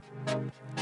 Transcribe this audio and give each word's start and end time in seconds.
Thank 0.00 0.52
you. 0.76 0.77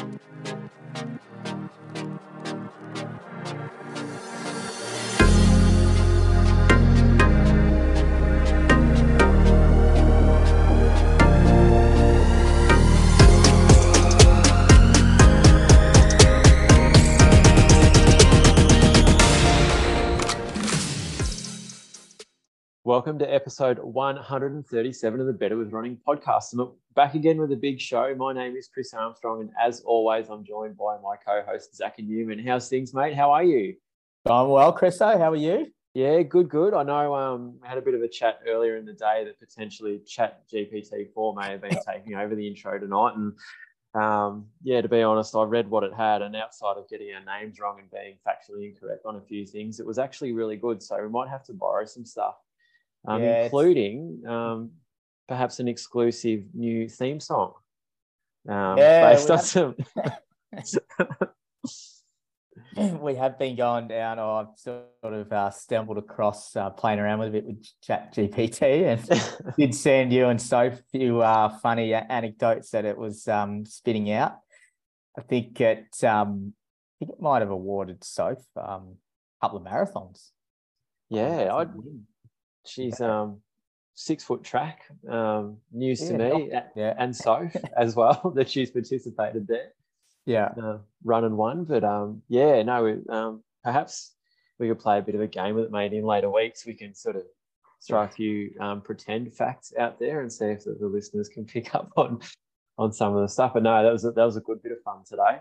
Welcome 23.07 23.21
to 23.21 23.33
episode 23.33 23.79
137 23.79 25.21
of 25.21 25.27
the 25.29 25.33
Better 25.33 25.57
with 25.57 25.73
Running 25.73 25.97
podcast. 26.05 26.59
I'm 26.59 26.73
back 26.97 27.15
again 27.15 27.39
with 27.39 27.53
a 27.53 27.57
big 27.57 27.81
show. 27.81 28.13
My 28.17 28.33
name 28.33 28.57
is 28.57 28.67
Chris 28.67 28.93
Armstrong, 28.93 29.43
and 29.43 29.51
as 29.63 29.81
always, 29.83 30.29
I'm 30.29 30.45
joined 30.45 30.77
by 30.77 30.97
my 31.01 31.15
co-host 31.25 31.81
Zacca 31.81 32.05
Newman. 32.05 32.45
How's 32.45 32.69
things, 32.69 32.93
mate? 32.93 33.15
How 33.15 33.31
are 33.31 33.45
you? 33.45 33.77
I'm 34.29 34.49
well, 34.49 34.73
Christo. 34.73 35.17
How 35.19 35.31
are 35.31 35.37
you? 35.37 35.69
Yeah, 35.95 36.23
good, 36.23 36.49
good. 36.49 36.75
I 36.75 36.83
know 36.83 37.15
um, 37.15 37.61
I 37.65 37.69
had 37.69 37.79
a 37.79 37.81
bit 37.81 37.95
of 37.95 38.03
a 38.03 38.09
chat 38.09 38.41
earlier 38.45 38.77
in 38.77 38.85
the 38.85 38.93
day 38.93 39.23
that 39.25 39.39
potentially 39.39 40.01
Chat 40.05 40.43
GPT-4 40.53 41.37
may 41.37 41.51
have 41.53 41.61
been 41.61 41.79
taking 41.89 42.17
over 42.17 42.35
the 42.35 42.49
intro 42.49 42.77
tonight, 42.77 43.13
and 43.15 43.33
um, 43.95 44.47
yeah, 44.65 44.81
to 44.81 44.89
be 44.89 45.03
honest, 45.03 45.37
I 45.37 45.45
read 45.45 45.71
what 45.71 45.85
it 45.85 45.95
had, 45.95 46.23
and 46.23 46.35
outside 46.35 46.77
of 46.77 46.89
getting 46.89 47.15
our 47.15 47.39
names 47.39 47.61
wrong 47.61 47.79
and 47.79 47.89
being 47.89 48.17
factually 48.27 48.69
incorrect 48.69 49.03
on 49.07 49.15
a 49.15 49.21
few 49.21 49.47
things, 49.47 49.79
it 49.79 49.87
was 49.87 50.01
actually 50.01 50.33
really 50.33 50.57
good. 50.57 50.83
So 50.83 51.01
we 51.01 51.09
might 51.09 51.29
have 51.29 51.45
to 51.45 51.53
borrow 51.53 51.85
some 51.85 52.05
stuff 52.05 52.35
um, 53.07 53.23
yeah, 53.23 53.45
including 53.45 54.23
um, 54.27 54.71
perhaps 55.29 55.61
an 55.61 55.69
exclusive 55.69 56.45
new 56.55 56.89
theme 56.89 57.21
song 57.21 57.55
um, 58.49 58.79
yeah, 58.79 59.11
based 59.11 59.31
on 59.31 59.39
some. 59.41 59.77
we 63.01 63.15
have 63.17 63.39
been 63.39 63.57
going 63.57 63.89
down, 63.89 64.19
or 64.19 64.41
I've 64.41 64.57
sort 64.57 64.87
of 65.03 65.33
uh, 65.33 65.51
stumbled 65.51 65.99
across 65.99 66.55
uh, 66.55 66.71
playing 66.71 67.01
around 67.01 67.19
with 67.21 67.29
a 67.29 67.33
bit 67.33 67.45
with 67.45 67.67
Chat 67.83 68.15
GPT 68.15 68.85
and 68.85 69.55
did 69.59 69.75
send 69.75 70.13
you 70.13 70.29
and 70.29 70.41
so 70.41 70.73
few 70.93 71.23
uh, 71.23 71.49
funny 71.59 71.93
anecdotes 71.95 72.71
that 72.71 72.85
it 72.85 72.97
was 72.97 73.27
um, 73.27 73.67
spitting 73.67 74.13
out. 74.13 74.39
I 75.19 75.23
think 75.23 75.61
it, 75.61 76.05
um, 76.05 76.53
I 77.01 77.07
think 77.07 77.13
it 77.13 77.21
might 77.21 77.41
have 77.41 77.51
awarded 77.51 78.05
Soph 78.05 78.45
um, 78.57 78.97
a 79.41 79.47
couple 79.47 79.59
of 79.59 79.65
marathons. 79.65 80.31
Yeah, 81.09 81.53
I 81.53 81.67
She's 82.67 83.01
um 83.01 83.41
six 83.97 84.23
foot 84.23 84.45
track. 84.45 84.83
Um, 85.09 85.57
news 85.73 86.01
yeah, 86.03 86.09
to 86.09 86.19
me, 86.19 86.53
yeah. 86.77 86.95
and 86.99 87.15
so 87.15 87.49
as 87.77 87.97
well 87.97 88.33
that 88.37 88.49
she's 88.49 88.71
participated 88.71 89.49
there. 89.49 89.73
Yeah, 90.25 90.51
uh, 90.63 90.79
run 91.05 91.25
and 91.25 91.37
won. 91.37 91.65
But 91.65 91.83
um, 91.83 92.23
yeah, 92.29 92.63
no, 92.63 93.03
um, 93.09 93.43
perhaps 93.65 94.13
we 94.59 94.69
could 94.69 94.79
play 94.79 94.99
a 94.99 95.03
bit 95.03 95.15
of 95.15 95.21
a 95.21 95.27
game 95.27 95.55
with 95.55 95.65
it, 95.65 95.73
maybe 95.73 95.99
in 95.99 96.05
later 96.05 96.31
weeks. 96.31 96.67
We 96.67 96.75
can 96.75 96.95
sort 96.95 97.17
of 97.17 97.23
throw 97.87 98.03
a 98.03 98.09
few 98.09 98.53
um, 98.61 98.81
pretend 98.81 99.33
facts 99.33 99.73
out 99.79 99.99
there 99.99 100.21
and 100.21 100.33
see 100.33 100.47
if 100.47 100.65
the, 100.65 100.77
the, 100.81 100.87
listeners 100.87 101.29
can 101.29 101.45
pick 101.55 101.75
up 101.75 101.91
on 101.97 102.21
on 102.79 102.93
some 102.93 103.15
of 103.15 103.23
the 103.23 103.29
stuff. 103.29 103.53
But 103.55 103.63
no, 103.63 103.83
that 103.83 103.93
was 103.93 104.05
a, 104.05 104.13
that 104.13 104.25
was 104.25 104.37
a 104.37 104.41
good 104.41 104.63
bit 104.63 104.73
of 104.73 104.83
fun 104.83 105.03
today. 105.07 105.41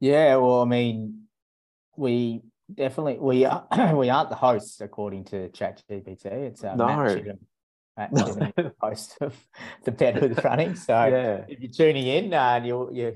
Yeah, 0.00 0.36
well, 0.36 0.60
I 0.60 0.64
mean, 0.64 1.24
we 1.96 2.42
definitely 2.72 3.18
we 3.18 3.44
are 3.44 3.66
we 3.94 4.10
aren't 4.10 4.30
the 4.30 4.36
hosts 4.36 4.80
according 4.80 5.24
to 5.24 5.48
ChatGPT. 5.50 6.26
It's 6.26 6.64
uh, 6.64 6.74
no. 6.74 6.86
Matt 6.86 7.18
Chittum, 7.18 7.38
Matt 7.96 8.12
Chittum, 8.12 8.72
host 8.80 9.16
of 9.20 9.34
the 9.84 9.92
Better 9.92 10.20
with 10.28 10.44
Running. 10.44 10.74
So 10.76 10.92
yeah. 10.92 11.44
if 11.48 11.60
you're 11.60 11.72
tuning 11.72 12.06
in 12.06 12.34
uh, 12.34 12.54
and 12.56 12.66
you're 12.66 12.92
you're 12.92 13.14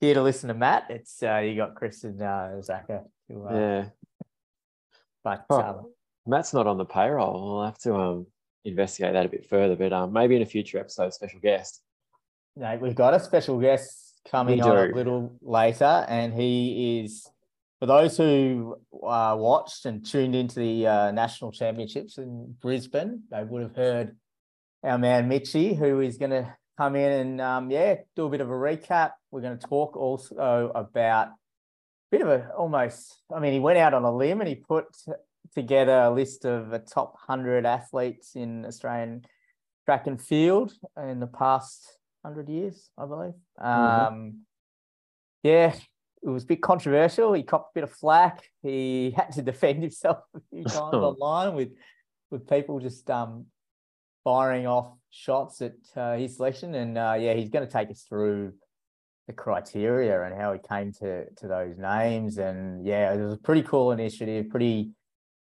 here 0.00 0.14
to 0.14 0.22
listen 0.22 0.48
to 0.48 0.54
Matt, 0.54 0.86
it's 0.90 1.22
uh, 1.22 1.38
you 1.38 1.56
got 1.56 1.74
Chris 1.74 2.04
and 2.04 2.20
uh, 2.20 2.50
Zacca. 2.60 3.04
Who, 3.28 3.46
uh, 3.46 3.54
yeah, 3.54 3.84
but 5.22 5.44
oh, 5.50 5.60
um, 5.60 5.92
Matt's 6.26 6.52
not 6.52 6.66
on 6.66 6.78
the 6.78 6.84
payroll. 6.84 7.56
We'll 7.56 7.64
have 7.64 7.78
to 7.80 7.94
um 7.94 8.26
investigate 8.64 9.14
that 9.14 9.26
a 9.26 9.28
bit 9.28 9.46
further. 9.46 9.76
But 9.76 9.92
um, 9.92 10.12
maybe 10.12 10.36
in 10.36 10.42
a 10.42 10.46
future 10.46 10.78
episode, 10.78 11.12
special 11.14 11.40
guest. 11.40 11.80
No, 12.56 12.76
we've 12.80 12.94
got 12.94 13.14
a 13.14 13.20
special 13.20 13.58
guest 13.58 14.20
coming 14.30 14.62
on 14.62 14.90
a 14.90 14.94
little 14.94 15.36
later, 15.40 16.04
and 16.08 16.34
he 16.34 17.00
is 17.00 17.28
for 17.82 17.86
those 17.86 18.16
who 18.16 18.76
uh, 19.02 19.34
watched 19.36 19.86
and 19.86 20.06
tuned 20.06 20.36
into 20.36 20.60
the 20.60 20.86
uh, 20.86 21.10
national 21.10 21.50
championships 21.50 22.16
in 22.16 22.54
Brisbane, 22.60 23.24
they 23.28 23.42
would 23.42 23.62
have 23.62 23.74
heard 23.74 24.16
our 24.84 24.98
man 24.98 25.26
Mitchy, 25.26 25.74
who 25.74 25.98
is 25.98 26.16
going 26.16 26.30
to 26.30 26.54
come 26.78 26.94
in 26.94 27.10
and 27.10 27.40
um, 27.40 27.72
yeah, 27.72 27.96
do 28.14 28.26
a 28.26 28.30
bit 28.30 28.40
of 28.40 28.48
a 28.48 28.52
recap. 28.52 29.14
We're 29.32 29.40
going 29.40 29.58
to 29.58 29.66
talk 29.66 29.96
also 29.96 30.70
about 30.72 31.26
a 31.26 31.30
bit 32.12 32.20
of 32.20 32.28
a 32.28 32.50
almost. 32.56 33.20
I 33.34 33.40
mean, 33.40 33.52
he 33.52 33.58
went 33.58 33.78
out 33.78 33.94
on 33.94 34.04
a 34.04 34.16
limb 34.16 34.40
and 34.40 34.48
he 34.48 34.54
put 34.54 34.84
together 35.52 36.02
a 36.02 36.14
list 36.14 36.44
of 36.44 36.70
the 36.70 36.78
top 36.78 37.16
hundred 37.18 37.66
athletes 37.66 38.36
in 38.36 38.64
Australian 38.64 39.24
track 39.86 40.06
and 40.06 40.22
field 40.22 40.72
in 40.96 41.18
the 41.18 41.26
past 41.26 41.98
hundred 42.24 42.48
years, 42.48 42.90
I 42.96 43.06
believe. 43.06 43.34
Mm-hmm. 43.60 44.14
Um, 44.14 44.38
yeah, 45.42 45.74
it 46.22 46.28
was 46.28 46.44
a 46.44 46.46
bit 46.46 46.62
controversial. 46.62 47.32
He 47.32 47.42
copped 47.42 47.72
a 47.72 47.74
bit 47.74 47.84
of 47.84 47.92
flack. 47.92 48.42
He 48.62 49.10
had 49.16 49.32
to 49.32 49.42
defend 49.42 49.82
himself 49.82 50.18
a 50.34 50.40
few 50.50 50.64
times 50.64 50.94
online 50.94 51.54
with 51.54 51.70
with 52.30 52.48
people 52.48 52.80
just 52.80 53.10
um, 53.10 53.44
firing 54.24 54.66
off 54.66 54.94
shots 55.10 55.60
at 55.60 55.74
uh, 55.96 56.16
his 56.16 56.36
selection. 56.36 56.74
And 56.74 56.96
uh, 56.96 57.16
yeah, 57.18 57.34
he's 57.34 57.50
going 57.50 57.66
to 57.66 57.72
take 57.72 57.90
us 57.90 58.04
through 58.08 58.54
the 59.26 59.34
criteria 59.34 60.22
and 60.22 60.34
how 60.34 60.52
he 60.52 60.58
came 60.66 60.92
to 60.94 61.28
to 61.30 61.48
those 61.48 61.76
names. 61.76 62.38
And 62.38 62.86
yeah, 62.86 63.12
it 63.12 63.20
was 63.20 63.34
a 63.34 63.38
pretty 63.38 63.62
cool 63.62 63.92
initiative, 63.92 64.48
pretty 64.48 64.92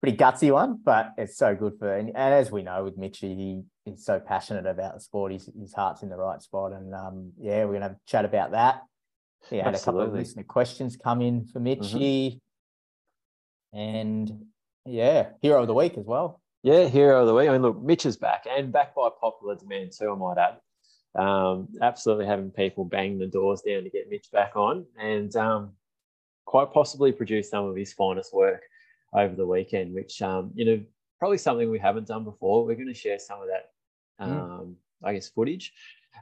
pretty 0.01 0.17
gutsy 0.17 0.51
one, 0.51 0.79
but 0.83 1.11
it's 1.17 1.37
so 1.37 1.55
good 1.55 1.77
for. 1.77 1.95
And, 1.95 2.09
and 2.09 2.33
as 2.33 2.51
we 2.51 2.63
know 2.63 2.83
with 2.83 2.97
Mitchy, 2.97 3.35
he 3.35 3.91
is 3.91 4.03
so 4.03 4.19
passionate 4.19 4.65
about 4.65 4.95
the 4.95 4.99
sport. 4.99 5.31
His 5.31 5.49
his 5.57 5.73
heart's 5.73 6.01
in 6.01 6.09
the 6.09 6.17
right 6.17 6.41
spot. 6.41 6.73
And 6.73 6.93
um, 6.93 7.31
yeah, 7.39 7.65
we're 7.65 7.79
going 7.79 7.89
to 7.89 7.97
chat 8.07 8.25
about 8.25 8.51
that 8.51 8.81
yeah, 9.50 9.63
had 9.66 9.74
Absolutely. 9.74 10.02
a 10.02 10.06
couple 10.06 10.13
of 10.13 10.19
listener 10.19 10.44
questions 10.44 10.97
come 10.97 11.22
in 11.22 11.46
for 11.46 11.59
Mitchy. 11.59 12.41
Mm-hmm. 13.74 13.79
And 13.79 14.46
yeah, 14.85 15.29
hero 15.41 15.62
of 15.62 15.68
the 15.68 15.74
week 15.74 15.97
as 15.97 16.06
well. 16.06 16.41
Yeah, 16.63 16.88
hero 16.88 17.22
of 17.22 17.28
the 17.28 17.34
week. 17.34 17.50
I 17.50 17.53
mean, 17.53 17.62
look, 17.62 17.81
Mitch 17.81 18.06
is 18.06 18.18
back 18.18 18.46
and 18.50 18.72
back 18.72 18.94
by 18.94 19.09
popular 19.19 19.56
demand 19.56 19.94
too, 19.97 20.12
I 20.12 20.16
might 20.16 20.38
add. 20.38 20.57
Um, 21.13 21.68
absolutely 21.81 22.25
having 22.25 22.52
people 22.52 22.85
bang 22.85 23.18
the 23.18 23.28
doors 23.28 23.62
down 23.62 23.84
to 23.84 23.90
get 23.90 24.09
Mitch 24.09 24.31
back 24.31 24.56
on 24.56 24.85
and 25.00 25.35
um, 25.35 25.72
quite 26.46 26.72
possibly 26.72 27.12
produce 27.12 27.50
some 27.50 27.66
of 27.66 27.75
his 27.75 27.94
finest 27.94 28.34
work 28.34 28.62
over 29.13 29.35
the 29.35 29.46
weekend, 29.46 29.94
which, 29.94 30.22
um, 30.22 30.52
you 30.53 30.66
know, 30.66 30.81
probably 31.19 31.38
something 31.38 31.69
we 31.69 31.79
haven't 31.79 32.08
done 32.08 32.23
before. 32.23 32.66
We're 32.66 32.75
going 32.75 32.88
to 32.88 32.94
share 32.94 33.19
some 33.19 33.41
of 33.41 33.47
that, 33.47 34.25
mm. 34.25 34.73
I 35.03 35.13
guess, 35.13 35.29
footage 35.29 35.73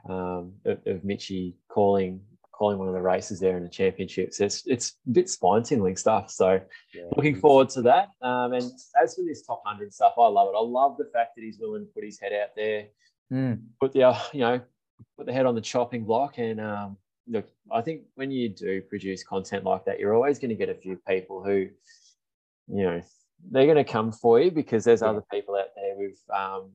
um, 0.08 0.54
of, 0.64 0.78
of 0.86 1.04
Mitchy 1.04 1.56
calling 1.68 2.20
calling 2.60 2.78
one 2.78 2.88
of 2.88 2.94
the 2.94 3.00
races 3.00 3.40
there 3.40 3.56
in 3.56 3.62
the 3.62 3.68
championships. 3.70 4.38
It's 4.38 4.66
it's 4.66 4.96
a 5.06 5.10
bit 5.10 5.30
spine 5.30 5.62
tingling 5.62 5.96
stuff. 5.96 6.30
So 6.30 6.60
yeah, 6.94 7.04
looking 7.16 7.40
forward 7.40 7.70
to 7.70 7.82
that. 7.82 8.08
Um, 8.20 8.52
and 8.52 8.70
as 9.02 9.14
for 9.14 9.22
this 9.26 9.46
top 9.46 9.62
hundred 9.64 9.94
stuff, 9.94 10.12
I 10.18 10.28
love 10.28 10.48
it. 10.52 10.56
I 10.56 10.62
love 10.62 10.98
the 10.98 11.08
fact 11.10 11.36
that 11.36 11.42
he's 11.42 11.58
willing 11.58 11.86
to 11.86 11.92
put 11.94 12.04
his 12.04 12.20
head 12.20 12.34
out 12.34 12.50
there, 12.54 12.88
mm. 13.32 13.58
put 13.80 13.92
the 13.92 14.02
uh, 14.02 14.18
you 14.34 14.40
know 14.40 14.60
put 15.16 15.24
the 15.24 15.32
head 15.32 15.46
on 15.46 15.54
the 15.54 15.60
chopping 15.62 16.04
block. 16.04 16.36
And 16.36 16.60
um, 16.60 16.98
look, 17.26 17.48
I 17.72 17.80
think 17.80 18.02
when 18.16 18.30
you 18.30 18.50
do 18.50 18.82
produce 18.82 19.24
content 19.24 19.64
like 19.64 19.86
that, 19.86 19.98
you're 19.98 20.14
always 20.14 20.38
going 20.38 20.50
to 20.50 20.54
get 20.54 20.68
a 20.68 20.74
few 20.74 21.00
people 21.08 21.42
who, 21.42 21.66
you 22.68 22.82
know, 22.84 23.00
they're 23.50 23.64
going 23.64 23.82
to 23.82 23.90
come 23.90 24.12
for 24.12 24.38
you 24.38 24.50
because 24.50 24.84
there's 24.84 25.00
yeah. 25.00 25.08
other 25.08 25.24
people 25.32 25.56
out 25.56 25.68
there 25.74 25.96
with 25.96 26.20
um, 26.28 26.72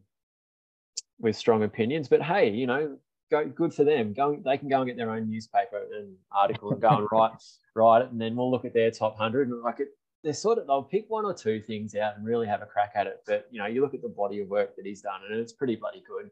with 1.19 1.35
strong 1.35 1.61
opinions. 1.61 2.07
But 2.07 2.23
hey, 2.23 2.49
you 2.49 2.65
know, 2.65 2.97
go 3.31 3.47
good 3.47 3.73
for 3.73 3.83
them. 3.83 4.13
Go, 4.13 4.39
they 4.43 4.57
can 4.57 4.69
go 4.69 4.77
and 4.77 4.87
get 4.87 4.97
their 4.97 5.11
own 5.11 5.29
newspaper 5.29 5.81
and 5.95 6.15
article 6.31 6.71
and 6.71 6.81
go 6.81 6.89
and 6.89 7.07
write 7.11 7.31
write 7.75 8.03
it, 8.03 8.11
and 8.11 8.19
then 8.19 8.35
we'll 8.35 8.51
look 8.51 8.65
at 8.65 8.73
their 8.73 8.91
top 8.91 9.17
hundred 9.17 9.49
and 9.49 9.61
like 9.61 9.79
it. 9.79 9.89
They're 10.23 10.33
sort 10.33 10.57
of 10.57 10.67
they'll 10.67 10.83
pick 10.83 11.05
one 11.07 11.25
or 11.25 11.33
two 11.33 11.61
things 11.61 11.95
out 11.95 12.17
and 12.17 12.25
really 12.25 12.47
have 12.47 12.61
a 12.61 12.65
crack 12.65 12.93
at 12.95 13.07
it. 13.07 13.21
But 13.27 13.47
you 13.51 13.59
know, 13.59 13.67
you 13.67 13.81
look 13.81 13.93
at 13.93 14.01
the 14.01 14.09
body 14.09 14.41
of 14.41 14.47
work 14.47 14.75
that 14.75 14.85
he's 14.85 15.01
done, 15.01 15.21
and 15.29 15.39
it's 15.39 15.53
pretty 15.53 15.75
bloody 15.75 16.03
good. 16.07 16.29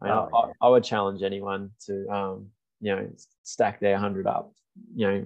I, 0.00 0.04
mean, 0.04 0.14
oh, 0.14 0.28
yeah. 0.32 0.52
I, 0.60 0.66
I, 0.66 0.70
would 0.70 0.84
challenge 0.84 1.22
anyone 1.22 1.70
to 1.86 2.08
um, 2.08 2.48
you 2.80 2.94
know 2.94 3.08
stack 3.42 3.80
their 3.80 3.96
hundred 3.96 4.26
up. 4.26 4.52
You 4.94 5.06
know, 5.06 5.24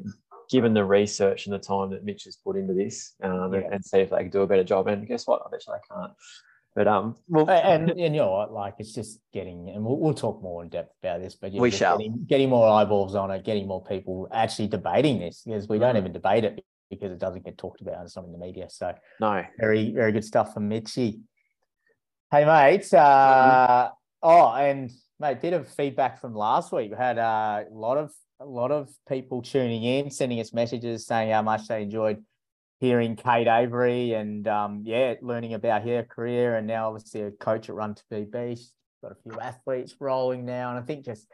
given 0.50 0.74
the 0.74 0.84
research 0.84 1.46
and 1.46 1.54
the 1.54 1.58
time 1.58 1.90
that 1.90 2.04
Mitch 2.04 2.24
has 2.24 2.36
put 2.36 2.56
into 2.56 2.74
this, 2.74 3.14
um, 3.22 3.52
yeah. 3.52 3.60
and, 3.60 3.74
and, 3.74 3.84
see 3.84 3.98
if 3.98 4.10
they 4.10 4.18
can 4.18 4.30
do 4.30 4.42
a 4.42 4.46
better 4.46 4.64
job. 4.64 4.86
And 4.86 5.06
guess 5.06 5.26
what? 5.26 5.42
I 5.44 5.50
bet 5.50 5.66
you 5.66 5.72
they 5.72 5.94
can't. 5.94 6.12
But 6.76 6.86
um, 6.88 7.16
well, 7.26 7.48
and, 7.48 7.88
and 7.88 7.98
you 7.98 8.10
know 8.10 8.32
what, 8.32 8.52
like 8.52 8.74
it's 8.78 8.92
just 8.92 9.18
getting, 9.32 9.70
and 9.70 9.82
we'll, 9.82 9.96
we'll 9.96 10.12
talk 10.12 10.42
more 10.42 10.62
in 10.62 10.68
depth 10.68 10.92
about 11.02 11.22
this. 11.22 11.34
But 11.34 11.52
we 11.52 11.70
shall 11.70 11.96
getting, 11.96 12.26
getting, 12.28 12.50
more 12.50 12.68
eyeballs 12.68 13.14
on 13.14 13.30
it, 13.30 13.44
getting 13.44 13.66
more 13.66 13.82
people 13.82 14.28
actually 14.30 14.68
debating 14.68 15.18
this 15.18 15.40
because 15.42 15.70
we 15.70 15.78
don't 15.78 15.94
mm. 15.94 16.00
even 16.00 16.12
debate 16.12 16.44
it 16.44 16.62
because 16.90 17.10
it 17.12 17.18
doesn't 17.18 17.46
get 17.46 17.56
talked 17.56 17.80
about. 17.80 18.04
It's 18.04 18.14
not 18.14 18.26
in 18.26 18.32
the 18.32 18.38
media. 18.38 18.68
So 18.68 18.92
no, 19.20 19.42
very 19.58 19.90
very 19.90 20.12
good 20.12 20.24
stuff 20.24 20.52
from 20.52 20.68
Mitchy. 20.68 21.20
Hey 22.30 22.44
mates, 22.44 22.92
uh, 22.92 23.88
mm-hmm. 23.88 23.92
oh, 24.22 24.52
and 24.52 24.90
mate, 25.18 25.40
bit 25.40 25.54
of 25.54 25.66
feedback 25.68 26.20
from 26.20 26.34
last 26.34 26.72
week. 26.72 26.90
We 26.90 26.96
had 26.98 27.16
uh, 27.16 27.64
a 27.70 27.74
lot 27.74 27.96
of 27.96 28.12
a 28.38 28.44
lot 28.44 28.70
of 28.70 28.90
people 29.08 29.40
tuning 29.40 29.82
in, 29.82 30.10
sending 30.10 30.40
us 30.40 30.52
messages 30.52 31.06
saying 31.06 31.30
how 31.30 31.40
much 31.40 31.68
they 31.68 31.84
enjoyed 31.84 32.22
hearing 32.78 33.16
Kate 33.16 33.48
Avery 33.48 34.12
and 34.12 34.46
um, 34.46 34.82
yeah, 34.84 35.14
learning 35.22 35.54
about 35.54 35.82
her 35.82 36.02
career 36.02 36.56
and 36.56 36.66
now 36.66 36.88
obviously 36.88 37.22
a 37.22 37.30
coach 37.30 37.68
at 37.68 37.74
Run 37.74 37.94
to 37.94 38.02
PB. 38.12 38.58
She's 38.58 38.72
got 39.02 39.12
a 39.12 39.16
few 39.22 39.38
athletes 39.40 39.94
rolling 40.00 40.44
now, 40.44 40.70
and 40.70 40.78
I 40.78 40.82
think 40.82 41.04
just 41.04 41.26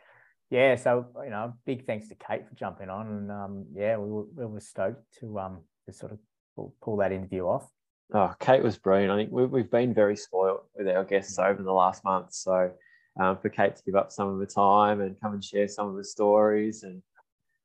yeah, 0.51 0.77
so 0.77 1.07
you 1.25 1.31
know, 1.31 1.55
big 1.65 1.87
thanks 1.87 2.09
to 2.09 2.15
Kate 2.15 2.47
for 2.47 2.55
jumping 2.55 2.91
on, 2.91 3.07
and 3.07 3.31
um, 3.33 3.65
yeah, 3.73 3.97
we 3.97 4.11
were, 4.11 4.25
we 4.35 4.47
were 4.47 4.61
stoked 4.61 5.03
to 5.21 5.39
um 5.39 5.61
to 5.87 5.93
sort 5.93 6.13
of 6.13 6.19
pull, 6.55 6.75
pull 6.83 6.97
that 6.99 7.13
interview 7.13 7.45
off. 7.45 7.69
Oh, 8.15 8.35
Kate 8.39 8.63
was 8.63 8.77
brilliant. 8.77 9.11
I 9.11 9.17
think 9.17 9.31
we've 9.33 9.71
been 9.71 9.95
very 9.95 10.17
spoiled 10.17 10.61
with 10.77 10.87
our 10.89 11.05
guests 11.05 11.39
over 11.39 11.63
the 11.63 11.73
last 11.73 12.05
month. 12.05 12.35
So 12.35 12.71
um, 13.19 13.39
for 13.39 13.49
Kate 13.49 13.75
to 13.75 13.83
give 13.85 13.95
up 13.95 14.13
some 14.13 14.29
of 14.29 14.39
her 14.39 14.47
time 14.47 15.01
and 15.01 15.19
come 15.21 15.33
and 15.33 15.43
share 15.43 15.67
some 15.67 15.89
of 15.89 15.97
her 15.97 16.05
stories 16.05 16.83
and 16.83 17.03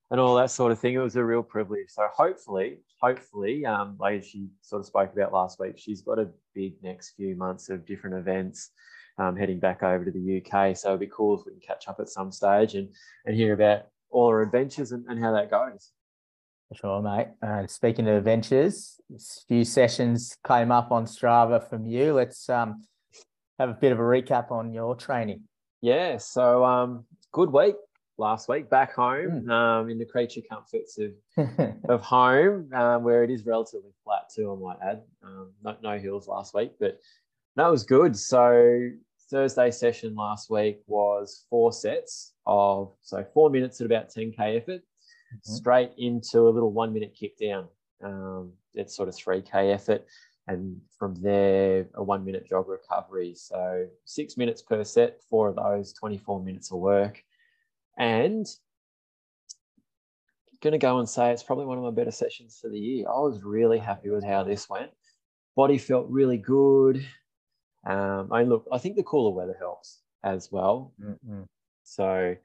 and 0.09 0.21
all 0.21 0.35
that 0.35 0.51
sort 0.51 0.71
of 0.71 0.79
thing, 0.79 0.93
it 0.93 0.99
was 0.99 1.17
a 1.17 1.23
real 1.23 1.43
privilege. 1.43 1.89
So 1.89 2.07
hopefully, 2.15 2.77
hopefully, 3.01 3.65
um, 3.65 3.95
like 3.99 4.23
she 4.23 4.47
sort 4.61 4.79
of 4.81 4.85
spoke 4.85 5.13
about 5.13 5.33
last 5.33 5.59
week, 5.59 5.77
she's 5.77 6.01
got 6.01 6.19
a 6.19 6.29
big 6.53 6.73
next 6.81 7.11
few 7.15 7.35
months 7.35 7.69
of 7.69 7.85
different 7.85 8.15
events. 8.15 8.71
Um, 9.19 9.35
heading 9.35 9.59
back 9.59 9.81
over 9.81 10.05
to 10.05 10.11
the 10.11 10.43
UK. 10.45 10.77
So 10.77 10.89
it'd 10.89 10.99
be 10.99 11.07
cool 11.07 11.39
if 11.39 11.45
we 11.47 11.53
can 11.53 11.59
catch 11.59 11.87
up 11.87 11.99
at 11.99 12.07
some 12.07 12.31
stage 12.31 12.75
and, 12.75 12.87
and 13.25 13.35
hear 13.35 13.53
about 13.53 13.87
all 14.11 14.29
her 14.29 14.43
adventures 14.43 14.91
and, 14.91 15.05
and 15.07 15.19
how 15.19 15.31
that 15.31 15.49
goes. 15.49 15.91
Sure, 16.75 17.01
mate. 17.01 17.29
Uh, 17.41 17.65
speaking 17.65 18.07
of 18.07 18.15
adventures, 18.15 18.99
a 19.11 19.19
few 19.47 19.63
sessions 19.63 20.37
came 20.45 20.71
up 20.71 20.91
on 20.91 21.05
Strava 21.05 21.67
from 21.67 21.87
you. 21.87 22.13
Let's 22.13 22.47
um, 22.47 22.83
have 23.57 23.69
a 23.69 23.73
bit 23.73 23.91
of 23.91 23.97
a 23.97 24.03
recap 24.03 24.51
on 24.51 24.71
your 24.71 24.95
training. 24.95 25.41
Yeah, 25.81 26.17
so 26.17 26.63
um, 26.63 27.05
good 27.31 27.51
week 27.51 27.75
last 28.17 28.49
week 28.49 28.69
back 28.69 28.93
home 28.93 29.43
mm. 29.45 29.51
um, 29.51 29.89
in 29.89 29.97
the 29.97 30.05
creature 30.05 30.41
comforts 30.49 30.97
of 30.97 31.11
of 31.89 32.01
home, 32.01 32.71
um, 32.73 33.03
where 33.03 33.23
it 33.23 33.29
is 33.29 33.45
relatively 33.45 33.91
flat 34.03 34.29
too. 34.33 34.51
I 34.51 34.55
might 34.55 34.89
add, 34.89 35.01
um, 35.23 35.51
no, 35.63 35.75
no 35.81 35.97
hills 35.97 36.27
last 36.27 36.53
week, 36.53 36.73
but 36.79 36.99
that 37.55 37.67
was 37.67 37.83
good. 37.83 38.15
So 38.17 38.89
Thursday 39.29 39.71
session 39.71 40.15
last 40.15 40.49
week 40.49 40.81
was 40.87 41.45
four 41.49 41.71
sets 41.71 42.33
of 42.45 42.93
so 43.01 43.25
four 43.33 43.49
minutes 43.49 43.81
at 43.81 43.85
about 43.85 44.09
10k 44.09 44.57
effort, 44.57 44.81
mm-hmm. 44.81 45.53
straight 45.53 45.91
into 45.97 46.41
a 46.41 46.51
little 46.51 46.71
one 46.71 46.93
minute 46.93 47.15
kick 47.17 47.37
down. 47.37 47.67
Um, 48.03 48.53
it's 48.73 48.95
sort 48.95 49.09
of 49.09 49.15
3k 49.15 49.73
effort 49.73 50.05
and 50.47 50.79
from 50.97 51.15
there 51.15 51.87
a 51.95 52.03
one 52.03 52.23
minute 52.23 52.47
jog 52.47 52.67
recovery 52.67 53.33
so 53.35 53.85
six 54.05 54.37
minutes 54.37 54.61
per 54.61 54.83
set 54.83 55.19
four 55.29 55.49
of 55.49 55.55
those 55.55 55.93
24 55.93 56.43
minutes 56.43 56.71
of 56.71 56.77
work 56.77 57.23
and 57.97 58.45
going 60.61 60.71
to 60.71 60.77
go 60.77 60.99
and 60.99 61.07
say 61.07 61.31
it's 61.31 61.43
probably 61.43 61.65
one 61.65 61.77
of 61.77 61.83
my 61.83 61.91
better 61.91 62.11
sessions 62.11 62.57
for 62.59 62.69
the 62.69 62.79
year 62.79 63.05
i 63.07 63.19
was 63.19 63.43
really 63.43 63.77
happy 63.77 64.09
with 64.09 64.23
how 64.23 64.43
this 64.43 64.67
went 64.69 64.89
body 65.55 65.77
felt 65.77 66.07
really 66.09 66.37
good 66.37 67.05
um, 67.85 68.27
i 68.31 68.39
mean 68.39 68.49
look 68.49 68.65
i 68.71 68.77
think 68.77 68.95
the 68.95 69.03
cooler 69.03 69.31
weather 69.31 69.55
helps 69.59 70.01
as 70.23 70.51
well 70.51 70.93
mm-hmm. 70.99 71.43
so 71.83 72.35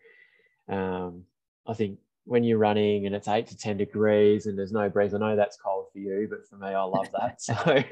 um, 0.69 1.25
i 1.67 1.73
think 1.73 1.99
when 2.25 2.45
you're 2.45 2.59
running 2.59 3.07
and 3.07 3.15
it's 3.15 3.29
eight 3.29 3.47
to 3.49 3.57
10 3.57 3.77
degrees 3.77 4.47
and 4.47 4.59
there's 4.59 4.73
no 4.73 4.89
breeze. 4.89 5.15
I 5.15 5.19
know 5.19 5.37
that's 5.37 5.57
cold 5.57 5.87
for 5.93 5.99
you, 5.99 6.29
but 6.31 6.47
for 6.49 6.57
me, 6.57 6.69
I 6.69 6.83
love 6.83 7.09
that. 7.19 7.43
so 7.43 7.83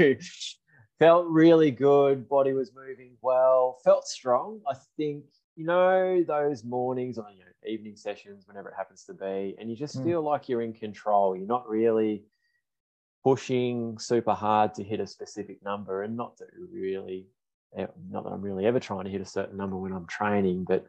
felt 0.99 1.27
really 1.27 1.71
good. 1.71 2.29
Body 2.29 2.53
was 2.53 2.73
moving 2.75 3.17
well, 3.23 3.79
felt 3.85 4.07
strong. 4.07 4.61
I 4.69 4.75
think, 4.97 5.25
you 5.61 5.67
know, 5.67 6.25
those 6.27 6.65
mornings 6.65 7.19
or 7.19 7.27
you 7.37 7.41
know, 7.41 7.71
evening 7.71 7.95
sessions, 7.95 8.49
whenever 8.49 8.71
it 8.71 8.75
happens 8.79 9.05
to 9.05 9.13
be, 9.13 9.55
and 9.59 9.69
you 9.69 9.77
just 9.77 9.99
mm. 9.99 10.05
feel 10.05 10.23
like 10.23 10.49
you're 10.49 10.63
in 10.63 10.73
control. 10.73 11.37
You're 11.37 11.47
not 11.47 11.69
really 11.69 12.25
pushing 13.23 13.99
super 13.99 14.33
hard 14.33 14.73
to 14.77 14.83
hit 14.83 15.01
a 15.01 15.07
specific 15.07 15.63
number 15.63 16.03
and 16.03 16.17
not 16.17 16.39
to 16.39 16.45
really 16.73 17.27
eh, 17.77 17.85
not 18.11 18.25
that 18.25 18.31
I'm 18.31 18.41
really 18.41 18.65
ever 18.65 18.81
trying 18.81 19.05
to 19.05 19.11
hit 19.11 19.21
a 19.21 19.27
certain 19.27 19.59
number 19.59 19.77
when 19.77 19.93
I'm 19.93 20.07
training, 20.07 20.65
but 20.67 20.87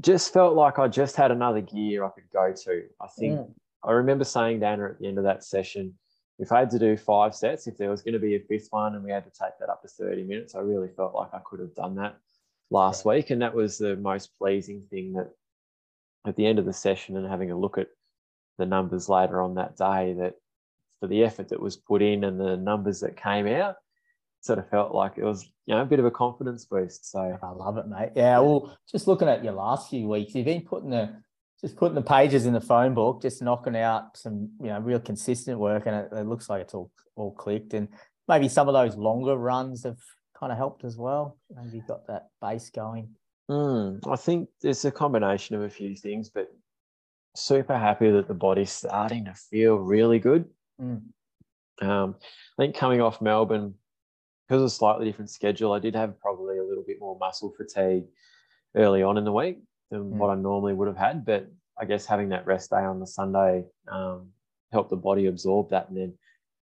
just 0.00 0.34
felt 0.34 0.54
like 0.54 0.78
I 0.78 0.86
just 0.86 1.16
had 1.16 1.30
another 1.30 1.62
gear 1.62 2.04
I 2.04 2.10
could 2.10 2.30
go 2.30 2.52
to. 2.64 2.82
I 3.00 3.06
think 3.18 3.38
mm. 3.38 3.50
I 3.82 3.92
remember 3.92 4.24
saying 4.24 4.60
down 4.60 4.82
at 4.82 4.98
the 4.98 5.06
end 5.08 5.16
of 5.16 5.24
that 5.24 5.44
session, 5.44 5.94
if 6.38 6.52
I 6.52 6.58
had 6.58 6.70
to 6.72 6.78
do 6.78 6.94
five 6.94 7.34
sets, 7.34 7.66
if 7.66 7.78
there 7.78 7.88
was 7.88 8.02
going 8.02 8.12
to 8.12 8.20
be 8.20 8.34
a 8.34 8.40
fifth 8.40 8.68
one 8.68 8.96
and 8.96 9.02
we 9.02 9.10
had 9.10 9.24
to 9.24 9.30
take 9.30 9.58
that 9.60 9.70
up 9.70 9.80
to 9.80 9.88
30 9.88 10.24
minutes, 10.24 10.54
I 10.54 10.58
really 10.58 10.88
felt 10.88 11.14
like 11.14 11.32
I 11.32 11.40
could 11.42 11.60
have 11.60 11.74
done 11.74 11.94
that 11.94 12.16
last 12.70 13.04
yeah. 13.04 13.12
week. 13.12 13.30
And 13.30 13.42
that 13.42 13.54
was 13.54 13.78
the 13.78 13.96
most 13.96 14.30
pleasing 14.38 14.84
thing 14.90 15.12
that 15.14 15.30
at 16.26 16.36
the 16.36 16.46
end 16.46 16.58
of 16.58 16.64
the 16.64 16.72
session 16.72 17.16
and 17.16 17.26
having 17.26 17.50
a 17.50 17.58
look 17.58 17.78
at 17.78 17.88
the 18.58 18.66
numbers 18.66 19.08
later 19.08 19.40
on 19.40 19.54
that 19.54 19.76
day, 19.76 20.14
that 20.18 20.34
for 21.00 21.06
the 21.06 21.24
effort 21.24 21.48
that 21.48 21.60
was 21.60 21.76
put 21.76 22.02
in 22.02 22.24
and 22.24 22.38
the 22.38 22.56
numbers 22.56 23.00
that 23.00 23.16
came 23.16 23.46
out, 23.46 23.76
sort 24.42 24.58
of 24.58 24.68
felt 24.68 24.94
like 24.94 25.12
it 25.16 25.24
was, 25.24 25.44
you 25.66 25.74
know, 25.74 25.82
a 25.82 25.86
bit 25.86 25.98
of 25.98 26.04
a 26.04 26.10
confidence 26.10 26.64
boost. 26.64 27.10
So 27.10 27.38
I 27.42 27.50
love 27.50 27.76
it, 27.76 27.88
mate. 27.88 28.10
Yeah. 28.16 28.38
Well, 28.40 28.76
just 28.90 29.06
looking 29.06 29.28
at 29.28 29.44
your 29.44 29.52
last 29.52 29.90
few 29.90 30.08
weeks, 30.08 30.34
you've 30.34 30.46
been 30.46 30.62
putting 30.62 30.90
the 30.90 31.14
just 31.60 31.76
putting 31.76 31.94
the 31.94 32.02
pages 32.02 32.46
in 32.46 32.54
the 32.54 32.60
phone 32.60 32.94
book, 32.94 33.20
just 33.20 33.42
knocking 33.42 33.76
out 33.76 34.16
some, 34.16 34.50
you 34.60 34.68
know, 34.68 34.80
real 34.80 34.98
consistent 34.98 35.58
work, 35.58 35.84
and 35.84 35.94
it, 35.94 36.08
it 36.12 36.26
looks 36.26 36.48
like 36.48 36.62
it's 36.62 36.74
all 36.74 36.90
all 37.16 37.32
clicked. 37.32 37.74
And 37.74 37.88
maybe 38.28 38.48
some 38.48 38.66
of 38.68 38.74
those 38.74 38.96
longer 38.96 39.36
runs 39.36 39.84
have 39.84 39.98
kind 40.40 40.50
of 40.50 40.58
helped 40.58 40.84
as 40.84 40.96
well. 40.96 41.38
Maybe 41.54 41.82
got 41.86 42.06
that 42.06 42.30
base 42.40 42.70
going. 42.70 43.10
Mm, 43.50 44.00
I 44.10 44.16
think 44.16 44.48
it's 44.62 44.84
a 44.84 44.90
combination 44.90 45.54
of 45.56 45.62
a 45.62 45.70
few 45.70 45.94
things, 45.94 46.30
but 46.30 46.48
super 47.36 47.76
happy 47.76 48.10
that 48.10 48.26
the 48.26 48.34
body's 48.34 48.72
starting 48.72 49.26
to 49.26 49.34
feel 49.34 49.76
really 49.76 50.18
good. 50.18 50.46
Mm. 50.80 51.02
Um, 51.82 52.14
I 52.58 52.62
think 52.62 52.76
coming 52.76 53.00
off 53.00 53.20
Melbourne, 53.20 53.74
because 54.48 54.62
of 54.62 54.66
a 54.66 54.70
slightly 54.70 55.06
different 55.06 55.30
schedule, 55.30 55.72
I 55.72 55.78
did 55.78 55.94
have 55.94 56.18
probably 56.20 56.58
a 56.58 56.64
little 56.64 56.84
bit 56.86 56.98
more 57.00 57.18
muscle 57.18 57.52
fatigue 57.56 58.04
early 58.76 59.02
on 59.02 59.18
in 59.18 59.24
the 59.24 59.32
week 59.32 59.58
than 59.90 60.00
mm. 60.00 60.16
what 60.16 60.30
I 60.30 60.34
normally 60.34 60.74
would 60.74 60.88
have 60.88 60.96
had. 60.96 61.24
But 61.24 61.50
I 61.78 61.84
guess 61.84 62.06
having 62.06 62.30
that 62.30 62.46
rest 62.46 62.70
day 62.70 62.76
on 62.76 63.00
the 63.00 63.06
Sunday 63.06 63.64
um, 63.90 64.30
helped 64.72 64.90
the 64.90 64.96
body 64.96 65.26
absorb 65.26 65.70
that. 65.70 65.88
And 65.88 65.96
then, 65.96 66.14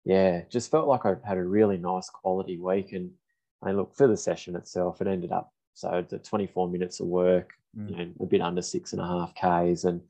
yeah, 0.06 0.42
just 0.50 0.72
felt 0.72 0.88
like 0.88 1.06
I 1.06 1.16
had 1.26 1.38
a 1.38 1.44
really 1.44 1.78
nice 1.78 2.10
quality 2.10 2.60
week. 2.60 2.94
And 2.94 3.12
I 3.64 3.72
look 3.72 3.94
for 3.96 4.08
the 4.08 4.18
session 4.18 4.56
itself, 4.56 5.02
it 5.02 5.08
ended 5.08 5.32
up 5.32 5.52
so 5.74 6.04
the 6.10 6.18
24 6.18 6.70
minutes 6.70 7.00
of 7.00 7.06
work, 7.06 7.54
mm. 7.78 7.90
you 7.90 7.96
know, 7.96 8.12
a 8.20 8.26
bit 8.26 8.42
under 8.42 8.64
six 8.64 8.94
and 8.94 9.02
a 9.02 9.06
half 9.06 9.36
Ks. 9.36 9.84
And 9.84 10.02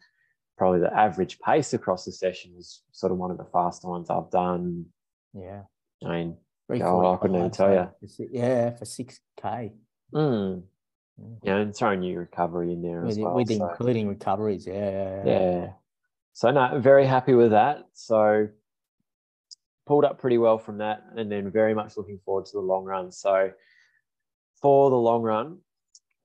probably 0.58 0.80
the 0.80 0.94
average 0.98 1.40
pace 1.40 1.74
across 1.74 2.06
the 2.06 2.12
session 2.14 2.54
was 2.56 2.84
sort 2.94 3.12
of 3.12 3.18
one 3.18 3.32
of 3.32 3.38
the 3.38 3.44
faster 3.44 3.90
ones 3.90 4.10
I've 4.10 4.32
done. 4.32 4.86
Yeah. 5.34 5.64
I 6.06 6.10
mean, 6.10 6.38
Oh, 6.70 7.14
I 7.14 7.18
couldn't 7.18 7.36
even 7.38 7.52
tell 7.52 7.74
you. 7.74 8.28
Yeah, 8.32 8.72
for 8.72 8.86
six 8.86 9.20
k. 9.42 9.74
Mm. 10.14 10.64
Yeah, 11.44 11.58
and 11.58 11.76
throwing 11.76 12.02
new 12.02 12.18
recovery 12.18 12.72
in 12.72 12.82
there 12.82 13.02
with, 13.02 13.12
as 13.12 13.20
well. 13.20 13.34
With 13.34 13.48
so. 13.50 13.70
including 13.70 14.08
recoveries, 14.08 14.68
yeah, 14.68 14.74
yeah, 14.74 15.24
yeah. 15.26 15.68
So 16.34 16.52
no, 16.52 16.80
very 16.80 17.06
happy 17.06 17.34
with 17.34 17.52
that. 17.52 17.86
So 17.94 18.50
pulled 19.88 20.06
up 20.06 20.20
pretty 20.20 20.38
well 20.38 20.58
from 20.58 20.78
that, 20.80 21.04
and 21.16 21.32
then 21.32 21.50
very 21.50 21.74
much 21.74 21.98
looking 21.98 22.20
forward 22.20 22.46
to 22.46 22.54
the 22.54 22.62
long 22.62 22.84
run. 22.84 23.12
So 23.12 23.52
for 24.62 24.90
the 24.90 24.98
long 24.98 25.22
run, 25.22 25.60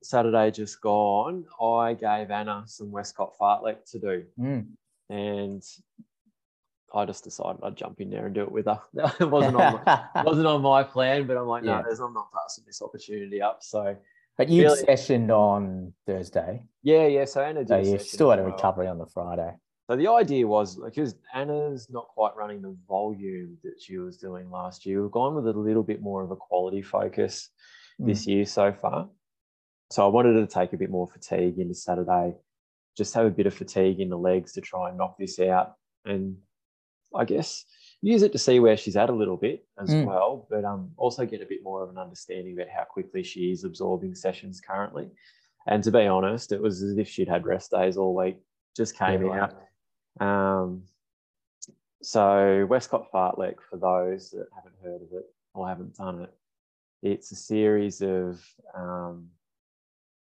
Saturday 0.02 0.50
just 0.50 0.80
gone, 0.80 1.44
I 1.60 1.94
gave 1.94 2.30
Anna 2.30 2.64
some 2.66 2.90
Westcott 2.90 3.34
fartlek 3.40 3.90
to 3.92 3.98
do, 3.98 4.24
mm. 4.38 4.66
and 5.08 5.62
I 6.94 7.06
just 7.06 7.24
decided 7.24 7.62
I'd 7.62 7.76
jump 7.76 8.00
in 8.00 8.10
there 8.10 8.26
and 8.26 8.34
do 8.34 8.42
it 8.42 8.52
with 8.52 8.66
her. 8.66 8.80
it 9.20 9.30
wasn't 9.30 9.56
on 9.56 9.80
my, 9.84 10.04
wasn't 10.24 10.46
on 10.46 10.62
my 10.62 10.82
plan, 10.82 11.26
but 11.26 11.36
I'm 11.36 11.46
like, 11.46 11.62
no, 11.62 11.82
yeah. 11.86 12.04
I'm 12.04 12.12
not 12.12 12.32
passing 12.32 12.64
this 12.66 12.82
opportunity 12.82 13.40
up. 13.40 13.62
So, 13.62 13.96
but 14.36 14.48
you 14.48 14.64
really, 14.64 14.82
sessioned 14.82 15.30
on 15.30 15.92
Thursday. 16.06 16.64
Yeah, 16.82 17.06
yeah. 17.06 17.24
So 17.24 17.42
Anna 17.42 17.64
did. 17.64 17.68
So 17.68 17.92
you 17.92 17.98
still 17.98 18.30
had 18.30 18.40
a 18.40 18.44
recovery 18.44 18.88
on 18.88 18.98
the 18.98 19.06
Friday. 19.06 19.54
So 19.92 19.96
the 19.96 20.08
idea 20.08 20.46
was 20.46 20.76
because 20.76 21.16
Anna's 21.34 21.88
not 21.90 22.08
quite 22.08 22.34
running 22.34 22.62
the 22.62 22.74
volume 22.88 23.58
that 23.62 23.74
she 23.78 23.98
was 23.98 24.16
doing 24.16 24.50
last 24.50 24.86
year. 24.86 25.02
We've 25.02 25.10
gone 25.10 25.34
with 25.34 25.46
a 25.46 25.52
little 25.52 25.82
bit 25.82 26.00
more 26.00 26.24
of 26.24 26.30
a 26.30 26.36
quality 26.36 26.80
focus 26.80 27.50
mm. 28.00 28.06
this 28.06 28.26
year 28.26 28.46
so 28.46 28.72
far. 28.72 29.10
So 29.90 30.02
I 30.02 30.08
wanted 30.08 30.32
to 30.40 30.46
take 30.46 30.72
a 30.72 30.78
bit 30.78 30.88
more 30.88 31.06
fatigue 31.06 31.58
into 31.58 31.74
Saturday, 31.74 32.32
just 32.96 33.12
have 33.12 33.26
a 33.26 33.30
bit 33.30 33.44
of 33.44 33.52
fatigue 33.52 34.00
in 34.00 34.08
the 34.08 34.16
legs 34.16 34.54
to 34.54 34.62
try 34.62 34.88
and 34.88 34.96
knock 34.96 35.18
this 35.18 35.38
out 35.38 35.74
and 36.06 36.38
I 37.14 37.26
guess, 37.26 37.62
use 38.00 38.22
it 38.22 38.32
to 38.32 38.38
see 38.38 38.60
where 38.60 38.78
she's 38.78 38.96
at 38.96 39.10
a 39.10 39.14
little 39.14 39.36
bit 39.36 39.66
as 39.78 39.90
mm. 39.90 40.06
well, 40.06 40.46
but 40.48 40.64
um, 40.64 40.90
also 40.96 41.26
get 41.26 41.42
a 41.42 41.46
bit 41.46 41.62
more 41.62 41.82
of 41.82 41.90
an 41.90 41.98
understanding 41.98 42.54
about 42.54 42.72
how 42.74 42.84
quickly 42.84 43.22
she 43.22 43.50
is 43.50 43.64
absorbing 43.64 44.14
sessions 44.14 44.58
currently. 44.58 45.10
And 45.66 45.84
to 45.84 45.90
be 45.90 46.06
honest, 46.06 46.50
it 46.50 46.62
was 46.62 46.82
as 46.82 46.96
if 46.96 47.10
she'd 47.10 47.28
had 47.28 47.44
rest 47.44 47.72
days 47.72 47.98
all 47.98 48.14
week, 48.14 48.38
just 48.74 48.96
came 48.96 49.26
yeah, 49.26 49.42
out. 49.42 49.54
Um, 50.20 50.82
so 52.02 52.66
Westcott 52.68 53.10
Fartlek, 53.12 53.56
for 53.70 53.76
those 53.76 54.30
that 54.30 54.46
haven't 54.54 54.74
heard 54.82 55.02
of 55.02 55.12
it 55.12 55.26
or 55.54 55.68
haven't 55.68 55.96
done 55.96 56.22
it, 56.22 56.34
it's 57.02 57.32
a 57.32 57.36
series 57.36 58.02
of 58.02 58.44
um, 58.74 59.28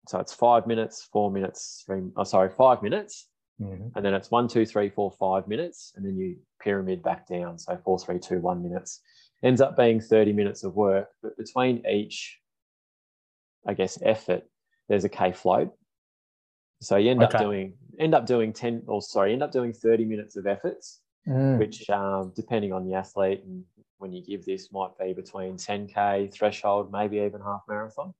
so 0.08 0.20
it's 0.20 0.34
five 0.34 0.66
minutes, 0.68 1.08
four 1.12 1.32
minutes, 1.32 1.84
three. 1.86 2.02
Oh, 2.18 2.24
sorry, 2.24 2.50
five 2.50 2.82
minutes, 2.82 3.28
Mhm. 3.62 3.92
and 3.96 4.04
then 4.04 4.14
it's 4.14 4.32
one, 4.32 4.48
two, 4.48 4.66
three, 4.66 4.90
four, 4.90 5.12
five 5.12 5.48
minutes, 5.48 5.94
and 5.96 6.06
then 6.06 6.18
you 6.18 6.38
pyramid 6.60 7.04
back 7.04 7.28
down. 7.28 7.58
So 7.60 7.78
four, 7.78 8.00
three, 8.00 8.20
two, 8.20 8.40
one 8.40 8.64
minutes. 8.64 9.02
Ends 9.44 9.62
up 9.62 9.78
being 9.78 10.00
30 10.02 10.34
minutes 10.34 10.64
of 10.64 10.76
work, 10.76 11.10
but 11.22 11.38
between 11.38 11.86
each, 11.88 12.40
I 13.66 13.74
guess, 13.74 14.00
effort, 14.02 14.44
there's 14.88 15.04
a 15.06 15.10
K 15.10 15.32
float. 15.32 15.78
So 16.82 16.98
you 16.98 17.12
end 17.12 17.24
Okay. 17.24 17.38
up 17.38 17.42
doing 17.42 17.74
end 18.00 18.16
up 18.16 18.26
doing 18.26 18.52
10 18.52 18.84
or 18.88 19.02
sorry, 19.02 19.34
end 19.34 19.44
up 19.44 19.52
doing 19.52 19.72
30 19.74 20.06
minutes 20.06 20.36
of 20.36 20.48
efforts, 20.48 21.02
Mm. 21.28 21.60
which 21.60 21.88
um, 21.92 22.34
depending 22.36 22.74
on 22.74 22.84
the 22.84 22.96
athlete 22.96 23.44
and 23.46 23.64
when 24.00 24.12
you 24.12 24.24
give 24.26 24.44
this 24.44 24.72
might 24.72 24.98
be 24.98 25.14
between 25.14 25.56
10k 25.56 26.34
threshold, 26.34 26.92
maybe 26.92 27.18
even 27.20 27.40
half 27.42 27.62
marathon. 27.68 28.12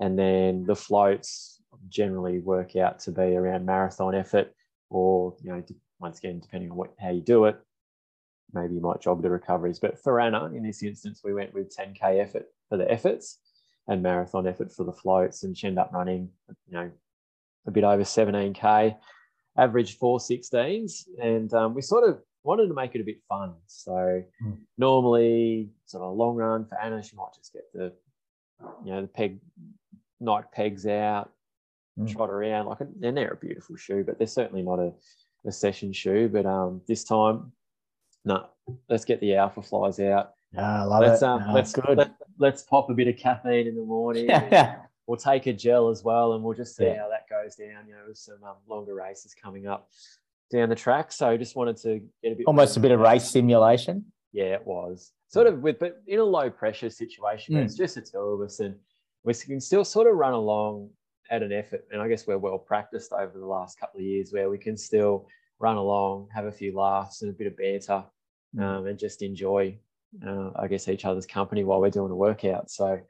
And 0.00 0.18
then 0.18 0.64
the 0.64 0.74
floats 0.74 1.62
generally 1.88 2.40
work 2.40 2.74
out 2.74 2.98
to 3.00 3.12
be 3.12 3.36
around 3.36 3.64
marathon 3.64 4.16
effort, 4.16 4.52
or 4.90 5.36
you 5.40 5.52
know, 5.52 5.62
once 6.00 6.18
again, 6.18 6.40
depending 6.40 6.72
on 6.72 6.76
what 6.76 6.92
how 6.98 7.10
you 7.10 7.20
do 7.20 7.44
it, 7.44 7.56
maybe 8.52 8.74
you 8.74 8.80
might 8.80 9.00
jog 9.00 9.22
the 9.22 9.30
recoveries. 9.30 9.78
But 9.78 9.96
for 10.02 10.18
Anna, 10.20 10.46
in 10.46 10.64
this 10.64 10.82
instance, 10.82 11.20
we 11.22 11.32
went 11.34 11.54
with 11.54 11.72
10k 11.76 12.18
effort 12.20 12.46
for 12.68 12.76
the 12.76 12.90
efforts 12.90 13.38
and 13.86 14.02
marathon 14.02 14.48
effort 14.48 14.72
for 14.72 14.82
the 14.82 14.92
floats, 14.92 15.44
and 15.44 15.56
she 15.56 15.68
ended 15.68 15.78
up 15.78 15.92
running, 15.92 16.28
you 16.66 16.72
know, 16.72 16.90
a 17.66 17.70
bit 17.70 17.84
over 17.84 18.02
17k, 18.02 18.96
averaged 19.56 20.00
416s, 20.00 21.04
and 21.20 21.52
um, 21.54 21.74
we 21.74 21.82
sort 21.82 22.08
of 22.08 22.20
wanted 22.44 22.66
to 22.68 22.74
make 22.74 22.94
it 22.94 23.00
a 23.00 23.04
bit 23.04 23.18
fun. 23.28 23.54
So 23.66 24.22
Mm. 24.42 24.58
normally, 24.78 25.70
sort 25.86 26.02
of 26.02 26.10
a 26.10 26.14
long 26.14 26.36
run 26.36 26.66
for 26.66 26.76
Anna, 26.80 27.02
she 27.02 27.14
might 27.16 27.32
just 27.34 27.52
get 27.52 27.72
the, 27.72 27.92
you 28.84 28.92
know, 28.92 29.02
the 29.02 29.08
peg, 29.08 29.40
Nike 30.20 30.48
pegs 30.52 30.86
out, 30.86 31.30
Mm. 31.98 32.08
trot 32.10 32.30
around 32.30 32.66
like, 32.66 32.80
a, 32.80 32.84
and 33.02 33.16
they're 33.16 33.32
a 33.32 33.36
beautiful 33.36 33.76
shoe, 33.76 34.02
but 34.02 34.16
they're 34.18 34.26
certainly 34.26 34.62
not 34.62 34.78
a, 34.78 34.92
a 35.46 35.52
session 35.52 35.92
shoe. 35.92 36.28
But 36.28 36.46
um, 36.46 36.80
this 36.88 37.04
time, 37.04 37.52
no, 38.24 38.46
let's 38.88 39.04
get 39.04 39.20
the 39.20 39.34
alpha 39.36 39.60
flies 39.62 40.00
out. 40.00 40.32
Ah, 40.56 40.80
I 40.80 40.84
love 40.84 41.00
Let's 41.02 41.22
it. 41.22 41.26
um, 41.26 41.42
Ah, 41.46 41.52
let's 41.52 41.72
good. 41.72 41.98
Let, 41.98 42.14
let's 42.38 42.62
pop 42.62 42.88
a 42.90 42.94
bit 42.94 43.08
of 43.08 43.16
caffeine 43.16 43.66
in 43.66 43.74
the 43.74 43.82
morning. 43.82 44.28
we'll 45.06 45.16
take 45.18 45.46
a 45.46 45.52
gel 45.52 45.88
as 45.90 46.02
well, 46.02 46.32
and 46.32 46.42
we'll 46.42 46.56
just 46.56 46.76
see 46.76 46.84
Yeah. 46.86 46.98
how 47.02 47.08
goes 47.32 47.56
down. 47.56 47.86
You 47.88 47.94
know, 47.94 48.04
with 48.08 48.18
some 48.18 48.42
um, 48.44 48.56
longer 48.68 48.94
races 48.94 49.34
coming 49.34 49.66
up 49.66 49.88
down 50.50 50.68
the 50.68 50.74
track. 50.74 51.10
So 51.12 51.36
just 51.36 51.56
wanted 51.56 51.76
to 51.78 52.00
get 52.22 52.32
a 52.32 52.36
bit 52.36 52.46
Almost 52.46 52.76
a 52.76 52.80
bit 52.80 52.90
of 52.90 53.00
race 53.00 53.28
simulation. 53.30 54.04
Yeah, 54.32 54.54
it 54.54 54.66
was 54.66 55.12
sort 55.28 55.46
of 55.46 55.60
with, 55.60 55.78
but 55.78 56.02
in 56.06 56.18
a 56.18 56.24
low 56.24 56.50
pressure 56.50 56.90
situation 56.90 57.54
Mm. 57.54 57.64
it's 57.64 57.74
just 57.76 57.94
the 57.94 58.02
two 58.02 58.18
of 58.18 58.40
us, 58.42 58.60
and 58.60 58.74
we 59.24 59.34
can 59.34 59.60
still 59.60 59.84
sort 59.84 60.06
of 60.06 60.16
run 60.16 60.32
along 60.34 60.90
at 61.30 61.42
an 61.42 61.52
effort. 61.52 61.86
And 61.90 62.02
I 62.02 62.08
guess 62.08 62.26
we're 62.26 62.38
well 62.38 62.58
practiced 62.58 63.12
over 63.12 63.38
the 63.38 63.46
last 63.46 63.78
couple 63.80 64.00
of 64.00 64.04
years 64.04 64.32
where 64.32 64.50
we 64.50 64.58
can 64.58 64.76
still 64.76 65.26
run 65.58 65.76
along, 65.76 66.28
have 66.34 66.46
a 66.46 66.52
few 66.52 66.76
laughs 66.76 67.22
and 67.22 67.30
a 67.30 67.34
bit 67.34 67.46
of 67.46 67.56
banter, 67.56 68.04
Mm. 68.54 68.62
um, 68.62 68.86
and 68.86 68.98
just 68.98 69.22
enjoy, 69.22 69.78
uh, 70.26 70.50
I 70.56 70.66
guess, 70.68 70.86
each 70.88 71.06
other's 71.06 71.24
company 71.26 71.64
while 71.64 71.80
we're 71.80 71.88
doing 71.88 72.10
a 72.12 72.16
workout. 72.16 72.70
So, 72.70 73.00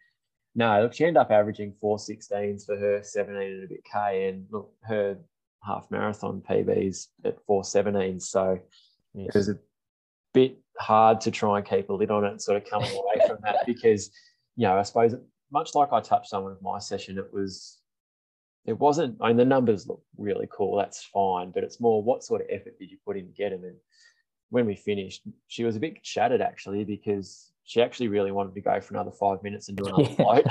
no, 0.55 0.83
look, 0.83 0.93
she 0.93 1.05
ended 1.05 1.21
up 1.21 1.31
averaging 1.31 1.75
four 1.81 1.99
sixteens 1.99 2.65
for 2.65 2.77
her 2.77 3.03
17 3.03 3.43
and 3.43 3.65
a 3.65 3.67
bit 3.67 3.85
K, 3.91 4.29
and 4.29 4.47
look, 4.51 4.73
her 4.83 5.17
half 5.65 5.87
marathon 5.91 6.43
PBs 6.49 7.09
at 7.25 7.39
417. 7.47 8.21
So 8.21 8.59
it 9.15 9.35
was 9.35 9.49
a 9.49 9.59
bit 10.35 10.59
hard 10.79 11.21
to 11.23 11.31
try 11.31 11.59
and 11.59 11.67
keep 11.67 11.89
a 11.89 11.93
lid 11.93 12.11
on 12.11 12.25
it 12.25 12.31
and 12.33 12.43
sort 12.43 12.57
of 12.57 12.69
coming 12.69 12.91
away 12.91 13.27
from 13.27 13.39
that 13.45 13.59
because, 13.67 14.11
you 14.57 14.67
know, 14.67 14.79
I 14.79 14.83
suppose 14.83 15.15
much 15.51 15.75
like 15.75 15.93
I 15.93 16.01
touched 16.01 16.35
on 16.35 16.45
with 16.45 16.61
my 16.61 16.79
session, 16.79 17.19
it 17.19 17.33
was, 17.33 17.79
it 18.67 18.79
wasn't, 18.79 19.17
I 19.21 19.29
mean, 19.29 19.37
the 19.37 19.45
numbers 19.45 19.87
look 19.87 20.03
really 20.17 20.49
cool. 20.51 20.77
That's 20.77 21.03
fine. 21.05 21.51
But 21.51 21.65
it's 21.65 21.81
more 21.81 22.03
what 22.03 22.25
sort 22.25 22.43
of 22.43 22.49
effort 22.51 22.79
did 22.79 22.91
you 22.91 22.99
put 23.05 23.17
in 23.17 23.27
to 23.27 23.33
get 23.33 23.51
them? 23.51 23.65
And 23.65 23.77
when 24.51 24.67
we 24.67 24.77
finished, 24.77 25.23
she 25.47 25.65
was 25.65 25.77
a 25.77 25.81
bit 25.81 25.99
shattered 26.03 26.43
actually 26.43 26.85
because 26.85 27.52
she 27.65 27.81
actually 27.83 28.09
really 28.09 28.33
wanted 28.33 28.55
to 28.55 28.61
go 28.61 28.81
for 28.81 28.95
another 28.95 29.13
five 29.13 29.43
minutes 29.43 29.69
and 29.69 29.77
do 29.77 29.87
another 29.87 30.03
Yeah. 30.11 30.17
float. 30.17 30.47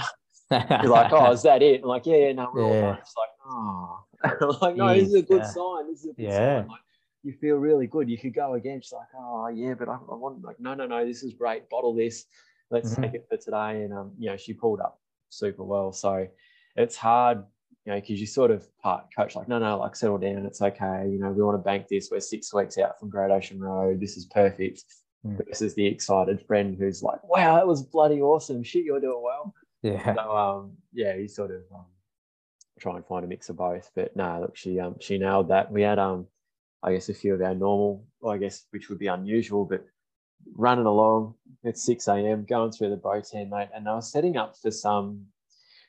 You're 0.82 0.92
like, 0.92 1.12
oh, 1.14 1.32
is 1.32 1.44
that 1.44 1.62
it? 1.62 1.82
I'm 1.82 1.88
like, 1.88 2.06
yeah, 2.06 2.18
yeah, 2.18 2.32
no, 2.34 2.50
we're 2.54 2.64
all 2.64 2.74
Yeah. 2.74 2.82
done. 2.82 2.98
It's 3.00 3.16
like, 3.18 3.30
oh, 3.46 4.58
like, 4.62 4.76
no, 4.76 4.94
this 4.96 5.10
is 5.10 5.14
a 5.16 5.22
good 5.22 5.42
yeah. 5.42 5.48
sign. 5.48 5.90
This 5.92 6.00
is 6.00 6.06
a 6.06 6.14
good 6.14 6.26
Yeah. 6.26 6.60
sign. 6.62 6.68
Like, 6.68 6.80
you 7.24 7.34
feel 7.34 7.56
really 7.58 7.88
good. 7.88 8.10
You 8.10 8.18
could 8.18 8.34
go 8.34 8.56
again. 8.56 8.82
She's 8.82 8.94
like, 8.94 9.08
oh, 9.16 9.48
yeah, 9.50 9.74
but 9.76 9.90
I, 9.90 9.94
I 9.94 10.16
want 10.16 10.44
like, 10.44 10.60
no, 10.60 10.74
no, 10.74 10.88
no, 10.88 11.06
this 11.06 11.24
is 11.24 11.34
great. 11.34 11.70
Bottle 11.70 11.94
this. 11.94 12.26
Let's 12.70 12.96
Mhm. 12.96 13.04
take 13.04 13.14
it 13.16 13.26
for 13.30 13.38
today. 13.38 13.84
And 13.84 13.94
um, 13.94 14.14
you 14.18 14.30
know, 14.30 14.38
she 14.38 14.54
pulled 14.54 14.80
up 14.80 15.00
super 15.30 15.64
well. 15.64 15.92
So 15.92 16.28
it's 16.76 16.96
hard, 16.96 17.44
you 17.86 17.92
know, 17.94 18.00
because 18.00 18.20
you 18.20 18.26
sort 18.26 18.50
of 18.50 18.66
part 18.80 19.06
coach 19.16 19.36
like, 19.36 19.48
no, 19.48 19.60
no, 19.60 19.78
like 19.78 19.96
settle 19.96 20.18
down. 20.18 20.46
It's 20.46 20.62
okay. 20.62 21.08
You 21.10 21.20
know, 21.20 21.30
we 21.32 21.44
want 21.44 21.56
to 21.60 21.64
bank 21.64 21.88
this. 21.90 22.10
We're 22.10 22.22
six 22.22 22.54
weeks 22.54 22.78
out 22.78 23.00
from 23.00 23.10
Great 23.10 23.30
Ocean 23.32 23.60
Road. 23.60 24.00
This 24.00 24.18
is 24.18 24.26
perfect. 24.26 24.84
Mm. 25.26 25.40
Is 25.62 25.76
the 25.76 25.86
excited 25.86 26.42
friend 26.48 26.76
who's 26.78 27.04
like, 27.04 27.24
wow, 27.24 27.56
that 27.56 27.68
was 27.68 27.84
bloody 27.84 28.22
awesome. 28.22 28.64
Shit, 28.64 28.86
you're 28.86 29.00
doing 29.00 29.22
well. 29.24 29.54
yeah. 29.84 30.16
So 30.16 30.36
um, 30.36 30.72
yeah, 30.94 31.16
you 31.16 31.28
sort 31.28 31.52
of 31.52 31.62
um, 31.74 31.86
try 32.80 32.96
and 32.96 33.06
find 33.06 33.24
a 33.24 33.28
mix 33.28 33.50
of 33.50 33.58
both. 33.58 33.92
But 33.96 34.16
no, 34.16 34.40
look, 34.42 34.58
she 34.58 34.80
um 34.80 34.96
she 35.00 35.18
nailed 35.20 35.50
that. 35.50 35.72
We 35.72 35.84
had 35.84 36.00
um, 36.00 36.26
I 36.82 36.94
guess 36.94 37.10
a 37.10 37.14
few 37.14 37.36
of 37.36 37.42
our 37.42 37.54
normal, 37.54 38.06
well, 38.20 38.34
I 38.34 38.38
guess 38.40 38.66
which 38.72 38.90
would 38.90 38.98
be 38.98 39.08
unusual, 39.08 39.64
but 39.66 39.86
running 40.56 40.88
along 40.88 41.36
at 41.64 41.78
six 41.78 42.08
a.m. 42.08 42.44
going 42.46 42.72
through 42.72 42.90
the 42.90 42.98
Botan, 42.98 43.50
mate, 43.50 43.70
and 43.76 43.88
I 43.88 43.94
was 43.94 44.12
setting 44.12 44.38
up 44.38 44.56
for 44.58 44.72
some 44.72 45.28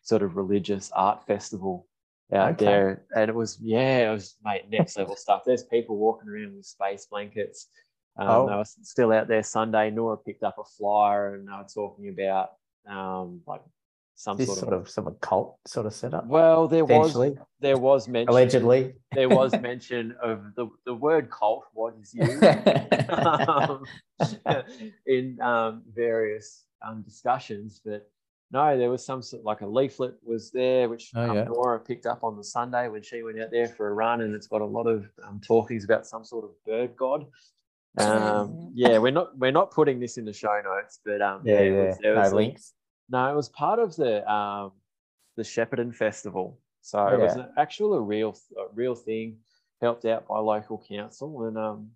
sort 0.02 0.22
of 0.22 0.36
religious 0.36 0.90
art 0.94 1.26
festival 1.26 1.86
out 2.34 2.52
Okay. 2.52 2.64
there, 2.66 3.06
and 3.16 3.30
it 3.30 3.34
was 3.34 3.58
yeah, 3.62 4.10
it 4.10 4.12
was 4.12 4.36
mate 4.44 4.68
next 4.68 4.98
level 4.98 5.16
stuff. 5.16 5.42
There's 5.46 5.64
people 5.64 5.96
walking 5.96 6.28
around 6.28 6.54
with 6.56 6.66
space 6.66 7.06
blankets. 7.10 7.68
Um, 8.16 8.28
Oh. 8.28 8.48
They 8.48 8.54
were 8.56 8.64
still 8.64 9.12
out 9.12 9.28
there 9.28 9.42
Sunday. 9.42 9.90
Nora 9.90 10.16
picked 10.16 10.42
up 10.42 10.56
a 10.58 10.64
flyer 10.64 11.34
and 11.34 11.48
they 11.48 11.52
were 11.52 11.66
talking 11.72 12.08
about 12.08 12.50
um, 12.88 13.40
like 13.46 13.62
some 14.14 14.36
This 14.36 14.46
sort, 14.46 14.58
sort 14.58 14.72
of 14.74 14.88
some 14.90 15.16
cult 15.20 15.58
sort 15.66 15.86
of 15.86 15.94
setup. 15.94 16.26
Well, 16.26 16.68
there 16.68 16.84
was 16.84 17.14
there 17.60 17.78
was 17.78 18.06
mention 18.08 18.28
allegedly. 18.28 18.94
there 19.12 19.28
was 19.28 19.52
mention 19.60 20.14
of 20.22 20.54
the, 20.54 20.68
the 20.84 20.94
word 20.94 21.30
cult 21.30 21.64
was 21.74 22.12
used 22.14 22.42
um, 23.08 23.82
in 25.06 25.40
um, 25.40 25.82
various 25.92 26.64
um, 26.86 27.02
discussions, 27.02 27.80
but 27.84 28.08
no, 28.50 28.76
there 28.76 28.90
was 28.90 29.04
some 29.04 29.22
sort 29.22 29.44
like 29.44 29.62
a 29.62 29.66
leaflet 29.66 30.14
was 30.22 30.50
there, 30.50 30.88
which 30.88 31.10
Oh, 31.14 31.30
um, 31.30 31.36
yeah. 31.36 31.44
Nora 31.44 31.80
picked 31.80 32.04
up 32.06 32.22
on 32.22 32.36
the 32.36 32.44
Sunday 32.44 32.88
when 32.88 33.02
she 33.02 33.22
went 33.22 33.40
out 33.40 33.50
there 33.50 33.68
for 33.68 33.88
a 33.88 33.94
run, 33.94 34.20
and 34.20 34.34
it's 34.34 34.46
got 34.46 34.60
a 34.60 34.66
lot 34.66 34.86
of 34.86 35.08
um, 35.26 35.40
talkings 35.40 35.84
about 35.84 36.06
some 36.06 36.24
sort 36.24 36.44
of 36.44 36.50
bird 36.66 36.94
god. 36.96 37.24
Um, 37.98 38.70
yeah, 38.74 38.98
we're 38.98 39.12
not 39.12 39.36
we're 39.38 39.50
not 39.52 39.70
putting 39.70 40.00
this 40.00 40.16
in 40.16 40.24
the 40.24 40.32
show 40.32 40.60
notes, 40.64 41.00
but 41.04 41.20
um, 41.20 41.42
yeah, 41.44 41.56
there 41.56 41.72
yeah. 41.76 41.86
was- 41.88 41.98
there 42.02 42.14
no 42.14 42.20
was 42.22 42.32
a- 42.32 42.36
links. 42.36 42.72
no, 43.10 43.30
it 43.30 43.36
was 43.36 43.48
part 43.50 43.78
of 43.78 43.94
the 43.96 44.30
um, 44.32 44.72
the 45.36 45.42
Shepparton 45.42 45.94
Festival. 45.94 46.58
So 46.80 46.98
Oh, 46.98 47.08
it 47.14 47.20
was 47.20 47.36
yeah. 47.36 47.42
an 47.44 47.48
actual 47.58 47.94
a 47.94 48.00
real 48.00 48.36
a 48.58 48.74
real 48.74 48.94
thing, 48.94 49.38
helped 49.80 50.04
out 50.04 50.26
by 50.26 50.38
local 50.38 50.82
council, 50.88 51.44
and 51.46 51.56
um, 51.58 51.90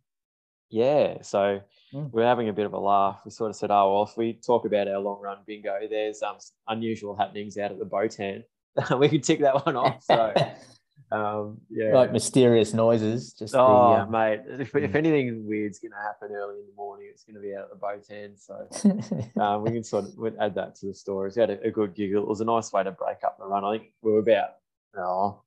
yeah. 0.70 1.22
So 1.22 1.60
Mm. 1.94 2.10
we're 2.10 2.24
having 2.24 2.48
a 2.48 2.52
bit 2.52 2.66
of 2.66 2.72
a 2.72 2.78
laugh. 2.80 3.20
We 3.24 3.30
sort 3.30 3.50
of 3.50 3.56
said, 3.56 3.70
oh 3.70 3.92
well, 3.94 4.02
if 4.02 4.16
we 4.16 4.32
talk 4.32 4.64
about 4.66 4.88
our 4.88 4.98
long 4.98 5.20
run 5.22 5.38
bingo, 5.46 5.78
there's 5.88 6.20
um 6.20 6.36
unusual 6.66 7.14
happenings 7.14 7.56
out 7.58 7.70
at 7.70 7.78
the 7.78 7.86
Botan. 7.86 8.42
we 8.98 9.08
could 9.08 9.22
tick 9.22 9.38
that 9.40 9.64
one 9.64 9.76
off. 9.76 10.02
So 10.02 10.34
um, 11.12 11.60
yeah. 11.70 11.94
like 11.94 12.12
mysterious 12.12 12.74
noises. 12.74 13.32
Just 13.32 13.54
Oh, 13.54 13.94
the, 13.94 14.02
um, 14.02 14.10
mate! 14.10 14.40
If, 14.46 14.74
if 14.74 14.94
anything 14.94 15.46
weird's 15.46 15.78
going 15.78 15.92
to 15.92 15.98
happen 15.98 16.34
early 16.34 16.60
in 16.60 16.66
the 16.66 16.74
morning, 16.76 17.08
it's 17.10 17.24
going 17.24 17.36
to 17.36 17.40
be 17.40 17.54
out 17.54 17.64
at 17.64 17.70
the 17.70 17.76
boat 17.76 18.04
end. 18.10 18.38
So 18.38 19.40
um, 19.40 19.62
we 19.62 19.70
can 19.70 19.84
sort 19.84 20.04
of 20.04 20.16
we'd 20.16 20.36
add 20.40 20.54
that 20.56 20.74
to 20.76 20.86
the 20.86 20.94
stories. 20.94 21.36
We 21.36 21.40
had 21.40 21.50
a, 21.50 21.62
a 21.66 21.70
good 21.70 21.94
giggle. 21.94 22.22
It 22.22 22.28
was 22.28 22.40
a 22.40 22.44
nice 22.44 22.72
way 22.72 22.82
to 22.82 22.90
break 22.90 23.18
up 23.24 23.38
the 23.38 23.46
run. 23.46 23.64
I 23.64 23.78
think 23.78 23.92
we 24.02 24.12
were 24.12 24.18
about 24.18 24.50
oh, 24.96 25.42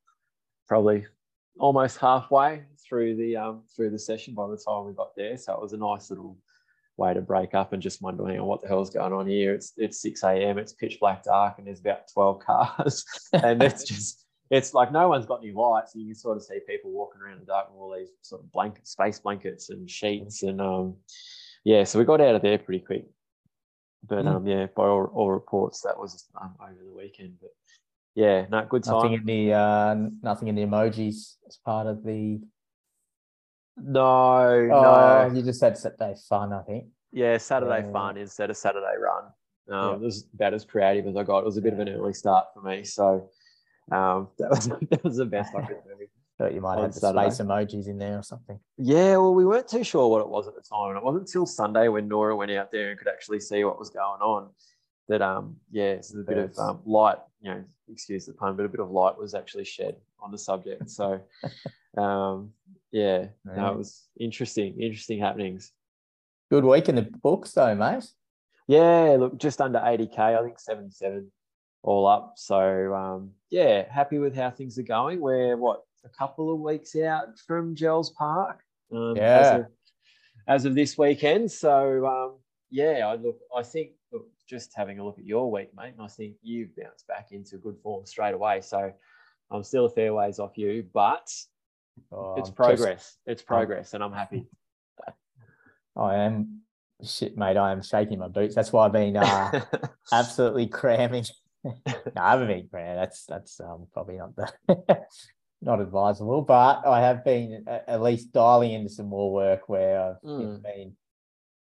probably 0.68 1.06
almost 1.60 1.98
halfway 1.98 2.64
through 2.88 3.18
the 3.18 3.36
um, 3.36 3.64
through 3.76 3.90
the 3.90 4.00
session 4.00 4.34
by 4.34 4.48
the 4.48 4.58
time 4.58 4.86
we 4.86 4.94
got 4.94 5.16
there. 5.16 5.38
So 5.38 5.54
it 5.54 5.62
was 5.62 5.74
a 5.74 5.78
nice 5.78 6.10
little 6.10 6.38
way 6.98 7.14
to 7.14 7.22
break 7.22 7.54
up 7.54 7.74
and 7.74 7.82
just 7.82 8.02
wonder, 8.02 8.28
hang 8.28 8.40
on, 8.40 8.46
what 8.46 8.62
the 8.62 8.68
hell's 8.68 8.90
going 8.90 9.14
on 9.14 9.28
here? 9.28 9.54
It's 9.54 9.74
it's 9.78 10.02
six 10.02 10.24
a.m. 10.24 10.58
It's 10.58 10.74
pitch 10.74 11.00
black 11.00 11.24
dark, 11.24 11.58
and 11.58 11.68
there's 11.68 11.80
about 11.80 12.12
twelve 12.14 12.40
cars, 12.40 13.06
and 13.34 13.62
it's 13.62 13.84
just. 13.88 14.26
It's 14.50 14.74
like 14.74 14.92
no 14.92 15.08
one's 15.08 15.26
got 15.28 15.44
any 15.44 15.52
lights, 15.54 15.94
and 15.94 16.02
you 16.04 16.10
can 16.10 16.16
sort 16.20 16.38
of 16.38 16.44
see 16.44 16.60
people 16.68 16.92
walking 16.92 17.22
around 17.22 17.34
in 17.34 17.40
the 17.42 17.46
dark 17.46 17.70
with 17.72 17.80
all 17.80 17.96
these 17.96 18.10
sort 18.22 18.42
of 18.42 18.52
blanket, 18.52 18.88
space 18.88 19.20
blankets 19.20 19.70
and 19.70 19.90
sheets, 19.90 20.42
and 20.44 20.60
um, 20.60 20.96
yeah. 21.64 21.84
So 21.84 22.00
we 22.00 22.06
got 22.06 22.20
out 22.22 22.36
of 22.36 22.42
there 22.42 22.58
pretty 22.58 22.84
quick, 22.84 23.06
but 24.08 24.26
Mm. 24.26 24.36
um, 24.36 24.48
yeah, 24.48 24.66
by 24.76 24.84
all, 24.88 25.12
all 25.14 25.32
reports, 25.32 25.82
that 25.82 25.98
was 26.00 26.28
um, 26.42 26.56
over 26.62 26.84
the 26.84 26.96
weekend. 26.98 27.36
But 27.40 27.52
yeah, 28.16 28.48
no, 28.50 28.66
good 28.66 28.84
time. 28.84 28.96
nothing 28.96 29.14
in 29.14 29.26
the 29.26 29.54
uh, 29.54 29.96
nothing 30.24 30.48
in 30.48 30.56
the 30.56 30.64
emojis 30.64 31.36
as 31.48 31.58
part 31.64 31.86
of 31.86 32.04
the. 32.04 32.40
No, 33.78 34.02
Oh, 34.74 35.28
no. 35.30 35.32
you 35.34 35.42
just 35.44 35.62
had 35.62 35.78
Saturday 35.78 36.16
fun, 36.28 36.52
I 36.54 36.64
think. 36.64 36.86
Yeah, 37.12 37.38
Saturday 37.38 37.86
Yeah. 37.86 37.92
fun 37.92 38.18
instead 38.18 38.50
of 38.50 38.58
Saturday 38.58 38.96
run. 39.00 39.26
Um, 39.70 39.90
Yeah. 39.90 39.94
It 39.96 40.00
was 40.02 40.28
about 40.34 40.54
as 40.54 40.66
creative 40.66 41.08
as 41.08 41.16
I 41.16 41.24
got. 41.24 41.40
It 41.40 41.46
was 41.46 41.58
a 41.58 41.62
bit 41.62 41.74
of 41.74 41.80
an 41.80 41.88
early 41.90 42.14
start 42.14 42.48
for 42.54 42.62
me. 42.62 42.84
So 42.84 43.30
Um, 43.92 44.28
that 44.40 44.50
was 44.50 44.68
that 44.68 45.04
was 45.04 45.18
the 45.18 45.26
best 45.26 45.56
I 45.56 45.62
could 45.62 45.78
do. 45.84 46.06
Thought 46.38 46.54
you 46.54 46.62
might 46.62 46.80
have 46.80 46.94
space 46.96 47.42
emojis 47.42 47.88
in 47.88 47.98
there 47.98 48.18
or 48.20 48.24
something. 48.24 48.58
Yeah, 48.78 49.18
well, 49.18 49.34
we 49.34 49.46
weren't 49.46 49.68
too 49.68 49.84
sure 49.84 50.08
what 50.08 50.22
it 50.22 50.30
was 50.30 50.48
at 50.48 50.56
the 50.56 50.62
time, 50.62 50.92
and 50.92 50.98
it 50.98 51.04
wasn't 51.04 51.28
until 51.28 51.46
Sunday 51.46 51.90
when 51.90 52.08
Nora 52.08 52.34
went 52.34 52.50
out 52.52 52.72
there 52.72 52.92
and 52.92 52.98
could 52.98 53.10
actually 53.10 53.42
see 53.42 53.66
what 53.66 53.78
was 53.78 53.90
going 53.90 54.22
on 54.22 54.50
that 55.10 55.22
um 55.22 55.58
yeah, 55.72 56.00
so 56.00 56.20
a 56.20 56.24
bit 56.24 56.38
of 56.38 56.58
um, 56.58 56.80
light, 56.86 57.18
you 57.42 57.52
know, 57.52 57.64
excuse 57.92 58.26
the 58.26 58.34
pun, 58.34 58.56
but 58.56 58.66
a 58.66 58.70
bit 58.70 58.80
of 58.80 58.92
light 58.92 59.18
was 59.18 59.34
actually 59.34 59.66
shed 59.66 59.98
on 60.22 60.32
the 60.32 60.38
subject. 60.38 60.90
So 60.90 61.20
um 61.98 62.52
yeah, 62.92 63.26
yeah. 63.46 63.56
no, 63.56 63.74
was 63.74 64.08
interesting, 64.18 64.80
interesting 64.80 65.20
happenings. 65.20 65.74
Good 66.50 66.64
week 66.64 66.88
in 66.88 66.96
the 66.96 67.02
books 67.02 67.52
though, 67.52 67.76
mate. 67.76 68.06
Yeah, 68.68 69.18
look, 69.20 69.38
just 69.38 69.62
under 69.62 69.80
80k, 69.80 70.18
I 70.18 70.44
think 70.44 70.60
77 70.60 71.32
all 71.84 72.08
up. 72.08 72.34
So 72.38 72.94
um 72.94 73.32
yeah, 73.50 73.92
happy 73.92 74.20
with 74.20 74.36
how 74.36 74.52
things 74.52 74.78
are 74.78 74.84
going. 74.84 75.20
We're 75.20 75.58
what 75.58 75.84
a 76.06 76.10
couple 76.10 76.54
of 76.54 76.60
weeks 76.60 76.96
out 76.96 77.40
from 77.40 77.76
Jells 77.76 78.12
Park. 78.12 78.62
Um, 78.94 79.16
yeah. 79.16 79.24
As 79.24 79.60
of, 79.60 79.66
as 80.48 80.66
of, 80.66 80.76
this 80.76 80.98
weekend. 80.98 81.52
So 81.52 82.06
um, 82.06 82.38
yeah, 82.70 83.08
I 83.08 83.16
look. 83.16 83.40
I 83.56 83.64
think 83.64 83.92
look, 84.12 84.28
just 84.48 84.72
having 84.76 85.00
a 85.00 85.06
look 85.06 85.20
at 85.20 85.26
your 85.26 85.52
week, 85.52 85.70
mate, 85.76 85.94
and 85.98 86.02
I 86.02 86.08
think 86.08 86.36
you've 86.42 86.76
bounced 86.76 87.08
back 87.08 87.30
into 87.32 87.58
good 87.58 87.78
form 87.84 88.06
straight 88.06 88.34
away. 88.34 88.62
So 88.62 88.92
I'm 89.52 89.64
still 89.64 89.86
a 89.86 89.90
fair 89.90 90.14
ways 90.14 90.40
off 90.40 90.58
you, 90.58 90.86
but 90.94 91.30
oh, 92.12 92.36
it's 92.38 92.50
progress. 92.50 93.04
Just, 93.04 93.18
it's 93.26 93.42
progress, 93.42 93.94
and 93.94 94.04
I'm 94.04 94.14
happy. 94.14 94.48
I 95.96 96.16
am 96.16 96.62
shit, 97.04 97.38
mate. 97.38 97.58
I 97.58 97.72
am 97.72 97.82
shaking 97.82 98.20
my 98.20 98.28
boots. 98.28 98.56
That's 98.56 98.72
why 98.72 98.86
I've 98.86 98.94
been 98.94 99.18
uh, 99.18 99.66
absolutely 100.14 100.68
cramming. 100.68 101.26
no, 101.64 101.74
I 102.16 102.32
haven't 102.32 102.48
been 102.48 102.68
cramming. 102.70 102.96
That's 102.96 103.26
that's 103.26 103.60
um, 103.60 103.88
probably 103.94 104.18
not 104.18 104.36
the 104.36 104.52
not 105.62 105.82
advisable, 105.82 106.42
but 106.42 106.86
I 106.86 107.02
have 107.02 107.24
been 107.26 107.66
at 107.68 108.02
least 108.02 108.32
dialing 108.32 108.72
into 108.72 108.90
some 108.90 109.08
more 109.08 109.32
work 109.32 109.68
where 109.68 110.02
I've 110.02 110.22
mm. 110.24 110.62
been 110.64 110.94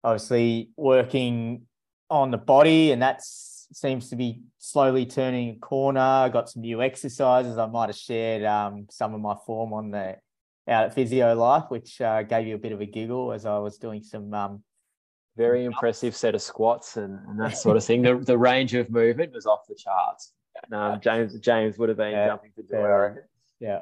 obviously 0.04 0.70
working 0.76 1.64
on 2.10 2.32
the 2.32 2.38
body, 2.38 2.92
and 2.92 3.02
that 3.02 3.22
seems 3.24 4.10
to 4.10 4.16
be 4.16 4.42
slowly 4.58 5.06
turning 5.06 5.50
a 5.50 5.60
corner. 5.60 6.00
I 6.00 6.30
got 6.30 6.50
some 6.50 6.62
new 6.62 6.82
exercises. 6.82 7.58
I 7.58 7.68
might 7.68 7.90
have 7.90 7.96
shared 7.96 8.44
um, 8.44 8.88
some 8.90 9.14
of 9.14 9.22
my 9.22 9.36
form 9.46 9.74
on 9.74 9.92
the 9.92 10.16
out 10.68 10.86
at 10.86 10.96
Physio 10.96 11.36
Life, 11.36 11.66
which 11.70 12.02
uh, 12.02 12.24
gave 12.24 12.48
you 12.48 12.56
a 12.56 12.60
bit 12.60 12.72
of 12.72 12.82
a 12.82 12.86
giggle 12.86 13.32
as 13.32 13.46
I 13.46 13.58
was 13.60 13.78
doing 13.78 14.02
some. 14.02 14.34
Um, 14.34 14.64
Very 15.38 15.66
impressive 15.66 16.16
set 16.16 16.34
of 16.34 16.42
squats 16.42 16.98
and, 16.98 17.20
and 17.28 17.40
that 17.40 17.58
sort 17.58 17.76
of 17.76 17.84
thing. 17.84 18.02
The, 18.02 18.18
the 18.18 18.38
range 18.38 18.74
of 18.74 18.90
movement 18.90 19.34
was 19.34 19.46
off 19.46 19.68
the 19.68 19.76
charts. 19.76 20.32
Um, 20.72 21.00
James 21.02 21.38
James 21.40 21.78
would 21.78 21.90
have 21.90 21.98
been 21.98 22.12
yeah, 22.12 22.28
jumping 22.28 22.52
for 22.56 22.64
joy. 22.64 23.22
Yeah, 23.60 23.82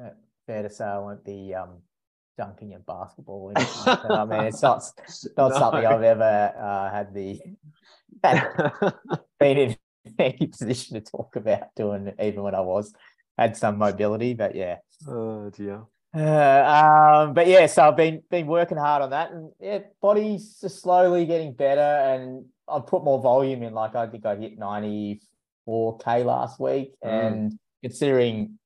uh, 0.00 0.10
fair 0.46 0.62
to 0.62 0.70
say 0.70 0.84
I 0.84 0.98
won't 0.98 1.24
be 1.24 1.54
um, 1.54 1.78
dunking 2.38 2.72
at 2.74 2.86
basketball. 2.86 3.52
I 3.56 4.24
mean, 4.24 4.44
it's 4.44 4.62
not 4.62 4.82
not 5.36 5.50
no. 5.50 5.58
something 5.58 5.86
I've 5.86 6.02
ever 6.02 6.52
uh, 6.58 6.90
had 6.90 7.12
the 7.14 7.40
been 9.40 9.58
in 9.58 9.76
any 10.18 10.46
position 10.46 10.94
to 10.94 11.00
talk 11.00 11.36
about 11.36 11.74
doing, 11.76 12.12
even 12.20 12.42
when 12.42 12.54
I 12.54 12.60
was 12.60 12.94
had 13.36 13.56
some 13.56 13.78
mobility. 13.78 14.34
But 14.34 14.54
yeah. 14.54 14.78
Oh 15.06 15.50
dear. 15.50 15.82
Uh, 16.14 17.24
um, 17.24 17.34
but 17.34 17.46
yeah, 17.46 17.66
so 17.66 17.88
I've 17.88 17.96
been 17.96 18.22
been 18.30 18.46
working 18.46 18.76
hard 18.76 19.02
on 19.02 19.10
that, 19.10 19.32
and 19.32 19.50
yeah, 19.58 19.78
body's 20.00 20.58
just 20.60 20.82
slowly 20.82 21.24
getting 21.24 21.54
better, 21.54 21.80
and 21.80 22.44
I 22.68 22.80
put 22.80 23.02
more 23.02 23.20
volume 23.20 23.62
in. 23.62 23.72
Like 23.72 23.94
I 23.94 24.06
think 24.06 24.26
I 24.26 24.36
hit 24.36 24.58
ninety 24.58 25.20
four 25.64 25.96
k 25.98 26.22
last 26.22 26.60
week, 26.60 26.92
mm. 27.02 27.08
and 27.08 27.58
considering 27.82 28.58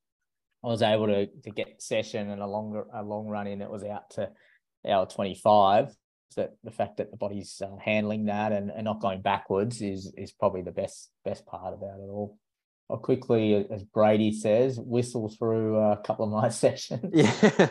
I 0.65 0.69
was 0.69 0.83
able 0.83 1.07
to 1.07 1.27
to 1.27 1.51
get 1.51 1.81
session 1.81 2.31
and 2.31 2.43
a 2.43 2.47
longer 2.47 2.85
a 2.93 3.03
long 3.03 3.29
run 3.29 3.47
in. 3.47 3.63
It 3.63 3.71
was 3.71 3.85
out 3.85 4.11
to 4.11 4.31
hour 4.89 5.07
twenty 5.07 5.35
five. 5.35 5.95
That 6.35 6.51
the 6.65 6.71
fact 6.71 6.99
that 6.99 7.11
the 7.11 7.17
body's 7.17 7.63
uh, 7.65 7.77
handling 7.83 8.27
that 8.27 8.53
and, 8.53 8.71
and 8.71 8.85
not 8.85 9.01
going 9.01 9.23
backwards 9.23 9.81
is 9.81 10.13
is 10.19 10.33
probably 10.33 10.61
the 10.61 10.73
best 10.73 11.11
best 11.25 11.47
part 11.47 11.73
about 11.73 11.99
it 11.99 12.11
all. 12.11 12.37
I'll 12.89 12.99
quickly, 12.99 13.67
as 13.71 13.83
Brady 13.83 14.33
says, 14.33 14.79
whistle 14.79 15.29
through 15.29 15.77
a 15.77 15.97
couple 15.97 16.25
of 16.25 16.31
my 16.31 16.49
sessions. 16.51 17.11
Yeah. 17.13 17.33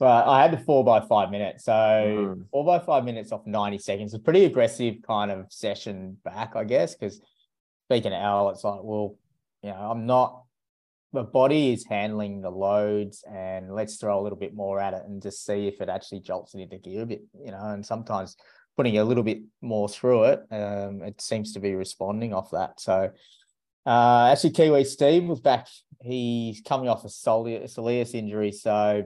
but 0.00 0.26
I 0.26 0.42
had 0.42 0.52
the 0.52 0.64
four 0.64 0.84
by 0.84 1.00
five 1.00 1.30
minutes. 1.30 1.64
So 1.64 1.72
mm. 1.72 2.46
four 2.50 2.64
by 2.64 2.78
five 2.78 3.04
minutes 3.04 3.30
off 3.30 3.46
90 3.46 3.78
seconds, 3.78 4.14
a 4.14 4.18
pretty 4.18 4.44
aggressive 4.46 4.96
kind 5.06 5.30
of 5.30 5.52
session 5.52 6.16
back, 6.24 6.56
I 6.56 6.64
guess. 6.64 6.94
Because 6.94 7.20
speaking 7.88 8.12
of 8.12 8.22
Al, 8.22 8.50
it's 8.50 8.64
like, 8.64 8.80
well, 8.82 9.16
you 9.62 9.70
know, 9.70 9.76
I'm 9.76 10.06
not 10.06 10.42
the 11.12 11.22
body 11.22 11.72
is 11.72 11.84
handling 11.84 12.40
the 12.40 12.50
loads 12.50 13.22
and 13.30 13.74
let's 13.74 13.96
throw 13.96 14.18
a 14.18 14.22
little 14.22 14.38
bit 14.38 14.54
more 14.54 14.80
at 14.80 14.94
it 14.94 15.02
and 15.06 15.22
just 15.22 15.44
see 15.44 15.66
if 15.66 15.80
it 15.80 15.88
actually 15.88 16.20
jolts 16.20 16.54
it 16.54 16.60
into 16.60 16.78
gear 16.78 17.02
a 17.02 17.06
bit, 17.06 17.22
you 17.44 17.50
know, 17.50 17.60
and 17.60 17.84
sometimes 17.84 18.36
putting 18.76 18.96
a 18.96 19.04
little 19.04 19.22
bit 19.22 19.42
more 19.60 19.88
through 19.88 20.24
it, 20.24 20.40
um, 20.50 21.02
it 21.02 21.20
seems 21.20 21.52
to 21.52 21.60
be 21.60 21.74
responding 21.74 22.32
off 22.32 22.50
that. 22.50 22.80
So 22.80 23.10
uh, 23.86 24.30
actually 24.32 24.50
Kiwi 24.50 24.84
Steve 24.84 25.24
was 25.24 25.40
back. 25.40 25.68
He's 26.00 26.60
coming 26.60 26.88
off 26.88 27.04
a 27.04 27.08
soleus 27.08 28.14
injury. 28.14 28.52
So 28.52 29.04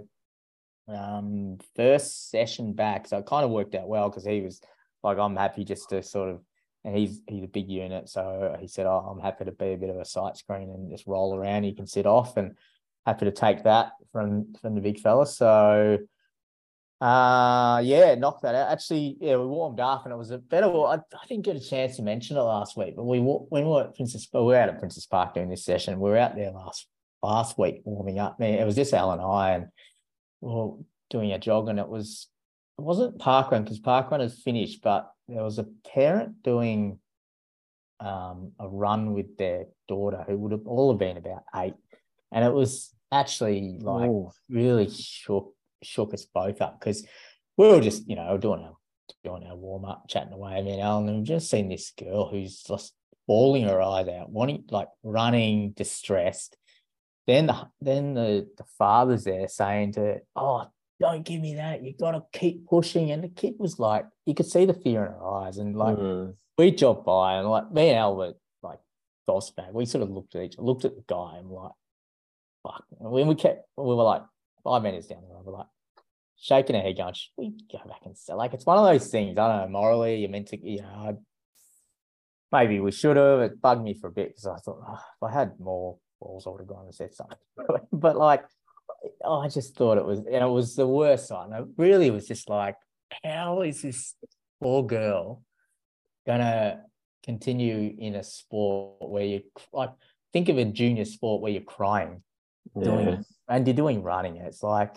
um, 0.88 1.58
first 1.74 2.30
session 2.30 2.72
back. 2.72 3.06
So 3.06 3.18
it 3.18 3.26
kind 3.26 3.44
of 3.44 3.50
worked 3.50 3.74
out 3.74 3.88
well 3.88 4.08
because 4.08 4.24
he 4.24 4.40
was 4.40 4.60
like, 5.02 5.18
I'm 5.18 5.36
happy 5.36 5.64
just 5.64 5.90
to 5.90 6.02
sort 6.02 6.30
of 6.30 6.40
and 6.86 6.96
he's 6.96 7.20
he's 7.26 7.42
a 7.42 7.48
big 7.48 7.68
unit. 7.68 8.08
So 8.08 8.56
he 8.60 8.68
said, 8.68 8.86
"Oh, 8.86 9.08
I'm 9.10 9.20
happy 9.20 9.44
to 9.44 9.52
be 9.52 9.72
a 9.72 9.76
bit 9.76 9.90
of 9.90 9.96
a 9.96 10.04
sight 10.04 10.36
screen 10.36 10.70
and 10.70 10.88
just 10.88 11.06
roll 11.06 11.36
around. 11.36 11.64
He 11.64 11.74
can 11.74 11.86
sit 11.86 12.06
off, 12.06 12.36
and 12.36 12.56
happy 13.04 13.24
to 13.24 13.32
take 13.32 13.64
that 13.64 13.92
from 14.12 14.54
from 14.62 14.76
the 14.76 14.80
big 14.80 15.00
fella." 15.00 15.26
So, 15.26 15.98
uh, 17.00 17.80
yeah, 17.84 18.14
knock 18.14 18.40
that 18.40 18.54
out. 18.54 18.72
Actually, 18.72 19.18
yeah, 19.20 19.36
we 19.36 19.46
warmed 19.46 19.80
up, 19.80 20.04
and 20.04 20.14
it 20.14 20.16
was 20.16 20.30
a 20.30 20.38
better. 20.38 20.66
I, 20.66 20.94
I 20.94 21.26
didn't 21.28 21.44
get 21.44 21.56
a 21.56 21.60
chance 21.60 21.96
to 21.96 22.02
mention 22.02 22.36
it 22.36 22.40
last 22.40 22.76
week, 22.76 22.96
but 22.96 23.04
we 23.04 23.18
when 23.20 23.64
we 23.64 23.70
were 23.70 23.84
at 23.84 23.94
Princes, 23.94 24.26
we 24.32 24.40
were 24.40 24.56
out 24.56 24.70
at 24.70 24.78
Princes 24.78 25.06
Park 25.06 25.34
doing 25.34 25.50
this 25.50 25.64
session. 25.64 26.00
We 26.00 26.10
were 26.10 26.16
out 26.16 26.36
there 26.36 26.50
last 26.52 26.88
last 27.22 27.58
week 27.58 27.82
warming 27.84 28.18
up. 28.18 28.40
Man, 28.40 28.54
it 28.54 28.64
was 28.64 28.76
just 28.76 28.94
Al 28.94 29.12
and 29.12 29.20
I, 29.20 29.50
and 29.50 29.66
we 30.40 30.54
were 30.54 30.76
doing 31.10 31.32
a 31.32 31.38
jog, 31.38 31.68
and 31.68 31.78
it 31.78 31.88
was 31.88 32.28
it 32.78 32.82
wasn't 32.82 33.18
parkrun 33.18 33.64
because 33.64 33.80
parkrun 33.80 34.22
is 34.22 34.40
finished, 34.42 34.80
but 34.82 35.10
there 35.28 35.42
was 35.42 35.58
a 35.58 35.66
parent 35.92 36.42
doing 36.42 36.98
um, 38.00 38.52
a 38.58 38.68
run 38.68 39.12
with 39.12 39.36
their 39.36 39.66
daughter 39.86 40.24
who 40.26 40.38
would 40.38 40.52
have 40.52 40.66
all 40.66 40.92
have 40.92 40.98
been 40.98 41.18
about 41.18 41.42
eight, 41.54 41.74
and 42.32 42.42
it 42.42 42.54
was 42.54 42.94
actually 43.12 43.78
like 43.82 44.08
Ooh. 44.08 44.30
really 44.48 44.88
shook 44.88 45.55
shook 45.86 46.12
us 46.14 46.24
both 46.24 46.60
up 46.60 46.78
because 46.80 47.06
we 47.56 47.68
were 47.68 47.80
just 47.80 48.08
you 48.08 48.16
know 48.16 48.36
doing 48.38 48.62
our 48.62 48.76
doing 49.24 49.44
our 49.44 49.56
warm 49.56 49.84
up, 49.84 50.04
chatting 50.08 50.32
away. 50.32 50.52
I 50.54 50.62
mean, 50.62 50.80
Alan, 50.80 51.08
and 51.08 51.18
we've 51.18 51.26
just 51.26 51.50
seen 51.50 51.68
this 51.68 51.92
girl 51.98 52.28
who's 52.28 52.62
just 52.62 52.92
bawling 53.26 53.64
her 53.64 53.80
eyes 53.80 54.08
out, 54.08 54.30
wanting 54.30 54.64
like 54.70 54.88
running, 55.02 55.72
distressed. 55.72 56.56
Then 57.26 57.46
the 57.46 57.68
then 57.80 58.14
the 58.14 58.48
the 58.56 58.64
father's 58.78 59.24
there 59.24 59.48
saying 59.48 59.92
to, 59.92 60.20
"Oh, 60.34 60.66
don't 61.00 61.24
give 61.24 61.40
me 61.40 61.54
that. 61.54 61.82
You've 61.84 61.98
got 61.98 62.12
to 62.12 62.38
keep 62.38 62.66
pushing. 62.66 63.10
And 63.10 63.22
the 63.22 63.28
kid 63.28 63.54
was 63.58 63.78
like, 63.78 64.06
you 64.24 64.34
could 64.34 64.46
see 64.46 64.64
the 64.64 64.74
fear 64.74 65.04
in 65.04 65.12
her 65.12 65.24
eyes. 65.24 65.58
And 65.58 65.76
like, 65.76 65.96
mm. 65.96 66.34
we 66.56 66.70
jogged 66.70 67.04
by 67.04 67.34
and 67.34 67.48
like 67.48 67.70
me 67.70 67.90
and 67.90 67.98
Albert, 67.98 68.36
like, 68.62 68.78
gosbag, 69.28 69.72
we 69.72 69.86
sort 69.86 70.02
of 70.02 70.10
looked 70.10 70.34
at 70.34 70.42
each, 70.42 70.58
looked 70.58 70.84
at 70.84 70.96
the 70.96 71.04
guy 71.06 71.36
and 71.38 71.50
like, 71.50 71.72
fuck. 72.62 72.84
And 73.00 73.10
when 73.10 73.26
we 73.26 73.34
kept, 73.34 73.66
we 73.76 73.84
were 73.84 74.02
like 74.02 74.22
five 74.64 74.82
minutes 74.82 75.06
down 75.06 75.22
the 75.22 75.34
road, 75.34 75.44
we're 75.44 75.52
like, 75.52 75.66
shaking 76.38 76.76
her 76.76 76.82
head, 76.82 76.96
going, 76.96 77.14
should 77.14 77.30
we 77.36 77.54
go 77.70 77.78
back 77.86 78.02
and 78.04 78.16
sell? 78.16 78.36
Like, 78.36 78.54
it's 78.54 78.66
one 78.66 78.78
of 78.78 78.84
those 78.84 79.10
things. 79.10 79.38
I 79.38 79.48
don't 79.48 79.72
know. 79.72 79.78
Morally, 79.78 80.16
you're 80.16 80.30
meant 80.30 80.48
to, 80.48 80.58
you 80.58 80.82
know, 80.82 80.88
I, 80.88 81.12
maybe 82.52 82.80
we 82.80 82.92
should 82.92 83.16
have. 83.16 83.40
It 83.40 83.60
bugged 83.60 83.82
me 83.82 83.94
for 83.94 84.08
a 84.08 84.12
bit 84.12 84.28
because 84.28 84.46
I 84.46 84.56
thought, 84.56 84.82
oh, 84.86 84.94
if 84.94 85.22
I 85.22 85.32
had 85.32 85.58
more 85.58 85.98
balls, 86.20 86.46
I 86.46 86.50
would 86.50 86.60
have 86.60 86.68
gone 86.68 86.84
and 86.86 86.94
said 86.94 87.14
something. 87.14 87.38
but 87.92 88.16
like, 88.16 88.44
oh, 89.24 89.40
I 89.40 89.48
just 89.48 89.76
thought 89.76 89.98
it 89.98 90.04
was, 90.04 90.20
and 90.20 90.28
it 90.28 90.48
was 90.48 90.76
the 90.76 90.86
worst 90.86 91.30
one. 91.30 91.52
It 91.52 91.64
really 91.76 92.10
was 92.10 92.26
just 92.26 92.48
like, 92.48 92.76
how 93.24 93.62
is 93.62 93.82
this 93.82 94.14
poor 94.60 94.84
girl 94.84 95.42
gonna 96.26 96.80
continue 97.24 97.94
in 97.98 98.14
a 98.14 98.22
sport 98.22 99.10
where 99.10 99.24
you 99.24 99.42
like 99.72 99.90
think 100.32 100.48
of 100.48 100.58
a 100.58 100.64
junior 100.64 101.04
sport 101.04 101.40
where 101.40 101.52
you're 101.52 101.62
crying 101.62 102.22
doing 102.80 103.08
yeah. 103.08 103.16
and 103.48 103.66
you're 103.66 103.74
doing 103.74 104.02
running. 104.02 104.36
It's 104.36 104.62
like 104.62 104.96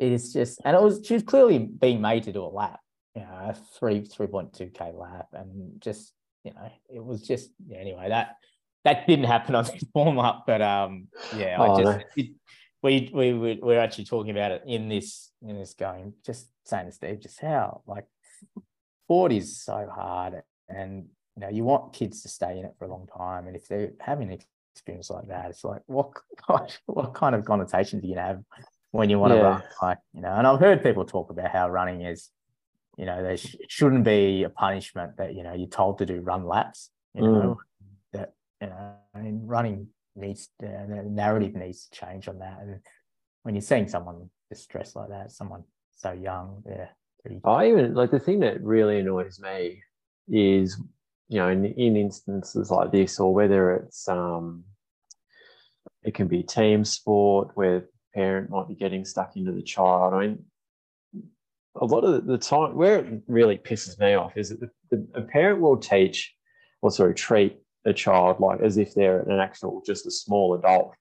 it 0.00 0.12
is 0.12 0.32
just, 0.32 0.60
and 0.64 0.74
it 0.74 0.82
was 0.82 1.02
she 1.04 1.14
was 1.14 1.22
clearly 1.22 1.58
being 1.58 2.00
made 2.00 2.24
to 2.24 2.32
do 2.32 2.42
a 2.42 2.46
lap, 2.46 2.80
you 3.14 3.20
know, 3.20 3.28
a 3.28 3.54
three 3.78 4.00
three 4.00 4.26
point 4.26 4.54
two 4.54 4.68
k 4.68 4.92
lap, 4.94 5.28
and 5.34 5.80
just 5.80 6.12
you 6.42 6.54
know, 6.54 6.72
it 6.88 7.04
was 7.04 7.20
just 7.20 7.50
yeah, 7.66 7.78
anyway 7.78 8.08
that 8.08 8.36
that 8.84 9.06
didn't 9.06 9.26
happen 9.26 9.54
on 9.54 9.64
this 9.72 9.84
warm 9.94 10.18
up, 10.18 10.44
but 10.46 10.62
um, 10.62 11.08
yeah, 11.36 11.56
oh, 11.58 11.74
I 11.74 11.82
just 11.82 11.98
no. 11.98 12.04
it, 12.16 12.30
we 12.82 13.10
we 13.12 13.34
we 13.34 13.60
we're 13.62 13.78
actually 13.78 14.06
talking 14.06 14.30
about 14.30 14.52
it 14.52 14.62
in 14.66 14.88
this 14.88 15.30
in 15.46 15.58
this 15.58 15.74
going, 15.74 16.14
just 16.24 16.48
saying 16.64 16.86
to 16.86 16.92
Steve, 16.92 17.20
just 17.20 17.40
how 17.40 17.82
like 17.86 18.06
sport 19.04 19.32
is 19.32 19.62
so 19.62 19.86
hard, 19.94 20.42
and 20.68 21.08
you 21.36 21.42
know 21.42 21.50
you 21.50 21.62
want 21.62 21.92
kids 21.92 22.22
to 22.22 22.28
stay 22.30 22.58
in 22.58 22.64
it 22.64 22.74
for 22.78 22.86
a 22.86 22.90
long 22.90 23.06
time, 23.06 23.46
and 23.46 23.54
if 23.54 23.68
they're 23.68 23.92
having 24.00 24.40
experience 24.74 25.10
like 25.10 25.28
that, 25.28 25.50
it's 25.50 25.62
like 25.62 25.82
what 25.86 26.12
what 26.86 27.12
kind 27.12 27.34
of 27.34 27.44
connotations 27.44 28.02
are 28.02 28.06
you 28.06 28.16
have 28.16 28.42
when 28.90 29.10
you 29.10 29.18
want 29.18 29.34
yeah. 29.34 29.38
to 29.40 29.44
run? 29.44 29.62
Like 29.82 29.98
you 30.12 30.20
know, 30.20 30.32
and 30.32 30.46
I've 30.46 30.60
heard 30.60 30.82
people 30.82 31.04
talk 31.04 31.30
about 31.30 31.50
how 31.50 31.68
running 31.68 32.02
is, 32.02 32.30
you 32.96 33.06
know, 33.06 33.22
there 33.22 33.36
sh- 33.36 33.56
shouldn't 33.68 34.04
be 34.04 34.42
a 34.42 34.50
punishment 34.50 35.16
that 35.18 35.34
you 35.34 35.42
know 35.42 35.54
you're 35.54 35.68
told 35.68 35.98
to 35.98 36.06
do 36.06 36.20
run 36.20 36.46
laps. 36.46 36.90
You 37.14 37.22
know, 37.22 37.28
mm. 37.28 37.56
that 38.12 38.32
you 38.60 38.68
know, 38.68 38.94
I 39.14 39.20
mean, 39.20 39.42
running 39.46 39.88
needs 40.16 40.48
uh, 40.62 40.66
the 40.66 41.04
narrative 41.08 41.54
needs 41.54 41.88
to 41.88 41.98
change 41.98 42.28
on 42.28 42.38
that. 42.38 42.58
And 42.62 42.80
when 43.42 43.54
you're 43.54 43.62
seeing 43.62 43.88
someone 43.88 44.30
distressed 44.48 44.96
like 44.96 45.08
that, 45.08 45.32
someone 45.32 45.64
so 45.96 46.12
young, 46.12 46.62
yeah. 46.68 46.88
I 47.44 47.68
even 47.68 47.94
like 47.94 48.10
the 48.10 48.18
thing 48.18 48.40
that 48.40 48.62
really 48.62 49.00
annoys 49.00 49.38
me 49.40 49.82
is 50.28 50.80
you 51.28 51.38
know 51.38 51.48
in, 51.48 51.64
in 51.64 51.96
instances 51.96 52.70
like 52.70 52.92
this 52.92 53.20
or 53.20 53.34
whether 53.34 53.74
it's 53.74 54.08
um 54.08 54.64
it 56.02 56.14
can 56.14 56.28
be 56.28 56.42
team 56.42 56.84
sport 56.84 57.50
where 57.54 57.84
parent 58.14 58.50
might 58.50 58.68
be 58.68 58.74
getting 58.74 59.04
stuck 59.04 59.36
into 59.36 59.52
the 59.52 59.62
child 59.62 60.14
i 60.14 60.20
mean 60.20 60.44
a 61.80 61.84
lot 61.84 62.04
of 62.04 62.26
the 62.26 62.38
time 62.38 62.74
where 62.74 62.98
it 62.98 63.22
really 63.28 63.56
pisses 63.56 63.98
me 64.00 64.14
off 64.14 64.36
is 64.36 64.48
that 64.48 64.60
the, 64.60 64.70
the, 64.90 65.06
a 65.14 65.22
parent 65.22 65.60
will 65.60 65.76
teach 65.76 66.34
or 66.82 66.90
sorry 66.90 67.14
treat 67.14 67.58
a 67.84 67.92
child 67.92 68.40
like 68.40 68.60
as 68.60 68.76
if 68.76 68.94
they're 68.94 69.20
an 69.20 69.38
actual 69.38 69.82
just 69.86 70.06
a 70.06 70.10
small 70.10 70.54
adult 70.54 70.94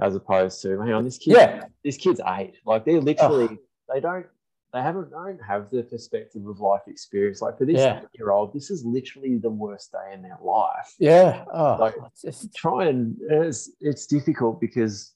as 0.00 0.14
opposed 0.14 0.60
to 0.60 0.80
hang 0.80 0.92
on 0.92 1.04
this 1.04 1.18
kid 1.18 1.34
yeah 1.36 1.62
this 1.84 1.96
kid's 1.96 2.20
eight 2.36 2.54
like 2.66 2.84
they're 2.84 3.00
literally 3.00 3.48
oh. 3.50 3.94
they 3.94 4.00
don't 4.00 4.26
they 4.72 4.80
haven't 4.80 5.10
don't 5.10 5.38
have 5.42 5.70
the 5.70 5.82
perspective 5.82 6.46
of 6.46 6.60
life 6.60 6.82
experience. 6.86 7.42
Like 7.42 7.58
for 7.58 7.66
this 7.66 7.76
yeah. 7.76 8.00
year 8.14 8.30
old, 8.30 8.54
this 8.54 8.70
is 8.70 8.84
literally 8.84 9.36
the 9.36 9.50
worst 9.50 9.92
day 9.92 10.14
in 10.14 10.22
their 10.22 10.38
life. 10.42 10.94
Yeah. 10.98 11.44
Oh, 11.52 11.76
like 11.78 11.94
just 12.20 12.54
try 12.54 12.86
and 12.86 13.16
it's 13.28 13.70
it's 13.80 14.06
difficult 14.06 14.60
because 14.60 15.12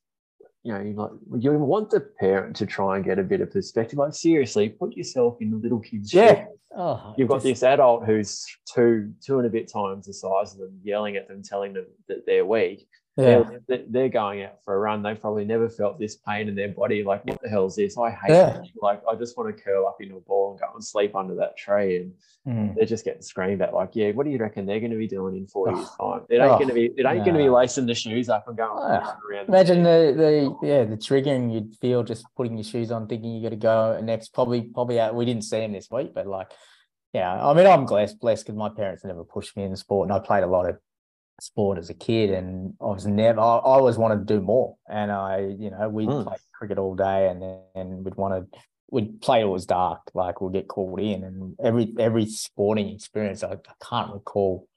you 0.66 0.72
know, 0.72 0.80
you 0.80 0.94
like 0.94 1.42
you 1.44 1.52
want 1.52 1.90
the 1.90 2.00
parent 2.00 2.56
to 2.56 2.66
try 2.66 2.96
and 2.96 3.04
get 3.04 3.20
a 3.20 3.22
bit 3.22 3.40
of 3.40 3.52
perspective. 3.52 4.00
Like 4.00 4.14
seriously, 4.14 4.68
put 4.68 4.96
yourself 4.96 5.36
in 5.40 5.52
the 5.52 5.56
little 5.58 5.78
kid's 5.78 6.12
yeah. 6.12 6.46
Oh, 6.76 7.14
You've 7.16 7.28
got 7.28 7.36
just... 7.36 7.44
this 7.44 7.62
adult 7.62 8.04
who's 8.04 8.44
two 8.74 9.12
two 9.24 9.38
and 9.38 9.46
a 9.46 9.50
bit 9.50 9.70
times 9.72 10.06
the 10.06 10.12
size 10.12 10.52
of 10.54 10.58
them, 10.58 10.80
yelling 10.82 11.14
at 11.16 11.28
them, 11.28 11.42
telling 11.44 11.72
them 11.72 11.86
that 12.08 12.26
they're 12.26 12.44
weak 12.44 12.88
yeah. 13.16 13.42
They're, 13.66 13.82
they're, 13.88 14.08
going 14.10 14.42
out 14.42 14.62
for 14.62 14.74
a 14.74 14.78
run. 14.78 15.02
They 15.02 15.14
probably 15.14 15.46
never 15.46 15.70
felt 15.70 15.98
this 15.98 16.16
pain 16.16 16.48
in 16.48 16.54
their 16.54 16.68
body. 16.68 17.02
Like, 17.02 17.24
what 17.24 17.40
the 17.40 17.48
hell 17.48 17.64
is 17.64 17.76
this? 17.76 17.96
I 17.96 18.10
hate 18.10 18.30
yeah. 18.30 18.58
it. 18.58 18.68
Like, 18.80 19.00
I 19.10 19.14
just 19.14 19.38
want 19.38 19.54
to 19.54 19.62
curl 19.62 19.86
up 19.86 19.96
into 20.00 20.16
a 20.16 20.20
ball 20.20 20.50
and 20.50 20.60
go 20.60 20.66
and 20.74 20.84
sleep 20.84 21.16
under 21.16 21.34
that 21.36 21.56
tree. 21.56 21.96
And 21.96 22.12
mm. 22.46 22.74
they're 22.74 22.84
just 22.84 23.06
getting 23.06 23.22
screamed 23.22 23.62
at. 23.62 23.72
Like, 23.72 23.90
yeah, 23.94 24.10
what 24.10 24.26
do 24.26 24.30
you 24.30 24.38
reckon 24.38 24.66
they're 24.66 24.80
going 24.80 24.92
to 24.92 24.98
be 24.98 25.08
doing 25.08 25.34
in 25.34 25.46
four 25.46 25.70
oh. 25.70 25.76
years' 25.76 25.88
time? 25.98 26.20
It 26.28 26.34
ain't 26.34 26.52
oh. 26.52 26.56
going 26.56 26.68
to 26.68 26.74
be. 26.74 26.86
It 26.94 27.06
ain't 27.06 27.24
going 27.24 27.36
to 27.36 27.42
be 27.42 27.48
lacing 27.48 27.86
the 27.86 27.94
shoes 27.94 28.28
up 28.28 28.48
and 28.48 28.56
going 28.56 28.70
oh. 28.70 29.14
around. 29.30 29.48
Imagine 29.48 29.82
the, 29.82 30.14
the 30.16 30.66
yeah 30.66 30.84
the 30.84 30.96
triggering 30.96 31.52
you'd 31.52 31.74
feel 31.76 32.02
just 32.02 32.26
putting 32.36 32.56
your 32.56 32.64
shoes 32.64 32.90
on, 32.90 33.06
thinking 33.06 33.34
you 33.34 33.42
got 33.42 33.50
to 33.50 33.56
go 33.56 33.98
next. 34.02 34.34
Probably 34.34 34.62
probably 34.62 35.00
out. 35.00 35.14
We 35.14 35.24
didn't 35.24 35.44
see 35.44 35.60
him 35.60 35.72
this 35.72 35.90
week, 35.90 36.14
but 36.14 36.26
like. 36.26 36.50
Yeah, 37.14 37.32
I 37.32 37.54
mean, 37.54 37.66
I'm 37.66 37.86
blessed, 37.86 38.20
blessed 38.20 38.44
because 38.44 38.58
my 38.58 38.68
parents 38.68 39.02
never 39.02 39.24
pushed 39.24 39.56
me 39.56 39.62
in 39.62 39.70
the 39.70 39.78
sport, 39.78 40.06
and 40.06 40.12
I 40.12 40.18
played 40.18 40.44
a 40.44 40.46
lot 40.46 40.68
of 40.68 40.76
sport 41.40 41.78
as 41.78 41.90
a 41.90 41.94
kid, 41.94 42.30
and 42.30 42.74
I 42.80 42.86
was 42.86 43.06
never. 43.06 43.40
I, 43.40 43.56
I 43.56 43.60
always 43.60 43.98
wanted 43.98 44.26
to 44.26 44.34
do 44.34 44.40
more, 44.40 44.76
and 44.88 45.10
I, 45.10 45.54
you 45.58 45.70
know, 45.70 45.88
we'd 45.88 46.08
mm. 46.08 46.24
play 46.24 46.36
cricket 46.54 46.78
all 46.78 46.94
day, 46.94 47.28
and 47.28 47.42
then 47.74 48.04
we'd 48.04 48.16
want 48.16 48.50
to. 48.52 48.58
We'd 48.90 49.20
play 49.20 49.40
till 49.40 49.48
it 49.48 49.52
was 49.52 49.66
dark, 49.66 50.10
like 50.14 50.40
we'd 50.40 50.52
get 50.52 50.68
called 50.68 51.00
in, 51.00 51.24
and 51.24 51.56
every 51.62 51.92
every 51.98 52.26
sporting 52.26 52.88
experience, 52.88 53.42
I, 53.42 53.52
I 53.52 53.86
can't 53.88 54.12
recall 54.12 54.68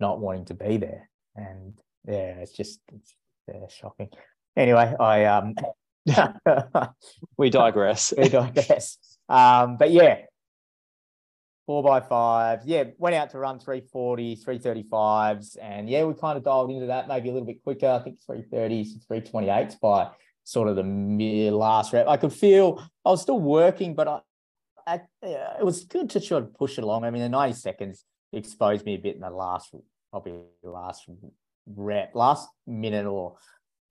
not 0.00 0.20
wanting 0.20 0.46
to 0.46 0.54
be 0.54 0.78
there, 0.78 1.08
and 1.36 1.74
yeah, 2.06 2.40
it's 2.40 2.52
just 2.52 2.80
it's 2.92 3.14
yeah, 3.48 3.66
shocking. 3.68 4.08
Anyway, 4.56 4.94
I 4.98 5.24
um, 5.26 5.54
we 7.36 7.50
digress. 7.50 8.12
we 8.16 8.28
digress. 8.28 8.98
Um, 9.28 9.76
but 9.76 9.90
yeah, 9.90 10.22
four 11.66 11.82
by 11.82 12.00
fives. 12.00 12.66
Yeah, 12.66 12.84
went 12.98 13.14
out 13.14 13.30
to 13.30 13.38
run 13.38 13.58
340, 13.58 14.36
335s. 14.36 15.56
And 15.60 15.88
yeah, 15.88 16.04
we 16.04 16.14
kind 16.14 16.36
of 16.36 16.44
dialed 16.44 16.70
into 16.70 16.86
that 16.86 17.08
maybe 17.08 17.28
a 17.28 17.32
little 17.32 17.46
bit 17.46 17.62
quicker. 17.62 17.88
I 17.88 17.98
think 18.00 18.18
330s, 18.28 19.06
328s 19.10 19.80
by 19.80 20.10
sort 20.44 20.68
of 20.68 20.76
the 20.76 21.50
last 21.50 21.92
rep. 21.92 22.08
I 22.08 22.16
could 22.16 22.32
feel 22.32 22.82
I 23.04 23.10
was 23.10 23.22
still 23.22 23.40
working, 23.40 23.94
but 23.94 24.08
I, 24.08 24.20
I 24.86 25.00
it 25.22 25.64
was 25.64 25.84
good 25.84 26.10
to 26.10 26.20
sort 26.20 26.44
of 26.44 26.54
push 26.54 26.78
along. 26.78 27.04
I 27.04 27.10
mean, 27.10 27.22
the 27.22 27.28
90 27.28 27.54
seconds 27.54 28.04
exposed 28.32 28.84
me 28.84 28.94
a 28.94 28.98
bit 28.98 29.14
in 29.14 29.20
the 29.20 29.30
last, 29.30 29.74
probably 30.10 30.40
last 30.62 31.08
rep, 31.66 32.14
last 32.14 32.48
minute 32.66 33.06
or 33.06 33.36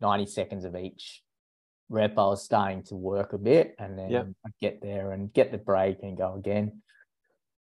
90 0.02 0.26
seconds 0.26 0.66
of 0.66 0.76
each 0.76 1.22
rep. 1.90 2.18
I 2.18 2.26
was 2.26 2.44
starting 2.44 2.84
to 2.84 2.96
work 2.96 3.34
a 3.34 3.38
bit 3.38 3.76
and 3.80 3.98
then 3.98 4.10
yep. 4.10 4.28
I 4.46 4.50
get 4.60 4.82
there 4.82 5.12
and 5.12 5.32
get 5.32 5.52
the 5.52 5.58
break 5.58 6.00
and 6.04 6.18
go 6.18 6.36
again. 6.36 6.82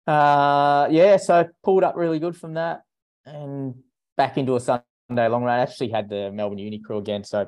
Uh, 0.09 0.89
yeah, 0.91 1.19
so 1.19 1.47
pulled 1.63 1.85
up 1.85 1.95
really 1.95 2.19
good 2.19 2.35
from 2.35 2.55
that 2.55 2.81
and 3.27 3.75
back 4.17 4.39
into 4.39 4.57
a 4.57 4.61
Sunday 4.61 5.29
long 5.29 5.43
run. 5.43 5.59
I 5.59 5.63
actually 5.63 5.91
had 5.91 6.09
the 6.09 6.31
Melbourne 6.33 6.57
Uni 6.57 6.79
crew 6.79 6.97
again, 6.97 7.25
so 7.25 7.47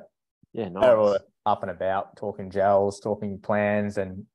yeah, 0.53 0.69
nice. 0.69 0.85
they 0.85 0.95
were 0.95 1.21
up 1.47 1.63
and 1.63 1.71
about 1.71 2.19
talking 2.19 2.51
gels, 2.51 3.01
talking 3.01 3.39
plans, 3.39 3.97
and 3.97 4.27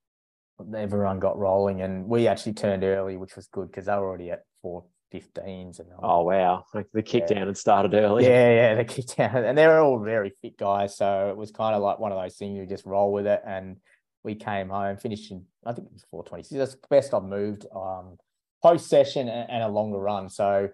everyone 0.76 1.20
got 1.20 1.38
rolling. 1.38 1.82
And 1.82 2.08
we 2.08 2.28
actually 2.28 2.54
turned 2.54 2.84
early, 2.84 3.16
which 3.16 3.36
was 3.36 3.46
good 3.46 3.68
because 3.68 3.86
they 3.86 3.94
were 3.94 4.08
already 4.08 4.32
at 4.32 4.42
four 4.64 4.86
15s 5.14 5.80
and 5.80 5.88
oh 6.02 6.24
wow 6.24 6.66
like 6.74 6.88
the 6.92 7.02
kick 7.02 7.26
yeah. 7.30 7.36
down 7.36 7.48
had 7.48 7.56
started 7.56 7.94
early 7.94 8.26
yeah 8.26 8.50
yeah 8.50 8.76
the 8.76 8.84
kick 8.84 9.06
down 9.16 9.46
and 9.46 9.58
they 9.58 9.68
were 9.68 9.80
all 9.80 10.00
very 10.00 10.34
fit 10.42 10.58
guys 10.58 10.98
so 10.98 11.30
it 11.30 11.38
was 11.38 11.52
kind 11.52 11.76
of 11.76 11.82
like 11.82 12.00
one 12.00 12.12
of 12.12 12.22
those 12.22 12.36
things 12.36 12.58
you 12.58 12.66
just 12.66 12.86
roll 12.86 13.14
with 13.14 13.28
it 13.28 13.42
and 13.46 13.78
we 14.26 14.36
came 14.36 14.70
home, 14.70 14.98
finished 14.98 15.32
in, 15.32 15.46
I 15.66 15.72
think 15.72 15.88
it 15.88 15.94
was 15.94 16.06
426. 16.10 16.58
That's 16.58 16.74
the 16.74 16.88
best 16.90 17.14
I've 17.14 17.24
moved 17.24 17.66
um, 17.74 18.18
post 18.62 18.88
session 18.88 19.30
and, 19.30 19.50
and, 19.50 19.64
a 19.64 19.68
longer 19.68 20.00
run. 20.00 20.30
So 20.30 20.70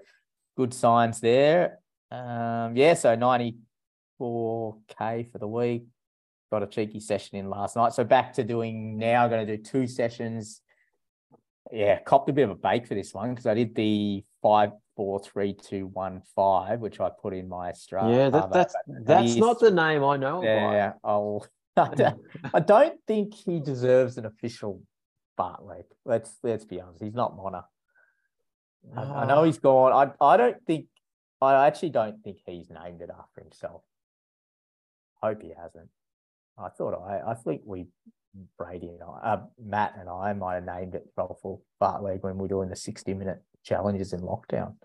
good 0.58 0.74
signs 0.74 1.20
there. 1.20 1.80
Um, 2.10 2.76
yeah, 2.76 2.94
so 2.94 3.16
94K 3.16 5.32
for 5.32 5.38
the 5.38 5.48
week. 5.48 5.84
Got 6.50 6.64
a 6.64 6.68
cheeky 6.68 7.00
session 7.00 7.38
in 7.38 7.50
last 7.50 7.76
night. 7.76 7.94
So 7.94 8.04
back 8.04 8.34
to 8.34 8.44
doing 8.44 8.98
now, 8.98 9.28
going 9.28 9.46
to 9.46 9.58
do 9.58 9.62
two 9.62 9.88
sessions. 9.88 10.62
Yeah, 11.72 12.00
copped 12.00 12.30
a 12.30 12.34
bit 12.34 12.44
of 12.44 12.50
a 12.50 12.56
bake 12.56 12.88
for 12.88 12.96
this 12.96 13.14
one 13.14 13.30
because 13.30 13.46
I 13.46 13.54
did 13.54 13.76
the 13.76 14.24
five, 14.42 14.72
four, 14.96 15.20
three, 15.20 15.54
two, 15.54 15.88
one, 15.88 16.22
five, 16.36 16.80
which 16.80 17.00
I 17.00 17.10
put 17.10 17.34
in 17.34 17.48
my 17.48 17.72
Strava. 17.72 18.14
Yeah, 18.14 18.30
that, 18.30 18.52
that's 18.52 18.76
that's 19.04 19.36
not 19.36 19.60
the 19.60 19.72
name 19.72 20.04
I 20.04 20.18
know. 20.18 20.44
Yeah, 20.44 20.94
I'll 21.04 21.46
I 21.77 22.60
don't 22.60 22.99
think 23.07 23.34
he 23.34 23.60
deserves 23.60 24.17
an 24.17 24.25
official 24.25 24.81
fartlek. 25.39 25.86
Let's 26.05 26.38
let's 26.43 26.65
be 26.65 26.81
honest. 26.81 27.03
He's 27.03 27.13
not 27.13 27.36
Mona. 27.36 27.65
I, 28.95 29.01
I 29.01 29.25
know 29.25 29.39
ah. 29.39 29.43
he's 29.43 29.60
gone. 29.60 29.93
I 29.93 30.25
I 30.25 30.38
don't 30.38 30.57
think. 30.65 30.88
I 31.41 31.65
actually 31.65 31.89
don't 31.89 32.21
think 32.23 32.38
he's 32.45 32.69
named 32.69 33.01
it 33.01 33.10
after 33.10 33.41
himself. 33.41 33.81
Hope 35.21 35.41
he 35.41 35.53
hasn't. 35.60 35.89
I 36.57 36.69
thought 36.69 36.93
I 36.93 37.31
I 37.31 37.34
think 37.36 37.62
we 37.65 37.88
Brady 38.57 38.88
and 38.88 39.01
I, 39.03 39.34
uh, 39.34 39.41
Matt 39.63 39.95
and 39.99 40.10
I 40.10 40.34
might 40.34 40.55
have 40.55 40.65
named 40.65 40.95
it 40.95 41.07
for 41.15 41.60
Bartlett 41.79 42.23
when 42.23 42.36
we 42.36 42.43
were 42.43 42.47
doing 42.47 42.69
the 42.69 42.75
sixty 42.75 43.13
minute 43.13 43.41
challenges 43.63 44.13
in 44.13 44.21
lockdown, 44.21 44.75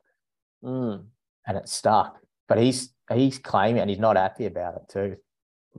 mm. 0.64 1.04
and 1.46 1.56
it 1.56 1.68
stuck. 1.68 2.18
But 2.48 2.58
he's 2.58 2.92
he's 3.12 3.38
claiming 3.38 3.80
and 3.80 3.90
he's 3.90 3.98
not 3.98 4.16
happy 4.16 4.46
about 4.46 4.76
it 4.76 4.88
too. 4.88 5.16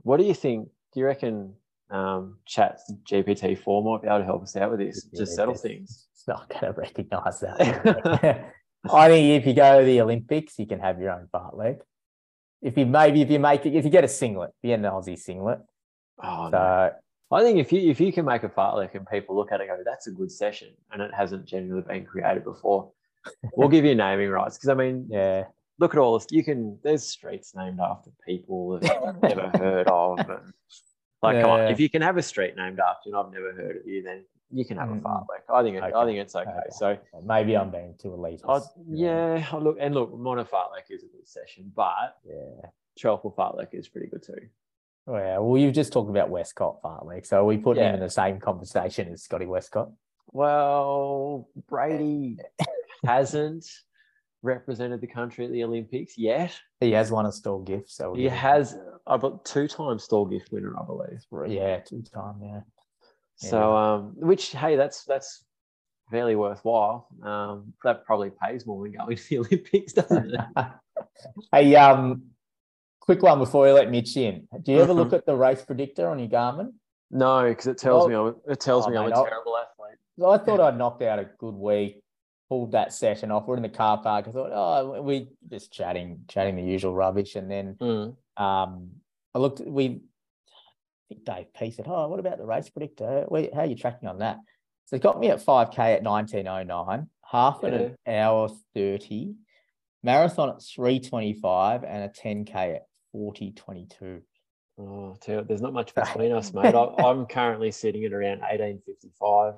What 0.02 0.18
do 0.18 0.24
you 0.24 0.34
think 0.34 0.68
do 0.98 1.00
you 1.02 1.06
reckon 1.06 1.54
um, 1.90 2.38
Chat 2.44 2.80
GPT 3.08 3.56
four 3.56 3.84
might 3.84 4.02
be 4.02 4.08
able 4.08 4.18
to 4.18 4.24
help 4.24 4.42
us 4.42 4.56
out 4.56 4.72
with 4.72 4.80
this? 4.80 5.06
Yeah, 5.12 5.20
just 5.20 5.36
settle 5.36 5.54
things. 5.54 6.08
It's 6.12 6.24
not 6.26 6.48
going 6.48 6.74
to 6.74 6.80
recognise 6.80 7.38
that. 7.38 8.52
I 8.92 9.08
think 9.08 9.40
if 9.40 9.46
you 9.46 9.54
go 9.54 9.78
to 9.78 9.86
the 9.86 10.00
Olympics, 10.00 10.58
you 10.58 10.66
can 10.66 10.80
have 10.80 11.00
your 11.00 11.12
own 11.12 11.28
fartlek. 11.32 11.78
If 12.62 12.76
you 12.76 12.84
maybe 12.84 13.22
if 13.22 13.30
you 13.30 13.38
make 13.38 13.64
it, 13.64 13.76
if 13.76 13.84
you 13.84 13.92
get 13.92 14.02
a 14.02 14.08
singlet, 14.08 14.50
be 14.60 14.72
an 14.72 14.82
Aussie 14.82 15.16
singlet. 15.16 15.60
Oh, 16.20 16.50
so, 16.50 16.58
no. 16.58 16.90
I 17.30 17.42
think 17.42 17.60
if 17.60 17.72
you 17.72 17.88
if 17.88 18.00
you 18.00 18.12
can 18.12 18.24
make 18.24 18.42
a 18.42 18.48
fartlek 18.48 18.96
and 18.96 19.06
people 19.06 19.36
look 19.36 19.52
at 19.52 19.60
it 19.60 19.68
and 19.68 19.78
go, 19.78 19.84
that's 19.88 20.08
a 20.08 20.10
good 20.10 20.32
session, 20.32 20.70
and 20.90 21.00
it 21.00 21.12
hasn't 21.16 21.46
generally 21.46 21.82
been 21.82 22.04
created 22.04 22.42
before, 22.42 22.90
we'll 23.54 23.68
give 23.68 23.84
you 23.84 23.94
naming 23.94 24.30
rights. 24.30 24.56
Because 24.56 24.70
I 24.70 24.74
mean, 24.74 25.06
yeah, 25.08 25.44
look 25.78 25.94
at 25.94 26.00
all 26.00 26.18
this. 26.18 26.26
You 26.30 26.42
can 26.42 26.76
there's 26.82 27.04
streets 27.04 27.54
named 27.54 27.78
after 27.78 28.10
people 28.26 28.80
that 28.80 29.00
I've 29.00 29.22
never 29.22 29.48
heard 29.56 29.86
of, 29.86 30.18
and 30.18 30.52
like, 31.22 31.34
yeah. 31.34 31.42
come 31.42 31.50
on, 31.50 31.60
if 31.72 31.80
you 31.80 31.90
can 31.90 32.02
have 32.02 32.16
a 32.16 32.22
street 32.22 32.56
named 32.56 32.78
after 32.80 33.10
you 33.10 33.16
and 33.16 33.26
I've 33.26 33.32
never 33.32 33.52
heard 33.52 33.76
of 33.76 33.86
you, 33.86 34.02
then 34.02 34.24
you 34.50 34.64
can 34.64 34.76
have 34.76 34.88
mm-hmm. 34.88 35.04
a 35.04 35.08
fartlek. 35.08 35.52
I 35.52 35.62
think 35.62 35.76
it, 35.76 35.82
okay. 35.82 35.92
I 35.94 36.04
think 36.04 36.18
it's 36.18 36.34
okay. 36.34 36.48
okay. 36.48 36.68
So 36.70 36.98
maybe 37.24 37.56
I'm 37.56 37.70
being 37.70 37.94
too 38.00 38.14
elite. 38.14 38.40
Yeah, 38.88 39.44
look 39.58 39.76
and 39.80 39.94
look, 39.94 40.16
Mona 40.16 40.44
fartlek 40.44 40.90
is 40.90 41.02
a 41.02 41.06
good 41.06 41.26
session, 41.26 41.72
but 41.74 42.16
yeah, 42.24 42.68
triple 42.98 43.34
fartlek 43.36 43.68
is 43.72 43.88
pretty 43.88 44.08
good 44.08 44.22
too. 44.22 44.48
Oh, 45.06 45.16
yeah, 45.16 45.38
well, 45.38 45.58
you've 45.58 45.74
just 45.74 45.92
talked 45.92 46.10
about 46.10 46.28
Westcott 46.28 46.82
fartlek, 46.82 47.26
so 47.26 47.38
are 47.38 47.44
we 47.44 47.56
put 47.56 47.78
yeah. 47.78 47.88
him 47.88 47.94
in 47.94 48.00
the 48.00 48.10
same 48.10 48.38
conversation 48.38 49.10
as 49.10 49.22
Scotty 49.22 49.46
Westcott. 49.46 49.90
Well, 50.32 51.48
Brady 51.66 52.36
hasn't. 53.06 53.66
Represented 54.42 55.00
the 55.00 55.06
country 55.06 55.44
at 55.44 55.52
the 55.52 55.64
Olympics 55.64 56.16
yet. 56.16 56.54
He 56.80 56.92
has 56.92 57.10
won 57.10 57.26
a 57.26 57.32
Stawell 57.32 57.60
gift, 57.60 57.90
so 57.90 58.14
he 58.14 58.24
has. 58.24 58.76
I 59.06 59.16
got 59.16 59.44
two 59.44 59.68
time 59.68 59.98
Stawell 59.98 60.26
gift 60.26 60.52
winner, 60.52 60.74
I 60.78 60.84
believe. 60.84 61.52
Yeah, 61.52 61.80
two 61.80 62.02
time. 62.02 62.36
Yeah. 62.42 62.60
So, 63.36 63.76
um, 63.76 64.14
which 64.16 64.50
hey, 64.50 64.76
that's 64.76 65.04
that's 65.04 65.44
fairly 66.10 66.36
worthwhile. 66.36 67.08
Um, 67.22 67.72
that 67.84 68.04
probably 68.04 68.30
pays 68.42 68.66
more 68.66 68.82
than 68.82 68.92
going 68.92 69.16
to 69.16 69.28
the 69.28 69.38
Olympics, 69.38 69.92
doesn't 69.92 70.34
it? 70.34 70.40
hey, 71.52 71.74
um, 71.76 72.22
quick 73.00 73.22
one 73.22 73.38
before 73.38 73.64
we 73.64 73.72
let 73.72 73.90
Mitch 73.90 74.16
in. 74.16 74.48
Do 74.62 74.72
you 74.72 74.80
ever 74.80 74.92
look 74.92 75.12
at 75.14 75.26
the 75.26 75.36
race 75.36 75.62
predictor 75.62 76.08
on 76.08 76.18
your 76.18 76.28
Garmin? 76.28 76.72
No, 77.10 77.48
because 77.48 77.66
it 77.66 77.78
tells 77.78 78.08
well, 78.08 78.24
me 78.24 78.30
I'm, 78.30 78.52
it 78.52 78.60
tells 78.60 78.86
oh, 78.86 78.90
me 78.90 78.96
I'm 78.96 79.06
a 79.06 79.14
terrible 79.14 79.56
athlete. 79.56 79.98
I 80.26 80.44
thought 80.44 80.60
I'd 80.60 80.76
knocked 80.76 81.02
out 81.02 81.18
a 81.18 81.30
good 81.38 81.54
week, 81.54 82.02
pulled 82.48 82.72
that 82.72 82.92
session 82.92 83.30
off. 83.30 83.46
We're 83.46 83.56
in 83.56 83.62
the 83.62 83.68
car 83.68 83.98
park. 84.02 84.26
I 84.28 84.30
thought, 84.30 84.50
oh, 84.52 85.02
we 85.02 85.28
just 85.50 85.72
chatting, 85.72 86.20
chatting 86.28 86.56
the 86.56 86.62
usual 86.62 86.94
rubbish, 86.94 87.36
and 87.36 87.50
then 87.50 87.76
mm. 87.80 88.16
um, 88.36 88.90
I 89.34 89.38
looked. 89.38 89.60
We, 89.60 90.00
I 91.10 91.14
think 91.14 91.24
Dave 91.24 91.54
P 91.54 91.70
said, 91.70 91.86
"Oh, 91.88 92.08
what 92.08 92.20
about 92.20 92.38
the 92.38 92.46
race 92.46 92.68
predictor? 92.68 93.26
How 93.30 93.60
are 93.60 93.66
you 93.66 93.76
tracking 93.76 94.08
on 94.08 94.18
that?" 94.18 94.38
So 94.86 94.96
it 94.96 95.02
got 95.02 95.20
me 95.20 95.28
at 95.28 95.44
5k 95.44 95.78
at 95.96 96.02
1909, 96.02 97.08
half 97.30 97.60
yeah. 97.62 97.68
an 97.68 97.96
hour 98.06 98.48
30, 98.74 99.34
marathon 100.02 100.48
at 100.48 100.62
325, 100.62 101.84
and 101.84 102.04
a 102.04 102.08
10k 102.08 102.76
at 102.76 102.86
4022. 103.12 104.22
Oh, 104.80 105.14
there's 105.26 105.60
not 105.60 105.74
much 105.74 105.94
between 105.94 106.32
us, 106.32 106.54
mate. 106.54 106.74
I, 106.74 107.10
am 107.10 107.26
currently 107.26 107.70
sitting 107.70 108.04
at 108.04 108.12
around 108.12 108.40
1855 108.40 109.54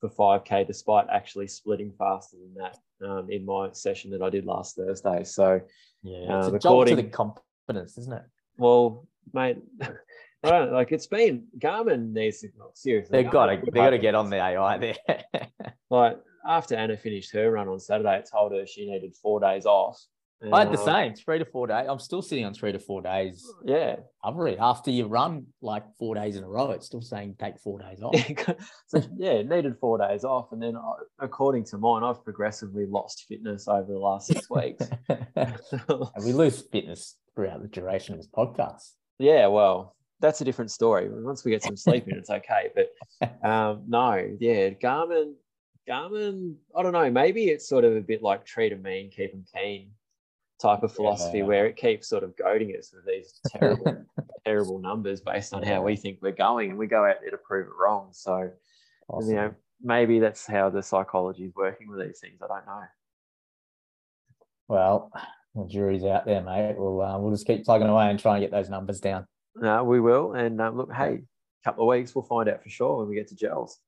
for 0.00 0.08
5K, 0.08 0.66
despite 0.66 1.06
actually 1.10 1.48
splitting 1.48 1.92
faster 1.98 2.36
than 2.36 2.54
that 2.54 2.78
um, 3.06 3.30
in 3.30 3.44
my 3.44 3.70
session 3.72 4.10
that 4.12 4.22
I 4.22 4.30
did 4.30 4.44
last 4.44 4.76
Thursday. 4.76 5.24
So, 5.24 5.60
yeah, 6.02 6.38
it's 6.38 6.46
um, 6.46 6.54
a 6.54 6.56
according, 6.56 6.96
to 6.96 7.02
the 7.02 7.08
confidence, 7.08 7.98
isn't 7.98 8.12
it? 8.12 8.22
Well, 8.56 9.06
mate, 9.32 9.58
I 9.82 10.50
don't 10.50 10.72
like 10.72 10.92
it's 10.92 11.06
been 11.06 11.46
Garmin 11.58 12.12
needs 12.12 12.40
to 12.40 12.48
seriously. 12.74 13.22
They've 13.22 13.30
got 13.30 13.46
to 13.46 13.60
they 13.72 13.80
got 13.80 13.90
to 13.90 13.98
get 13.98 14.14
on 14.14 14.30
the 14.30 14.36
AI 14.36 14.78
there. 14.78 14.96
like 15.90 16.18
after 16.46 16.76
Anna 16.76 16.96
finished 16.96 17.32
her 17.32 17.50
run 17.50 17.68
on 17.68 17.80
Saturday, 17.80 18.18
it 18.18 18.28
told 18.30 18.52
her 18.52 18.64
she 18.66 18.88
needed 18.88 19.16
four 19.16 19.40
days 19.40 19.66
off 19.66 20.00
I 20.52 20.60
had 20.60 20.72
the 20.72 20.76
same 20.76 21.14
three 21.14 21.38
to 21.38 21.44
four 21.44 21.66
days. 21.66 21.86
I'm 21.88 21.98
still 21.98 22.22
sitting 22.22 22.44
on 22.44 22.54
three 22.54 22.70
to 22.70 22.78
four 22.78 23.02
days. 23.02 23.44
Yeah. 23.64 23.96
Recovery 24.24 24.56
after 24.58 24.90
you 24.90 25.06
run 25.06 25.46
like 25.62 25.82
four 25.98 26.14
days 26.14 26.36
in 26.36 26.44
a 26.44 26.48
row, 26.48 26.70
it's 26.70 26.86
still 26.86 27.02
saying 27.02 27.36
take 27.40 27.58
four 27.58 27.80
days 27.80 28.02
off. 28.02 28.14
so, 28.86 29.02
yeah, 29.16 29.42
needed 29.42 29.76
four 29.80 29.98
days 29.98 30.22
off. 30.22 30.52
And 30.52 30.62
then, 30.62 30.76
uh, 30.76 30.80
according 31.18 31.64
to 31.66 31.78
mine, 31.78 32.04
I've 32.04 32.22
progressively 32.22 32.86
lost 32.86 33.24
fitness 33.28 33.66
over 33.66 33.90
the 33.90 33.98
last 33.98 34.28
six 34.28 34.48
weeks. 34.48 34.88
and 35.08 36.24
we 36.24 36.32
lose 36.32 36.62
fitness 36.62 37.16
throughout 37.34 37.62
the 37.62 37.68
duration 37.68 38.14
of 38.14 38.20
this 38.20 38.28
podcast. 38.28 38.92
Yeah, 39.18 39.48
well, 39.48 39.96
that's 40.20 40.40
a 40.40 40.44
different 40.44 40.70
story. 40.70 41.08
Once 41.10 41.44
we 41.44 41.50
get 41.50 41.64
some 41.64 41.76
sleep 41.76 42.06
in, 42.06 42.16
it's 42.16 42.30
okay. 42.30 42.70
But 42.74 43.44
um, 43.48 43.84
no, 43.88 44.36
yeah, 44.38 44.70
Garmin, 44.70 45.34
Garmin, 45.88 46.54
I 46.76 46.82
don't 46.84 46.92
know. 46.92 47.10
Maybe 47.10 47.48
it's 47.48 47.68
sort 47.68 47.84
of 47.84 47.96
a 47.96 48.00
bit 48.00 48.22
like 48.22 48.44
treat 48.44 48.68
them 48.68 48.82
mean, 48.82 49.10
keep 49.10 49.32
them 49.32 49.44
keen 49.52 49.90
type 50.60 50.82
of 50.82 50.92
philosophy 50.92 51.38
yeah. 51.38 51.44
where 51.44 51.66
it 51.66 51.76
keeps 51.76 52.08
sort 52.08 52.24
of 52.24 52.36
goading 52.36 52.74
us 52.76 52.92
with 52.92 53.06
these 53.06 53.40
terrible, 53.48 54.04
terrible 54.44 54.78
numbers 54.78 55.20
based 55.20 55.54
on 55.54 55.62
how 55.62 55.82
we 55.82 55.96
think 55.96 56.18
we're 56.20 56.32
going, 56.32 56.70
and 56.70 56.78
we 56.78 56.86
go 56.86 57.04
out 57.04 57.16
there 57.20 57.30
to 57.30 57.38
prove 57.38 57.66
it 57.66 57.72
wrong. 57.80 58.08
So, 58.12 58.50
awesome. 59.08 59.30
you 59.30 59.36
know, 59.36 59.54
maybe 59.82 60.18
that's 60.18 60.46
how 60.46 60.70
the 60.70 60.82
psychology 60.82 61.44
is 61.44 61.54
working 61.54 61.88
with 61.88 62.00
these 62.06 62.20
things. 62.20 62.40
I 62.42 62.48
don't 62.48 62.66
know. 62.66 62.82
Well, 64.68 65.12
the 65.54 65.66
jury's 65.66 66.04
out 66.04 66.26
there, 66.26 66.42
mate. 66.42 66.76
We'll 66.76 67.00
uh, 67.00 67.18
we'll 67.18 67.32
just 67.32 67.46
keep 67.46 67.64
plugging 67.64 67.88
away 67.88 68.10
and 68.10 68.18
try 68.18 68.36
and 68.36 68.42
get 68.42 68.50
those 68.50 68.68
numbers 68.68 69.00
down. 69.00 69.26
No, 69.54 69.84
we 69.84 70.00
will. 70.00 70.34
And 70.34 70.60
um, 70.60 70.76
look, 70.76 70.92
hey, 70.92 71.14
a 71.14 71.64
couple 71.64 71.84
of 71.84 71.96
weeks 71.96 72.14
we'll 72.14 72.24
find 72.24 72.48
out 72.48 72.62
for 72.62 72.68
sure 72.68 72.98
when 72.98 73.08
we 73.08 73.16
get 73.16 73.28
to 73.28 73.34
Jells. 73.34 73.78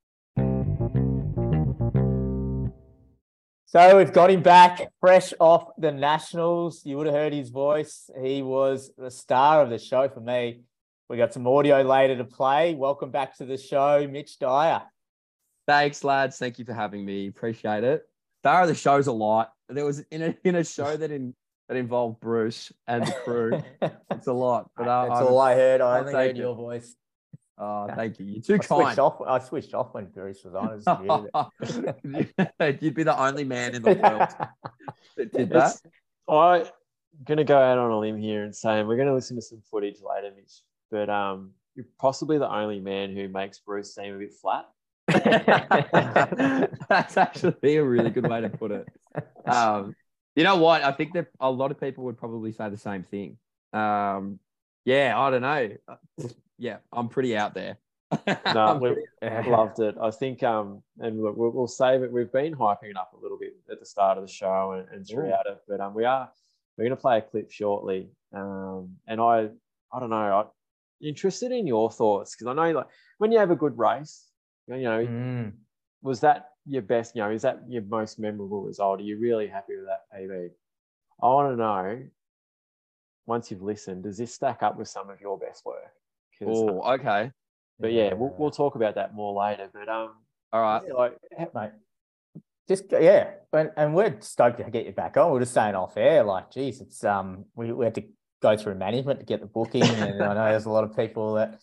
So 3.72 3.98
we've 3.98 4.12
got 4.12 4.33
him 4.33 4.42
back 4.42 4.90
fresh 4.98 5.33
off 5.38 5.68
the 5.78 5.92
Nationals. 5.92 6.85
You 6.85 6.96
would 6.96 7.06
have 7.06 7.14
heard 7.14 7.33
his 7.33 7.50
voice. 7.50 8.11
He 8.20 8.42
was 8.42 8.90
the 8.98 9.12
star 9.12 9.62
of 9.62 9.70
the 9.70 9.78
show 9.78 10.09
for 10.09 10.18
me. 10.18 10.62
We 11.09 11.16
got 11.16 11.33
some 11.33 11.46
audio 11.46 11.83
later 11.83 12.16
to 12.16 12.24
play. 12.24 12.74
Welcome 12.74 13.12
back 13.12 13.37
to 13.37 13.44
the 13.44 13.56
show, 13.56 14.09
Mitch 14.11 14.40
Dyer. 14.40 14.83
Thanks, 15.68 16.02
lads. 16.02 16.37
Thank 16.37 16.59
you 16.59 16.64
for 16.64 16.72
having 16.72 17.04
me. 17.04 17.28
Appreciate 17.28 17.85
it. 17.85 18.02
Star 18.42 18.62
of 18.62 18.68
the 18.68 18.74
show's 18.74 19.06
a 19.06 19.12
lot. 19.12 19.52
There 19.68 19.85
was 19.85 20.00
in 20.11 20.22
a 20.22 20.35
in 20.42 20.56
a 20.56 20.64
show 20.64 20.96
that 20.96 21.12
in 21.12 21.33
that 21.68 21.76
involved 21.76 22.18
Bruce 22.18 22.72
and 22.88 23.06
the 23.06 23.12
crew. 23.24 23.62
it's 24.11 24.26
a 24.26 24.33
lot. 24.33 24.68
But 24.76 24.88
uh, 24.88 25.06
that's 25.06 25.20
I'm, 25.20 25.26
all 25.28 25.38
I 25.38 25.54
heard. 25.54 25.80
I 25.80 26.00
only 26.00 26.12
heard 26.12 26.37
your 26.37 26.56
voice. 26.56 26.96
Oh, 27.62 27.86
thank 27.94 28.18
you. 28.18 28.24
You're 28.24 28.42
too 28.42 28.54
I 28.54 28.58
kind. 28.58 28.86
Switched 28.86 28.98
off, 28.98 29.20
I 29.20 29.38
switched 29.38 29.74
off 29.74 29.92
when 29.92 30.06
Bruce 30.06 30.42
was 30.44 30.54
on. 30.54 30.80
You'd 32.80 32.94
be 32.94 33.02
the 33.02 33.20
only 33.20 33.44
man 33.44 33.74
in 33.74 33.82
the 33.82 33.94
world 34.02 34.30
that 35.18 35.30
did 35.30 35.50
that. 35.50 35.76
I'm 36.26 36.64
going 37.22 37.36
to 37.36 37.44
go 37.44 37.58
out 37.58 37.76
on 37.76 37.90
a 37.90 37.98
limb 37.98 38.16
here 38.16 38.44
and 38.44 38.56
say 38.56 38.82
we're 38.82 38.96
going 38.96 39.08
to 39.08 39.14
listen 39.14 39.36
to 39.36 39.42
some 39.42 39.60
footage 39.70 39.98
later, 40.00 40.34
Mitch. 40.34 40.62
But 40.90 41.10
um, 41.10 41.50
you're 41.74 41.84
possibly 41.98 42.38
the 42.38 42.50
only 42.50 42.80
man 42.80 43.14
who 43.14 43.28
makes 43.28 43.58
Bruce 43.58 43.94
seem 43.94 44.14
a 44.14 44.18
bit 44.18 44.32
flat. 44.32 44.66
That's 46.88 47.18
actually 47.18 47.76
a 47.76 47.84
really 47.84 48.08
good 48.08 48.26
way 48.26 48.40
to 48.40 48.48
put 48.48 48.70
it. 48.70 48.88
Um, 49.44 49.94
you 50.34 50.44
know 50.44 50.56
what? 50.56 50.82
I 50.82 50.92
think 50.92 51.12
that 51.12 51.26
a 51.38 51.50
lot 51.50 51.72
of 51.72 51.78
people 51.78 52.04
would 52.04 52.16
probably 52.16 52.52
say 52.52 52.70
the 52.70 52.78
same 52.78 53.02
thing. 53.02 53.36
Um, 53.74 54.38
yeah, 54.86 55.12
I 55.18 55.30
don't 55.30 55.42
know 55.42 55.68
yeah, 56.60 56.76
I'm 56.92 57.08
pretty 57.08 57.36
out 57.36 57.54
there. 57.54 57.78
no, 58.54 58.78
we 58.80 58.96
loved 59.50 59.80
it. 59.80 59.96
I 60.00 60.10
think, 60.10 60.42
um, 60.42 60.82
and 60.98 61.22
look, 61.22 61.36
we'll, 61.36 61.50
we'll, 61.50 61.66
save 61.66 62.02
it. 62.02 62.12
We've 62.12 62.30
been 62.30 62.54
hyping 62.54 62.90
it 62.90 62.96
up 62.96 63.14
a 63.18 63.22
little 63.22 63.38
bit 63.38 63.56
at 63.70 63.80
the 63.80 63.86
start 63.86 64.18
of 64.18 64.26
the 64.26 64.32
show 64.32 64.72
and, 64.72 64.86
and 64.94 65.06
throughout 65.06 65.46
it, 65.46 65.58
but 65.66 65.80
um, 65.80 65.94
we 65.94 66.04
are 66.04 66.30
we're 66.76 66.84
going 66.84 66.96
to 66.96 67.00
play 67.00 67.18
a 67.18 67.22
clip 67.22 67.50
shortly. 67.50 68.10
Um, 68.34 68.96
and 69.06 69.20
I, 69.20 69.48
I 69.92 70.00
don't 70.00 70.10
know, 70.10 70.16
I'm 70.16 70.46
interested 71.00 71.50
in 71.50 71.66
your 71.66 71.90
thoughts 71.90 72.34
because 72.34 72.46
I 72.46 72.52
know 72.52 72.78
like 72.78 72.86
when 73.18 73.32
you 73.32 73.38
have 73.38 73.50
a 73.50 73.56
good 73.56 73.78
race, 73.78 74.26
you 74.66 74.82
know, 74.82 75.06
mm. 75.06 75.52
was 76.02 76.20
that 76.20 76.50
your 76.66 76.82
best? 76.82 77.14
You 77.14 77.22
know, 77.22 77.30
is 77.30 77.42
that 77.42 77.62
your 77.68 77.82
most 77.82 78.18
memorable 78.18 78.62
result? 78.62 79.00
Are 79.00 79.04
you 79.04 79.18
really 79.18 79.46
happy 79.46 79.76
with 79.76 79.86
that 79.86 80.04
PB? 80.14 80.50
I 81.22 81.26
want 81.26 81.52
to 81.52 81.56
know. 81.56 82.02
Once 83.26 83.50
you've 83.50 83.62
listened, 83.62 84.02
does 84.02 84.18
this 84.18 84.34
stack 84.34 84.62
up 84.62 84.76
with 84.76 84.88
some 84.88 85.08
of 85.08 85.20
your 85.20 85.38
best 85.38 85.64
work? 85.64 85.92
Oh, 86.46 86.94
okay. 86.94 87.31
But 87.79 87.92
yeah, 87.92 88.12
we'll, 88.14 88.35
we'll 88.38 88.50
talk 88.50 88.74
about 88.74 88.96
that 88.96 89.14
more 89.14 89.33
later. 89.33 89.68
But 89.72 89.88
um, 89.88 90.11
all 90.53 90.62
right, 90.62 90.83
yeah, 90.87 90.94
like 90.94 91.55
mate, 91.55 91.70
just 92.68 92.85
yeah, 92.92 93.31
and, 93.53 93.70
and 93.76 93.94
we're 93.94 94.20
stoked 94.20 94.59
to 94.59 94.70
get 94.70 94.87
you 94.87 94.92
back 94.92 95.16
on. 95.16 95.33
We're 95.33 95.40
just 95.40 95.55
saying 95.55 95.74
off 95.74 95.96
air, 95.96 96.22
like, 96.22 96.50
geez, 96.50 96.81
it's 96.81 97.03
um, 97.05 97.46
we, 97.55 97.72
we 97.72 97.85
had 97.85 97.94
to 97.96 98.05
go 98.42 98.57
through 98.57 98.76
management 98.76 99.20
to 99.20 99.26
get 99.26 99.40
the 99.40 99.46
booking, 99.46 99.83
and 99.83 100.22
I 100.22 100.35
know 100.35 100.50
there's 100.50 100.66
a 100.66 100.70
lot 100.70 100.85
of 100.85 100.96
people 100.96 101.35
that 101.35 101.59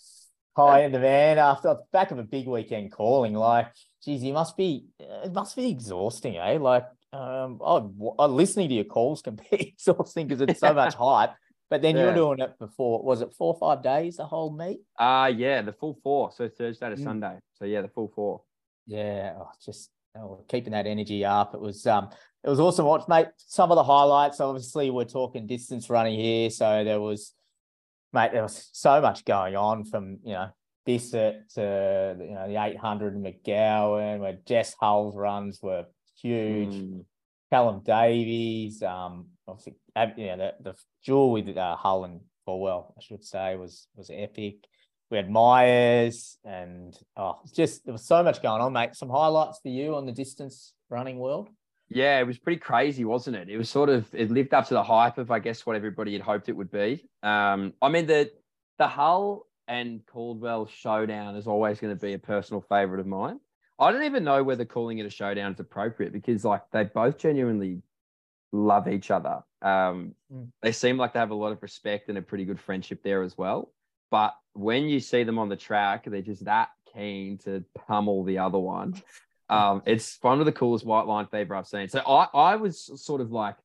high 0.57 0.81
in 0.81 0.91
demand 0.91 1.39
after 1.39 1.75
back 1.93 2.11
of 2.11 2.17
a 2.17 2.23
big 2.23 2.47
weekend 2.47 2.91
calling. 2.91 3.33
Like, 3.33 3.67
geez, 4.03 4.23
you 4.23 4.33
must 4.33 4.57
be 4.57 4.85
it 4.99 5.31
must 5.31 5.55
be 5.55 5.69
exhausting, 5.69 6.35
eh? 6.37 6.57
Like, 6.59 6.85
um, 7.13 7.59
oh, 7.61 8.27
listening 8.27 8.69
to 8.69 8.75
your 8.75 8.83
calls 8.83 9.21
can 9.21 9.35
be 9.35 9.47
exhausting 9.51 10.27
because 10.27 10.41
it's 10.41 10.59
so 10.59 10.73
much 10.73 10.93
hype. 10.99 11.31
But 11.69 11.81
then 11.81 11.95
yeah. 11.95 12.03
you're 12.03 12.15
doing 12.15 12.39
it 12.39 12.57
before, 12.59 13.03
was 13.03 13.21
it 13.21 13.33
four 13.37 13.53
or 13.53 13.59
five 13.59 13.83
days, 13.83 14.17
the 14.17 14.25
whole 14.25 14.55
meet? 14.55 14.79
Uh 14.97 15.31
yeah, 15.35 15.61
the 15.61 15.73
full 15.73 15.99
four. 16.03 16.31
So 16.31 16.47
Thursday 16.49 16.89
to 16.89 16.95
mm. 16.95 17.03
Sunday. 17.03 17.39
So 17.55 17.65
yeah, 17.65 17.81
the 17.81 17.89
full 17.89 18.11
four. 18.13 18.41
Yeah, 18.85 19.33
oh, 19.39 19.49
just 19.63 19.89
oh, 20.17 20.43
keeping 20.47 20.71
that 20.71 20.87
energy 20.87 21.25
up. 21.25 21.53
It 21.53 21.59
was 21.59 21.85
um 21.85 22.09
it 22.43 22.49
was 22.49 22.59
awesome 22.59 22.85
watch, 22.85 23.07
mate. 23.07 23.27
Some 23.37 23.71
of 23.71 23.75
the 23.75 23.83
highlights, 23.83 24.39
obviously, 24.39 24.89
we're 24.89 25.03
talking 25.03 25.47
distance 25.47 25.89
running 25.89 26.17
here. 26.17 26.49
So 26.49 26.83
there 26.83 27.01
was 27.01 27.33
mate, 28.13 28.31
there 28.31 28.43
was 28.43 28.69
so 28.71 29.01
much 29.01 29.25
going 29.25 29.55
on 29.55 29.83
from 29.83 30.19
you 30.23 30.33
know 30.33 30.49
Bisset 30.87 31.53
to 31.55 32.15
you 32.19 32.33
know 32.33 32.47
the 32.47 32.63
800 32.63 33.15
McGowan, 33.15 34.19
where 34.19 34.37
Jess 34.47 34.75
Hull's 34.79 35.15
runs 35.15 35.59
were 35.61 35.85
huge. 36.21 36.73
Mm. 36.73 37.05
Callum 37.51 37.81
Davies, 37.83 38.83
um, 38.83 39.27
obviously, 39.47 39.75
know, 40.27 40.37
the, 40.37 40.53
the 40.61 40.75
duel 41.05 41.31
with 41.31 41.55
uh, 41.55 41.75
Hull 41.75 42.03
and 42.03 42.21
Caldwell, 42.45 42.93
I 42.97 43.01
should 43.01 43.23
say, 43.23 43.55
was 43.55 43.87
was 43.95 44.09
epic. 44.13 44.55
We 45.09 45.17
had 45.17 45.29
Myers, 45.29 46.37
and 46.43 46.97
oh, 47.15 47.39
just 47.53 47.85
there 47.85 47.93
was 47.93 48.05
so 48.05 48.23
much 48.23 48.41
going 48.41 48.61
on, 48.61 48.73
mate. 48.73 48.95
Some 48.95 49.09
highlights 49.09 49.59
for 49.61 49.69
you 49.69 49.95
on 49.95 50.05
the 50.05 50.11
distance 50.11 50.73
running 50.89 51.17
world. 51.17 51.49
Yeah, 51.89 52.19
it 52.19 52.27
was 52.27 52.37
pretty 52.37 52.59
crazy, 52.59 53.05
wasn't 53.05 53.37
it? 53.37 53.49
It 53.49 53.57
was 53.57 53.69
sort 53.69 53.89
of 53.89 54.13
it 54.13 54.29
lived 54.29 54.53
up 54.53 54.67
to 54.67 54.73
the 54.73 54.83
hype 54.83 55.17
of, 55.17 55.31
I 55.31 55.39
guess, 55.39 55.65
what 55.65 55.75
everybody 55.77 56.13
had 56.13 56.21
hoped 56.21 56.49
it 56.49 56.57
would 56.57 56.71
be. 56.71 57.07
Um, 57.23 57.73
I 57.81 57.89
mean, 57.89 58.07
the 58.07 58.31
the 58.77 58.87
Hull 58.87 59.47
and 59.67 60.01
Caldwell 60.05 60.67
showdown 60.67 61.35
is 61.35 61.47
always 61.47 61.79
going 61.79 61.95
to 61.95 62.01
be 62.01 62.13
a 62.13 62.19
personal 62.19 62.61
favorite 62.61 62.99
of 62.99 63.07
mine. 63.07 63.39
I 63.79 63.91
don't 63.91 64.03
even 64.03 64.23
know 64.23 64.43
whether 64.43 64.65
calling 64.65 64.97
it 64.97 65.05
a 65.05 65.09
showdown 65.09 65.53
is 65.53 65.59
appropriate 65.59 66.11
because, 66.11 66.43
like, 66.43 66.63
they 66.71 66.85
both 66.85 67.17
genuinely 67.19 67.81
love 68.51 68.87
each 68.87 69.11
other. 69.11 69.43
Um, 69.61 70.15
Mm. 70.33 70.51
They 70.61 70.71
seem 70.73 70.97
like 70.97 71.13
they 71.13 71.19
have 71.19 71.31
a 71.31 71.35
lot 71.35 71.53
of 71.53 71.61
respect 71.61 72.09
and 72.09 72.17
a 72.17 72.21
pretty 72.21 72.43
good 72.45 72.59
friendship 72.59 73.01
there 73.01 73.23
as 73.23 73.37
well. 73.37 73.71
But 74.11 74.35
when 74.53 74.89
you 74.89 74.99
see 74.99 75.23
them 75.23 75.39
on 75.39 75.49
the 75.49 75.55
track, 75.55 76.05
they're 76.05 76.21
just 76.21 76.45
that 76.45 76.69
keen 76.93 77.37
to 77.39 77.63
pummel 77.87 78.23
the 78.23 78.39
other 78.39 78.59
one. 78.59 79.01
Um, 79.49 79.81
it's 79.85 80.17
one 80.21 80.39
of 80.41 80.45
the 80.45 80.51
coolest 80.51 80.85
white 80.85 81.07
line 81.07 81.27
fever 81.27 81.55
I've 81.55 81.67
seen. 81.67 81.87
So 81.87 81.99
I, 81.99 82.27
I 82.33 82.55
was 82.57 82.91
sort 83.01 83.21
of 83.21 83.31
like 83.31 83.55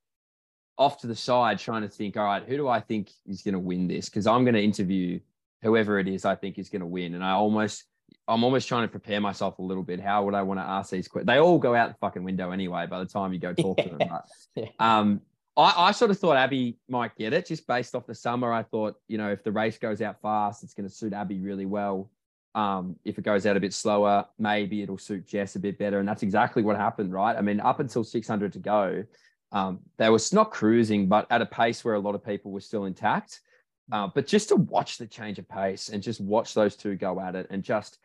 off 0.79 1.01
to 1.01 1.09
the 1.09 1.17
side 1.17 1.59
trying 1.59 1.83
to 1.83 1.89
think, 1.89 2.17
all 2.17 2.25
right, 2.25 2.45
who 2.45 2.57
do 2.57 2.69
I 2.69 2.79
think 2.81 3.11
is 3.27 3.43
going 3.43 3.55
to 3.55 3.59
win 3.59 3.89
this? 3.89 4.09
Because 4.09 4.29
I'm 4.29 4.45
going 4.45 4.55
to 4.55 4.63
interview 4.63 5.19
whoever 5.63 5.99
it 5.99 6.07
is 6.07 6.25
I 6.25 6.37
think 6.37 6.59
is 6.59 6.69
going 6.69 6.81
to 6.81 6.87
win. 6.87 7.15
And 7.15 7.25
I 7.25 7.33
almost, 7.33 7.85
I'm 8.29 8.45
almost 8.45 8.69
trying 8.69 8.83
to 8.83 8.89
prepare 8.89 9.21
myself 9.21 9.59
a 9.59 9.63
little 9.63 9.83
bit. 9.83 10.01
How 10.01 10.25
would 10.25 10.35
I 10.35 10.43
want 10.43 10.61
to 10.61 10.65
ask 10.65 10.91
these 10.91 11.09
questions? 11.09 11.27
They 11.27 11.39
all 11.39 11.59
go 11.59 11.75
out 11.75 11.89
the 11.89 11.97
fucking 12.01 12.25
window 12.25 12.51
anyway 12.51 12.87
by 12.87 12.99
the 12.99 13.07
time 13.07 13.33
you 13.33 13.39
go 13.39 13.53
talk 13.59 13.79
to 13.79 13.89
them. 13.89 13.99
Right? 13.99 14.23
Yeah. 14.55 14.67
Um, 14.79 15.21
I, 15.57 15.75
I 15.77 15.93
sort 15.93 16.11
of 16.11 16.19
thought 16.19 16.37
Abby 16.37 16.79
might 16.89 17.17
get 17.17 17.33
it 17.33 17.47
just 17.47 17.67
based 17.67 17.95
off 17.95 18.07
the 18.07 18.15
summer. 18.15 18.53
I 18.53 18.63
thought, 18.63 18.97
you 19.09 19.19
know, 19.19 19.31
if 19.31 19.45
the 19.45 19.53
race 19.53 19.79
goes 19.79 20.01
out 20.01 20.21
fast, 20.23 20.63
it's 20.63 20.75
going 20.75 20.89
to 20.89 20.95
suit 20.95 21.13
Abby 21.13 21.39
really 21.39 21.67
well. 21.67 22.11
Um, 22.55 22.97
if 23.05 23.19
it 23.19 23.25
goes 23.25 23.47
out 23.47 23.57
a 23.57 23.61
bit 23.61 23.73
slower, 23.73 24.27
maybe 24.39 24.83
it'll 24.83 24.99
suit 24.99 25.27
Jess 25.27 25.57
a 25.57 25.59
bit 25.59 25.79
better. 25.79 25.99
And 25.99 26.09
that's 26.09 26.23
exactly 26.23 26.63
what 26.63 26.77
happened, 26.77 27.13
right? 27.13 27.37
I 27.37 27.41
mean, 27.41 27.61
up 27.61 27.81
until 27.81 28.05
600 28.05 28.53
to 28.53 28.59
go, 28.59 29.05
um, 29.53 29.81
they 29.99 30.09
were 30.09 30.19
not 30.33 30.51
cruising, 30.51 31.09
but 31.09 31.27
at 31.31 31.43
a 31.43 31.47
pace 31.47 31.85
where 31.85 31.95
a 31.95 32.01
lot 32.01 32.15
of 32.15 32.25
people 32.25 32.51
were 32.51 32.61
still 32.61 32.87
intact. 32.87 33.41
Uh, 33.91 34.09
but 34.15 34.27
just 34.27 34.49
to 34.49 34.57
watch 34.57 34.99
the 34.99 35.07
change 35.07 35.39
of 35.39 35.49
pace 35.49 35.89
and 35.89 36.03
just 36.03 36.21
watch 36.21 36.55
those 36.55 36.77
two 36.77 36.95
go 36.97 37.19
at 37.21 37.35
it 37.35 37.47
and 37.51 37.63
just, 37.63 37.99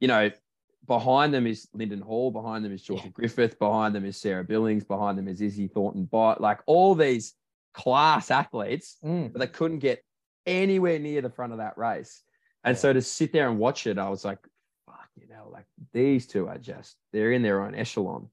you 0.00 0.08
know, 0.08 0.30
behind 0.86 1.32
them 1.32 1.46
is 1.46 1.68
Linden 1.72 2.00
Hall, 2.00 2.30
behind 2.30 2.64
them 2.64 2.72
is 2.72 2.82
Georgia 2.82 3.08
Griffith, 3.08 3.58
behind 3.58 3.94
them 3.94 4.04
is 4.04 4.16
Sarah 4.16 4.44
Billings, 4.44 4.84
behind 4.84 5.16
them 5.16 5.28
is 5.28 5.40
Izzy 5.40 5.68
Thornton 5.68 6.04
Bott, 6.04 6.40
like 6.40 6.60
all 6.66 6.94
these 6.94 7.34
class 7.72 8.30
athletes, 8.30 8.98
Mm. 9.02 9.32
but 9.32 9.38
they 9.40 9.46
couldn't 9.46 9.78
get 9.78 10.04
anywhere 10.44 10.98
near 10.98 11.22
the 11.22 11.30
front 11.30 11.52
of 11.52 11.58
that 11.58 11.78
race. 11.78 12.22
And 12.64 12.76
so 12.76 12.92
to 12.92 13.00
sit 13.00 13.32
there 13.32 13.48
and 13.48 13.58
watch 13.58 13.86
it, 13.86 13.98
I 13.98 14.08
was 14.10 14.24
like, 14.24 14.38
fuck, 14.86 15.08
you 15.20 15.28
know, 15.28 15.48
like 15.50 15.64
these 15.92 16.26
two 16.26 16.48
are 16.48 16.58
just, 16.58 16.96
they're 17.12 17.32
in 17.32 17.42
their 17.42 17.64
own 17.64 17.74
echelon. 17.74 18.28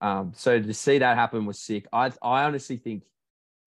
Um, 0.00 0.32
so 0.36 0.60
to 0.60 0.74
see 0.74 0.98
that 0.98 1.16
happen 1.16 1.46
was 1.46 1.58
sick. 1.60 1.86
I, 1.92 2.12
I 2.22 2.44
honestly 2.44 2.76
think 2.76 3.04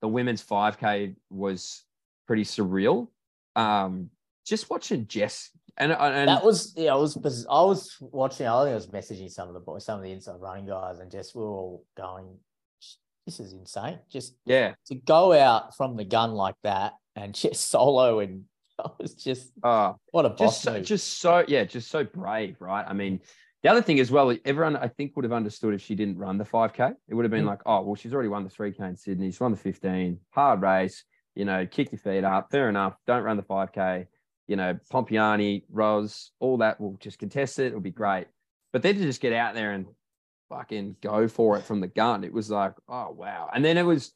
the 0.01 0.07
women's 0.07 0.43
5K 0.45 1.15
was 1.29 1.83
pretty 2.27 2.43
surreal. 2.43 3.07
Um, 3.55 4.09
just 4.45 4.69
watching 4.69 5.07
Jess 5.07 5.49
and, 5.77 5.91
and 5.91 6.27
That 6.29 6.43
was 6.43 6.73
yeah, 6.75 6.93
I 6.93 6.95
was 6.95 7.15
I 7.49 7.61
was 7.63 7.95
watching. 7.99 8.47
I 8.47 8.63
think 8.63 8.71
I 8.71 8.75
was 8.75 8.87
messaging 8.87 9.29
some 9.31 9.47
of 9.47 9.53
the 9.53 9.59
boys, 9.59 9.85
some 9.85 9.97
of 9.99 10.03
the 10.03 10.11
inside 10.11 10.39
running 10.39 10.65
guys, 10.65 10.99
and 10.99 11.11
just 11.11 11.35
we 11.35 11.41
were 11.43 11.49
all 11.49 11.85
going, 11.95 12.25
"This 13.25 13.39
is 13.39 13.53
insane!" 13.53 13.99
Just 14.11 14.35
yeah, 14.45 14.73
to 14.87 14.95
go 14.95 15.33
out 15.33 15.75
from 15.75 15.95
the 15.95 16.03
gun 16.05 16.31
like 16.33 16.55
that 16.63 16.93
and 17.15 17.33
just 17.43 17.69
solo, 17.69 18.19
and 18.19 18.45
I 18.79 18.89
was 18.99 19.13
just 19.13 19.51
uh, 19.63 19.93
what 20.11 20.25
a 20.25 20.29
boss 20.29 20.39
just 20.39 20.61
so, 20.63 20.73
move. 20.73 20.85
just 20.85 21.19
so 21.19 21.45
yeah, 21.47 21.63
just 21.63 21.89
so 21.91 22.03
brave, 22.03 22.57
right? 22.59 22.85
I 22.87 22.93
mean, 22.93 23.19
the 23.61 23.69
other 23.69 23.81
thing 23.83 23.99
as 23.99 24.09
well, 24.09 24.35
everyone 24.45 24.77
I 24.77 24.87
think 24.87 25.15
would 25.15 25.25
have 25.25 25.33
understood 25.33 25.73
if 25.75 25.81
she 25.81 25.93
didn't 25.93 26.17
run 26.17 26.37
the 26.39 26.43
5K. 26.45 26.93
It 27.07 27.13
would 27.13 27.25
have 27.25 27.31
been 27.31 27.43
Mm. 27.43 27.49
like, 27.49 27.61
oh, 27.65 27.81
well, 27.81 27.95
she's 27.95 28.13
already 28.13 28.29
won 28.29 28.43
the 28.43 28.49
3K 28.49 28.79
in 28.89 28.95
Sydney. 28.95 29.27
She's 29.27 29.39
won 29.39 29.51
the 29.51 29.57
15, 29.57 30.19
hard 30.31 30.61
race. 30.61 31.03
You 31.38 31.45
know, 31.45 31.67
kick 31.67 31.91
your 31.91 32.00
feet 32.00 32.23
up. 32.23 32.50
Fair 32.50 32.67
enough. 32.67 32.97
Don't 33.06 33.21
run 33.21 33.38
the 33.38 33.43
5K. 33.43 34.08
You 34.47 34.56
know, 34.56 34.80
Pompiani, 34.91 35.62
Ros, 35.69 36.32
all 36.39 36.58
that 36.58 36.82
will 36.82 36.97
just 37.00 37.19
contest 37.19 37.60
it. 37.60 37.67
It'll 37.67 37.80
be 37.80 37.91
great. 37.91 38.26
But 38.73 38.82
then 38.82 38.95
to 38.95 39.02
just 39.02 39.21
get 39.21 39.34
out 39.34 39.54
there 39.54 39.73
and 39.73 39.86
fucking 40.50 40.95
go 41.00 41.28
for 41.28 41.56
it 41.56 41.63
from 41.63 41.80
the 41.80 41.88
gun, 41.88 42.23
it 42.23 42.34
was 42.34 42.50
like, 42.50 42.73
oh 42.89 43.12
wow. 43.12 43.52
And 43.54 43.63
then 43.63 43.78
it 43.78 43.84
was 43.84 44.13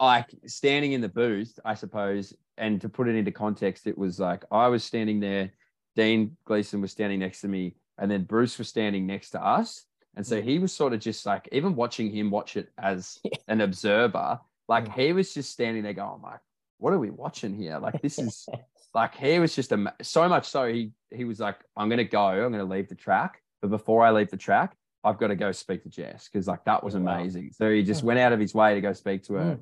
like 0.00 0.34
standing 0.46 0.92
in 0.92 1.02
the 1.02 1.10
booth, 1.10 1.58
I 1.62 1.74
suppose. 1.74 2.32
And 2.56 2.80
to 2.80 2.88
put 2.88 3.06
it 3.06 3.16
into 3.16 3.32
context, 3.32 3.86
it 3.86 3.98
was 3.98 4.18
like 4.18 4.42
I 4.50 4.68
was 4.68 4.82
standing 4.82 5.20
there, 5.20 5.52
Dean 5.94 6.38
Gleason 6.46 6.80
was 6.80 6.90
standing 6.90 7.18
next 7.18 7.42
to 7.42 7.48
me, 7.48 7.74
and 7.98 8.10
then 8.10 8.24
Bruce 8.24 8.56
was 8.56 8.68
standing 8.68 9.06
next 9.06 9.30
to 9.30 9.44
us. 9.44 9.84
And 10.14 10.26
so 10.26 10.40
he 10.40 10.58
was 10.58 10.72
sort 10.72 10.94
of 10.94 11.00
just 11.00 11.26
like, 11.26 11.50
even 11.52 11.74
watching 11.74 12.10
him 12.10 12.30
watch 12.30 12.56
it 12.56 12.70
as 12.78 13.18
an 13.48 13.60
observer, 13.60 14.40
like 14.68 14.90
he 14.94 15.12
was 15.12 15.34
just 15.34 15.52
standing 15.52 15.82
there 15.82 15.92
going, 15.92 16.22
like, 16.22 16.40
what 16.78 16.92
are 16.92 16.98
we 16.98 17.10
watching 17.10 17.54
here? 17.54 17.78
Like, 17.78 18.00
this 18.02 18.18
is 18.18 18.46
like 18.94 19.14
he 19.14 19.38
was 19.38 19.54
just 19.54 19.72
a 19.72 19.92
so 20.02 20.28
much 20.28 20.48
so 20.48 20.66
he 20.72 20.92
he 21.10 21.24
was 21.24 21.40
like, 21.40 21.56
I'm 21.76 21.88
gonna 21.88 22.04
go, 22.04 22.26
I'm 22.26 22.52
gonna 22.52 22.64
leave 22.64 22.88
the 22.88 22.94
track, 22.94 23.42
but 23.62 23.70
before 23.70 24.04
I 24.04 24.10
leave 24.10 24.30
the 24.30 24.36
track, 24.36 24.76
I've 25.04 25.18
got 25.18 25.28
to 25.28 25.36
go 25.36 25.52
speak 25.52 25.82
to 25.84 25.88
Jess 25.88 26.28
because 26.28 26.48
like 26.48 26.64
that 26.64 26.82
was 26.82 26.94
amazing. 26.94 27.50
So 27.52 27.70
he 27.70 27.82
just 27.82 28.02
Mm. 28.02 28.06
went 28.06 28.18
out 28.20 28.32
of 28.32 28.40
his 28.40 28.54
way 28.54 28.74
to 28.74 28.80
go 28.80 28.92
speak 28.92 29.22
to 29.24 29.34
her. 29.34 29.58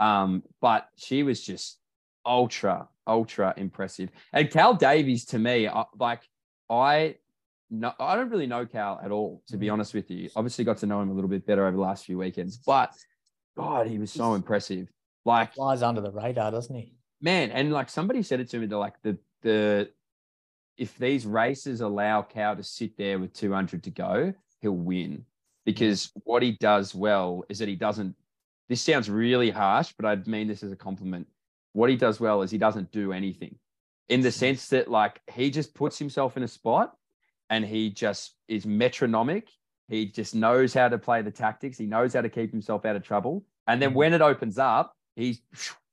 Mm. 0.00 0.04
Um, 0.04 0.42
but 0.60 0.88
she 0.96 1.22
was 1.22 1.40
just 1.42 1.78
ultra, 2.26 2.88
ultra 3.06 3.54
impressive. 3.56 4.10
And 4.32 4.50
Cal 4.50 4.74
Davies 4.74 5.26
to 5.26 5.38
me, 5.38 5.68
I, 5.68 5.84
like 5.98 6.22
I 6.68 7.16
no, 7.70 7.92
I 8.00 8.16
don't 8.16 8.30
really 8.30 8.48
know 8.48 8.66
Cal 8.66 9.00
at 9.04 9.12
all, 9.12 9.42
to 9.48 9.56
be 9.56 9.66
Mm. 9.66 9.74
honest 9.74 9.94
with 9.94 10.10
you. 10.10 10.28
Obviously 10.34 10.64
got 10.64 10.78
to 10.78 10.86
know 10.86 11.00
him 11.00 11.10
a 11.10 11.14
little 11.14 11.30
bit 11.30 11.46
better 11.46 11.66
over 11.66 11.76
the 11.76 11.82
last 11.82 12.04
few 12.04 12.18
weekends, 12.18 12.56
but 12.56 12.92
God, 13.56 13.86
he 13.86 13.98
was 13.98 14.10
so 14.10 14.34
impressive. 14.34 14.88
Like 15.24 15.54
flies 15.54 15.82
under 15.82 16.00
the 16.00 16.10
radar, 16.10 16.50
doesn't 16.50 16.74
he? 16.74 16.94
man, 17.20 17.50
and 17.50 17.70
like 17.72 17.90
somebody 17.90 18.22
said 18.22 18.40
it 18.40 18.48
to 18.50 18.58
me, 18.58 18.66
they're 18.66 18.78
like 18.78 19.00
the 19.02 19.18
the 19.42 19.90
if 20.76 20.96
these 20.98 21.26
races 21.26 21.80
allow 21.82 22.22
Cal 22.22 22.56
to 22.56 22.62
sit 22.62 22.96
there 22.96 23.18
with 23.18 23.32
200 23.34 23.82
to 23.84 23.90
go, 23.90 24.32
he'll 24.60 24.72
win 24.72 25.26
because 25.66 26.10
what 26.24 26.42
he 26.42 26.52
does 26.52 26.94
well 26.94 27.44
is 27.50 27.58
that 27.58 27.68
he 27.68 27.76
doesn't. 27.76 28.16
This 28.68 28.80
sounds 28.80 29.10
really 29.10 29.50
harsh, 29.50 29.92
but 29.98 30.06
I 30.06 30.16
mean 30.30 30.48
this 30.48 30.62
as 30.62 30.72
a 30.72 30.76
compliment. 30.76 31.26
What 31.72 31.90
he 31.90 31.96
does 31.96 32.18
well 32.20 32.40
is 32.42 32.50
he 32.50 32.58
doesn't 32.58 32.90
do 32.92 33.12
anything, 33.12 33.58
in 34.08 34.20
the 34.22 34.32
sense 34.32 34.68
that 34.68 34.88
like 34.90 35.20
he 35.30 35.50
just 35.50 35.74
puts 35.74 35.98
himself 35.98 36.36
in 36.38 36.42
a 36.44 36.48
spot, 36.48 36.96
and 37.50 37.64
he 37.64 37.90
just 37.90 38.36
is 38.48 38.64
metronomic. 38.64 39.48
He 39.88 40.06
just 40.06 40.34
knows 40.34 40.72
how 40.72 40.88
to 40.88 40.98
play 40.98 41.20
the 41.20 41.30
tactics. 41.32 41.76
He 41.76 41.86
knows 41.86 42.14
how 42.14 42.20
to 42.22 42.28
keep 42.30 42.52
himself 42.52 42.84
out 42.84 42.96
of 42.96 43.02
trouble. 43.02 43.44
And 43.66 43.82
then 43.82 43.90
Mhm. 43.90 43.94
when 43.94 44.14
it 44.14 44.20
opens 44.22 44.56
up, 44.56 44.96
he's 45.20 45.40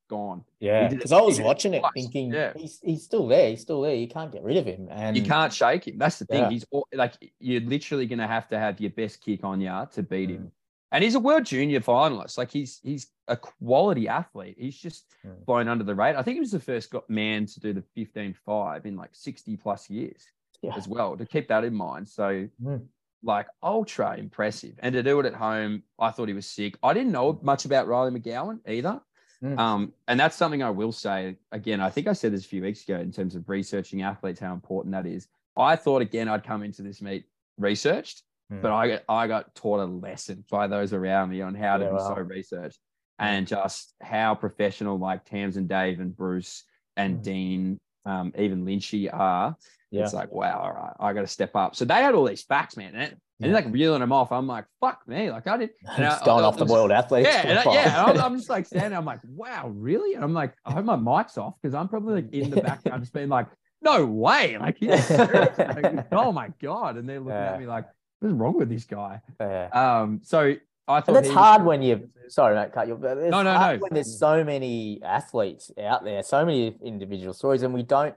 gone. 0.10 0.44
Yeah, 0.60 0.88
because 0.88 1.12
I 1.12 1.20
was 1.22 1.36
he 1.38 1.44
did 1.44 1.46
it 1.46 1.48
watching 1.48 1.74
it 1.74 1.80
twice, 1.80 1.92
thinking 1.94 2.32
yeah. 2.32 2.54
he's 2.56 2.80
he's 2.82 3.04
still 3.04 3.28
there, 3.28 3.50
he's 3.50 3.62
still 3.62 3.82
there. 3.82 3.96
You 3.96 4.08
can't 4.08 4.32
get 4.32 4.44
rid 4.44 4.58
of 4.58 4.66
him, 4.66 4.88
and 4.90 5.16
You 5.18 5.24
can't 5.24 5.52
shake 5.54 5.88
him. 5.88 5.98
That's 5.98 6.20
the 6.20 6.26
thing. 6.26 6.44
Yeah. 6.44 6.50
He's 6.50 6.66
all, 6.72 6.88
like 6.94 7.13
you're 7.40 7.62
literally 7.62 8.06
going 8.06 8.20
to 8.20 8.28
have 8.28 8.48
to 8.50 8.58
have 8.60 8.80
your 8.80 8.92
best 8.92 9.22
kick 9.22 9.44
on 9.44 9.60
you 9.62 9.88
to 9.94 10.04
beat 10.04 10.30
Mm. 10.30 10.34
him. 10.36 10.52
And 10.94 11.04
he's 11.04 11.16
a 11.16 11.20
world 11.20 11.46
junior 11.46 11.82
finalist. 11.82 12.38
Like 12.38 12.50
he's 12.52 12.80
he's 12.82 13.08
a 13.28 13.36
quality 13.36 14.08
athlete. 14.08 14.56
He's 14.58 14.78
just 14.78 15.06
Mm. 15.26 15.46
blown 15.46 15.68
under 15.68 15.84
the 15.84 15.94
radar. 15.96 16.20
I 16.22 16.24
think 16.24 16.36
he 16.36 16.40
was 16.40 16.52
the 16.52 16.60
first 16.62 16.90
got 16.92 17.10
man 17.10 17.46
to 17.48 17.60
do 17.60 17.74
the 17.74 17.84
15-5 17.98 18.86
in 18.86 18.96
like 18.96 19.10
60 19.13 19.58
plus 19.58 19.90
years 19.90 20.26
Yeah. 20.62 20.76
as 20.78 20.88
well. 20.88 21.18
To 21.18 21.26
keep 21.26 21.50
that 21.50 21.66
in 21.66 21.74
mind. 21.74 22.08
So 22.08 22.48
Mm. 22.63 22.88
like 23.24 23.48
ultra 23.62 24.16
impressive. 24.16 24.76
And 24.80 24.94
to 24.94 25.04
do 25.04 25.20
it 25.20 25.26
at 25.26 25.34
home, 25.34 25.84
I 26.00 26.12
thought 26.12 26.30
he 26.30 26.34
was 26.34 26.46
sick. 26.48 26.78
I 26.82 26.94
didn't 26.94 27.12
know 27.12 27.38
much 27.42 27.66
about 27.66 27.88
Riley 27.88 28.18
McGowan 28.18 28.60
either. 28.66 29.02
Mm. 29.43 29.60
Um, 29.60 29.93
and 30.08 30.19
that's 30.19 30.36
something 30.36 30.63
I 30.63 30.69
will 30.71 30.91
say 30.91 31.38
again. 31.52 31.80
I 31.80 31.89
think 31.89 32.08
I 32.08 32.13
said 32.13 32.34
this 32.34 32.45
a 32.45 32.47
few 32.47 32.63
weeks 32.63 32.84
ago 32.84 33.00
in 33.00 33.12
terms 33.12 33.36
of 33.36 33.47
researching 33.47 34.02
athletes, 34.02 34.39
how 34.39 34.54
important 34.54 34.93
that 34.93 35.06
is. 35.06 35.28
I 35.56 35.76
thought 35.76 36.02
again 36.02 36.28
I'd 36.28 36.43
come 36.43 36.63
into 36.63 36.82
this 36.82 37.02
meet 37.02 37.26
researched, 37.58 38.23
Mm. 38.52 38.62
but 38.62 38.71
I 38.71 38.88
got 38.88 39.04
I 39.10 39.28
got 39.28 39.54
taught 39.56 39.80
a 39.82 39.86
lesson 39.86 40.45
by 40.50 40.67
those 40.67 40.93
around 40.93 41.30
me 41.30 41.41
on 41.41 41.54
how 41.54 41.78
to 41.78 41.84
Yeah, 41.84 41.89
be 41.89 41.95
wow. 41.97 42.15
so 42.15 42.21
researched 42.21 42.80
and 43.19 43.45
just 43.47 43.93
how 44.02 44.36
professional 44.36 44.97
like 44.97 45.26
Tams 45.26 45.58
and 45.58 45.67
Dave 45.67 46.00
and 46.00 46.15
Bruce 46.15 46.63
and 46.95 47.17
Mm. 47.19 47.23
Dean, 47.23 47.78
um, 48.06 48.32
even 48.38 48.63
Lynchy 48.65 49.10
are. 49.13 49.56
yeah, 49.91 50.04
It's 50.04 50.13
like, 50.13 50.32
wow, 50.32 50.60
all 50.60 50.71
right, 50.73 50.93
I 51.00 51.13
got 51.13 51.21
to 51.21 51.28
step 51.28 51.56
up. 51.56 51.76
So 51.76 51.84
they 51.86 51.95
had 51.95 52.15
all 52.15 52.26
these 52.26 52.43
facts, 52.43 52.76
man, 52.78 52.95
and, 52.95 53.17
and 53.39 53.54
like 53.54 53.65
reeling 53.69 54.00
them 54.02 54.12
off. 54.12 54.32
I'm 54.32 54.47
like, 54.47 54.65
fuck 54.82 55.08
me, 55.08 55.30
like 55.32 55.45
I 55.47 55.58
did. 55.58 55.69
and 55.97 56.06
I- 56.06 56.23
going 56.26 56.43
I- 56.43 56.47
off 56.47 56.58
the 56.58 56.65
I 56.65 56.71
world 56.71 56.92
athletes. 56.92 57.29
yeah, 57.31 57.42
and 57.48 57.73
yeah. 57.73 58.04
I'm, 58.06 58.19
I'm 58.19 58.38
just 58.38 58.50
like 58.56 58.65
standing. 58.65 58.98
I'm 58.98 59.06
like, 59.06 59.19
wow, 59.27 59.69
really? 59.69 60.15
And 60.15 60.23
I'm 60.23 60.33
like, 60.33 60.54
I 60.65 60.71
hope 60.73 60.85
my 60.85 60.96
mic's 60.96 61.38
off 61.38 61.56
because 61.62 61.75
I'm 61.75 61.88
probably 61.88 62.21
like 62.21 62.33
in 62.33 62.50
the 62.50 62.62
background 62.62 63.02
just 63.04 63.13
being 63.13 63.29
like, 63.29 63.48
no 63.81 64.06
way, 64.06 64.58
like. 64.58 64.77
Like, 64.81 66.08
oh 66.12 66.31
my 66.31 66.50
god, 66.62 66.98
and 66.98 67.08
they're 67.08 67.19
looking 67.19 67.31
Yeah. 67.33 67.54
at 67.54 67.60
me 67.60 67.67
like, 67.67 67.85
what's 68.19 68.33
wrong 68.33 68.58
with 68.58 68.69
this 68.69 68.85
guy? 68.85 69.21
Yeah. 69.40 69.67
Um, 69.71 70.21
so 70.23 70.56
I 70.88 71.02
thought 71.02 71.08
And 71.10 71.15
that's 71.17 71.27
was 71.27 71.35
hard 71.38 71.63
when 71.65 71.81
you 71.81 72.10
sorry, 72.29 72.56
mate, 72.56 72.71
cut 72.73 72.88
you. 72.88 72.96
But 72.96 73.17
it's 73.19 73.31
No, 73.31 73.44
no, 73.44 73.54
hard 73.54 73.77
no. 73.79 73.83
When 73.83 73.94
there's 73.94 74.17
so 74.19 74.44
many 74.44 75.00
athletes 75.04 75.71
out 75.81 76.04
there, 76.04 76.23
so 76.23 76.44
many 76.46 76.75
individual 76.83 77.33
stories, 77.33 77.62
and 77.62 77.73
we 77.73 77.83
don't 77.83 78.15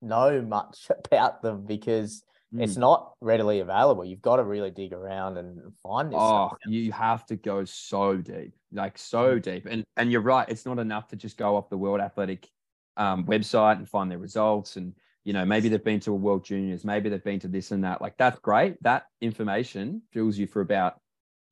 know 0.00 0.40
much 0.42 0.90
about 1.10 1.42
them 1.42 1.64
because 1.66 2.22
it's 2.52 2.74
Mm. 2.74 2.78
not 2.80 3.14
readily 3.20 3.60
available. 3.60 4.04
You've 4.04 4.22
got 4.22 4.36
to 4.36 4.44
really 4.44 4.70
dig 4.70 4.92
around 4.92 5.38
and 5.38 5.74
find 5.82 6.10
this. 6.10 6.18
Oh, 6.20 6.48
stuff. 6.48 6.58
you 6.66 6.92
have 6.92 7.26
to 7.26 7.36
go 7.36 7.64
so 7.64 8.16
deep, 8.16 8.54
like 8.72 8.96
so 8.98 9.38
Mm. 9.38 9.42
deep. 9.42 9.66
And 9.66 9.84
and 9.96 10.10
you're 10.12 10.20
right, 10.20 10.48
it's 10.48 10.66
not 10.66 10.78
enough 10.78 11.08
to 11.08 11.16
just 11.16 11.36
go 11.36 11.56
off 11.56 11.68
the 11.70 11.78
World 11.78 12.00
Athletic 12.00 12.48
um, 12.96 13.24
website 13.26 13.76
and 13.78 13.88
find 13.88 14.08
their 14.10 14.18
results. 14.18 14.76
And 14.76 14.94
you 15.24 15.32
know, 15.32 15.44
maybe 15.44 15.68
they've 15.68 15.82
been 15.82 16.00
to 16.00 16.12
a 16.12 16.16
World 16.16 16.44
Juniors, 16.44 16.84
maybe 16.84 17.08
they've 17.08 17.24
been 17.24 17.40
to 17.40 17.48
this 17.48 17.70
and 17.72 17.82
that. 17.84 18.00
Like 18.02 18.16
that's 18.18 18.38
great. 18.40 18.80
That 18.82 19.06
information 19.20 20.02
fills 20.12 20.36
you 20.38 20.46
for 20.46 20.60
about 20.60 21.00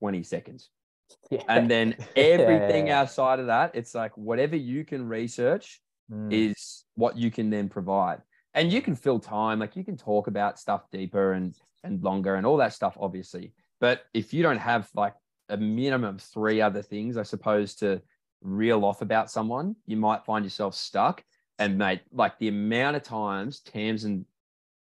20 0.01 0.23
seconds. 0.23 0.71
Yeah. 1.31 1.43
And 1.49 1.71
then 1.71 1.95
everything 2.17 2.87
Yeah. 2.89 3.01
outside 3.01 3.39
of 3.41 3.47
that, 3.47 3.75
it's 3.75 3.95
like 3.95 4.17
whatever 4.17 4.57
you 4.57 4.85
can 4.85 5.09
research 5.09 5.81
Mm. 6.11 6.33
is 6.33 6.85
what 6.95 7.17
you 7.17 7.31
can 7.31 7.49
then 7.51 7.69
provide. 7.69 8.23
And 8.55 8.73
you 8.73 8.83
can 8.83 8.95
fill 8.95 9.19
time, 9.19 9.59
like 9.59 9.77
you 9.77 9.85
can 9.85 9.97
talk 9.97 10.27
about 10.27 10.59
stuff 10.59 10.91
deeper 10.91 11.33
and 11.33 11.55
and 11.85 12.03
longer 12.03 12.37
and 12.37 12.47
all 12.47 12.57
that 12.59 12.73
stuff, 12.73 12.97
obviously. 13.01 13.53
But 13.81 14.05
if 14.15 14.33
you 14.33 14.43
don't 14.43 14.59
have 14.59 14.89
like 14.95 15.15
a 15.49 15.57
minimum 15.57 16.15
of 16.15 16.23
three 16.23 16.61
other 16.61 16.83
things, 16.83 17.17
I 17.17 17.23
suppose, 17.23 17.75
to 17.77 18.01
reel 18.41 18.85
off 18.85 19.03
about 19.03 19.31
someone, 19.31 19.77
you 19.87 19.97
might 19.97 20.25
find 20.25 20.45
yourself 20.45 20.75
stuck. 20.75 21.25
And 21.59 21.79
mate, 21.79 22.03
like 22.13 22.39
the 22.39 22.49
amount 22.49 22.97
of 22.97 23.03
times 23.03 23.61
Tamsyn 23.61 24.25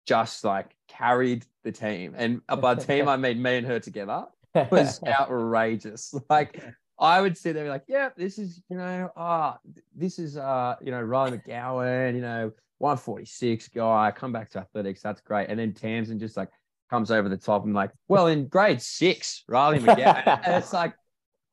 just 0.06 0.44
like 0.44 0.74
carried 0.88 1.44
the 1.62 1.72
team, 1.72 2.14
and 2.16 2.40
by 2.60 2.74
team 2.74 3.08
I 3.08 3.16
mean 3.16 3.40
me 3.40 3.56
and 3.56 3.66
her 3.66 3.78
together, 3.78 4.26
was 4.70 5.00
outrageous. 5.06 6.14
Like 6.28 6.62
I 6.98 7.20
would 7.20 7.36
sit 7.36 7.54
there 7.54 7.64
and 7.64 7.68
be 7.68 7.72
like, 7.72 7.84
yeah, 7.88 8.10
this 8.16 8.38
is, 8.38 8.62
you 8.68 8.76
know, 8.76 9.10
ah, 9.16 9.58
this 9.94 10.18
is 10.18 10.36
uh, 10.36 10.76
you 10.82 10.90
know, 10.90 11.00
Ryan 11.00 11.40
McGowan, 11.40 12.14
you 12.14 12.20
know, 12.20 12.52
146 12.82 13.68
guy, 13.68 14.12
come 14.14 14.32
back 14.32 14.50
to 14.50 14.58
athletics, 14.58 15.00
that's 15.02 15.20
great. 15.20 15.48
And 15.48 15.58
then 15.58 15.72
Tamsyn 15.72 16.18
just 16.18 16.36
like 16.36 16.48
comes 16.90 17.10
over 17.10 17.28
the 17.28 17.36
top 17.36 17.64
and 17.64 17.74
like, 17.74 17.90
well, 18.08 18.26
in 18.26 18.48
grade 18.48 18.82
six, 18.82 19.44
Riley 19.48 19.78
McGowan. 19.78 20.40
and 20.44 20.56
it's 20.62 20.72
like, 20.72 20.94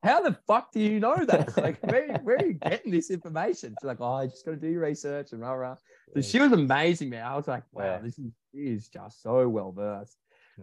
how 0.02 0.22
the 0.22 0.36
fuck 0.46 0.72
do 0.72 0.80
you 0.80 0.98
know 0.98 1.24
that? 1.26 1.56
Like, 1.56 1.78
where, 1.86 2.18
where 2.22 2.36
are 2.36 2.44
you 2.46 2.54
getting 2.54 2.90
this 2.90 3.10
information? 3.10 3.74
She's 3.80 3.86
like, 3.86 4.00
oh, 4.00 4.12
I 4.14 4.26
just 4.26 4.44
got 4.44 4.52
to 4.52 4.56
do 4.56 4.78
research 4.78 5.32
and 5.32 5.40
rah 5.40 5.52
rah. 5.52 5.76
So 6.14 6.20
she 6.20 6.40
was 6.40 6.52
amazing, 6.52 7.10
man. 7.10 7.24
I 7.24 7.36
was 7.36 7.46
like, 7.46 7.62
wow, 7.72 7.84
Yeah. 7.84 7.98
this 7.98 8.18
is, 8.18 8.32
she 8.52 8.58
is 8.58 8.88
just 8.88 9.22
so 9.22 9.48
well 9.48 9.72
versed. 9.72 10.16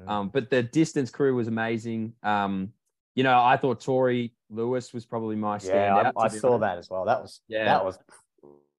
Um, 0.06 0.30
but 0.30 0.50
the 0.52 0.62
distance 0.62 1.10
crew 1.10 1.34
was 1.34 1.48
amazing. 1.48 2.14
Um, 2.22 2.72
you 3.16 3.24
know, 3.24 3.42
I 3.42 3.58
thought 3.58 3.80
Torrie 3.80 4.32
Lewis 4.52 4.94
was 4.94 5.06
probably 5.08 5.36
my 5.36 5.58
standout. 5.58 6.04
yeah, 6.04 6.12
I, 6.16 6.26
I 6.26 6.28
saw 6.28 6.50
honest. 6.50 6.62
that 6.62 6.78
as 6.78 6.90
well. 6.90 7.06
That 7.06 7.22
was 7.22 7.42
Yeah. 7.48 7.66
that 7.66 7.84
was 7.84 7.98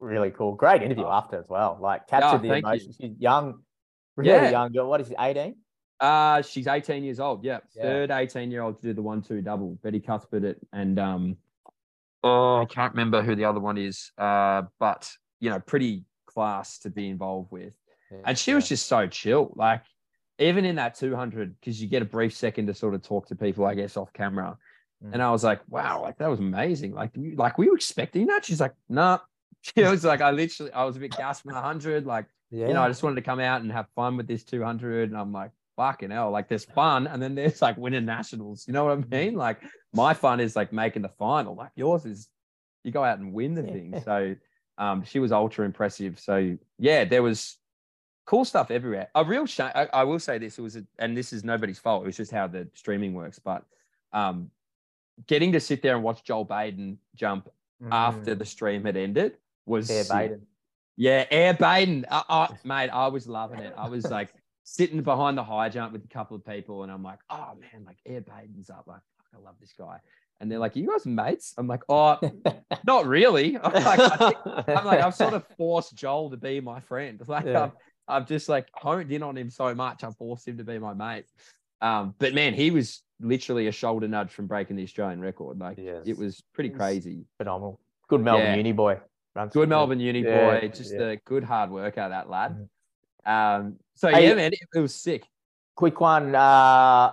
really 0.01 0.31
cool. 0.31 0.55
Great 0.55 0.83
interview 0.83 1.05
Oh. 1.07 1.13
after 1.13 1.39
as 1.39 1.49
well. 1.49 1.79
Like 1.81 2.07
captured 2.07 2.43
the 2.43 2.49
thank 2.49 2.65
you. 2.65 2.71
emotions. 2.71 2.97
She's 3.01 3.19
young, 3.19 3.63
really 4.17 4.31
Yeah. 4.31 4.51
young 4.51 4.73
girl. 4.73 4.89
What 4.89 5.01
is 5.01 5.09
she, 5.09 5.15
18? 5.19 5.57
Uh, 6.01 6.43
she's 6.43 6.67
18 6.69 7.03
years 7.05 7.19
old. 7.21 7.45
Yeah. 7.45 7.59
Yeah. 7.75 7.83
Third 7.83 8.11
18 8.13 8.51
year 8.51 8.63
old 8.63 8.77
to 8.77 8.83
do 8.83 8.93
the 8.93 9.03
one 9.03 9.23
two 9.23 9.43
double. 9.43 9.79
Betty 9.83 10.01
Cuthbert 10.01 10.45
it 10.45 10.59
and 10.73 10.99
um 10.99 11.37
oh 12.23 12.57
I 12.63 12.65
can't 12.67 12.93
remember 12.93 13.23
who 13.23 13.35
the 13.35 13.45
other 13.45 13.61
one 13.61 13.79
is. 13.79 14.13
Uh, 14.17 14.63
but 14.79 15.11
you 15.41 15.51
know, 15.51 15.59
pretty 15.61 16.05
class 16.27 16.79
to 16.81 16.91
be 16.91 17.09
involved 17.09 17.51
with. 17.51 17.73
And 18.25 18.39
she 18.39 18.55
was 18.55 18.69
just 18.69 18.87
so 18.87 19.07
chill. 19.07 19.53
Like 19.57 19.83
even 20.39 20.65
in 20.65 20.77
that 20.77 20.95
200, 20.95 21.57
because 21.61 21.83
you 21.83 21.89
get 21.89 22.01
a 22.01 22.05
brief 22.07 22.35
second 22.35 22.69
to 22.69 22.75
sort 22.75 22.95
of 22.95 23.03
talk 23.03 23.27
to 23.29 23.35
people, 23.35 23.67
I 23.67 23.75
guess, 23.75 23.97
off 23.97 24.13
camera. 24.13 24.57
Mm. 25.05 25.15
And 25.15 25.23
I 25.23 25.31
was 25.33 25.43
like, 25.45 25.61
wow, 25.69 26.01
like 26.03 26.17
that 26.19 26.29
was 26.31 26.39
amazing. 26.39 26.93
Like, 26.95 27.11
we- 27.17 27.35
like 27.35 27.59
were 27.59 27.65
you 27.65 27.75
expecting 27.75 28.29
that. 28.29 28.45
She's 28.45 28.61
like, 28.61 28.73
nah. 28.89 29.19
She 29.75 29.83
was 29.83 30.05
like, 30.05 30.21
I 30.21 30.31
literally, 30.31 30.73
I 30.73 30.85
was 30.85 30.97
a 30.97 31.01
bit 31.01 31.17
gassed 31.17 31.43
from 31.43 31.53
100. 31.55 32.07
Like, 32.07 32.27
yeah. 32.51 32.69
you 32.69 32.75
know, 32.75 32.83
I 32.83 32.89
just 32.89 33.03
wanted 33.03 33.17
to 33.17 33.23
come 33.23 33.41
out 33.41 33.61
and 33.61 33.71
have 33.73 33.87
fun 33.95 34.17
with 34.17 34.27
this 34.27 34.45
200. 34.45 35.11
And 35.11 35.19
I'm 35.19 35.33
like, 35.33 35.51
fucking 35.77 36.11
hell, 36.11 36.31
like 36.31 36.49
there's 36.49 36.65
fun. 36.65 37.07
And 37.07 37.23
then 37.23 37.35
there's 37.35 37.61
like 37.61 37.77
winning 37.77 38.05
nationals. 38.05 38.67
You 38.67 38.73
know 38.73 38.85
what 38.85 38.99
I 38.99 39.17
mean? 39.17 39.35
Like 39.35 39.61
my 39.93 40.15
fun 40.15 40.41
is 40.41 40.57
like 40.57 40.73
making 40.73 41.03
the 41.03 41.09
final. 41.09 41.55
Like 41.55 41.71
yours 41.77 42.05
is 42.05 42.29
you 42.85 42.93
go 42.93 43.05
out 43.05 43.19
and 43.19 43.33
win 43.33 43.55
the 43.55 43.63
thing. 43.63 44.01
So 44.05 44.35
um, 44.79 45.05
she 45.05 45.19
was 45.19 45.33
ultra 45.33 45.65
impressive. 45.65 46.19
So 46.19 46.57
yeah, 46.79 47.05
there 47.05 47.23
was 47.23 47.57
cool 48.27 48.45
stuff 48.45 48.71
everywhere. 48.71 49.09
A 49.15 49.25
real 49.25 49.47
shame. 49.47 49.71
I, 49.75 49.89
I 49.93 50.05
will 50.05 50.19
say 50.21 50.39
this: 50.39 50.59
it 50.59 50.63
was, 50.63 50.77
a, 50.77 50.85
and 50.99 51.17
this 51.17 51.33
is 51.33 51.45
nobody's 51.45 51.79
fault. 51.79 52.05
It 52.05 52.07
was 52.07 52.17
just 52.17 52.31
how 52.31 52.47
the 52.47 52.69
streaming 52.75 53.15
works. 53.15 53.39
But 53.39 53.65
um, 54.13 54.51
getting 55.27 55.53
to 55.53 55.61
sit 55.61 55.83
there 55.83 55.95
and 55.95 56.05
watch 56.05 56.25
Joel 56.25 56.45
Baden 56.45 56.99
jump 57.15 57.49
after 57.93 58.35
Mm. 58.35 58.39
the 58.39 58.45
stream 58.45 58.85
had 58.85 58.97
ended 58.97 59.37
was 59.69 59.87
sick. 59.89 60.09
Baden. 60.09 60.47
Yeah, 60.97 61.25
Air 61.31 61.55
Baden. 61.55 62.07
I, 62.11 62.23
I, 62.29 62.49
mate, 62.65 62.91
I 62.91 63.09
was 63.09 63.27
loving 63.29 63.61
it. 63.61 63.75
I 63.77 63.89
was 63.89 64.05
like 64.11 64.31
sitting 64.65 65.03
behind 65.03 65.39
the 65.39 65.45
high 65.45 65.69
jump 65.69 65.93
with 65.93 66.05
a 66.05 66.09
couple 66.09 66.37
of 66.37 66.45
people, 66.45 66.83
and 66.83 66.91
I'm 66.93 67.03
like, 67.03 67.21
oh 67.31 67.53
man, 67.61 67.85
like 67.87 67.99
Air 68.07 68.21
Baden's 68.21 68.71
up. 68.71 68.85
Like, 68.87 69.01
fuck, 69.17 69.41
I 69.41 69.45
love 69.45 69.55
this 69.61 69.73
guy. 69.79 69.99
And 70.41 70.51
they're 70.51 70.59
like, 70.61 70.77
you 70.77 70.87
guys 70.89 71.05
mates? 71.05 71.55
I'm 71.59 71.67
like, 71.67 71.83
oh, 71.89 72.17
not 72.87 73.07
really. 73.07 73.57
I'm 73.63 73.73
like, 73.73 73.99
I 74.01 74.65
I'm 74.69 74.85
like, 74.87 75.01
I've 75.01 75.15
sort 75.15 75.35
of 75.35 75.45
forced 75.57 75.97
Joel 75.97 76.31
to 76.31 76.37
be 76.37 76.61
my 76.61 76.79
friend. 76.81 77.21
Like, 77.27 77.45
Yeah. 77.47 77.65
I've, 77.65 77.73
I've 78.07 78.27
just 78.29 78.49
like 78.49 78.69
honed 78.73 79.11
in 79.11 79.23
on 79.25 79.37
him 79.37 79.51
so 79.51 79.75
much. 79.75 80.05
I 80.05 80.11
forced 80.13 80.47
him 80.47 80.57
to 80.59 80.65
be 80.65 80.79
my 80.79 80.95
mate. 80.95 81.25
Um, 81.81 82.15
but 82.19 82.35
man, 82.35 82.55
he 82.55 82.71
was 82.71 83.03
literally 83.21 83.67
a 83.67 83.73
shoulder 83.73 84.07
nudge 84.07 84.31
from 84.31 84.47
breaking 84.47 84.77
the 84.77 84.85
Australian 84.85 85.21
record. 85.21 85.59
Like, 85.59 85.77
Yes. 85.79 86.03
it 86.07 86.17
was 86.17 86.41
pretty 86.55 86.71
crazy. 86.71 87.25
Phenomenal. 87.37 87.81
Good 88.09 88.21
Melbourne 88.23 88.47
Yeah. 88.47 88.55
uni 88.57 88.73
boy. 88.73 88.99
Runs 89.39 89.53
Good 89.53 89.69
Melbourne 89.69 90.01
uni 90.01 90.23
Yeah, 90.25 90.59
boy, 90.61 90.69
just 90.75 90.93
yeah. 90.93 91.11
a 91.11 91.17
good 91.17 91.45
hard 91.45 91.71
worker, 91.71 92.09
that 92.09 92.29
lad. 92.29 92.69
Um, 93.25 93.77
so 93.95 94.09
Hey- 94.09 94.29
yeah, 94.29 94.35
man, 94.35 94.53
it, 94.53 94.59
it 94.75 94.81
was 94.81 94.95
sick. 94.95 95.25
Quick 95.77 96.01
one. 96.01 96.35
Uh, 96.35 97.13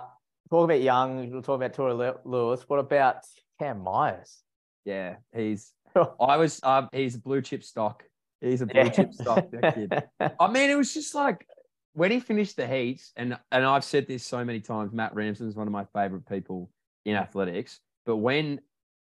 talk 0.50 0.64
about 0.64 0.80
young. 0.80 1.30
We'll 1.30 1.42
talk 1.42 1.54
about 1.54 1.72
Torrie 1.72 2.16
Lewis. 2.24 2.68
What 2.68 2.80
about 2.80 3.18
Cam 3.60 3.80
Myers? 3.84 4.42
Yeah, 4.84 5.16
he's. 5.32 5.72
I 6.20 6.36
was. 6.36 6.60
Um, 6.64 6.88
he's 6.92 7.14
a 7.14 7.20
blue 7.20 7.42
chip 7.42 7.62
stock. 7.62 8.02
He's 8.40 8.60
a 8.60 8.66
blue 8.66 8.90
chip 8.90 9.14
stock. 9.14 9.48
That 9.52 9.74
kid. 9.76 9.92
I 10.40 10.48
mean, 10.50 10.68
it 10.68 10.74
was 10.76 10.92
just 10.92 11.14
like 11.14 11.46
when 11.92 12.10
he 12.10 12.18
finished 12.18 12.56
the 12.56 12.66
heats, 12.66 13.12
and 13.14 13.38
and 13.52 13.64
I've 13.64 13.84
said 13.84 14.08
this 14.08 14.24
so 14.24 14.44
many 14.44 14.58
times. 14.58 14.92
Matt 14.92 15.14
Ramsden 15.14 15.46
is 15.48 15.54
one 15.54 15.68
of 15.68 15.72
my 15.72 15.84
favorite 15.94 16.28
people 16.28 16.68
in 17.04 17.14
athletics. 17.14 17.78
But 18.04 18.16
when 18.16 18.60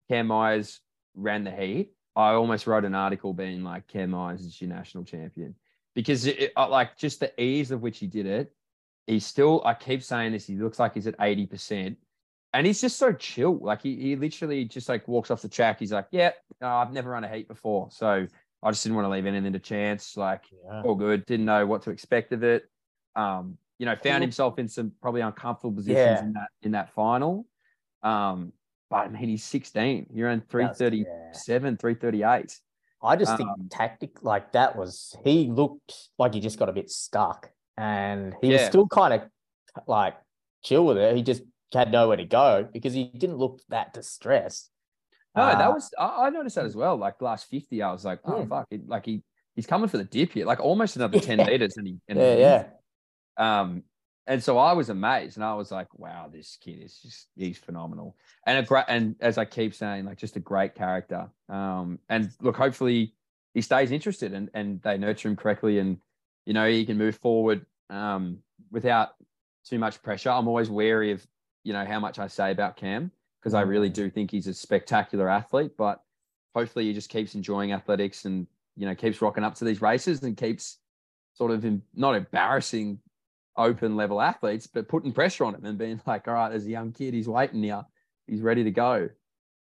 Cam 0.08 0.28
Myers 0.28 0.80
ran 1.14 1.44
the 1.44 1.50
heat, 1.50 1.92
I 2.20 2.34
almost 2.34 2.66
wrote 2.66 2.84
an 2.84 2.94
article 2.94 3.32
being 3.32 3.62
like, 3.64 3.86
Cam 3.88 4.10
Myers 4.10 4.42
is 4.42 4.60
your 4.60 4.70
national 4.70 5.04
champion 5.04 5.54
because 5.94 6.26
it, 6.26 6.52
uh, 6.56 6.68
like 6.68 6.96
just 6.96 7.20
the 7.20 7.40
ease 7.40 7.70
of 7.70 7.82
which 7.82 7.98
he 7.98 8.06
did 8.06 8.26
it. 8.26 8.54
He's 9.06 9.26
still. 9.26 9.62
I 9.64 9.74
keep 9.74 10.02
saying 10.02 10.32
this. 10.32 10.46
He 10.46 10.56
looks 10.56 10.78
like 10.78 10.94
he's 10.94 11.06
at 11.06 11.16
eighty 11.20 11.46
percent. 11.46 11.96
And 12.52 12.66
he's 12.66 12.80
just 12.80 12.98
so 12.98 13.12
chill. 13.12 13.58
Like 13.58 13.80
he, 13.82 13.94
he 13.96 14.16
literally 14.16 14.64
just 14.64 14.88
like 14.88 15.06
walks 15.06 15.30
off 15.30 15.40
the 15.40 15.48
track. 15.48 15.78
He's 15.78 15.92
like, 15.92 16.06
yeah, 16.10 16.32
no, 16.60 16.68
I've 16.68 16.92
never 16.92 17.10
run 17.10 17.22
a 17.22 17.28
heat 17.28 17.46
before. 17.46 17.88
So 17.92 18.26
I 18.62 18.70
just 18.70 18.82
didn't 18.82 18.96
want 18.96 19.06
to 19.06 19.10
leave 19.10 19.26
anything 19.26 19.52
to 19.52 19.60
chance. 19.60 20.16
Like 20.16 20.44
Yeah. 20.64 20.82
all 20.84 20.96
good. 20.96 21.24
Didn't 21.26 21.46
know 21.46 21.64
what 21.64 21.82
to 21.82 21.90
expect 21.90 22.32
of 22.32 22.42
it. 22.42 22.68
Um, 23.14 23.56
you 23.78 23.86
know, 23.86 23.94
found 23.96 24.22
himself 24.22 24.58
in 24.58 24.68
some 24.68 24.92
probably 25.00 25.20
uncomfortable 25.20 25.72
positions 25.72 26.18
Yeah. 26.18 26.22
in 26.24 26.32
that 26.32 26.48
in 26.62 26.72
that 26.72 26.92
final. 26.92 27.46
Um, 28.02 28.52
but 28.90 28.96
I 29.06 29.08
mean, 29.08 29.28
he's 29.28 29.44
16. 29.44 30.08
You're 30.12 30.28
on 30.28 30.42
337, 30.42 31.76
338. 31.78 32.58
I 33.02 33.16
just 33.16 33.36
think 33.36 33.48
Um, 33.50 33.68
tactic 33.70 34.22
like 34.22 34.52
that 34.52 34.76
was 34.76 35.16
he 35.24 35.46
looked 35.46 36.10
like 36.18 36.34
he 36.34 36.40
just 36.40 36.58
got 36.58 36.68
a 36.68 36.72
bit 36.72 36.90
stuck, 36.90 37.50
and 37.76 38.34
he 38.42 38.50
was 38.52 38.62
still 38.62 38.86
kind 38.88 39.14
of 39.14 39.30
like 39.86 40.16
chill 40.62 40.84
with 40.84 40.98
it. 40.98 41.16
He 41.16 41.22
just 41.22 41.42
had 41.72 41.92
nowhere 41.92 42.16
to 42.18 42.24
go 42.24 42.68
because 42.70 42.92
he 42.92 43.04
didn't 43.04 43.36
look 43.38 43.60
that 43.68 43.94
distressed. 43.94 44.70
No, 45.36 45.54
that 45.54 45.68
Uh, 45.68 45.72
was 45.72 45.90
I, 45.98 46.26
I 46.26 46.30
noticed 46.30 46.56
that 46.56 46.66
as 46.66 46.76
well. 46.76 46.96
Like 46.96 47.22
last 47.22 47.48
50, 47.48 47.80
I 47.82 47.92
was 47.92 48.04
like, 48.04 48.20
oh 48.24 48.42
Hmm. 48.42 48.48
fuck, 48.48 48.66
it, 48.70 48.86
like 48.88 49.06
he 49.06 49.22
he's 49.54 49.66
coming 49.66 49.88
for 49.88 49.96
the 49.98 50.04
dip 50.04 50.32
here, 50.32 50.44
like 50.46 50.60
almost 50.60 50.96
another 50.96 51.16
10 51.20 51.38
Yeah. 51.38 51.44
meters, 51.44 51.76
and 51.76 51.86
he 51.86 51.98
and 52.08 52.18
yeah, 52.18 52.34
wins. 52.34 52.64
yeah. 53.38 53.60
Um, 53.60 53.84
and 54.30 54.40
so 54.40 54.58
I 54.58 54.72
was 54.74 54.90
amazed, 54.90 55.36
and 55.36 55.44
I 55.44 55.54
was 55.54 55.72
like, 55.72 55.88
"Wow, 55.98 56.30
this 56.32 56.56
kid 56.60 56.80
is 56.84 57.00
just 57.02 57.26
he's 57.36 57.58
phenomenal." 57.58 58.16
And 58.46 58.58
a 58.58 58.62
great, 58.62 58.84
and 58.86 59.16
as 59.20 59.38
I 59.38 59.44
keep 59.44 59.74
saying, 59.74 60.04
like 60.04 60.18
just 60.18 60.36
a 60.36 60.40
great 60.40 60.76
character. 60.76 61.28
Um, 61.48 61.98
and 62.08 62.30
look, 62.40 62.56
hopefully 62.56 63.12
he 63.54 63.60
stays 63.60 63.90
interested, 63.90 64.32
and 64.32 64.48
and 64.54 64.80
they 64.82 64.96
nurture 64.96 65.28
him 65.28 65.34
correctly, 65.34 65.80
and 65.80 65.98
you 66.46 66.54
know 66.54 66.68
he 66.68 66.86
can 66.86 66.96
move 66.96 67.16
forward 67.16 67.66
um, 67.90 68.38
without 68.70 69.16
too 69.64 69.80
much 69.80 70.00
pressure. 70.00 70.30
I'm 70.30 70.46
always 70.46 70.70
wary 70.70 71.10
of 71.10 71.26
you 71.64 71.72
know 71.72 71.84
how 71.84 71.98
much 71.98 72.20
I 72.20 72.28
say 72.28 72.52
about 72.52 72.76
Cam 72.76 73.10
because 73.40 73.52
I 73.54 73.62
really 73.62 73.90
Mm. 73.90 73.94
do 73.94 74.10
think 74.10 74.30
he's 74.30 74.46
a 74.46 74.54
spectacular 74.54 75.28
athlete, 75.28 75.72
but 75.76 76.04
hopefully 76.54 76.84
he 76.84 76.92
just 76.92 77.10
keeps 77.10 77.34
enjoying 77.34 77.72
athletics 77.72 78.26
and 78.26 78.46
you 78.76 78.86
know 78.86 78.94
keeps 78.94 79.20
rocking 79.20 79.42
up 79.42 79.56
to 79.56 79.64
these 79.64 79.82
races 79.82 80.22
and 80.22 80.36
keeps 80.36 80.78
sort 81.34 81.50
of 81.50 81.64
em- 81.64 81.82
not 81.94 82.14
embarrassing 82.14 83.00
open 83.60 83.96
level 83.96 84.20
athletes, 84.20 84.66
but 84.66 84.88
putting 84.88 85.12
pressure 85.12 85.44
on 85.44 85.54
him 85.54 85.64
and 85.64 85.78
being 85.78 86.00
like, 86.06 86.26
all 86.28 86.34
right, 86.34 86.48
there's 86.50 86.66
a 86.66 86.70
young 86.70 86.92
kid, 86.92 87.14
he's 87.14 87.28
waiting 87.28 87.62
here, 87.62 87.82
he's 88.26 88.40
ready 88.40 88.64
to 88.64 88.70
go. 88.70 89.08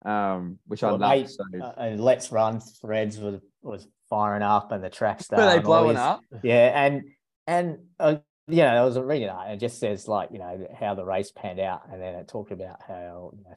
Um, 0.04 0.58
which 0.66 0.84
I 0.84 0.88
Well, 0.88 0.98
love. 0.98 1.10
mate, 1.10 1.30
So 1.30 1.44
Uh, 1.60 1.72
and 1.78 2.00
Let's 2.00 2.30
Run 2.30 2.60
threads 2.60 3.18
was 3.18 3.40
was 3.62 3.88
firing 4.08 4.42
up, 4.42 4.70
and 4.70 4.84
the 4.84 4.90
track 4.90 5.20
star. 5.22 5.40
were 5.40 5.52
they 5.52 5.58
blowing 5.58 5.96
up? 5.96 6.20
Yeah, 6.42 6.84
and 6.84 7.04
and 7.46 7.78
uh, 7.98 8.16
you 8.46 8.58
know, 8.58 8.74
there 8.74 8.84
was 8.84 8.96
a 8.96 9.04
reading 9.04 9.28
that, 9.28 9.46
and 9.46 9.54
it 9.54 9.60
just 9.60 9.80
says 9.80 10.06
like 10.06 10.28
you 10.32 10.38
know 10.38 10.68
how 10.78 10.94
the 10.94 11.04
race 11.04 11.32
panned 11.32 11.58
out, 11.58 11.82
and 11.90 12.00
then 12.00 12.14
it 12.14 12.28
talked 12.28 12.52
about 12.52 12.82
how 12.86 13.32
you 13.36 13.42
know, 13.44 13.56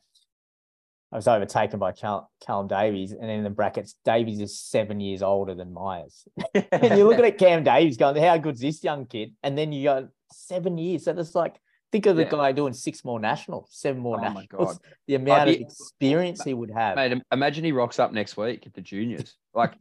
I 1.12 1.16
was 1.16 1.28
overtaken 1.28 1.80
by 1.80 1.92
Cal- 1.92 2.32
Callum 2.46 2.68
Davies, 2.68 3.12
and 3.12 3.24
then 3.24 3.40
in 3.40 3.44
the 3.44 3.50
brackets, 3.50 3.96
Davies 4.06 4.40
is 4.40 4.60
seven 4.60 5.00
years 5.00 5.22
older 5.22 5.56
than 5.56 5.74
Myers. 5.74 6.28
and 6.54 6.98
you're 6.98 7.08
looking 7.08 7.26
at 7.26 7.38
Cam 7.38 7.64
Davies 7.64 7.98
going, 7.98 8.22
how 8.22 8.38
good's 8.38 8.62
this 8.62 8.84
young 8.84 9.08
kid? 9.08 9.34
And 9.42 9.58
then 9.58 9.72
you 9.72 9.84
go 9.84 10.08
seven 10.32 10.78
years, 10.78 11.06
so 11.06 11.14
that's 11.14 11.36
like 11.36 11.60
Think 11.92 12.06
of 12.06 12.18
the 12.18 12.22
Yeah. 12.22 12.30
guy 12.30 12.52
doing 12.52 12.74
six 12.74 13.04
more 13.04 13.20
nationals, 13.20 13.70
seven 13.72 14.00
more 14.00 14.18
Oh 14.18 14.30
my 14.30 14.42
nationals. 14.42 14.78
God. 14.78 14.92
The 15.08 15.16
amount 15.16 15.48
be- 15.48 15.56
of 15.56 15.62
experience 15.62 16.44
he 16.44 16.54
would 16.54 16.70
have. 16.70 16.96
Mate, 16.98 17.20
imagine 17.32 17.64
he 17.66 17.72
rocks 17.72 17.98
up 17.98 18.12
next 18.14 18.38
week 18.38 18.68
at 18.68 18.74
the 18.76 18.82
juniors. 18.82 19.36
Like 19.56 19.74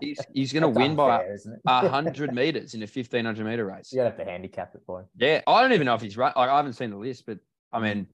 he's 0.00 0.20
he's 0.34 0.52
gonna 0.52 0.68
win 0.68 0.94
by 0.94 1.20
unfair, 1.20 1.38
a 1.66 1.88
hundred 1.88 2.34
meters 2.34 2.74
in 2.74 2.82
a 2.82 2.86
fifteen 2.86 3.24
hundred 3.24 3.46
meter 3.46 3.64
race. 3.64 3.90
You 3.90 4.00
have 4.00 4.18
to 4.18 4.24
handicap 4.24 4.74
it 4.74 4.82
for 4.84 5.00
him. 5.00 5.06
Yeah, 5.16 5.40
I 5.46 5.62
don't 5.62 5.72
even 5.72 5.86
know 5.86 5.94
if 5.94 6.02
he's 6.02 6.16
run. 6.18 6.34
Like, 6.36 6.50
I 6.50 6.56
haven't 6.58 6.74
seen 6.74 6.90
the 6.90 6.96
list, 6.98 7.24
but 7.24 7.38
I 7.72 7.78
Mm. 7.78 7.82
mean, 7.82 8.06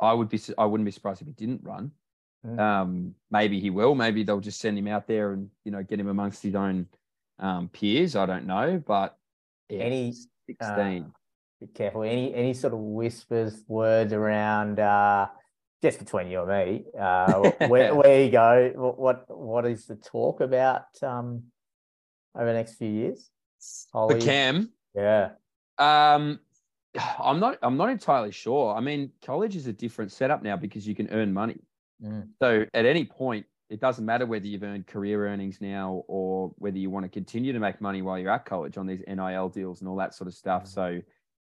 I 0.00 0.12
would 0.12 0.28
be. 0.28 0.40
I 0.58 0.64
wouldn't 0.64 0.84
be 0.84 0.90
surprised 0.90 1.20
if 1.20 1.28
he 1.28 1.32
didn't 1.34 1.62
run. 1.62 1.92
Mm. 2.44 2.58
Um, 2.58 3.14
maybe 3.30 3.60
he 3.60 3.70
will. 3.70 3.94
Maybe 3.94 4.24
they'll 4.24 4.40
just 4.40 4.58
send 4.60 4.76
him 4.76 4.88
out 4.88 5.06
there 5.06 5.32
and 5.32 5.48
you 5.64 5.70
know 5.70 5.84
get 5.84 6.00
him 6.00 6.08
amongst 6.08 6.42
his 6.42 6.56
own 6.56 6.88
um, 7.38 7.68
peers. 7.68 8.16
I 8.16 8.26
don't 8.26 8.46
know, 8.46 8.82
but 8.84 9.16
yeah, 9.68 9.78
Any, 9.84 10.12
sixteen. 10.46 11.04
Uh, 11.04 11.10
be 11.60 11.66
careful. 11.68 12.02
Any 12.02 12.34
any 12.34 12.54
sort 12.54 12.72
of 12.74 12.80
whispers, 12.80 13.62
words 13.68 14.12
around 14.12 14.80
uh 14.80 15.28
just 15.82 15.98
between 15.98 16.28
you 16.28 16.42
and 16.42 16.48
me, 16.48 16.84
uh 16.98 17.50
where 17.68 17.94
where 17.94 18.24
you 18.24 18.30
go, 18.30 18.72
what 18.96 19.24
what 19.28 19.66
is 19.66 19.86
the 19.86 19.96
talk 19.96 20.40
about 20.40 20.86
um 21.02 21.44
over 22.36 22.46
the 22.46 22.52
next 22.54 22.74
few 22.74 22.90
years? 22.90 23.30
Holly? 23.92 24.20
Cam, 24.20 24.70
Yeah. 24.94 25.30
um, 25.78 26.40
I'm 27.18 27.40
not. 27.40 27.58
I'm 27.62 27.76
not 27.76 27.90
entirely 27.90 28.30
sure. 28.32 28.74
I 28.74 28.80
mean, 28.80 29.10
college 29.24 29.56
is 29.56 29.66
a 29.66 29.72
different 29.72 30.12
setup 30.12 30.42
now 30.42 30.56
because 30.56 30.86
you 30.86 30.94
can 30.94 31.08
earn 31.10 31.32
money. 31.32 31.60
Mm. 32.02 32.28
So 32.40 32.66
at 32.74 32.86
any 32.86 33.04
point, 33.04 33.46
it 33.70 33.80
doesn't 33.80 34.04
matter 34.04 34.26
whether 34.26 34.46
you've 34.46 34.62
earned 34.62 34.86
career 34.86 35.26
earnings 35.26 35.60
now 35.60 36.04
or 36.06 36.52
whether 36.56 36.78
you 36.78 36.90
want 36.90 37.04
to 37.04 37.08
continue 37.08 37.52
to 37.52 37.58
make 37.58 37.80
money 37.80 38.02
while 38.02 38.18
you're 38.18 38.30
at 38.30 38.44
college 38.44 38.76
on 38.76 38.86
these 38.86 39.02
NIL 39.06 39.48
deals 39.48 39.80
and 39.80 39.88
all 39.88 39.96
that 39.96 40.14
sort 40.14 40.28
of 40.28 40.34
stuff. 40.34 40.64
Mhm. 40.64 40.68
So, 40.68 41.00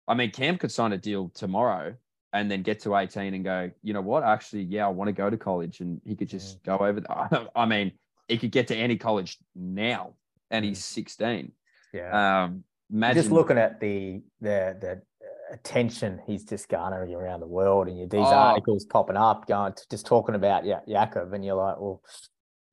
I 0.08 0.14
mean, 0.14 0.30
Cam 0.30 0.56
could 0.58 0.72
sign 0.72 0.92
a 0.92 0.98
deal 0.98 1.28
tomorrow 1.30 1.94
and 2.32 2.50
then 2.50 2.62
get 2.62 2.80
to 2.80 2.96
18 2.96 3.34
and 3.34 3.44
go, 3.44 3.70
you 3.82 3.92
know 3.92 4.00
what? 4.00 4.22
Actually, 4.22 4.62
yeah, 4.62 4.86
I 4.86 4.88
want 4.88 5.08
to 5.08 5.12
go 5.12 5.28
to 5.28 5.36
college. 5.36 5.80
And 5.80 6.00
he 6.04 6.16
could 6.16 6.28
just 6.28 6.62
go 6.62 6.78
over. 6.78 7.00
The, 7.00 7.50
I 7.56 7.66
mean, 7.66 7.92
he 8.28 8.38
could 8.38 8.50
get 8.50 8.68
to 8.68 8.76
any 8.76 8.96
college 8.96 9.38
now 9.54 10.14
and 10.50 10.64
he's 10.64 10.84
16. 10.84 11.52
Yeah. 11.92 12.44
Um, 12.44 12.64
imagine 12.92 13.22
just 13.22 13.32
looking 13.32 13.58
at 13.58 13.80
the 13.80 14.22
the 14.40 14.76
the 14.80 15.02
attention 15.50 16.20
he's 16.26 16.44
just 16.44 16.68
garnering 16.68 17.14
around 17.14 17.40
the 17.40 17.46
world, 17.46 17.88
and 17.88 17.98
you 17.98 18.06
these 18.06 18.26
Oh. 18.26 18.34
articles 18.34 18.84
popping 18.84 19.16
up, 19.16 19.46
going 19.46 19.74
just 19.90 20.06
talking 20.06 20.34
about 20.34 20.64
yeah 20.64 20.80
Jakob, 20.88 21.32
and 21.32 21.44
you're 21.44 21.54
like, 21.56 21.78
well, 21.78 22.02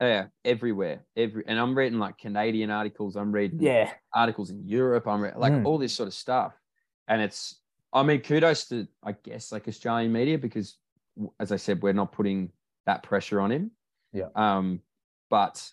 yeah, 0.01 0.27
everywhere. 0.43 1.05
Every 1.15 1.43
and 1.47 1.59
I'm 1.59 1.75
reading 1.77 1.99
like 1.99 2.17
Canadian 2.17 2.69
articles. 2.71 3.15
I'm 3.15 3.31
reading 3.31 3.61
yeah, 3.61 3.91
articles 4.13 4.49
in 4.49 4.67
Europe. 4.67 5.07
I'm 5.07 5.21
like 5.21 5.53
Mm. 5.53 5.65
all 5.65 5.77
this 5.77 5.93
sort 5.93 6.07
of 6.07 6.13
stuff, 6.13 6.53
and 7.07 7.21
it's. 7.21 7.59
I 7.95 8.01
mean, 8.01 8.21
kudos 8.21 8.67
to 8.69 8.87
I 9.03 9.11
guess 9.11 9.51
like 9.51 9.67
Australian 9.67 10.11
media 10.11 10.39
because, 10.39 10.77
as 11.39 11.51
I 11.51 11.57
said, 11.57 11.83
we're 11.83 11.93
not 11.93 12.11
putting 12.11 12.51
that 12.87 13.03
pressure 13.03 13.39
on 13.39 13.51
him. 13.51 13.69
Yeah. 14.13 14.29
Um, 14.35 14.81
but 15.29 15.69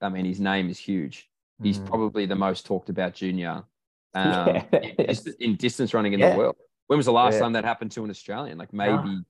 I 0.00 0.08
mean, 0.08 0.24
his 0.24 0.40
name 0.40 0.70
is 0.70 0.78
huge. 0.78 1.28
He's 1.62 1.78
Mm. 1.78 1.86
probably 1.86 2.24
the 2.24 2.36
most 2.36 2.64
talked 2.64 2.88
about 2.88 3.12
junior 3.12 3.64
um, 4.26 4.48
Yeah. 4.48 4.78
in, 4.98 5.06
dis- 5.06 5.36
in 5.40 5.56
distance 5.56 5.94
running 5.94 6.12
in 6.12 6.20
Yeah. 6.20 6.32
the 6.32 6.38
world. 6.38 6.56
When 6.88 6.96
was 6.96 7.06
the 7.06 7.12
last 7.12 7.34
Yeah. 7.34 7.40
time 7.40 7.52
that 7.52 7.64
happened 7.64 7.92
to 7.92 8.04
an 8.04 8.10
Australian? 8.10 8.58
Like 8.58 8.72
maybe. 8.72 9.22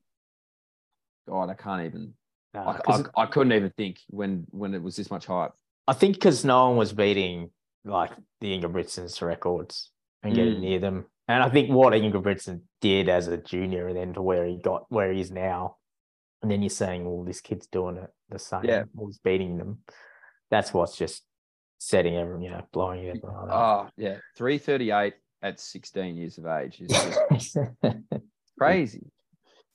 God, 1.29 1.51
I 1.51 1.55
can't 1.55 1.85
even. 1.85 2.15
Nah, 2.55 2.79
I, 2.87 2.93
I, 2.93 3.05
I 3.23 3.27
couldn't 3.27 3.53
even 3.53 3.71
think 3.77 3.99
when 4.09 4.47
when 4.51 4.75
it 4.75 4.83
was 4.83 4.97
this 4.97 5.11
much 5.11 5.27
hype. 5.27 5.53
I 5.87 5.93
think 5.93 6.15
because 6.15 6.45
no 6.45 6.69
one 6.69 6.77
was 6.77 6.93
beating 6.93 7.51
like 7.85 8.13
the 8.41 8.59
Ingebrigtsens 8.59 9.21
records 9.23 9.91
and 10.23 10.35
getting 10.35 10.57
Mm. 10.57 10.61
near 10.61 10.79
them. 10.79 11.07
And 11.29 11.43
I 11.43 11.51
think 11.51 11.71
what 11.71 11.93
Ingebrigtsen 11.93 12.63
did 12.81 13.09
as 13.11 13.29
a 13.29 13.37
junior 13.37 13.89
and 13.89 13.97
then 13.97 14.15
to 14.15 14.23
where 14.23 14.47
he 14.47 14.57
got 14.57 14.87
where 14.89 15.13
he 15.13 15.21
is 15.21 15.31
now, 15.31 15.77
and 16.43 16.51
then 16.51 16.63
you're 16.63 16.71
saying, 16.71 17.05
well, 17.05 17.25
this 17.25 17.41
kid's 17.43 17.67
doing 17.67 17.99
it 17.99 18.11
the 18.31 18.39
same, 18.39 18.65
Yeah. 18.65 18.85
he's 18.99 19.19
beating 19.19 19.59
them. 19.59 19.81
That's 20.51 20.73
what's 20.73 20.97
just 20.97 21.23
setting 21.79 22.17
everyone, 22.17 22.43
you 22.43 22.51
know, 22.51 22.63
blowing 22.73 23.07
everyone 23.09 23.51
up. 23.51 23.87
Oh 23.87 23.91
yeah, 23.97 24.17
three 24.37 24.59
thirty 24.59 24.91
eight 24.91 25.15
at 25.43 25.61
sixteen 25.61 26.17
years 26.17 26.39
of 26.39 26.47
age 26.47 26.81
is 26.81 26.89
just 26.91 27.57
crazy, 27.83 27.91
Crazy. 28.59 29.07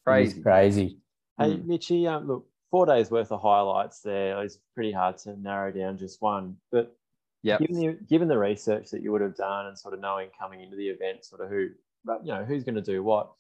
crazy. 0.05 0.41
crazy. 0.41 0.97
Hey, 1.39 1.55
Mm. 1.55 1.65
Mitchy, 1.65 2.05
um, 2.07 2.27
look, 2.27 2.45
four 2.69 2.85
days 2.85 3.09
worth 3.09 3.31
of 3.31 3.41
highlights 3.41 4.01
there. 4.01 4.41
It's 4.43 4.59
pretty 4.75 4.91
hard 4.91 5.17
to 5.19 5.35
narrow 5.39 5.71
down 5.71 5.97
just 5.97 6.21
one. 6.21 6.57
But 6.71 6.95
yeah, 7.41 7.57
given 7.57 7.75
the 7.79 7.93
given 8.07 8.27
the 8.27 8.37
research 8.37 8.89
that 8.91 9.01
you 9.01 9.11
would 9.11 9.21
have 9.21 9.35
done 9.35 9.65
and 9.67 9.77
sort 9.79 9.93
of 9.93 9.99
knowing 9.99 10.29
coming 10.39 10.61
into 10.61 10.75
the 10.75 10.87
event, 10.89 11.25
sort 11.25 11.41
of 11.41 11.49
who, 11.49 11.69
you 12.23 12.33
know, 12.33 12.43
who's 12.45 12.63
going 12.63 12.75
to 12.75 12.81
do 12.81 13.01
what, 13.03 13.31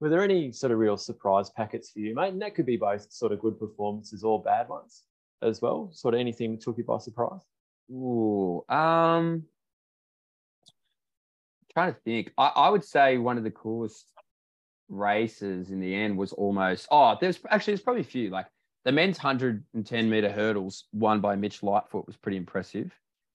were 0.00 0.08
there 0.10 0.22
any 0.22 0.52
sort 0.52 0.72
of 0.72 0.78
real 0.78 0.96
surprise 0.96 1.48
packets 1.50 1.90
for 1.90 2.00
you, 2.00 2.14
mate? 2.14 2.32
And 2.32 2.42
that 2.42 2.54
could 2.54 2.66
be 2.66 2.76
both 2.76 3.10
sort 3.10 3.32
of 3.32 3.40
good 3.40 3.58
performances 3.58 4.22
or 4.24 4.42
bad 4.42 4.68
ones 4.68 5.04
as 5.42 5.62
well. 5.62 5.88
Sort 5.92 6.14
of 6.14 6.20
anything 6.20 6.52
that 6.52 6.60
took 6.60 6.76
you 6.78 6.84
by 6.84 6.98
surprise. 6.98 7.40
Ooh, 7.90 8.64
um, 8.68 9.44
trying 11.72 11.94
to 11.94 12.00
think. 12.00 12.32
I, 12.36 12.46
I 12.54 12.68
would 12.70 12.84
say 12.84 13.18
one 13.18 13.38
of 13.38 13.44
the 13.44 13.50
coolest 13.50 14.12
races 14.88 15.70
in 15.70 15.80
the 15.80 15.94
end 15.94 16.16
was 16.16 16.32
almost. 16.32 16.88
Oh, 16.90 17.16
there's 17.20 17.38
actually 17.50 17.72
there's 17.72 17.82
probably 17.82 18.02
a 18.02 18.04
few. 18.04 18.30
Like 18.30 18.46
the 18.84 18.92
men's 18.92 19.18
110 19.18 20.10
meter 20.10 20.30
hurdles 20.30 20.84
won 20.92 21.20
by 21.20 21.36
Mitch 21.36 21.62
Lightfoot 21.62 22.06
was 22.06 22.16
pretty 22.16 22.36
impressive. 22.36 22.92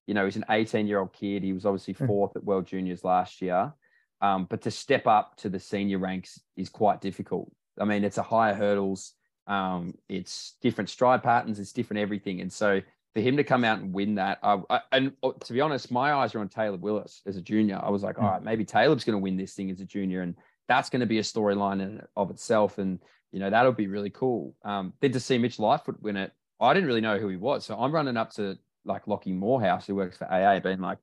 You 0.08 0.14
know, 0.14 0.26
he's 0.26 0.36
an 0.36 0.46
18 0.50 0.88
year 0.88 1.00
old 1.00 1.14
kid. 1.14 1.44
He 1.44 1.54
was 1.54 1.66
obviously 1.66 1.94
Hmm. 1.94 2.08
fourth 2.08 2.36
at 2.36 2.44
World 2.44 2.66
Juniors 2.66 3.04
last 3.04 3.42
year. 3.42 3.74
Um, 4.22 4.46
but 4.50 4.62
to 4.62 4.72
step 4.72 5.06
up 5.06 5.36
to 5.38 5.50
the 5.50 5.60
senior 5.60 5.98
ranks 6.00 6.40
is 6.56 6.70
quite 6.70 7.02
difficult. 7.02 7.52
I 7.80 7.86
mean, 7.86 8.04
it's 8.04 8.18
a 8.18 8.24
higher 8.24 8.54
hurdles. 8.54 9.14
Um, 9.48 9.96
it's 10.08 10.56
different 10.62 10.90
stride 10.90 11.24
patterns. 11.24 11.60
It's 11.60 11.74
different 11.74 12.00
everything. 12.02 12.40
And 12.40 12.52
so 12.52 12.82
for 13.14 13.22
him 13.22 13.38
to 13.38 13.44
come 13.44 13.64
out 13.64 13.80
and 13.80 13.94
win 13.94 14.16
that, 14.16 14.40
I, 14.42 14.60
I, 14.70 14.82
and 14.92 15.14
uh, 15.22 15.32
to 15.46 15.54
be 15.54 15.62
honest, 15.62 15.92
my 15.92 16.14
eyes 16.14 16.34
are 16.36 16.40
on 16.40 16.50
Taylor 16.50 16.78
Willis 16.78 17.22
as 17.28 17.38
a 17.38 17.42
junior. 17.42 17.80
I 17.82 17.90
was 17.90 18.02
like, 18.04 18.18
Hmm. 18.18 18.26
all 18.26 18.32
right, 18.32 18.44
maybe 18.44 18.66
Taylor's 18.66 19.04
going 19.04 19.18
to 19.18 19.22
win 19.22 19.38
this 19.38 19.54
thing 19.54 19.70
as 19.70 19.80
a 19.82 19.86
junior, 19.86 20.22
and 20.22 20.36
that's 20.68 20.90
going 20.90 21.02
to 21.02 21.06
be 21.06 21.20
a 21.20 21.24
storyline 21.24 21.82
in 21.82 22.02
of 22.16 22.32
itself. 22.32 22.78
And 22.78 23.00
you 23.32 23.40
know 23.40 23.50
that'll 23.50 23.72
be 23.72 23.88
really 23.88 24.10
cool. 24.12 24.56
Um, 24.64 24.94
then 25.02 25.12
to 25.12 25.20
see 25.20 25.38
Mitch 25.38 25.60
Lightfoot 25.60 26.02
win 26.02 26.18
it, 26.18 26.32
I 26.60 26.74
didn't 26.74 26.88
really 26.88 27.02
know 27.02 27.18
who 27.20 27.28
he 27.28 27.36
was, 27.38 27.66
so 27.66 27.78
I'm 27.78 27.92
running 27.92 28.18
up 28.18 28.32
to 28.34 28.58
like 28.86 29.08
Lockie 29.08 29.32
Morehouse, 29.34 29.88
who 29.88 29.96
works 29.96 30.18
for 30.18 30.26
AA, 30.32 30.60
being 30.60 30.80
like, 30.82 30.98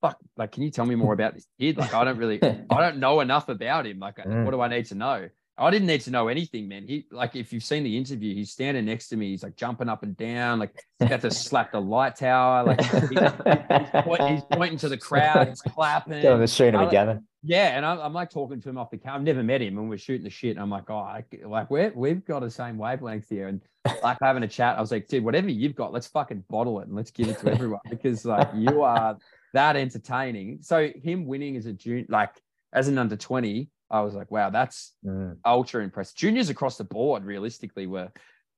"Fuck, 0.00 0.18
like, 0.36 0.52
can 0.52 0.62
you 0.62 0.70
tell 0.70 0.86
me 0.86 0.94
more 0.94 1.12
about 1.12 1.34
this 1.34 1.46
kid? 1.58 1.76
Like, 1.76 1.94
I 1.94 2.04
don't 2.04 2.18
really, 2.18 2.42
I 2.70 2.80
don't 2.80 2.98
know 2.98 3.20
enough 3.20 3.48
about 3.48 3.86
him. 3.86 3.98
Like, 3.98 4.16
Mm. 4.18 4.44
what 4.44 4.50
do 4.50 4.60
I 4.60 4.68
need 4.68 4.86
to 4.86 4.94
know?" 4.94 5.28
I 5.56 5.70
didn't 5.70 5.86
need 5.86 6.00
to 6.02 6.10
know 6.10 6.28
anything, 6.28 6.66
man. 6.66 6.84
He 6.86 7.06
like 7.12 7.36
if 7.36 7.52
you've 7.52 7.62
seen 7.62 7.84
the 7.84 7.96
interview, 7.96 8.34
he's 8.34 8.50
standing 8.50 8.84
next 8.84 9.08
to 9.08 9.16
me. 9.16 9.30
He's 9.30 9.42
like 9.44 9.56
jumping 9.56 9.88
up 9.88 10.02
and 10.02 10.16
down, 10.16 10.58
like 10.58 10.74
he's 10.98 11.20
to 11.20 11.30
slap 11.30 11.72
the 11.72 11.80
light 11.80 12.16
tower. 12.16 12.64
Like 12.64 12.80
he- 12.82 14.02
point- 14.02 14.28
he's 14.30 14.42
pointing 14.50 14.78
to 14.78 14.88
the 14.88 14.98
crowd, 14.98 15.48
he's 15.48 15.60
clapping. 15.60 16.22
Going 16.22 16.40
to 16.40 16.46
shoot 16.46 16.74
him 16.74 16.80
again. 16.80 17.24
Yeah, 17.46 17.76
and 17.76 17.84
I'm, 17.84 18.00
I'm 18.00 18.12
like 18.14 18.30
talking 18.30 18.60
to 18.62 18.68
him 18.68 18.78
off 18.78 18.90
the 18.90 18.96
camera. 18.96 19.18
I've 19.18 19.22
never 19.22 19.42
met 19.42 19.60
him, 19.60 19.76
and 19.78 19.88
we're 19.88 19.98
shooting 19.98 20.24
the 20.24 20.30
shit. 20.30 20.52
And 20.52 20.60
I'm 20.60 20.70
like, 20.70 20.88
oh, 20.88 20.96
I, 20.96 21.24
like 21.44 21.70
we're 21.70 21.92
we've 21.94 22.24
got 22.24 22.40
the 22.40 22.50
same 22.50 22.78
wavelength 22.78 23.28
here, 23.28 23.48
and 23.48 23.60
like 24.02 24.18
having 24.20 24.42
a 24.42 24.48
chat. 24.48 24.76
I 24.76 24.80
was 24.80 24.90
like, 24.90 25.08
dude, 25.08 25.24
whatever 25.24 25.50
you've 25.50 25.74
got, 25.74 25.92
let's 25.92 26.06
fucking 26.08 26.44
bottle 26.48 26.80
it 26.80 26.88
and 26.88 26.96
let's 26.96 27.10
give 27.10 27.28
it 27.28 27.38
to 27.40 27.52
everyone 27.52 27.80
because 27.90 28.24
like 28.24 28.48
you 28.54 28.82
are 28.82 29.18
that 29.52 29.76
entertaining. 29.76 30.58
So 30.62 30.90
him 31.02 31.26
winning 31.26 31.56
as 31.56 31.66
a 31.66 31.72
junior, 31.74 32.06
like 32.08 32.32
as 32.72 32.88
an 32.88 32.98
under 32.98 33.16
twenty, 33.16 33.68
I 33.94 34.00
was 34.00 34.14
like, 34.14 34.30
wow, 34.32 34.50
that's 34.50 34.92
Mm, 35.06 35.36
ultra 35.44 35.84
impressive. 35.84 36.16
Juniors 36.16 36.50
across 36.50 36.76
the 36.76 36.84
board, 36.84 37.24
realistically, 37.24 37.86
were 37.86 38.10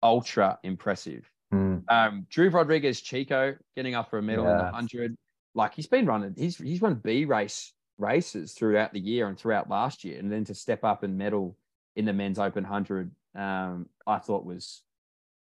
ultra 0.02 0.58
impressive. 0.62 1.30
mm. 1.52 1.82
Um, 1.88 2.26
Drew 2.30 2.48
Rodriguez 2.48 3.02
Chico 3.02 3.54
getting 3.76 3.94
up 3.94 4.08
for 4.08 4.18
a 4.18 4.22
medal 4.22 4.48
in 4.48 4.56
the 4.56 4.70
hundred. 4.72 5.14
Like 5.54 5.74
he's 5.74 5.86
been 5.86 6.06
running, 6.06 6.34
he's 6.38 6.56
he's 6.56 6.80
run 6.80 6.94
B 6.94 7.26
race 7.26 7.74
races 7.98 8.54
throughout 8.54 8.94
the 8.94 9.00
year 9.00 9.28
and 9.28 9.38
throughout 9.38 9.68
last 9.68 10.04
year, 10.04 10.18
and 10.18 10.32
then 10.32 10.44
to 10.44 10.54
step 10.54 10.84
up 10.84 11.02
and 11.02 11.18
medal 11.18 11.58
in 11.96 12.06
the 12.06 12.14
men's 12.14 12.38
open 12.38 12.64
hundred, 12.64 13.10
um, 13.34 13.88
I 14.06 14.18
thought 14.18 14.46
was, 14.46 14.82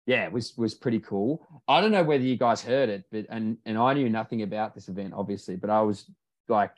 yeah, 0.05 0.27
was 0.27 0.57
was 0.57 0.75
pretty 0.75 0.99
cool. 0.99 1.45
I 1.67 1.79
don't 1.79 1.91
know 1.91 2.03
whether 2.03 2.23
you 2.25 2.35
guys 2.35 2.61
heard 2.61 2.89
it, 2.89 3.05
but 3.09 3.25
and 3.29 3.57
and 3.65 3.77
I 3.77 3.93
knew 3.93 4.09
nothing 4.09 4.41
about 4.41 4.75
this 4.75 4.89
event 4.89 5.13
obviously, 5.15 5.55
but 5.55 5.69
I 5.69 5.81
was 5.81 6.09
like 6.49 6.71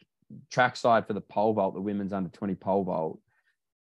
trackside 0.49 1.07
for 1.07 1.13
the 1.13 1.21
pole 1.21 1.53
vault, 1.53 1.73
the 1.73 1.81
women's 1.81 2.13
under 2.13 2.29
twenty 2.29 2.55
pole 2.55 2.83
vault, 2.83 3.19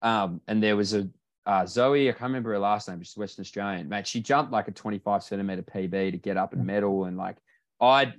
um, 0.01 0.41
and 0.47 0.61
there 0.61 0.75
was 0.75 0.93
a 0.93 1.07
uh, 1.45 1.65
Zoe, 1.65 2.09
I 2.09 2.11
can't 2.11 2.23
remember 2.23 2.51
her 2.51 2.59
last 2.59 2.87
name, 2.87 3.01
she's 3.01 3.17
Western 3.17 3.43
Australian. 3.43 3.89
Mate, 3.89 4.07
she 4.07 4.21
jumped 4.21 4.51
like 4.51 4.67
a 4.67 4.71
25 4.71 5.23
centimeter 5.23 5.61
PB 5.61 6.11
to 6.11 6.17
get 6.17 6.37
up 6.37 6.53
and 6.53 6.65
medal. 6.65 7.05
And 7.05 7.17
like, 7.17 7.37
I 7.81 8.13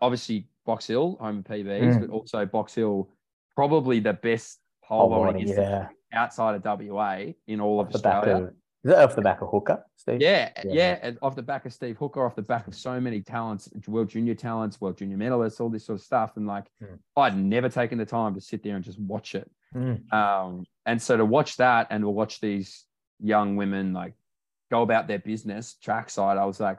obviously 0.00 0.48
Box 0.64 0.86
Hill, 0.86 1.18
home 1.20 1.38
of 1.38 1.44
PBs, 1.44 1.96
Mm. 1.96 2.00
but 2.00 2.10
also 2.10 2.46
Box 2.46 2.74
Hill, 2.74 3.10
probably 3.54 4.00
the 4.00 4.14
best 4.14 4.60
pole 4.82 5.08
vaulting 5.10 5.48
yeah. 5.48 5.88
outside 6.12 6.54
of 6.54 6.64
WA 6.64 7.32
in 7.46 7.60
all 7.60 7.80
of 7.80 7.88
Off 7.88 7.92
the 7.92 7.98
back 7.98 8.16
Australia. 8.16 8.52
Is 8.84 8.92
that 8.92 9.02
off 9.02 9.16
the 9.16 9.22
back 9.22 9.40
of 9.40 9.48
Hooker, 9.50 9.84
Steve? 9.96 10.20
Yeah, 10.20 10.50
yeah, 10.64 10.98
yeah, 11.02 11.10
off 11.20 11.34
the 11.34 11.42
back 11.42 11.66
of 11.66 11.72
Steve 11.72 11.96
Hooker, 11.96 12.24
off 12.24 12.36
the 12.36 12.42
back 12.42 12.68
of 12.68 12.76
so 12.76 13.00
many 13.00 13.20
talents, 13.20 13.68
world 13.88 14.08
junior 14.08 14.36
talents, 14.36 14.80
world 14.80 14.96
junior 14.96 15.16
medalists, 15.16 15.60
all 15.60 15.68
this 15.68 15.84
sort 15.84 15.98
of 15.98 16.04
stuff. 16.04 16.36
And 16.36 16.46
like, 16.46 16.66
mm. 16.80 16.96
I'd 17.16 17.36
never 17.36 17.68
taken 17.68 17.98
the 17.98 18.06
time 18.06 18.34
to 18.34 18.40
sit 18.40 18.62
there 18.62 18.76
and 18.76 18.84
just 18.84 19.00
watch 19.00 19.34
it. 19.34 19.50
Mm. 19.74 20.12
Um, 20.12 20.64
and 20.86 21.02
so 21.02 21.16
to 21.16 21.24
watch 21.24 21.56
that 21.56 21.88
and 21.90 22.02
to 22.02 22.08
watch 22.08 22.40
these 22.40 22.84
young 23.18 23.56
women 23.56 23.92
like 23.92 24.14
go 24.70 24.82
about 24.82 25.08
their 25.08 25.18
business 25.18 25.74
trackside, 25.82 26.38
I 26.38 26.44
was 26.44 26.60
like, 26.60 26.78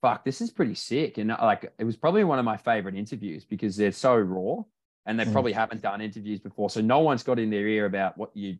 fuck, 0.00 0.24
this 0.24 0.40
is 0.40 0.50
pretty 0.50 0.76
sick. 0.76 1.18
And 1.18 1.30
like, 1.30 1.72
it 1.76 1.84
was 1.84 1.96
probably 1.96 2.22
one 2.22 2.38
of 2.38 2.44
my 2.44 2.56
favorite 2.56 2.94
interviews 2.94 3.44
because 3.44 3.76
they're 3.76 3.90
so 3.90 4.14
raw 4.16 4.62
and 5.06 5.18
they 5.18 5.24
mm. 5.24 5.32
probably 5.32 5.52
haven't 5.52 5.82
done 5.82 6.00
interviews 6.00 6.38
before. 6.38 6.70
So 6.70 6.80
no 6.80 7.00
one's 7.00 7.24
got 7.24 7.40
in 7.40 7.50
their 7.50 7.66
ear 7.66 7.86
about 7.86 8.16
what 8.16 8.30
you 8.36 8.58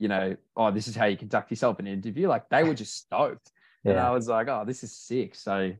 you 0.00 0.08
know, 0.08 0.34
oh, 0.56 0.72
this 0.72 0.88
is 0.88 0.96
how 0.96 1.04
you 1.04 1.16
conduct 1.16 1.50
yourself 1.50 1.78
in 1.78 1.86
an 1.86 1.92
interview. 1.92 2.26
Like 2.26 2.48
they 2.48 2.64
were 2.64 2.74
just 2.74 2.96
stoked. 2.96 3.52
Yeah. 3.84 3.92
And 3.92 4.00
I 4.00 4.10
was 4.10 4.26
like, 4.26 4.48
oh, 4.48 4.64
this 4.66 4.82
is 4.82 4.96
sick. 4.96 5.34
So 5.34 5.72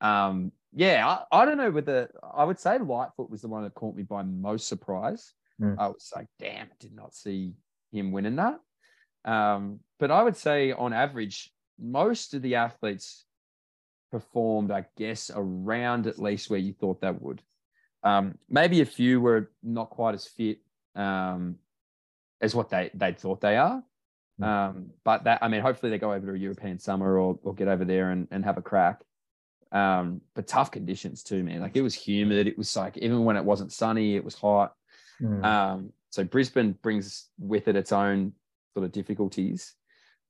um, 0.00 0.50
yeah, 0.74 1.06
I, 1.06 1.42
I 1.42 1.44
don't 1.44 1.58
know 1.58 1.70
whether 1.70 2.10
I 2.34 2.44
would 2.44 2.58
say 2.58 2.78
Lightfoot 2.78 3.30
was 3.30 3.42
the 3.42 3.48
one 3.48 3.62
that 3.62 3.74
caught 3.74 3.94
me 3.94 4.02
by 4.02 4.22
most 4.22 4.66
surprise. 4.66 5.32
Mm. 5.60 5.76
I 5.78 5.88
was 5.88 6.10
like, 6.16 6.26
damn, 6.40 6.66
I 6.66 6.76
did 6.80 6.94
not 6.94 7.14
see 7.14 7.52
him 7.92 8.10
winning 8.10 8.36
that. 8.36 8.58
Um, 9.24 9.80
but 10.00 10.10
I 10.10 10.22
would 10.22 10.36
say 10.36 10.72
on 10.72 10.94
average, 10.94 11.52
most 11.78 12.32
of 12.32 12.40
the 12.40 12.56
athletes 12.56 13.26
performed, 14.10 14.70
I 14.70 14.86
guess, 14.96 15.30
around 15.34 16.06
at 16.06 16.18
least 16.18 16.48
where 16.48 16.58
you 16.58 16.72
thought 16.72 17.02
that 17.02 17.20
would. 17.20 17.42
Um, 18.02 18.38
maybe 18.48 18.80
a 18.80 18.86
few 18.86 19.20
were 19.20 19.50
not 19.62 19.90
quite 19.90 20.14
as 20.14 20.26
fit. 20.26 20.58
Um, 20.96 21.56
is 22.42 22.54
what 22.54 22.68
they 22.68 22.90
they 22.94 23.12
thought 23.12 23.40
they 23.40 23.56
are. 23.56 23.82
Hmm. 24.38 24.44
Um, 24.44 24.90
but 25.04 25.24
that 25.24 25.38
I 25.42 25.48
mean, 25.48 25.62
hopefully 25.62 25.90
they 25.90 25.98
go 25.98 26.12
over 26.12 26.26
to 26.26 26.34
a 26.34 26.38
European 26.38 26.78
summer 26.78 27.18
or 27.18 27.38
or 27.42 27.54
get 27.54 27.68
over 27.68 27.84
there 27.84 28.10
and, 28.10 28.28
and 28.30 28.44
have 28.44 28.58
a 28.58 28.62
crack. 28.62 29.02
Um, 29.70 30.20
but 30.34 30.46
tough 30.46 30.70
conditions 30.70 31.22
too, 31.22 31.42
man. 31.42 31.60
Like 31.60 31.76
it 31.76 31.82
was 31.82 31.94
humid. 31.94 32.46
It 32.46 32.58
was 32.58 32.76
like 32.76 32.98
even 32.98 33.24
when 33.24 33.36
it 33.36 33.44
wasn't 33.44 33.72
sunny, 33.72 34.16
it 34.16 34.24
was 34.24 34.34
hot. 34.34 34.74
Mm. 35.20 35.44
Um, 35.44 35.92
so 36.10 36.24
Brisbane 36.24 36.72
brings 36.82 37.28
with 37.38 37.68
it 37.68 37.76
its 37.76 37.92
own 37.92 38.32
sort 38.74 38.84
of 38.84 38.92
difficulties. 38.92 39.74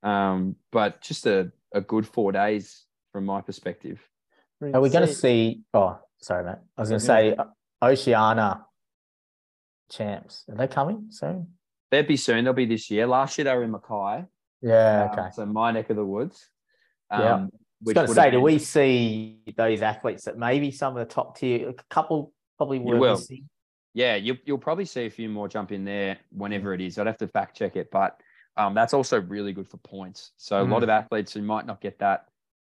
Um, 0.03 0.57
but 0.71 1.01
just 1.01 1.27
a, 1.27 1.51
a 1.73 1.81
good 1.81 2.07
four 2.07 2.33
days 2.33 2.85
from 3.13 3.25
my 3.25 3.41
perspective. 3.41 4.01
Are 4.61 4.81
we 4.81 4.91
going 4.91 5.07
to 5.07 5.13
see? 5.13 5.63
Oh, 5.75 5.99
sorry, 6.21 6.45
mate. 6.45 6.59
I 6.77 6.81
was 6.81 6.89
going 6.89 7.01
to 7.01 7.07
say 7.07 7.37
Oceania 7.83 8.65
champs. 9.91 10.45
Are 10.49 10.55
they 10.55 10.69
coming 10.69 11.07
soon? 11.11 11.49
They'll 11.93 12.03
be 12.05 12.17
soon. 12.17 12.45
They'll 12.45 12.55
be 12.55 12.65
this 12.65 12.91
year. 12.91 13.07
Last 13.07 13.37
year 13.37 13.45
they 13.45 13.55
were 13.55 13.65
in 13.65 13.71
Mackay. 13.71 14.25
Yeah. 14.63 15.11
Um, 15.13 15.19
okay. 15.19 15.29
so 15.35 15.45
my 15.45 15.73
neck 15.73 15.91
of 15.91 15.97
the 15.97 16.05
woods. 16.05 16.49
Um, 17.11 17.21
yeah. 17.21 17.35
I 17.35 17.49
was 17.83 17.95
going 17.95 18.07
to 18.07 18.15
say, 18.15 18.31
been... 18.31 18.33
do 18.33 18.41
we 18.41 18.59
see 18.59 19.41
those 19.59 19.83
athletes 19.83 20.25
that 20.25 20.39
maybe 20.39 20.71
some 20.71 20.97
of 20.97 21.07
the 21.07 21.15
top 21.15 21.37
tier, 21.37 21.69
a 21.69 21.75
couple 21.91 22.33
probably 22.57 22.79
will. 22.79 22.99
Missing? 22.99 23.47
Yeah, 23.93 24.17
you'll, 24.17 24.39
you'll 24.47 24.57
probably 24.57 24.87
see 24.87 25.05
a 25.05 25.11
few 25.11 25.29
more 25.29 25.49
jump 25.49 25.71
in 25.71 25.85
there 25.85 26.17
whenever 26.31 26.73
it 26.73 26.81
is. 26.81 26.99
I'd 26.99 27.07
have 27.07 27.19
to 27.19 27.29
fact 27.29 27.59
check 27.59 27.77
it, 27.77 27.91
but 27.93 28.19
um, 28.57 28.73
that's 28.73 28.95
also 28.95 29.21
really 29.21 29.53
good 29.53 29.69
for 29.69 29.77
points. 29.77 30.31
So 30.39 30.57
mm. 30.57 30.67
a 30.67 30.73
lot 30.73 30.81
mm. 30.81 30.85
of 30.85 30.89
athletes 30.89 31.35
who 31.35 31.43
might 31.43 31.67
not 31.67 31.83
get 31.83 31.99
that 31.99 32.25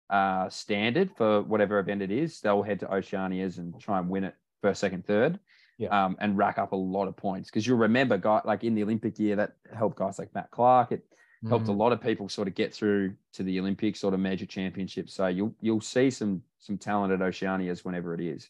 uh, 0.08 0.48
standard 0.50 1.10
for 1.16 1.42
whatever 1.42 1.80
event 1.80 2.00
it 2.00 2.12
is, 2.12 2.40
they'll 2.40 2.62
head 2.62 2.78
to 2.78 2.86
Oceanias 2.86 3.58
and 3.58 3.74
try 3.80 3.98
and 3.98 4.08
win 4.08 4.22
it 4.22 4.36
first, 4.62 4.78
second, 4.78 5.04
third 5.04 5.40
yeah. 5.78 6.04
um, 6.04 6.16
and 6.20 6.36
rack 6.36 6.58
up 6.58 6.72
a 6.72 6.76
lot 6.76 7.08
of 7.08 7.16
points. 7.16 7.50
Because 7.50 7.66
you'll 7.66 7.78
remember, 7.78 8.16
guy 8.16 8.40
like 8.44 8.64
in 8.64 8.74
the 8.74 8.82
Olympic 8.82 9.18
year, 9.18 9.36
that 9.36 9.56
helped 9.74 9.96
guys 9.96 10.18
like 10.18 10.34
Matt 10.34 10.50
Clarke. 10.50 10.92
It 10.92 11.04
mm. 11.44 11.48
helped 11.48 11.68
a 11.68 11.72
mm. 11.72 11.76
lot 11.76 11.92
of 11.92 12.00
people 12.00 12.28
sort 12.28 12.48
of 12.48 12.54
get 12.54 12.74
through 12.74 13.14
to 13.34 13.42
the 13.42 13.58
Olympics, 13.60 14.00
sort 14.00 14.14
of 14.14 14.20
major 14.20 14.46
championships. 14.46 15.14
So 15.14 15.26
you'll 15.26 15.54
you'll 15.60 15.80
see 15.80 16.10
some 16.10 16.42
some 16.58 16.78
talented 16.78 17.20
Oceanias 17.20 17.84
whenever 17.84 18.14
it 18.14 18.20
is. 18.20 18.48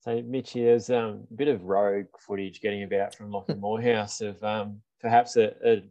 So 0.00 0.20
Mitchy, 0.20 0.64
there's 0.64 0.90
um, 0.90 1.26
a 1.30 1.34
bit 1.34 1.46
of 1.46 1.62
rogue 1.62 2.06
footage 2.18 2.60
getting 2.60 2.82
about 2.82 3.14
from 3.14 3.30
Lachlan 3.30 3.60
Moorhouse 3.60 4.20
of 4.20 4.42
um, 4.42 4.80
perhaps 5.00 5.36
a, 5.36 5.54
a 5.64 5.82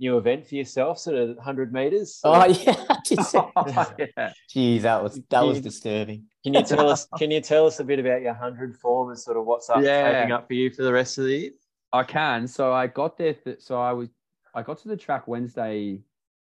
new 0.00 0.16
event 0.16 0.46
for 0.46 0.54
yourself, 0.54 0.98
sort 0.98 1.16
of 1.16 1.36
100 1.36 1.72
meters. 1.72 2.20
Oh 2.24 2.46
yeah, 2.46 2.84
oh, 3.14 3.94
yeah. 4.16 4.32
Geez, 4.48 4.82
that 4.82 5.02
was 5.02 5.20
that 5.28 5.42
was 5.42 5.60
disturbing. 5.60 6.24
Can 6.42 6.54
you 6.54 6.62
tell 6.62 6.88
us? 6.88 7.06
Can 7.18 7.30
you 7.30 7.40
tell 7.40 7.66
us 7.66 7.78
a 7.80 7.84
bit 7.84 7.98
about 7.98 8.22
your 8.22 8.32
100 8.32 8.76
form 8.76 9.10
and 9.10 9.18
sort 9.18 9.36
of 9.36 9.44
what's 9.44 9.68
up 9.68 9.82
yeah. 9.82 10.10
shaping 10.10 10.32
up 10.32 10.48
for 10.48 10.54
you 10.54 10.70
for 10.70 10.82
the 10.82 10.92
rest 10.92 11.18
of 11.18 11.24
the 11.24 11.36
year? 11.36 11.50
I 11.92 12.04
can. 12.04 12.46
So 12.46 12.72
I 12.72 12.86
got 12.86 13.18
there. 13.18 13.34
Th- 13.34 13.60
so 13.60 13.80
I 13.80 13.92
was 13.92 14.08
I 14.54 14.62
got 14.62 14.78
to 14.78 14.88
the 14.88 14.96
track 14.96 15.28
Wednesday 15.28 16.00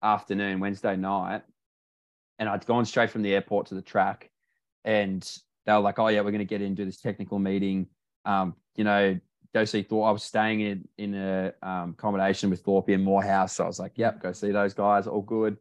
afternoon, 0.02 0.60
Wednesday 0.60 0.96
night, 0.96 1.42
and 2.40 2.48
I'd 2.48 2.66
gone 2.66 2.86
straight 2.86 3.12
from 3.12 3.24
the 3.24 3.34
airport 3.34 3.68
to 3.68 3.76
the 3.76 3.82
track, 3.82 4.30
and 4.86 5.22
they 5.66 5.74
were 5.74 5.80
like, 5.80 6.00
"Oh 6.00 6.08
yeah, 6.08 6.22
we're 6.22 6.32
going 6.32 6.40
to 6.40 6.46
get 6.46 6.62
into 6.62 6.86
this 6.86 7.02
technical 7.02 7.40
meeting. 7.40 7.88
Um, 8.26 8.56
you 8.76 8.84
know, 8.84 9.20
go 9.54 9.66
see 9.66 9.84
Thor. 9.84 10.08
I 10.08 10.12
was 10.12 10.24
staying 10.24 10.62
in 10.62 10.88
in 10.98 11.16
a 11.16 11.54
um, 11.62 11.92
accommodation 11.98 12.50
with 12.50 12.62
Thorpe 12.62 12.90
and 12.90 13.04
Morehouse, 13.04 13.54
so 13.54 13.64
I 13.64 13.68
was 13.68 13.80
like, 13.80 13.94
"Yep, 13.96 14.22
go 14.22 14.32
see 14.32 14.52
those 14.52 14.74
guys, 14.74 15.08
all 15.08 15.22
good." 15.22 15.58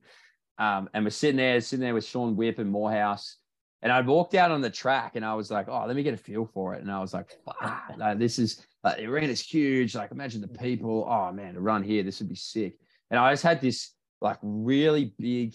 Um, 0.59 0.89
and 0.95 1.05
we're 1.05 1.11
sitting 1.11 1.37
there, 1.37 1.61
sitting 1.61 1.83
there 1.83 1.95
with 1.95 2.07
Sean 2.07 2.37
Whip 2.37 2.59
and 2.59 2.71
Morehouse, 2.71 3.39
And 3.83 3.91
I 3.91 4.01
walked 4.01 4.35
out 4.35 4.53
on 4.53 4.61
the 4.61 4.71
track 4.71 5.17
and 5.17 5.25
I 5.25 5.35
was 5.35 5.51
like, 5.51 5.69
oh, 5.69 5.85
let 5.87 5.97
me 5.97 6.05
get 6.05 6.15
a 6.15 6.19
feel 6.19 6.47
for 6.47 6.75
it. 6.75 6.83
And 6.83 6.91
I 6.91 7.01
was 7.01 7.13
like, 7.13 7.37
like, 7.97 8.19
this 8.19 8.39
is 8.39 8.65
like 8.85 8.99
the 8.99 9.07
arena's 9.07 9.41
huge. 9.41 9.97
Like, 9.97 10.13
imagine 10.13 10.41
the 10.41 10.49
people. 10.49 11.05
Oh 11.09 11.33
man, 11.33 11.55
to 11.55 11.61
run 11.61 11.83
here, 11.83 12.05
this 12.05 12.21
would 12.21 12.29
be 12.29 12.37
sick. 12.37 12.79
And 13.11 13.19
I 13.19 13.33
just 13.33 13.43
had 13.43 13.61
this 13.61 13.91
like 14.21 14.39
really 14.41 15.15
big 15.19 15.55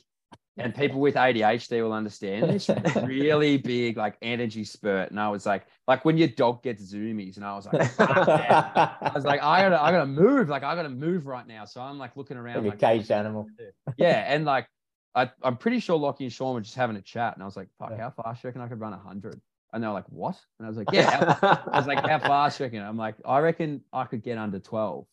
and 0.58 0.74
people 0.74 1.00
with 1.00 1.16
ADHD 1.16 1.82
will 1.82 1.94
understand 1.94 2.50
this 2.50 2.70
really 3.04 3.58
big 3.58 3.98
like 3.98 4.18
energy 4.22 4.64
spurt. 4.64 5.12
And 5.12 5.20
I 5.20 5.30
was 5.30 5.46
like, 5.46 5.66
like 5.88 6.04
when 6.06 6.18
your 6.18 6.28
dog 6.28 6.64
gets 6.64 6.94
zoomies, 6.94 7.38
and 7.38 7.46
I 7.46 7.56
was 7.56 7.66
like, 7.66 8.00
I 8.00 9.12
was 9.14 9.26
like, 9.26 9.42
I 9.42 9.62
gotta, 9.62 9.82
I 9.82 9.92
gotta 9.92 10.08
move, 10.08 10.50
like 10.50 10.64
I 10.64 10.76
gotta 10.76 10.90
move 10.90 11.28
right 11.28 11.48
now. 11.48 11.66
So 11.66 11.82
I'm 11.82 11.98
like 11.98 12.18
looking 12.18 12.38
around, 12.38 12.66
like, 12.66 12.82
like 12.82 12.94
a 12.94 12.98
caged 12.98 13.12
animal. 13.12 13.48
Yeah, 13.98 14.26
and 14.28 14.46
like 14.46 14.68
I, 15.16 15.32
I'm 15.42 15.58
pretty 15.58 15.80
sure 15.80 15.98
Lockie 15.98 16.26
and 16.26 16.34
Sean 16.34 16.54
were 16.54 16.62
just 16.62 16.76
having 16.76 16.96
a 16.96 17.02
chat, 17.02 17.34
and 17.36 17.44
I 17.44 17.46
was 17.46 17.56
like, 17.56 17.70
fuck, 17.80 17.92
yeah. 17.92 17.98
how 17.98 18.10
fast 18.12 18.42
do 18.42 18.48
you 18.48 18.50
reckon 18.50 18.62
I 18.62 18.68
could 18.68 18.80
run 18.80 18.94
hundred? 18.94 19.42
And 19.74 19.84
they 19.84 19.88
were 19.88 19.94
like, 19.94 20.08
what? 20.10 20.40
And 20.60 20.66
I 20.66 20.70
was 20.70 20.78
like, 20.78 20.88
yeah. 20.94 21.38
I 21.42 21.78
was 21.78 21.88
like, 21.88 22.06
how 22.06 22.20
fast 22.20 22.58
do 22.58 22.64
you 22.64 22.68
reckon? 22.68 22.84
I'm 22.84 22.98
like, 22.98 23.16
I 23.26 23.40
reckon 23.40 23.82
I 23.92 24.06
could 24.06 24.24
get 24.24 24.38
under 24.38 24.60
12. 24.60 25.06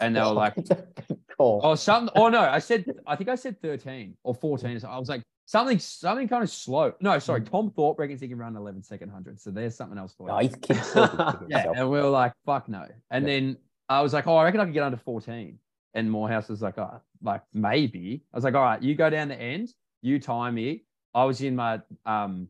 And 0.00 0.14
they 0.14 0.20
were 0.20 0.28
like, 0.28 0.54
oh, 1.38 1.74
something. 1.74 2.12
Oh 2.16 2.28
no, 2.28 2.40
I 2.40 2.58
said, 2.58 2.84
I 3.06 3.16
think 3.16 3.28
I 3.28 3.34
said 3.34 3.60
13 3.60 4.16
or 4.22 4.34
14. 4.34 4.80
So 4.80 4.88
I 4.88 4.98
was 4.98 5.08
like, 5.08 5.22
something, 5.46 5.78
something 5.78 6.28
kind 6.28 6.42
of 6.42 6.50
slow. 6.50 6.92
No, 7.00 7.18
sorry. 7.18 7.40
Mm. 7.40 7.50
Tom 7.50 7.70
Thorpe 7.70 7.98
reckons 7.98 8.20
he 8.20 8.28
can 8.28 8.38
run 8.38 8.56
11 8.56 8.82
second 8.82 9.10
hundred. 9.10 9.40
So 9.40 9.50
there's 9.50 9.74
something 9.74 9.98
else 9.98 10.14
for 10.16 10.28
you. 10.28 10.34
Oh, 10.34 10.38
he's 10.38 10.54
yeah. 11.48 11.72
And 11.74 11.90
we 11.90 11.98
were 11.98 12.08
like, 12.08 12.32
fuck 12.46 12.68
no. 12.68 12.86
And 13.10 13.26
yeah. 13.26 13.34
then 13.34 13.56
I 13.88 14.00
was 14.00 14.12
like, 14.12 14.26
oh, 14.26 14.36
I 14.36 14.44
reckon 14.44 14.60
I 14.60 14.64
could 14.64 14.74
get 14.74 14.82
under 14.82 14.98
14. 14.98 15.58
And 15.94 16.10
Moorhouse 16.10 16.48
was 16.48 16.62
like, 16.62 16.78
oh, 16.78 17.00
like 17.22 17.42
maybe. 17.52 18.22
I 18.32 18.36
was 18.36 18.44
like, 18.44 18.54
all 18.54 18.62
right, 18.62 18.82
you 18.82 18.94
go 18.94 19.10
down 19.10 19.28
the 19.28 19.40
end, 19.40 19.70
you 20.02 20.20
time 20.20 20.54
me. 20.54 20.84
I 21.14 21.24
was 21.24 21.40
in 21.40 21.56
my 21.56 21.80
um 22.06 22.48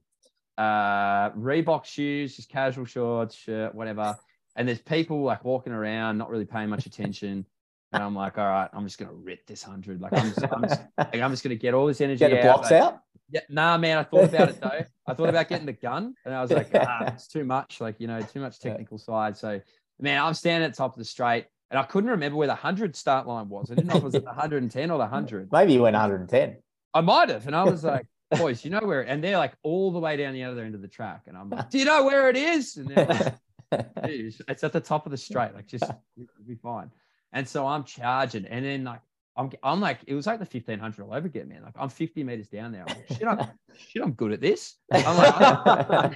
uh 0.58 1.30
Reebok 1.30 1.84
shoes, 1.84 2.36
just 2.36 2.50
casual 2.50 2.84
shorts, 2.84 3.34
shirt, 3.34 3.74
whatever 3.74 4.18
and 4.58 4.66
there's 4.66 4.80
people 4.80 5.22
like 5.22 5.44
walking 5.44 5.72
around, 5.72 6.18
not 6.18 6.28
really 6.28 6.44
paying 6.44 6.68
much 6.68 6.84
attention. 6.84 7.46
And 7.92 8.02
I'm 8.02 8.14
like, 8.14 8.36
all 8.36 8.44
right, 8.44 8.68
I'm 8.72 8.84
just 8.84 8.98
gonna 8.98 9.12
rip 9.12 9.46
this 9.46 9.62
hundred. 9.62 10.02
Like 10.02 10.12
I'm 10.12 10.28
just, 10.34 10.42
I'm 10.52 10.62
just, 10.62 10.80
like, 10.98 11.14
I'm 11.14 11.30
just 11.30 11.42
gonna 11.44 11.54
get 11.54 11.72
all 11.72 11.86
this 11.86 12.00
energy. 12.00 12.18
Get 12.18 12.30
the 12.30 12.42
blocks 12.42 12.70
like, 12.70 12.82
out. 12.82 12.98
Yeah, 13.30 13.40
nah, 13.48 13.78
man. 13.78 13.98
I 13.98 14.02
thought 14.02 14.24
about 14.24 14.48
it 14.50 14.60
though. 14.60 14.84
I 15.06 15.14
thought 15.14 15.28
about 15.28 15.48
getting 15.48 15.64
the 15.64 15.72
gun, 15.72 16.14
and 16.24 16.34
I 16.34 16.42
was 16.42 16.50
like, 16.50 16.70
ah, 16.74 17.04
it's 17.14 17.28
too 17.28 17.44
much. 17.44 17.80
Like 17.80 18.00
you 18.00 18.08
know, 18.08 18.20
too 18.20 18.40
much 18.40 18.58
technical 18.58 18.98
side. 18.98 19.36
So, 19.36 19.60
man, 20.00 20.22
I'm 20.22 20.34
standing 20.34 20.66
at 20.66 20.72
the 20.72 20.76
top 20.76 20.92
of 20.92 20.98
the 20.98 21.04
straight, 21.04 21.46
and 21.70 21.78
I 21.78 21.84
couldn't 21.84 22.10
remember 22.10 22.36
where 22.36 22.48
the 22.48 22.54
hundred 22.54 22.96
start 22.96 23.26
line 23.26 23.48
was. 23.48 23.70
I 23.70 23.74
didn't 23.76 23.86
know 23.86 23.96
if 23.96 24.02
it 24.02 24.06
was 24.06 24.14
at 24.16 24.22
the 24.22 24.26
110 24.26 24.90
or 24.90 24.98
the 24.98 25.06
hundred. 25.06 25.48
Maybe 25.52 25.74
you 25.74 25.82
went 25.82 25.94
110. 25.94 26.56
I 26.94 27.00
might 27.00 27.28
have, 27.28 27.46
and 27.46 27.54
I 27.54 27.62
was 27.62 27.84
like, 27.84 28.06
boys, 28.32 28.64
you 28.64 28.70
know 28.70 28.80
where? 28.80 29.02
And 29.02 29.22
they're 29.22 29.38
like 29.38 29.54
all 29.62 29.92
the 29.92 30.00
way 30.00 30.16
down 30.16 30.34
the 30.34 30.44
other 30.44 30.64
end 30.64 30.74
of 30.74 30.82
the 30.82 30.88
track, 30.88 31.22
and 31.26 31.36
I'm 31.36 31.48
like, 31.48 31.70
do 31.70 31.78
you 31.78 31.84
know 31.84 32.04
where 32.04 32.28
it 32.28 32.36
is? 32.36 32.76
And 32.76 32.88
they're 32.88 33.06
like, 33.06 33.34
it's 33.72 34.64
at 34.64 34.72
the 34.72 34.80
top 34.80 35.06
of 35.06 35.10
the 35.10 35.18
straight. 35.18 35.54
Like 35.54 35.66
just 35.66 35.90
be 36.46 36.54
fine. 36.56 36.90
And 37.32 37.46
so 37.46 37.66
I'm 37.66 37.84
charging, 37.84 38.46
and 38.46 38.64
then 38.64 38.84
like 38.84 39.00
I'm, 39.38 39.50
I'm 39.62 39.80
like, 39.80 40.00
it 40.08 40.16
was 40.16 40.26
like 40.26 40.40
the 40.40 40.44
1500 40.44 41.00
all 41.00 41.14
over 41.14 41.28
again, 41.28 41.48
man. 41.48 41.62
Like 41.62 41.74
I'm 41.78 41.88
50 41.88 42.24
meters 42.24 42.48
down 42.48 42.72
there. 42.72 42.84
I'm 42.88 42.96
like, 42.96 43.06
shit, 43.08 43.28
I'm, 43.28 43.46
shit, 43.76 44.02
I'm 44.02 44.10
good 44.10 44.32
at 44.32 44.40
this. 44.40 44.74
I'm 44.90 45.16
like, 45.16 45.34
I'm, 45.38 46.14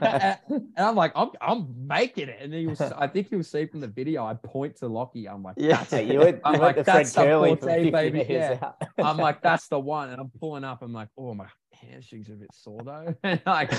and 0.51 0.69
I'm 0.77 0.97
like, 0.97 1.13
I'm, 1.15 1.31
I'm 1.41 1.87
making 1.87 2.31
it. 2.31 2.39
And 2.41 2.53
then 2.53 2.63
you'll, 2.63 2.77
I 2.97 3.07
think 3.07 3.29
you'll 3.31 3.45
see 3.45 3.67
from 3.67 3.79
the 3.79 3.87
video, 3.87 4.27
I 4.27 4.35
point 4.35 4.75
to 4.79 4.89
Lockie. 4.89 5.29
I'm 5.29 5.45
like, 5.45 5.55
yeah, 5.57 5.85
you 6.01 6.19
would, 6.19 6.41
I'm 6.45 6.59
like, 6.59 6.85
that's 6.85 7.13
the 7.13 7.23
14, 7.23 7.93
baby. 7.93 8.27
Yeah. 8.29 8.73
I'm 8.99 9.19
like, 9.19 9.41
that's 9.41 9.69
the 9.69 9.79
one. 9.79 10.11
And 10.11 10.21
I'm 10.21 10.33
pulling 10.41 10.65
up. 10.65 10.83
I'm 10.83 10.93
like, 10.93 11.09
oh 11.17 11.33
my 11.33 11.47
hamstrings 11.83 12.29
a 12.29 12.33
bit 12.33 12.51
sore 12.55 12.81
though. 12.85 13.15
And 13.23 13.41
like, 13.47 13.73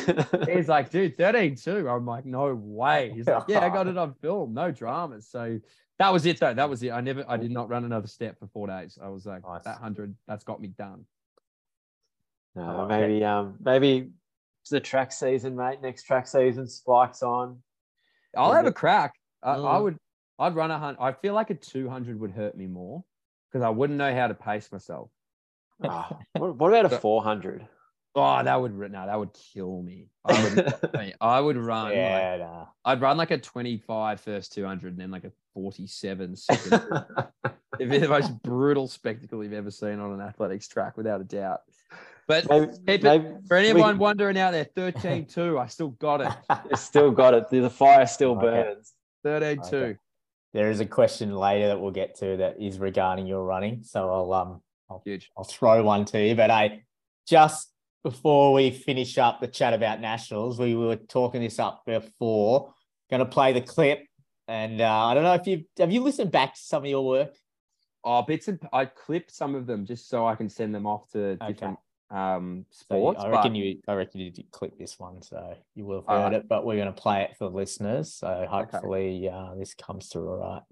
he's 0.47 0.67
like, 0.67 0.89
dude, 0.89 1.15
13 1.17 1.55
too. 1.55 1.87
I'm 1.89 2.05
like, 2.05 2.25
no 2.25 2.53
way. 2.53 3.11
He's 3.15 3.27
like, 3.27 3.43
yeah, 3.47 3.59
I 3.65 3.69
got 3.69 3.87
it 3.87 3.97
on 3.97 4.13
film. 4.15 4.53
No 4.53 4.71
dramas. 4.71 5.27
So 5.27 5.59
that 5.99 6.11
was 6.11 6.25
it 6.25 6.39
though. 6.39 6.53
That 6.53 6.69
was 6.69 6.83
it. 6.83 6.91
I 6.91 7.01
never, 7.01 7.23
I 7.27 7.37
did 7.37 7.51
not 7.51 7.69
run 7.69 7.85
another 7.85 8.07
step 8.07 8.39
for 8.39 8.47
four 8.47 8.67
days. 8.67 8.97
I 9.01 9.09
was 9.09 9.25
like, 9.25 9.43
Nice. 9.43 9.63
that 9.65 9.77
hundred, 9.77 10.15
that's 10.27 10.43
got 10.43 10.61
me 10.61 10.69
done. 10.69 11.05
No, 12.55 12.81
Oh, 12.81 12.85
maybe 12.85 13.23
um 13.23 13.55
maybe 13.59 14.11
it's 14.61 14.69
the 14.69 14.79
track 14.79 15.11
season, 15.11 15.55
mate. 15.55 15.81
Next 15.81 16.03
track 16.03 16.27
season, 16.27 16.67
spikes 16.67 17.23
on. 17.23 17.61
I'll 18.37 18.53
have 18.53 18.65
a 18.65 18.71
crack. 18.71 19.13
I, 19.41 19.53
I 19.53 19.57
Mm. 19.57 19.83
would, 19.83 19.97
I'd 20.39 20.55
run 20.55 20.71
a 20.71 20.77
hundred. 20.79 20.99
I 21.01 21.11
feel 21.13 21.33
like 21.33 21.49
a 21.49 21.55
two 21.55 21.89
hundred 21.89 22.19
would 22.19 22.31
hurt 22.31 22.55
me 22.55 22.67
more 22.67 23.03
because 23.51 23.63
I 23.65 23.69
wouldn't 23.69 23.97
know 23.97 24.13
how 24.13 24.27
to 24.27 24.33
pace 24.33 24.71
myself. 24.71 25.09
Oh, 25.83 26.07
what, 26.33 26.67
about 26.69 26.85
a 26.85 26.89
four 26.99 27.23
hundred? 27.23 27.67
Oh, 28.15 28.43
that 28.43 28.61
would 28.61 28.77
no, 28.77 29.05
that 29.07 29.17
would 29.17 29.31
kill 29.33 29.81
me. 29.81 30.09
I 30.25 30.43
would, 30.43 31.15
I 31.21 31.39
would 31.39 31.57
run. 31.57 31.85
like- 31.85 31.95
yeah, 31.95 32.37
nah. 32.37 32.65
I'd 32.85 33.01
run 33.01 33.17
like 33.17 33.31
a 33.31 33.37
25 33.39 34.21
first 34.21 34.53
200 34.53 34.93
and 34.93 35.01
then 35.01 35.11
like 35.11 35.23
a 35.23 35.31
47 35.55 36.35
second. 36.35 36.81
It'd 37.79 37.89
be 37.89 37.97
the 37.97 38.07
most 38.07 38.41
brutal 38.43 38.87
spectacle 38.87 39.43
you've 39.43 39.53
ever 39.53 39.71
seen 39.71 39.99
on 39.99 40.13
an 40.13 40.21
athletics 40.21 40.67
track, 40.67 40.95
without 40.95 41.21
a 41.21 41.23
doubt. 41.23 41.61
But 42.27 42.47
maybe, 42.49 42.67
it- 42.87 43.03
maybe 43.03 43.25
for 43.47 43.57
we- 43.57 43.67
anyone 43.67 43.97
wondering 43.97 44.37
out 44.37 44.51
there, 44.51 44.65
13 44.75 45.25
2, 45.25 45.57
I 45.57 45.65
still 45.67 45.89
got 45.89 46.21
it. 46.21 46.77
still 46.77 47.09
got 47.11 47.33
it. 47.33 47.49
The 47.49 47.69
fire 47.69 48.05
still 48.05 48.35
burns. 48.35 48.93
13 49.23 49.61
2. 49.69 49.75
Okay. 49.75 49.97
There 50.53 50.69
is 50.69 50.79
a 50.81 50.85
question 50.85 51.33
later 51.35 51.69
that 51.69 51.81
we'll 51.81 51.89
get 51.91 52.15
to 52.19 52.37
that 52.37 52.61
is 52.61 52.77
regarding 52.77 53.25
your 53.25 53.43
running. 53.43 53.81
So 53.83 54.07
I'll 54.13 54.33
um 54.33 54.61
Huge. 55.03 55.31
I'll 55.35 55.43
throw 55.43 55.81
one 55.83 56.05
to 56.05 56.23
you. 56.23 56.35
But 56.35 56.51
I 56.51 56.83
just 57.27 57.72
before 58.03 58.53
we 58.53 58.69
finish 58.69 59.17
up 59.17 59.39
the 59.39 59.47
chat 59.47 59.73
about 59.73 60.01
nationals, 60.01 60.59
we 60.59 60.75
were 60.75 60.97
talking 60.97 61.41
this 61.41 61.57
up 61.57 61.83
before. 61.85 62.73
Going 63.09 63.19
to 63.19 63.25
play 63.25 63.53
the 63.53 63.61
clip, 63.61 64.05
and 64.47 64.81
uh, 64.81 65.05
I 65.05 65.13
don't 65.13 65.23
know 65.23 65.33
if 65.33 65.47
you 65.47 65.65
have 65.77 65.91
you 65.91 66.01
listened 66.01 66.31
back 66.31 66.55
to 66.55 66.59
some 66.59 66.83
of 66.83 66.89
your 66.89 67.05
work. 67.05 67.35
Oh, 68.03 68.21
bits 68.21 68.47
and 68.47 68.59
I 68.73 68.85
clipped 68.85 69.31
some 69.31 69.55
of 69.55 69.65
them 69.65 69.85
just 69.85 70.09
so 70.09 70.25
I 70.25 70.35
can 70.35 70.49
send 70.49 70.75
them 70.75 70.85
off 70.85 71.09
to 71.11 71.33
Okay. 71.33 71.47
different 71.47 71.79
um 72.11 72.65
So 72.69 72.95
sports. 72.95 73.23
I 73.23 73.29
reckon 73.29 73.53
but 73.53 73.59
you, 73.59 73.79
I 73.87 73.93
reckon 73.93 74.19
you 74.19 74.31
did 74.31 74.51
clip 74.51 74.77
this 74.77 74.99
one, 74.99 75.21
so 75.21 75.55
you 75.75 75.85
will 75.85 76.01
have 76.01 76.07
heard 76.07 76.23
right. 76.23 76.33
it. 76.33 76.49
But 76.49 76.65
we're 76.65 76.75
going 76.75 76.93
to 76.93 77.01
play 77.01 77.23
it 77.23 77.37
for 77.37 77.49
the 77.49 77.55
listeners. 77.55 78.13
So 78.13 78.45
hopefully 78.49 79.29
uh, 79.29 79.55
this 79.55 79.73
comes 79.73 80.07
through 80.07 80.29
all 80.29 80.37
right. 80.37 80.63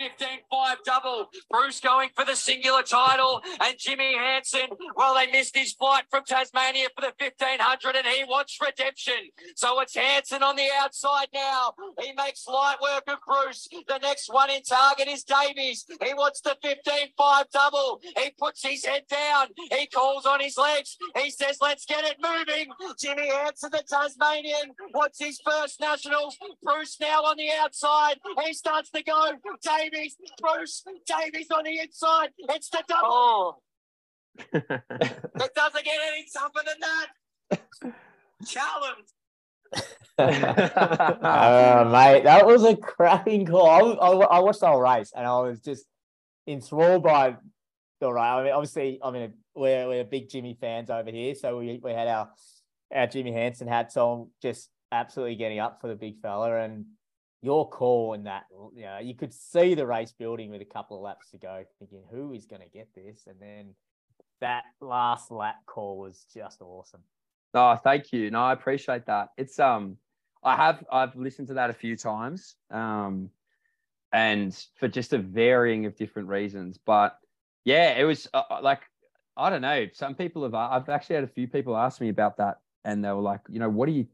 15-5 0.00 0.76
double. 0.84 1.26
Bruce 1.50 1.80
going 1.80 2.10
for 2.14 2.24
the 2.24 2.36
singular 2.36 2.82
title. 2.82 3.42
And 3.60 3.76
Jimmy 3.78 4.16
Hansen, 4.16 4.68
well, 4.96 5.14
they 5.14 5.30
missed 5.30 5.56
his 5.56 5.72
flight 5.72 6.04
from 6.10 6.24
Tasmania 6.24 6.88
for 6.94 7.02
the 7.02 7.12
1500 7.18 7.96
and 7.96 8.06
he 8.06 8.24
wants 8.24 8.58
redemption. 8.60 9.30
So 9.56 9.80
it's 9.80 9.96
Hansen 9.96 10.42
on 10.42 10.56
the 10.56 10.68
outside 10.80 11.28
now. 11.34 11.74
He 12.00 12.12
makes 12.12 12.46
light 12.46 12.76
work 12.80 13.04
of 13.08 13.18
Bruce. 13.26 13.68
The 13.88 13.98
next 13.98 14.32
one 14.32 14.50
in 14.50 14.62
target 14.62 15.08
is 15.08 15.24
Davies. 15.24 15.84
He 16.02 16.14
wants 16.14 16.40
the 16.40 16.56
15-5 16.64 17.50
double. 17.52 18.00
He 18.02 18.30
puts 18.38 18.64
his 18.64 18.84
head 18.84 19.02
down. 19.10 19.48
He 19.56 19.86
calls 19.86 20.26
on 20.26 20.40
his 20.40 20.56
legs. 20.56 20.96
He 21.16 21.30
says, 21.30 21.58
let's 21.60 21.84
get 21.84 22.04
it 22.04 22.16
moving. 22.22 22.68
Jimmy 22.98 23.28
Hansen, 23.28 23.70
the 23.72 23.82
Tasmanian, 23.88 24.74
wants 24.94 25.18
his 25.18 25.40
first 25.44 25.80
nationals. 25.80 26.36
Bruce 26.62 26.98
now 27.00 27.22
on 27.22 27.36
the 27.36 27.50
outside. 27.60 28.16
He 28.44 28.52
starts 28.52 28.90
to 28.90 29.02
go. 29.02 29.32
Davies, 29.62 29.87
Bruce, 30.40 30.84
Davies 31.06 31.50
on 31.50 31.64
the 31.64 31.78
inside. 31.80 32.30
It's 32.38 32.70
the 32.70 32.82
double. 32.88 33.08
Oh, 33.10 33.56
it 34.38 35.54
doesn't 35.54 35.84
get 35.84 35.98
any 36.08 36.26
tougher 36.32 36.60
than 36.64 36.80
that. 36.80 37.08
Challenge. 38.46 39.08
uh, 40.18 41.88
mate, 41.92 42.24
that 42.24 42.46
was 42.46 42.64
a 42.64 42.76
cracking 42.76 43.46
call. 43.46 43.66
I, 43.68 44.06
I, 44.06 44.10
I 44.10 44.38
watched 44.40 44.60
the 44.60 44.68
whole 44.68 44.80
race 44.80 45.12
and 45.14 45.26
I 45.26 45.40
was 45.40 45.60
just 45.60 45.84
enthralled 46.46 47.02
by 47.02 47.36
the 48.00 48.12
race. 48.12 48.22
I 48.22 48.44
mean, 48.44 48.52
obviously, 48.52 49.00
I 49.02 49.10
mean, 49.10 49.34
we're, 49.54 49.88
we're 49.88 50.04
big 50.04 50.28
Jimmy 50.28 50.56
fans 50.60 50.90
over 50.90 51.10
here. 51.10 51.34
So 51.34 51.58
we, 51.58 51.80
we 51.82 51.92
had 51.92 52.08
our, 52.08 52.30
our 52.94 53.06
Jimmy 53.06 53.32
Hansen 53.32 53.68
hats 53.68 53.96
on, 53.96 54.28
just 54.40 54.70
absolutely 54.92 55.36
getting 55.36 55.58
up 55.58 55.80
for 55.80 55.88
the 55.88 55.96
big 55.96 56.20
fella. 56.20 56.56
And 56.60 56.86
your 57.42 57.68
call 57.68 58.14
in 58.14 58.24
that, 58.24 58.44
you 58.74 58.82
know, 58.82 58.98
you 58.98 59.14
could 59.14 59.32
see 59.32 59.74
the 59.74 59.86
race 59.86 60.12
building 60.12 60.50
with 60.50 60.60
a 60.60 60.64
couple 60.66 60.96
of 60.96 61.02
laps 61.02 61.30
to 61.30 61.38
go, 61.38 61.64
thinking, 61.78 62.02
who 62.10 62.32
is 62.32 62.46
going 62.46 62.62
to 62.62 62.68
get 62.68 62.88
this? 62.94 63.26
And 63.26 63.36
then 63.40 63.74
that 64.40 64.64
last 64.80 65.30
lap 65.30 65.56
call 65.66 65.98
was 65.98 66.26
just 66.34 66.60
awesome. 66.60 67.02
Oh, 67.54 67.76
thank 67.76 68.12
you. 68.12 68.30
No, 68.30 68.40
I 68.40 68.52
appreciate 68.52 69.06
that. 69.06 69.28
It's 69.36 69.58
um, 69.58 69.96
I 70.42 70.56
have 70.56 70.84
I've 70.92 71.16
listened 71.16 71.48
to 71.48 71.54
that 71.54 71.70
a 71.70 71.74
few 71.74 71.96
times, 71.96 72.56
um, 72.70 73.30
and 74.12 74.54
for 74.78 74.88
just 74.88 75.12
a 75.12 75.18
varying 75.18 75.86
of 75.86 75.96
different 75.96 76.28
reasons. 76.28 76.78
But 76.78 77.18
yeah, 77.64 77.92
it 77.98 78.04
was 78.04 78.28
uh, 78.34 78.42
uh, 78.50 78.60
like 78.62 78.82
I 79.36 79.50
don't 79.50 79.62
know. 79.62 79.86
Some 79.92 80.14
people 80.14 80.42
have. 80.42 80.54
I've 80.54 80.88
actually 80.88 81.16
had 81.16 81.24
a 81.24 81.28
few 81.28 81.48
people 81.48 81.76
ask 81.76 82.00
me 82.00 82.10
about 82.10 82.36
that, 82.36 82.58
and 82.84 83.04
they 83.04 83.08
were 83.08 83.22
like, 83.22 83.40
you 83.48 83.60
know, 83.60 83.70
what 83.70 83.86
do 83.86 83.92
you? 83.92 84.06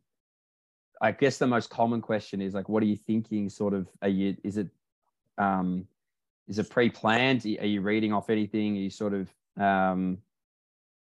I 1.00 1.12
guess 1.12 1.38
the 1.38 1.46
most 1.46 1.70
common 1.70 2.00
question 2.00 2.40
is 2.40 2.54
like, 2.54 2.68
what 2.68 2.82
are 2.82 2.86
you 2.86 2.96
thinking? 2.96 3.48
Sort 3.48 3.74
of, 3.74 3.88
are 4.02 4.08
you? 4.08 4.36
Is 4.44 4.56
it, 4.56 4.68
um, 5.38 5.86
is 6.48 6.58
it 6.58 6.70
pre-planned? 6.70 7.44
Are 7.46 7.66
you 7.66 7.80
reading 7.80 8.12
off 8.12 8.30
anything? 8.30 8.76
Are 8.76 8.80
you 8.80 8.90
sort 8.90 9.14
of, 9.14 9.28
um, 9.60 10.18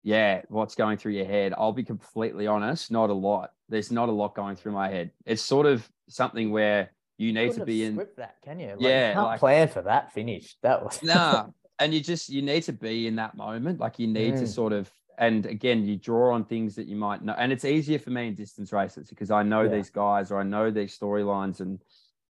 yeah, 0.03 0.43
what's 0.49 0.75
going 0.75 0.97
through 0.99 1.13
your 1.13 1.27
head? 1.27 1.55
I'll 1.57 1.73
be 1.73 1.83
completely 1.85 2.47
honest, 2.47 2.91
not 2.91 3.11
a 3.11 3.15
lot. 3.15 3.53
There's 3.69 3.91
not 3.93 4.09
a 4.09 4.13
lot 4.13 4.35
going 4.35 4.57
through 4.57 4.73
my 4.73 4.89
head. 4.89 5.11
It's 5.27 5.43
sort 5.43 5.67
of 5.67 5.89
something 6.09 6.51
where 6.51 6.91
you 7.19 7.33
need 7.33 7.53
to 7.55 7.65
be 7.65 7.85
in 7.85 7.97
that, 8.17 8.37
can 8.43 8.59
you? 8.59 8.69
Like, 8.69 8.81
Yeah, 8.81 9.09
you 9.09 9.15
can't 9.15 9.27
like- 9.27 9.41
plan 9.41 9.69
for 9.69 9.83
that 9.83 10.13
finish. 10.13 10.57
That 10.63 10.83
was 10.83 11.03
nah 11.03 11.47
and 11.81 11.95
you 11.95 12.01
just 12.01 12.29
you 12.29 12.43
need 12.43 12.63
to 12.65 12.73
be 12.73 13.07
in 13.07 13.17
that 13.17 13.35
moment 13.37 13.81
like 13.81 13.99
you 13.99 14.07
need 14.07 14.37
to 14.37 14.43
Mm. 14.43 14.49
sort 14.49 14.73
of 14.73 14.91
and 15.21 15.47
again 15.47 15.87
you 15.87 15.97
draw 15.97 16.35
on 16.35 16.45
things 16.45 16.75
that 16.75 16.87
you 16.87 16.97
might 16.97 17.23
know 17.23 17.35
and 17.39 17.53
it's 17.53 17.65
easier 17.65 17.99
for 17.99 18.11
me 18.11 18.29
in 18.29 18.35
distance 18.35 18.73
races 18.73 19.09
because 19.09 19.31
i 19.31 19.43
know 19.43 19.69
Yeah. 19.69 19.77
these 19.77 19.91
guys 19.91 20.33
or 20.33 20.41
i 20.41 20.43
know 20.43 20.71
these 20.71 20.99
storylines 20.99 21.61
and 21.61 21.81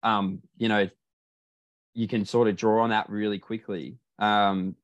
um 0.04 0.42
you 0.58 0.70
know 0.70 0.88
you 1.94 2.08
can 2.08 2.26
sort 2.26 2.48
of 2.48 2.56
draw 2.56 2.84
on 2.84 2.92
that 2.92 3.10
really 3.10 3.40
quickly 3.40 3.98
um 4.20 4.76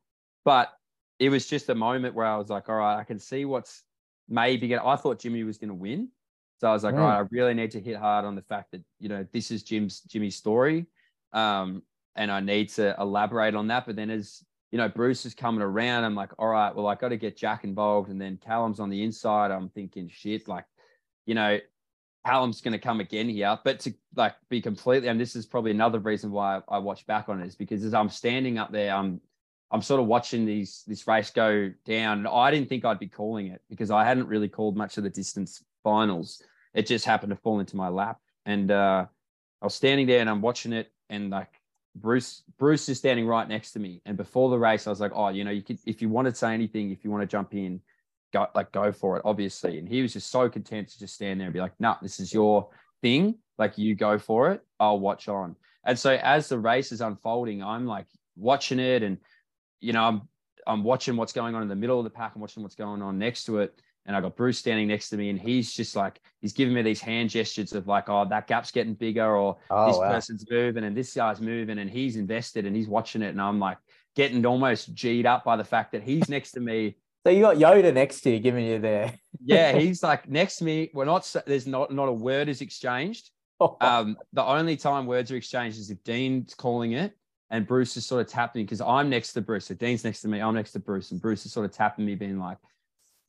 but 0.44 0.74
it 1.20 1.30
was 1.30 1.48
just 1.48 1.70
a 1.70 1.76
moment 1.76 2.16
where 2.16 2.26
i 2.26 2.36
was 2.36 2.50
like 2.50 2.68
all 2.68 2.76
right 2.76 2.98
i 2.98 3.04
can 3.04 3.20
see 3.20 3.46
what's 3.46 3.84
maybe 4.28 4.68
gonna, 4.68 4.86
i 4.86 4.96
thought 4.96 5.20
jimmy 5.20 5.44
was 5.44 5.58
going 5.58 5.70
to 5.70 5.76
win 5.76 6.10
so 6.60 6.68
i 6.70 6.74
was 6.74 6.84
like 6.84 6.96
Mm. 6.96 7.00
all 7.00 7.08
right 7.08 7.20
i 7.20 7.28
really 7.32 7.54
need 7.54 7.72
to 7.72 7.80
hit 7.80 7.96
hard 7.96 8.26
on 8.26 8.36
the 8.36 8.42
fact 8.42 8.72
that 8.72 8.82
you 9.00 9.08
know 9.08 9.26
this 9.32 9.52
is 9.52 9.64
jim's 9.64 10.02
jimmy's 10.02 10.36
story 10.36 10.86
um 11.34 11.82
and 12.16 12.32
I 12.32 12.40
need 12.40 12.70
to 12.70 12.96
elaborate 13.00 13.56
on 13.56 13.68
that. 13.68 13.86
But 13.86 13.96
then 13.96 14.10
as 14.10 14.44
you 14.72 14.78
know, 14.78 14.88
Bruce 14.88 15.26
is 15.26 15.36
coming 15.36 15.62
around, 15.62 16.06
I'm 16.06 16.16
like, 16.16 16.32
all 16.40 16.48
right, 16.48 16.74
well, 16.74 16.88
I 16.88 16.96
got 16.96 17.10
to 17.10 17.18
get 17.18 17.36
Jack 17.36 17.64
involved. 17.66 18.10
And 18.10 18.20
then 18.20 18.40
Callum's 18.44 18.80
on 18.80 18.90
the 18.90 19.04
inside. 19.04 19.52
I'm 19.52 19.70
thinking, 19.70 20.10
shit, 20.10 20.48
like, 20.48 20.66
you 21.26 21.36
know, 21.36 21.60
Callum's 22.26 22.62
going 22.62 22.74
to 22.74 22.80
come 22.80 23.02
again 23.02 23.28
here. 23.30 23.60
But 23.64 23.80
to 23.82 23.94
like 24.16 24.36
be 24.50 24.62
completely, 24.62 25.10
and 25.10 25.20
this 25.20 25.36
is 25.36 25.46
probably 25.46 25.72
another 25.72 26.00
reason 26.00 26.32
why 26.32 26.62
I, 26.70 26.78
watch 26.78 27.06
back 27.06 27.28
on 27.28 27.42
it 27.42 27.48
is 27.48 27.56
because 27.56 27.84
as 27.84 27.94
I'm 27.94 28.10
standing 28.10 28.58
up 28.58 28.72
there, 28.72 28.94
I'm 28.94 29.20
I'm 29.72 29.82
sort 29.82 30.02
of 30.02 30.08
watching 30.08 30.46
these 30.46 30.84
this 30.86 31.08
race 31.08 31.32
go 31.32 31.72
down. 31.86 32.28
I 32.28 32.52
didn't 32.52 32.70
think 32.70 32.86
I'd 32.86 33.00
be 33.00 33.08
calling 33.08 33.48
it 33.48 33.62
because 33.70 33.90
I 33.90 34.06
hadn't 34.06 34.28
really 34.28 34.50
called 34.50 34.76
much 34.76 34.98
of 34.98 35.04
the 35.04 35.10
distance 35.10 35.64
finals. 35.84 36.42
It 36.74 36.88
just 36.88 37.06
happened 37.06 37.32
to 37.32 37.38
fall 37.38 37.60
into 37.60 37.76
my 37.76 37.88
lap. 37.88 38.20
And 38.46 38.70
uh 38.70 39.06
I 39.62 39.66
was 39.66 39.76
standing 39.76 40.08
there 40.08 40.20
and 40.20 40.30
I'm 40.30 40.42
watching 40.42 40.74
it 40.74 40.92
and 41.10 41.30
like 41.30 41.61
Bruce 41.96 42.44
Bruce 42.58 42.88
is 42.90 42.98
standing 42.98 43.26
right 43.28 43.48
next 43.48 43.72
to 43.74 43.80
me. 43.80 44.02
And 44.06 44.18
before 44.18 44.50
the 44.50 44.60
race, 44.60 44.88
I 44.88 44.90
was 44.90 45.00
like, 45.00 45.12
oh, 45.14 45.30
you 45.30 45.44
know, 45.44 45.52
you 45.52 45.62
could 45.62 45.80
if 45.86 46.02
you 46.02 46.10
want 46.10 46.28
to 46.28 46.36
say 46.36 46.54
anything, 46.54 46.92
if 46.92 47.04
you 47.04 47.12
want 47.12 47.22
to 47.22 47.28
jump 47.28 47.54
in, 47.54 47.82
go 48.34 48.48
like 48.56 48.72
go 48.72 48.92
for 48.92 49.18
it, 49.18 49.24
obviously. 49.26 49.78
And 49.78 49.88
he 49.88 50.02
was 50.02 50.14
just 50.14 50.30
so 50.30 50.50
content 50.50 50.90
to 50.90 51.00
just 51.00 51.16
stand 51.16 51.40
there 51.40 51.48
and 51.48 51.54
be 51.54 51.60
like, 51.60 51.74
no, 51.80 51.90
nah, 51.90 51.98
this 52.02 52.20
is 52.20 52.34
your 52.34 52.70
thing. 53.02 53.36
Like 53.58 53.78
you 53.78 53.96
go 53.96 54.18
for 54.18 54.52
it. 54.52 54.62
I'll 54.80 55.00
watch 55.00 55.28
on. 55.28 55.56
And 55.86 55.98
so 55.98 56.12
as 56.12 56.50
the 56.50 56.60
race 56.60 56.92
is 56.92 57.02
unfolding, 57.02 57.64
I'm 57.64 57.86
like 57.86 58.08
watching 58.36 58.80
it 58.80 59.04
and 59.04 59.18
you 59.80 59.94
know, 59.94 60.04
I'm 60.04 60.22
I'm 60.68 60.84
watching 60.84 61.16
what's 61.18 61.34
going 61.34 61.56
on 61.56 61.64
in 61.64 61.68
the 61.68 61.76
middle 61.76 61.98
of 61.98 62.04
the 62.04 62.10
pack. 62.10 62.34
I'm 62.36 62.42
watching 62.42 62.64
what's 62.64 62.76
going 62.76 63.02
on 63.02 63.18
next 63.18 63.46
to 63.46 63.60
it. 63.60 63.80
And 64.06 64.16
I 64.16 64.22
got 64.22 64.36
Bruce 64.36 64.58
standing 64.58 64.88
next 64.88 65.10
to 65.10 65.18
me, 65.18 65.30
and 65.30 65.40
he's 65.40 65.74
just 65.74 65.96
like, 65.96 66.20
he's 66.40 66.54
giving 66.54 66.74
me 66.74 66.82
these 66.82 67.02
hand 67.02 67.30
gestures 67.30 67.74
of 67.74 67.88
like, 67.88 68.10
oh, 68.10 68.26
that 68.30 68.48
gap's 68.48 68.72
getting 68.72 68.96
bigger, 68.96 69.36
or 69.36 69.58
Oh, 69.70 69.88
this 69.88 69.98
wow. 69.98 70.10
person's 70.10 70.46
moving, 70.50 70.84
and 70.84 70.98
this 70.98 71.14
guy's 71.14 71.40
moving, 71.40 71.78
and 71.78 71.90
he's 71.90 72.16
invested 72.16 72.66
and 72.66 72.76
he's 72.76 72.88
watching 72.88 73.22
it. 73.22 73.30
And 73.30 73.42
I'm 73.42 73.60
like 73.60 73.78
getting 74.16 74.46
almost 74.46 74.96
G'd 74.96 75.26
up 75.26 75.44
by 75.44 75.56
the 75.56 75.64
fact 75.64 75.92
that 75.92 76.04
he's 76.04 76.30
next 76.30 76.52
to 76.54 76.60
me. 76.60 76.98
So 77.26 77.32
you 77.32 77.42
got 77.42 77.58
Yoda 77.58 77.94
next 77.94 78.22
to 78.22 78.32
you, 78.32 78.40
giving 78.40 78.66
you 78.66 78.80
there. 78.80 79.14
Yeah, 79.44 79.72
he's 79.78 80.04
like 80.04 80.30
next 80.30 80.58
to 80.58 80.64
me. 80.66 80.92
We're 80.94 81.06
not, 81.06 81.32
there's 81.48 81.66
not, 81.66 81.92
not 81.92 82.08
a 82.08 82.14
word 82.14 82.48
is 82.50 82.62
exchanged. 82.62 83.30
Um, 83.80 84.18
the 84.34 84.44
only 84.44 84.76
time 84.76 85.06
words 85.06 85.32
are 85.32 85.36
exchanged 85.36 85.78
is 85.80 85.92
if 85.92 86.04
Dean's 86.04 86.56
calling 86.56 86.94
it 86.94 87.16
and 87.52 87.68
Bruce 87.68 87.96
is 87.96 88.08
sort 88.08 88.22
of 88.22 88.28
tapping 88.28 88.62
me 88.62 88.64
because 88.64 88.82
I'm 88.82 89.08
next 89.10 89.34
to 89.34 89.42
Bruce. 89.42 89.66
So 89.66 89.76
Dean's 89.76 90.04
next 90.04 90.22
to 90.22 90.28
me, 90.28 90.42
I'm 90.42 90.56
next 90.56 90.72
to 90.72 90.80
Bruce, 90.80 91.12
and 91.12 91.22
Bruce 91.22 91.46
is 91.46 91.54
sort 91.54 91.66
of 91.68 91.72
tapping 91.72 92.06
me, 92.06 92.16
being 92.16 92.40
like, 92.40 92.58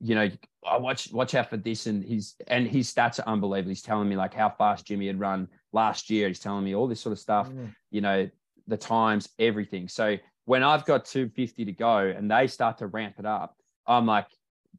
you 0.02 0.16
know, 0.16 0.28
I 0.68 0.78
watch 0.78 1.12
watch 1.12 1.34
out 1.36 1.48
for 1.48 1.56
this, 1.56 1.86
and 1.86 2.04
he's 2.04 2.34
and 2.48 2.66
his 2.66 2.92
stats 2.92 3.20
are 3.20 3.28
unbelievable. 3.28 3.70
He's 3.70 3.82
telling 3.82 4.08
me 4.08 4.16
like 4.16 4.34
how 4.34 4.50
fast 4.50 4.86
Jimmy 4.86 5.06
had 5.06 5.20
run 5.20 5.48
last 5.72 6.10
year. 6.10 6.26
He's 6.26 6.40
telling 6.40 6.64
me 6.64 6.74
all 6.74 6.88
this 6.88 7.00
sort 7.00 7.12
of 7.12 7.20
stuff. 7.20 7.48
Mm. 7.48 7.72
You 7.90 8.00
know, 8.00 8.30
the 8.66 8.76
times, 8.76 9.28
everything. 9.38 9.86
So 9.88 10.16
when 10.44 10.64
I've 10.64 10.84
got 10.84 11.04
250 11.04 11.64
to 11.66 11.72
go 11.72 11.98
and 11.98 12.28
they 12.28 12.48
start 12.48 12.78
to 12.78 12.88
ramp 12.88 13.14
it 13.18 13.26
up, 13.26 13.56
I'm 13.86 14.06
like 14.06 14.26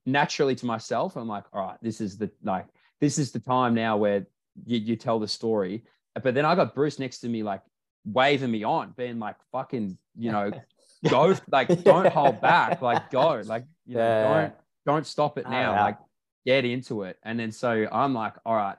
naturally 0.06 0.56
to 0.56 0.66
myself, 0.66 1.16
I'm 1.16 1.30
like, 1.30 1.46
all 1.54 1.66
right, 1.68 1.78
this 1.82 2.02
is 2.02 2.18
the 2.18 2.30
like 2.44 2.68
this 3.00 3.18
is 3.18 3.32
the 3.32 3.40
time 3.40 3.74
now 3.74 3.96
where 3.96 4.28
you, 4.66 4.78
you 4.78 4.96
tell 4.98 5.20
the 5.20 5.28
story. 5.28 5.84
But 6.22 6.36
then 6.36 6.46
I 6.46 6.56
got 6.56 6.76
Bruce 6.76 7.00
next 7.00 7.20
to 7.20 7.30
me, 7.30 7.44
like 7.44 7.62
waving 8.06 8.52
me 8.52 8.64
on, 8.64 8.94
being 8.98 9.20
like, 9.20 9.36
fucking, 9.52 9.98
you 10.18 10.32
know, 10.32 10.52
go, 11.10 11.36
like, 11.52 11.84
don't 11.84 12.08
hold 12.08 12.42
back, 12.42 12.82
like, 12.82 13.10
go, 13.10 13.42
like, 13.46 13.66
you 13.86 13.96
know, 13.96 14.02
Yeah. 14.02 14.42
don't, 14.42 14.54
don't 14.86 15.06
stop 15.06 15.38
it 15.38 15.46
Oh, 15.48 15.52
now, 15.52 15.72
yeah. 15.74 15.84
like, 15.84 15.98
get 16.46 16.66
into 16.66 17.04
it. 17.04 17.18
And 17.24 17.40
then 17.40 17.52
so 17.52 17.88
I'm 17.92 18.14
like, 18.14 18.34
all 18.46 18.56
right, 18.56 18.78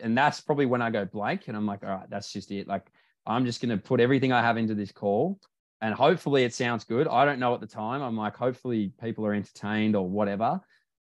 and 0.00 0.16
that's 0.16 0.40
probably 0.40 0.66
when 0.66 0.82
I 0.82 0.90
go 0.90 1.04
blank, 1.04 1.48
and 1.48 1.56
I'm 1.56 1.66
like, 1.66 1.82
all 1.82 1.90
right, 1.90 2.10
that's 2.10 2.32
just 2.32 2.50
it. 2.50 2.66
Like, 2.68 2.86
I'm 3.26 3.44
just 3.44 3.60
gonna 3.60 3.78
put 3.78 4.00
everything 4.00 4.32
I 4.32 4.42
have 4.42 4.56
into 4.56 4.74
this 4.74 4.92
call, 4.92 5.40
and 5.80 5.94
hopefully 5.94 6.44
it 6.44 6.54
sounds 6.54 6.84
good. 6.84 7.08
I 7.08 7.24
don't 7.24 7.38
know 7.38 7.54
at 7.54 7.60
the 7.60 7.66
time. 7.66 8.02
I'm 8.02 8.16
like, 8.16 8.36
hopefully 8.36 8.92
people 9.00 9.26
are 9.26 9.34
entertained 9.34 9.96
or 9.96 10.08
whatever. 10.08 10.60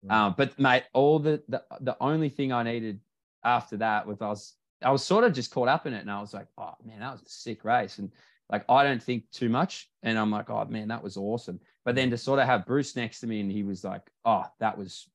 Um, 0.08 0.34
but 0.36 0.58
mate, 0.58 0.84
all 0.92 1.18
the, 1.20 1.42
the 1.48 1.62
the 1.80 1.96
only 2.00 2.28
thing 2.28 2.52
I 2.52 2.62
needed 2.64 3.00
after 3.44 3.76
that 3.78 4.06
was 4.06 4.20
I 4.20 4.28
was 4.28 4.54
I 4.82 4.90
was 4.90 5.04
sort 5.04 5.22
of 5.24 5.32
just 5.32 5.52
caught 5.52 5.68
up 5.68 5.86
in 5.86 5.94
it, 5.94 6.00
and 6.00 6.10
I 6.10 6.20
was 6.20 6.34
like, 6.34 6.48
oh 6.58 6.74
man, 6.84 7.00
that 7.00 7.12
was 7.12 7.22
a 7.22 7.28
sick 7.28 7.64
race, 7.64 7.98
and 7.98 8.10
like 8.50 8.64
I 8.68 8.82
don't 8.82 9.02
think 9.02 9.30
too 9.30 9.48
much, 9.48 9.88
and 10.02 10.18
I'm 10.18 10.30
like, 10.30 10.50
oh 10.50 10.64
man, 10.66 10.88
that 10.88 11.02
was 11.02 11.16
awesome. 11.16 11.60
But 11.84 11.94
then 11.96 12.10
to 12.10 12.18
sort 12.18 12.38
of 12.38 12.46
have 12.46 12.66
Bruce 12.66 12.94
next 12.94 13.20
to 13.20 13.26
me, 13.26 13.40
and 13.40 13.50
he 13.50 13.62
was 13.62 13.82
like, 13.84 14.02
oh, 14.24 14.44
that 14.60 14.78
was 14.78 15.08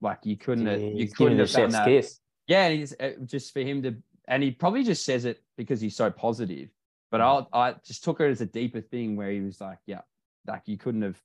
like 0.00 0.20
you 0.24 0.36
couldn't 0.36 0.66
have, 0.66 0.80
you 0.80 1.08
couldn't 1.08 1.38
have 1.38 1.50
done 1.50 1.70
that. 1.70 1.86
kiss. 1.86 2.20
Yeah, 2.46 2.66
and 2.66 2.78
he's 2.78 2.94
uh, 2.98 3.12
just 3.24 3.52
for 3.52 3.60
him 3.60 3.82
to, 3.82 3.96
and 4.28 4.42
he 4.42 4.50
probably 4.50 4.84
just 4.84 5.04
says 5.04 5.24
it 5.24 5.40
because 5.56 5.80
he's 5.80 5.96
so 5.96 6.10
positive. 6.10 6.68
But 7.10 7.20
I, 7.20 7.44
I 7.52 7.74
just 7.84 8.04
took 8.04 8.20
it 8.20 8.30
as 8.30 8.40
a 8.40 8.46
deeper 8.46 8.80
thing 8.80 9.16
where 9.16 9.30
he 9.30 9.40
was 9.40 9.60
like, 9.60 9.78
yeah, 9.86 10.02
like 10.46 10.62
you 10.66 10.78
couldn't 10.78 11.02
have, 11.02 11.20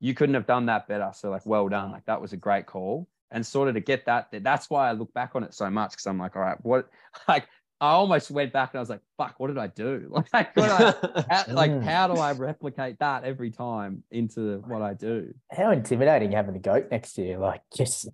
you 0.00 0.14
couldn't 0.14 0.34
have 0.34 0.46
done 0.46 0.66
that 0.66 0.86
better. 0.86 1.10
So 1.14 1.30
like, 1.30 1.46
well 1.46 1.68
done. 1.68 1.92
Like 1.92 2.04
that 2.04 2.20
was 2.20 2.32
a 2.32 2.36
great 2.36 2.66
call. 2.66 3.08
And 3.30 3.44
sort 3.44 3.68
of 3.68 3.74
to 3.74 3.80
get 3.80 4.04
that, 4.06 4.28
that's 4.42 4.68
why 4.68 4.88
I 4.88 4.92
look 4.92 5.12
back 5.14 5.32
on 5.34 5.42
it 5.42 5.54
so 5.54 5.68
much 5.70 5.92
because 5.92 6.06
I'm 6.06 6.18
like, 6.18 6.36
all 6.36 6.42
right, 6.42 6.58
what, 6.62 6.88
like 7.28 7.48
I 7.80 7.90
almost 7.90 8.30
went 8.30 8.52
back 8.52 8.70
and 8.72 8.78
I 8.78 8.80
was 8.80 8.88
like, 8.88 9.02
fuck, 9.16 9.34
what 9.38 9.48
did 9.48 9.58
I 9.58 9.66
do? 9.66 10.10
Like, 10.32 10.56
what 10.56 10.70
I, 10.70 11.24
how, 11.28 11.44
like 11.54 11.70
Mm. 11.72 11.82
how 11.82 12.06
do 12.08 12.14
I 12.14 12.32
replicate 12.32 12.98
that 13.00 13.24
every 13.24 13.50
time 13.50 14.04
into 14.10 14.58
what 14.66 14.80
I 14.82 14.94
do? 14.94 15.34
How 15.50 15.70
intimidating 15.72 16.32
having 16.32 16.54
a 16.56 16.60
goat 16.60 16.86
next 16.90 17.14
to 17.14 17.22
you. 17.22 17.38
Like, 17.38 17.62
just 17.74 18.08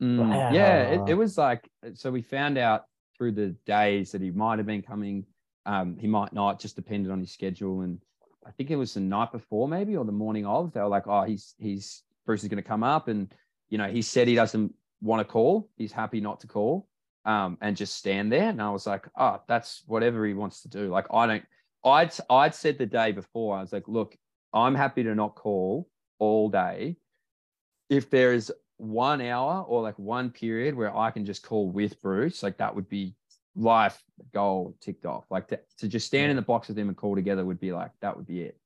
Mm, 0.00 0.52
Yeah, 0.52 0.82
it, 0.82 1.10
it 1.10 1.14
was 1.14 1.36
like 1.36 1.68
so. 1.94 2.10
We 2.10 2.22
found 2.22 2.56
out 2.56 2.84
through 3.16 3.32
the 3.32 3.48
days 3.66 4.12
that 4.12 4.22
he 4.22 4.30
might 4.30 4.58
have 4.58 4.66
been 4.66 4.82
coming. 4.82 5.26
Um, 5.66 5.96
he 5.98 6.06
might 6.06 6.32
not, 6.32 6.60
just 6.60 6.76
depended 6.76 7.10
on 7.10 7.18
his 7.20 7.32
schedule. 7.32 7.80
And 7.80 8.00
I 8.46 8.52
think 8.52 8.70
it 8.70 8.76
was 8.76 8.94
the 8.94 9.00
night 9.00 9.32
before, 9.32 9.66
maybe, 9.68 9.96
or 9.96 10.04
the 10.04 10.12
morning 10.12 10.46
of. 10.46 10.72
They 10.72 10.80
were 10.80 10.88
like, 10.88 11.08
"Oh, 11.08 11.22
he's 11.24 11.54
he's 11.58 12.04
Bruce 12.24 12.42
is 12.44 12.48
going 12.48 12.62
to 12.62 12.68
come 12.68 12.84
up," 12.84 13.08
and 13.08 13.32
you 13.70 13.76
know, 13.78 13.88
he 13.88 14.02
said 14.02 14.28
he 14.28 14.36
doesn't 14.36 14.72
want 15.02 15.20
to 15.20 15.24
call. 15.24 15.68
He's 15.76 15.92
happy 15.92 16.20
not 16.20 16.40
to 16.42 16.46
call, 16.46 16.88
um, 17.28 17.58
and 17.60 17.76
just 17.76 17.96
stand 17.96 18.32
there. 18.32 18.48
And 18.48 18.60
I 18.60 18.70
was 18.70 18.86
like, 18.86 19.06
"Oh, 19.16 19.40
that's 19.46 19.82
whatever 19.86 20.26
he 20.26 20.34
wants 20.34 20.62
to 20.62 20.68
do." 20.68 20.88
Like, 20.88 21.06
I 21.12 21.26
don't. 21.26 21.44
I'd 21.84 22.12
I'd 22.28 22.54
said 22.54 22.78
the 22.78 22.86
day 22.86 23.12
before, 23.12 23.56
I 23.56 23.60
was 23.60 23.72
like, 23.72 23.86
"Look, 23.86 24.16
I'm 24.52 24.74
happy 24.74 25.04
to 25.04 25.14
not 25.14 25.36
call 25.36 25.88
all 26.18 26.48
day." 26.48 26.96
if 27.88 28.10
there 28.10 28.32
is 28.32 28.52
one 28.76 29.20
hour 29.20 29.64
or 29.66 29.82
like 29.82 29.98
one 29.98 30.30
period 30.30 30.74
where 30.74 30.96
I 30.96 31.10
can 31.10 31.24
just 31.24 31.42
call 31.42 31.68
with 31.68 32.00
Bruce, 32.00 32.42
like 32.42 32.58
that 32.58 32.74
would 32.74 32.88
be 32.88 33.14
life 33.56 34.00
goal 34.32 34.76
ticked 34.80 35.06
off. 35.06 35.24
Like 35.30 35.48
to, 35.48 35.60
to 35.78 35.88
just 35.88 36.06
stand 36.06 36.30
in 36.30 36.36
the 36.36 36.42
box 36.42 36.68
with 36.68 36.78
him 36.78 36.88
and 36.88 36.96
call 36.96 37.14
together 37.14 37.44
would 37.44 37.60
be 37.60 37.72
like 37.72 37.90
that 38.00 38.16
would 38.16 38.26
be 38.26 38.42
it. 38.42 38.58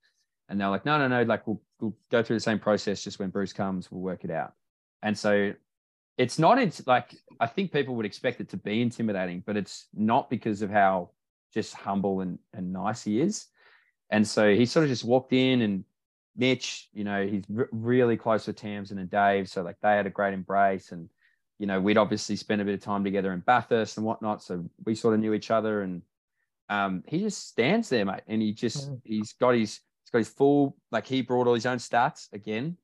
And 0.49 0.61
they're 0.61 0.69
like, 0.69 0.85
no, 0.85 0.99
no, 0.99 1.09
no, 1.09 1.23
like 1.23 1.47
we'll, 1.47 1.63
we'll 1.81 1.97
go 2.11 2.23
through 2.23 2.37
the 2.37 2.41
same 2.41 2.59
process. 2.59 3.03
Just 3.03 3.19
when 3.19 3.31
Bruce 3.31 3.53
comes, 3.53 3.91
we'll 3.91 4.03
work 4.03 4.25
it 4.25 4.31
out. 4.31 4.53
And 5.03 5.17
so 5.17 5.53
it's 6.19 6.39
not 6.39 6.59
int- 6.59 6.87
like 6.87 7.15
I 7.41 7.47
think 7.47 7.73
people 7.73 7.95
would 7.97 8.07
expect 8.07 8.41
it 8.41 8.49
to 8.51 8.57
be 8.57 8.83
intimidating, 8.83 9.43
but 9.47 9.57
it's 9.57 9.87
not 9.95 10.29
because 10.31 10.63
of 10.63 10.71
how 10.71 11.11
just 11.53 11.75
humble 11.75 12.21
and, 12.21 12.39
and 12.55 12.73
nice 12.73 13.03
he 13.05 13.21
is. 13.21 13.47
And 14.11 14.27
so 14.27 14.55
he 14.55 14.67
sort 14.67 14.85
of 14.85 14.91
just 14.91 15.05
walked 15.05 15.33
in 15.33 15.63
and 15.63 15.85
Mitch, 16.37 16.89
you 16.93 17.05
know, 17.05 17.27
he's 17.27 17.45
r- 17.57 17.69
really 17.73 18.17
close 18.17 18.47
with 18.47 18.57
Tamsyn 18.57 18.93
and 18.99 19.11
Dave. 19.11 19.49
So 19.49 19.63
like 19.63 19.77
they 19.83 19.91
had 19.93 20.07
a 20.07 20.11
great 20.11 20.35
embrace 20.35 20.93
and, 20.93 21.09
you 21.59 21.67
know, 21.67 21.81
we'd 21.81 21.99
obviously 21.99 22.37
spent 22.37 22.61
a 22.63 22.65
bit 22.65 22.75
of 22.75 22.81
time 22.81 23.05
together 23.05 23.33
in 23.33 23.41
Bathurst 23.41 23.97
and 23.97 24.07
whatnot. 24.07 24.43
So 24.43 24.65
we 24.85 24.95
sort 24.95 25.15
of 25.15 25.21
knew 25.21 25.33
each 25.35 25.51
other 25.51 25.83
and 25.83 26.03
um, 26.69 27.03
he 27.07 27.21
just 27.21 27.49
stands 27.49 27.89
there, 27.89 28.05
mate. 28.05 28.23
And 28.29 28.41
he 28.43 28.53
just, 28.53 28.91
Mm. 28.91 29.01
he's 29.05 29.33
got 29.35 29.55
his, 29.55 29.81
he's 30.05 30.11
got 30.11 30.19
his 30.19 30.29
full, 30.29 30.77
like 30.91 31.07
he 31.07 31.23
brought 31.23 31.47
all 31.47 31.55
his 31.55 31.67
own 31.67 31.79
stats 31.79 32.33
again 32.33 32.77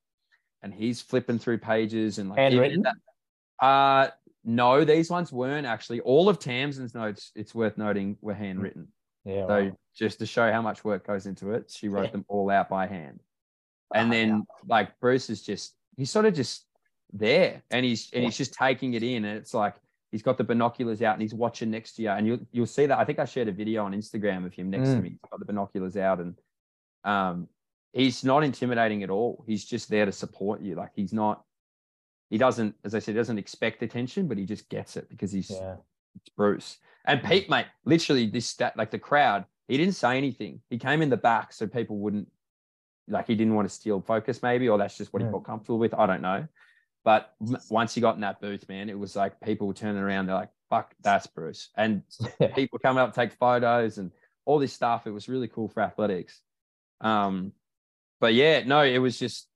and 0.63 0.73
he's 0.75 1.01
flipping 1.01 1.39
through 1.39 1.59
pages 1.59 2.19
and 2.19 2.29
like, 2.31 2.39
Handwritten? 2.39 2.83
that- 2.83 2.97
uh, 3.61 4.09
no, 4.45 4.85
these 4.85 5.11
ones 5.11 5.33
weren't 5.33 5.67
actually. 5.67 6.01
All 6.01 6.29
of 6.29 6.39
Tamsyn's 6.39 6.95
notes, 6.95 7.33
it's 7.35 7.55
worth 7.55 7.77
noting, 7.77 8.17
were 8.21 8.35
handwritten. 8.35 8.89
yeah. 9.25 9.47
So 9.47 9.65
wow. 9.65 9.77
just 9.97 10.19
to 10.21 10.27
show 10.27 10.51
how 10.53 10.63
much 10.63 10.85
work 10.85 11.07
goes 11.07 11.27
into 11.27 11.53
it, 11.53 11.71
she 11.71 11.89
wrote 11.89 12.07
Yeah. 12.07 12.11
them 12.13 12.25
all 12.29 12.49
out 12.51 12.69
by 12.69 12.87
hand. 12.87 13.21
And 13.95 14.09
Wow. 14.09 14.15
then 14.15 14.47
like 14.67 14.99
Bruce 15.01 15.29
is 15.31 15.43
just 15.43 15.75
he's 15.97 16.11
sort 16.11 16.25
of 16.27 16.35
just 16.35 16.67
there 17.13 17.63
and 17.71 17.85
he's 17.85 18.11
and 18.13 18.23
he's 18.25 18.37
just 18.37 18.55
taking 18.55 18.95
it 18.95 19.03
in. 19.03 19.25
And 19.25 19.37
it's 19.39 19.55
like 19.55 19.75
he's 20.13 20.23
got 20.23 20.39
the 20.39 20.45
binoculars 20.45 21.03
out 21.03 21.15
and 21.15 21.23
he's 21.23 21.35
watching 21.35 21.71
next 21.71 21.95
to 21.97 22.03
you. 22.03 22.11
And 22.11 22.27
you'll 22.27 22.41
you'll 22.53 22.67
see 22.67 22.87
that. 22.87 22.99
I 22.99 23.05
think 23.05 23.19
I 23.19 23.25
shared 23.25 23.49
a 23.49 23.53
video 23.53 23.85
on 23.85 23.93
Instagram 23.93 24.47
of 24.47 24.55
him 24.55 24.71
next 24.71 24.91
to 24.91 24.97
Mm. 24.97 25.03
me. 25.03 25.09
He's 25.11 25.19
got 25.31 25.41
the 25.41 25.47
binoculars 25.47 25.97
out 25.97 26.21
and 26.21 26.39
um 27.05 27.49
he's 27.93 28.25
not 28.25 28.45
intimidating 28.45 29.03
at 29.03 29.11
all. 29.11 29.45
He's 29.47 29.65
just 29.65 29.89
there 29.91 30.07
to 30.07 30.13
support 30.13 30.61
you. 30.63 30.75
Like 30.75 30.91
he's 30.95 31.13
not 31.13 31.45
he 32.31 32.39
doesn't, 32.39 32.75
as 32.85 32.95
I 32.95 32.99
said, 32.99 33.13
he 33.13 33.19
doesn't 33.19 33.39
expect 33.39 33.83
attention, 33.83 34.29
but 34.29 34.39
he 34.39 34.45
just 34.45 34.69
gets 34.69 34.97
it 34.97 35.09
because 35.09 35.33
he's 35.33 35.51
yeah. 35.51 35.77
it's 36.17 36.29
Bruce. 36.31 36.79
And 37.05 37.23
Pete, 37.23 37.49
mate, 37.49 37.67
literally 37.85 38.27
this 38.27 38.47
stat, 38.47 38.77
like 38.77 38.91
the 38.91 38.99
crowd, 38.99 39.47
he 39.67 39.77
didn't 39.77 39.95
say 39.95 40.17
anything. 40.19 40.61
He 40.69 40.79
came 40.79 41.01
in 41.03 41.09
the 41.09 41.17
back 41.17 41.53
so 41.53 41.67
people 41.67 41.99
wouldn't, 41.99 42.29
like, 43.09 43.27
he 43.27 43.35
didn't 43.35 43.55
want 43.55 43.69
to 43.69 43.75
steal 43.75 44.01
focus, 44.03 44.43
maybe, 44.43 44.69
or 44.69 44.77
that's 44.77 44.99
just 44.99 45.13
what 45.13 45.23
he 45.23 45.29
felt 45.29 45.45
comfortable 45.45 45.79
with. 45.79 45.95
I 45.95 46.07
don't 46.07 46.21
know. 46.21 46.47
But 47.05 47.33
once 47.71 47.95
he 47.95 48.03
got 48.03 48.17
in 48.17 48.21
that 48.21 48.41
booth, 48.41 48.69
man, 48.69 48.91
it 48.91 48.99
was 48.99 49.17
like 49.17 49.41
people 49.41 49.67
were 49.67 49.75
turning 49.75 50.03
around. 50.03 50.27
They're 50.27 50.35
like, 50.35 50.51
fuck, 50.69 50.95
that's 51.01 51.27
Bruce. 51.27 51.71
And 51.77 52.03
people 52.55 52.79
coming 52.79 53.03
up, 53.03 53.15
take 53.15 53.33
photos 53.33 53.97
and 53.97 54.13
all 54.45 54.59
this 54.59 54.75
stuff. 54.75 55.07
It 55.07 55.13
was 55.13 55.29
really 55.29 55.49
cool 55.49 55.69
for 55.69 55.83
athletics. 55.83 56.41
Um, 57.01 57.53
but 58.21 58.35
yeah, 58.35 58.65
no, 58.65 58.83
it 58.83 58.99
was 58.99 59.19
just, 59.19 59.48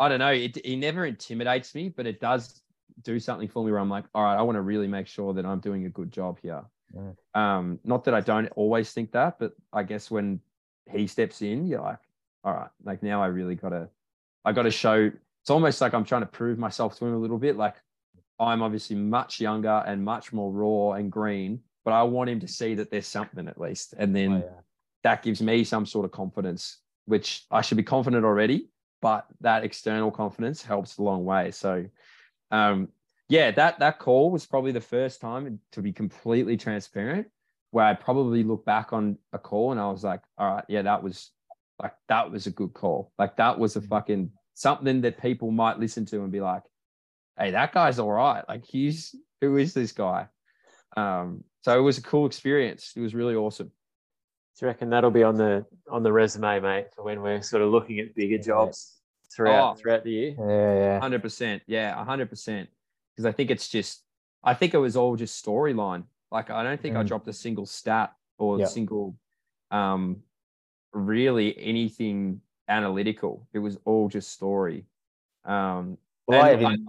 I 0.00 0.08
don't 0.08 0.18
know. 0.18 0.32
It, 0.32 0.64
he 0.64 0.76
never 0.76 1.04
intimidates 1.04 1.74
me, 1.74 1.90
but 1.90 2.06
it 2.06 2.20
does 2.20 2.62
do 3.02 3.20
something 3.20 3.48
for 3.48 3.64
me 3.64 3.70
where 3.70 3.80
I'm 3.80 3.90
like, 3.90 4.04
all 4.14 4.24
right, 4.24 4.36
I 4.36 4.42
want 4.42 4.56
to 4.56 4.62
really 4.62 4.88
make 4.88 5.06
sure 5.06 5.32
that 5.34 5.44
I'm 5.46 5.60
doing 5.60 5.84
a 5.84 5.90
good 5.90 6.10
job 6.10 6.38
here. 6.42 6.62
Mm. 6.96 7.16
Um, 7.38 7.78
not 7.84 8.04
that 8.04 8.14
I 8.14 8.20
don't 8.20 8.48
always 8.56 8.92
think 8.92 9.12
that, 9.12 9.38
but 9.38 9.52
I 9.72 9.82
guess 9.84 10.10
when 10.10 10.40
he 10.90 11.06
steps 11.06 11.42
in, 11.42 11.66
you're 11.66 11.82
like, 11.82 11.98
all 12.42 12.54
right, 12.54 12.70
like 12.82 13.02
now 13.02 13.22
I 13.22 13.26
really 13.26 13.54
gotta, 13.54 13.88
I 14.44 14.52
gotta 14.52 14.70
show. 14.70 15.10
It's 15.42 15.50
almost 15.50 15.80
like 15.80 15.94
I'm 15.94 16.04
trying 16.04 16.22
to 16.22 16.26
prove 16.26 16.58
myself 16.58 16.98
to 16.98 17.06
him 17.06 17.14
a 17.14 17.18
little 17.18 17.38
bit. 17.38 17.56
Like 17.56 17.76
I'm 18.38 18.62
obviously 18.62 18.96
much 18.96 19.40
younger 19.40 19.84
and 19.86 20.02
much 20.02 20.32
more 20.32 20.50
raw 20.50 20.92
and 20.96 21.12
green, 21.12 21.60
but 21.84 21.92
I 21.92 22.02
want 22.02 22.30
him 22.30 22.40
to 22.40 22.48
see 22.48 22.74
that 22.74 22.90
there's 22.90 23.06
something 23.06 23.46
at 23.48 23.60
least, 23.60 23.94
and 23.98 24.16
then 24.16 24.32
Oh, 24.32 24.36
yeah. 24.38 24.60
that 25.04 25.22
gives 25.22 25.42
me 25.42 25.62
some 25.64 25.84
sort 25.84 26.06
of 26.06 26.10
confidence, 26.10 26.78
which 27.04 27.44
I 27.50 27.60
should 27.60 27.76
be 27.76 27.82
confident 27.82 28.24
already, 28.24 28.68
but 29.00 29.26
that 29.40 29.64
external 29.64 30.10
confidence 30.10 30.62
helps 30.62 30.98
a 30.98 31.02
long 31.02 31.24
way. 31.24 31.50
So, 31.50 31.86
um, 32.50 32.88
yeah, 33.28 33.50
that 33.52 33.78
that 33.78 33.98
call 33.98 34.30
was 34.30 34.46
probably 34.46 34.72
the 34.72 34.80
first 34.80 35.20
time 35.20 35.60
to 35.72 35.82
be 35.82 35.92
completely 35.92 36.56
transparent, 36.56 37.28
where 37.70 37.84
I 37.84 37.94
probably 37.94 38.42
look 38.42 38.64
back 38.64 38.92
on 38.92 39.18
a 39.32 39.38
call 39.38 39.72
and 39.72 39.80
I 39.80 39.90
was 39.90 40.04
like, 40.04 40.20
all 40.36 40.54
right, 40.54 40.64
yeah, 40.68 40.82
that 40.82 41.02
was 41.02 41.30
like 41.80 41.94
that 42.08 42.30
was 42.30 42.46
a 42.46 42.50
good 42.50 42.74
call. 42.74 43.12
Like 43.18 43.36
that 43.36 43.58
was 43.58 43.76
a 43.76 43.80
fucking 43.80 44.30
something 44.54 45.00
that 45.02 45.20
people 45.20 45.50
might 45.50 45.78
listen 45.78 46.04
to 46.06 46.22
and 46.22 46.32
be 46.32 46.40
like, 46.40 46.62
hey, 47.38 47.52
that 47.52 47.72
guy's 47.72 47.98
all 47.98 48.12
right. 48.12 48.44
Like 48.48 48.64
he's 48.66 49.14
who 49.40 49.56
is 49.56 49.74
this 49.74 49.92
guy? 49.92 50.26
Um, 50.96 51.44
so 51.62 51.78
it 51.78 51.82
was 51.82 51.98
a 51.98 52.02
cool 52.02 52.26
experience. 52.26 52.92
It 52.96 53.00
was 53.00 53.14
really 53.14 53.34
awesome. 53.34 53.70
Do 54.58 54.66
you 54.66 54.68
reckon 54.68 54.90
that'll 54.90 55.10
be 55.10 55.22
on 55.22 55.36
the 55.36 55.64
on 55.90 56.02
the 56.02 56.12
resume, 56.12 56.60
mate, 56.60 56.86
for 56.94 57.02
when 57.02 57.22
we're 57.22 57.42
sort 57.42 57.62
of 57.62 57.70
looking 57.70 57.98
at 58.00 58.14
bigger 58.14 58.36
Yeah. 58.36 58.42
jobs 58.42 59.00
throughout 59.34 59.72
Oh. 59.72 59.74
throughout 59.80 60.04
the 60.04 60.10
year? 60.10 60.34
Yeah, 60.38 60.74
yeah. 60.74 61.00
Hundred 61.00 61.22
percent, 61.22 61.62
yeah, 61.66 62.04
hundred 62.04 62.28
percent. 62.28 62.68
Because 63.14 63.26
I 63.26 63.32
think 63.32 63.50
it's 63.50 63.68
just, 63.68 64.04
I 64.42 64.54
think 64.54 64.74
it 64.74 64.78
was 64.78 64.96
all 64.96 65.16
just 65.16 65.42
storyline. 65.44 66.04
Like 66.30 66.50
I 66.50 66.62
don't 66.62 66.80
think 66.80 66.96
I 66.96 67.02
Mm. 67.02 67.06
dropped 67.08 67.28
a 67.28 67.32
single 67.32 67.66
stat 67.66 68.14
or 68.38 68.58
Yeah. 68.58 68.64
a 68.64 68.68
single, 68.68 69.16
um, 69.70 70.22
really 70.92 71.56
anything 71.58 72.40
analytical. 72.68 73.46
It 73.52 73.58
was 73.60 73.78
all 73.84 74.08
just 74.08 74.30
story. 74.32 74.84
Um, 75.44 75.96
Well, 76.26 76.42
I 76.42 76.50
and 76.50 76.62
even, 76.62 76.86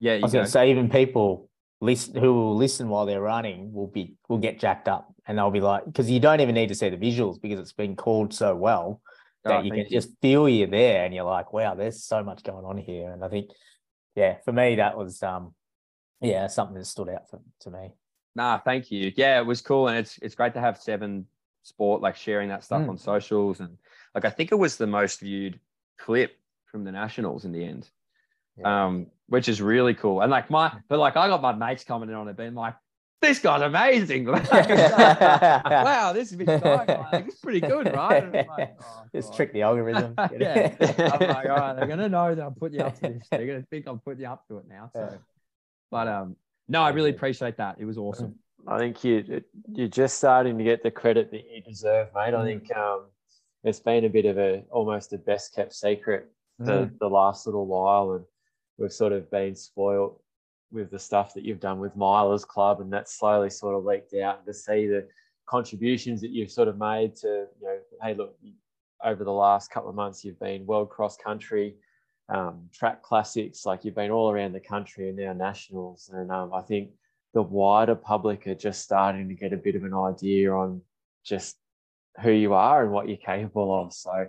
yeah, 0.00 0.12
I 0.12 0.16
you 0.16 0.22
was 0.22 0.32
going 0.32 0.44
to 0.44 0.50
say, 0.50 0.70
even 0.70 0.88
people 0.90 1.48
listen 1.84 2.16
who 2.16 2.32
will 2.34 2.56
listen 2.56 2.88
while 2.88 3.06
they're 3.06 3.20
running 3.20 3.72
will 3.72 3.86
be 3.86 4.14
will 4.28 4.38
get 4.38 4.58
jacked 4.58 4.88
up. 4.88 5.12
And 5.26 5.38
they'll 5.38 5.50
be 5.50 5.60
like 5.60 5.84
because 5.84 6.10
you 6.10 6.20
don't 6.20 6.40
even 6.40 6.54
need 6.54 6.68
to 6.68 6.74
see 6.74 6.88
the 6.90 6.96
visuals 6.96 7.40
because 7.40 7.58
it's 7.60 7.72
been 7.72 7.96
called 7.96 8.34
so 8.34 8.54
well 8.54 9.00
that 9.44 9.58
Oh, 9.58 9.62
you 9.62 9.70
can 9.70 9.86
just 9.90 10.10
feel 10.22 10.48
you're 10.48 10.66
there 10.66 11.04
and 11.04 11.14
you're 11.14 11.24
like 11.24 11.52
wow 11.52 11.74
there's 11.74 12.02
so 12.04 12.22
much 12.22 12.42
going 12.42 12.64
on 12.64 12.76
here. 12.78 13.10
And 13.12 13.24
i 13.24 13.28
think 13.28 13.50
yeah 14.14 14.36
for 14.44 14.52
me 14.52 14.76
that 14.76 14.96
was 14.96 15.22
um 15.22 15.54
yeah 16.20 16.46
something 16.46 16.76
that 16.76 16.84
stood 16.86 17.08
out 17.08 17.28
for, 17.30 17.40
to 17.60 17.70
me. 17.70 17.92
Nah, 18.36 18.58
thank 18.58 18.90
you. 18.90 19.12
Yeah, 19.16 19.38
it 19.40 19.46
was 19.46 19.60
cool, 19.62 19.86
and 19.88 19.96
it's 19.96 20.18
it's 20.20 20.34
great 20.34 20.54
to 20.54 20.60
have 20.60 20.76
Seven 20.78 21.26
Sport 21.62 22.02
like 22.02 22.16
sharing 22.16 22.48
that 22.48 22.64
stuff 22.64 22.82
Mm. 22.82 22.88
on 22.90 22.98
socials, 22.98 23.60
and 23.60 23.78
like 24.14 24.24
I 24.24 24.30
think 24.30 24.50
it 24.50 24.56
was 24.58 24.76
the 24.76 24.86
most 24.88 25.20
viewed 25.20 25.60
clip 25.98 26.32
from 26.70 26.82
the 26.84 26.90
Nationals 26.92 27.44
in 27.44 27.52
the 27.52 27.64
end, 27.64 27.88
Yeah. 28.56 28.86
um, 28.86 29.06
which 29.28 29.48
is 29.48 29.60
really 29.62 29.94
cool. 29.94 30.20
And 30.20 30.30
like 30.30 30.50
my, 30.50 30.72
but 30.88 30.98
like 30.98 31.16
I 31.16 31.28
got 31.28 31.40
my 31.42 31.52
mates 31.52 31.84
commenting 31.84 32.16
on 32.16 32.28
it, 32.28 32.36
being 32.36 32.54
like, 32.54 32.74
"This 33.22 33.38
guy's 33.38 33.62
amazing! 33.62 34.24
Like, 34.34 34.50
wow, 34.50 36.12
this 36.12 36.32
is 36.32 36.38
like, 36.38 36.88
it's 37.12 37.36
pretty 37.40 37.60
good, 37.60 37.86
right?" 37.94 38.22
And 38.24 38.36
I'm 38.36 38.46
like, 38.46 38.76
"Oh, 38.82 39.02
just 39.14 39.30
God." 39.30 39.36
trick 39.36 39.52
the 39.52 39.62
algorithm 39.62 40.14
yeah. 40.38 40.74
I'm 40.80 41.28
like, 41.28 41.48
all 41.48 41.56
right, 41.56 41.74
they're 41.74 41.86
gonna 41.86 42.08
know 42.08 42.34
that 42.34 42.44
I'm 42.44 42.54
putting 42.54 42.78
you 42.80 42.84
up 42.84 42.94
to 43.00 43.08
this. 43.10 43.26
They're 43.30 43.46
gonna 43.46 43.64
think 43.70 43.86
I'm 43.86 43.98
putting 44.00 44.20
you 44.22 44.28
up 44.28 44.46
to 44.48 44.58
it 44.58 44.64
now. 44.68 44.90
So, 44.92 45.00
Yeah. 45.12 45.18
but 45.90 46.08
um, 46.08 46.36
no, 46.68 46.82
I 46.82 46.90
really 46.90 47.10
appreciate 47.10 47.56
that. 47.58 47.76
It 47.78 47.84
was 47.84 47.98
awesome. 47.98 48.34
I 48.66 48.78
think 48.78 49.04
you 49.04 49.42
you're 49.72 49.88
just 49.88 50.16
starting 50.18 50.56
to 50.58 50.64
get 50.64 50.82
the 50.82 50.90
credit 50.90 51.30
that 51.32 51.42
you 51.50 51.60
deserve, 51.62 52.08
mate. 52.14 52.32
I 52.34 52.38
Mm. 52.38 52.44
think 52.44 52.76
um, 52.76 53.06
it's 53.62 53.80
been 53.80 54.04
a 54.04 54.08
bit 54.08 54.24
of 54.26 54.38
a 54.38 54.64
almost 54.70 55.12
a 55.12 55.18
best 55.18 55.54
kept 55.54 55.74
secret 55.74 56.30
the, 56.58 56.72
Mm. 56.72 56.98
the 56.98 57.08
last 57.08 57.46
little 57.46 57.66
while, 57.66 58.12
and 58.12 58.24
we've 58.78 58.92
sort 58.92 59.12
of 59.12 59.30
been 59.30 59.54
spoilt 59.54 60.20
with 60.72 60.90
the 60.90 60.98
stuff 60.98 61.34
that 61.34 61.44
you've 61.44 61.60
done 61.60 61.78
with 61.78 61.96
Milers 61.96 62.46
Club, 62.46 62.80
and 62.80 62.92
that's 62.92 63.18
slowly 63.18 63.50
sort 63.50 63.76
of 63.76 63.84
leaked 63.84 64.14
out. 64.14 64.44
To 64.46 64.52
see 64.52 64.86
the 64.86 65.06
contributions 65.46 66.20
that 66.20 66.30
you've 66.30 66.50
sort 66.50 66.68
of 66.68 66.78
made 66.78 67.14
to, 67.16 67.46
you 67.60 67.66
know, 67.66 67.78
hey, 68.02 68.14
look, 68.14 68.36
over 69.04 69.24
the 69.24 69.30
last 69.30 69.70
couple 69.70 69.90
of 69.90 69.94
months, 69.94 70.24
you've 70.24 70.40
been 70.40 70.66
world 70.66 70.90
cross 70.90 71.16
country, 71.16 71.74
um, 72.28 72.68
track 72.72 73.02
classics, 73.02 73.66
like 73.66 73.84
you've 73.84 73.94
been 73.94 74.10
all 74.10 74.30
around 74.30 74.52
the 74.52 74.60
country 74.60 75.08
and 75.08 75.18
now 75.18 75.32
nationals, 75.32 76.10
and 76.12 76.30
um, 76.30 76.52
I 76.52 76.62
think 76.62 76.90
the 77.34 77.42
wider 77.42 77.94
public 77.94 78.46
are 78.46 78.54
just 78.54 78.82
starting 78.82 79.28
to 79.28 79.34
get 79.34 79.52
a 79.52 79.56
bit 79.56 79.74
of 79.74 79.84
an 79.84 79.94
idea 79.94 80.52
on 80.52 80.80
just 81.24 81.56
who 82.22 82.30
you 82.30 82.54
are 82.54 82.84
and 82.84 82.92
what 82.92 83.08
you're 83.08 83.16
capable 83.16 83.82
of. 83.82 83.92
So, 83.92 84.28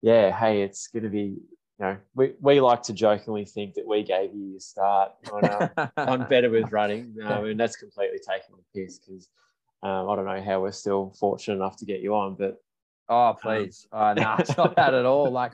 yeah, 0.00 0.36
hey, 0.36 0.62
it's 0.62 0.88
going 0.88 1.02
to 1.02 1.10
be, 1.10 1.36
you 1.78 1.86
know, 1.86 1.96
we, 2.14 2.34
we 2.40 2.60
like 2.60 2.82
to 2.84 2.92
jokingly 2.92 3.44
think 3.44 3.74
that 3.74 3.86
we 3.86 4.02
gave 4.02 4.34
you 4.34 4.46
your 4.46 4.60
start 4.60 5.12
on, 5.32 5.70
um, 5.78 5.90
on 5.96 6.28
better 6.28 6.50
with 6.50 6.72
running. 6.72 7.16
Um, 7.24 7.44
and 7.44 7.60
that's 7.60 7.76
completely 7.76 8.18
taking 8.18 8.56
the 8.56 8.80
piss 8.80 8.98
because 8.98 9.28
um, 9.82 10.08
I 10.08 10.16
don't 10.16 10.24
know 10.24 10.42
how 10.42 10.60
we're 10.60 10.72
still 10.72 11.14
fortunate 11.18 11.56
enough 11.56 11.76
to 11.76 11.84
get 11.84 12.00
you 12.00 12.14
on, 12.14 12.34
but 12.34 12.60
Oh, 13.08 13.34
please. 13.40 13.86
Uh, 13.90 14.14
no, 14.14 14.36
it's 14.38 14.56
not 14.56 14.76
that 14.76 14.94
at 14.94 15.04
all. 15.04 15.30
Like, 15.30 15.52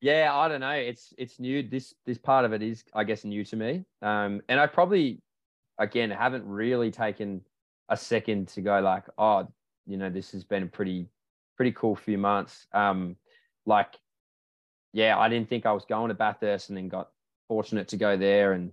yeah, 0.00 0.34
I 0.34 0.48
don't 0.48 0.60
know. 0.60 0.70
It's 0.70 1.14
it's 1.16 1.38
new. 1.38 1.62
This 1.62 1.94
this 2.04 2.18
part 2.18 2.44
of 2.44 2.52
it 2.52 2.62
is, 2.62 2.84
I 2.92 3.04
guess, 3.04 3.24
new 3.24 3.44
to 3.44 3.56
me. 3.56 3.84
Um, 4.02 4.42
and 4.48 4.58
I 4.58 4.66
probably, 4.66 5.22
again, 5.78 6.10
haven't 6.10 6.44
really 6.46 6.90
taken 6.90 7.42
a 7.88 7.96
second 7.96 8.48
to 8.48 8.60
go 8.60 8.80
like, 8.80 9.04
oh, 9.18 9.48
you 9.86 9.96
know, 9.96 10.10
this 10.10 10.32
has 10.32 10.44
been 10.44 10.64
a 10.64 10.66
pretty 10.66 11.06
pretty 11.56 11.72
cool 11.72 11.94
few 11.94 12.18
months. 12.18 12.66
Um, 12.72 13.16
like, 13.66 13.94
yeah, 14.94 15.18
I 15.18 15.28
didn't 15.28 15.50
think 15.50 15.66
I 15.66 15.72
was 15.72 15.84
going 15.84 16.08
to 16.08 16.14
Bathurst, 16.14 16.70
and 16.70 16.78
then 16.78 16.88
got 16.88 17.10
fortunate 17.48 17.88
to 17.88 17.98
go 17.98 18.16
there 18.16 18.52
and 18.52 18.72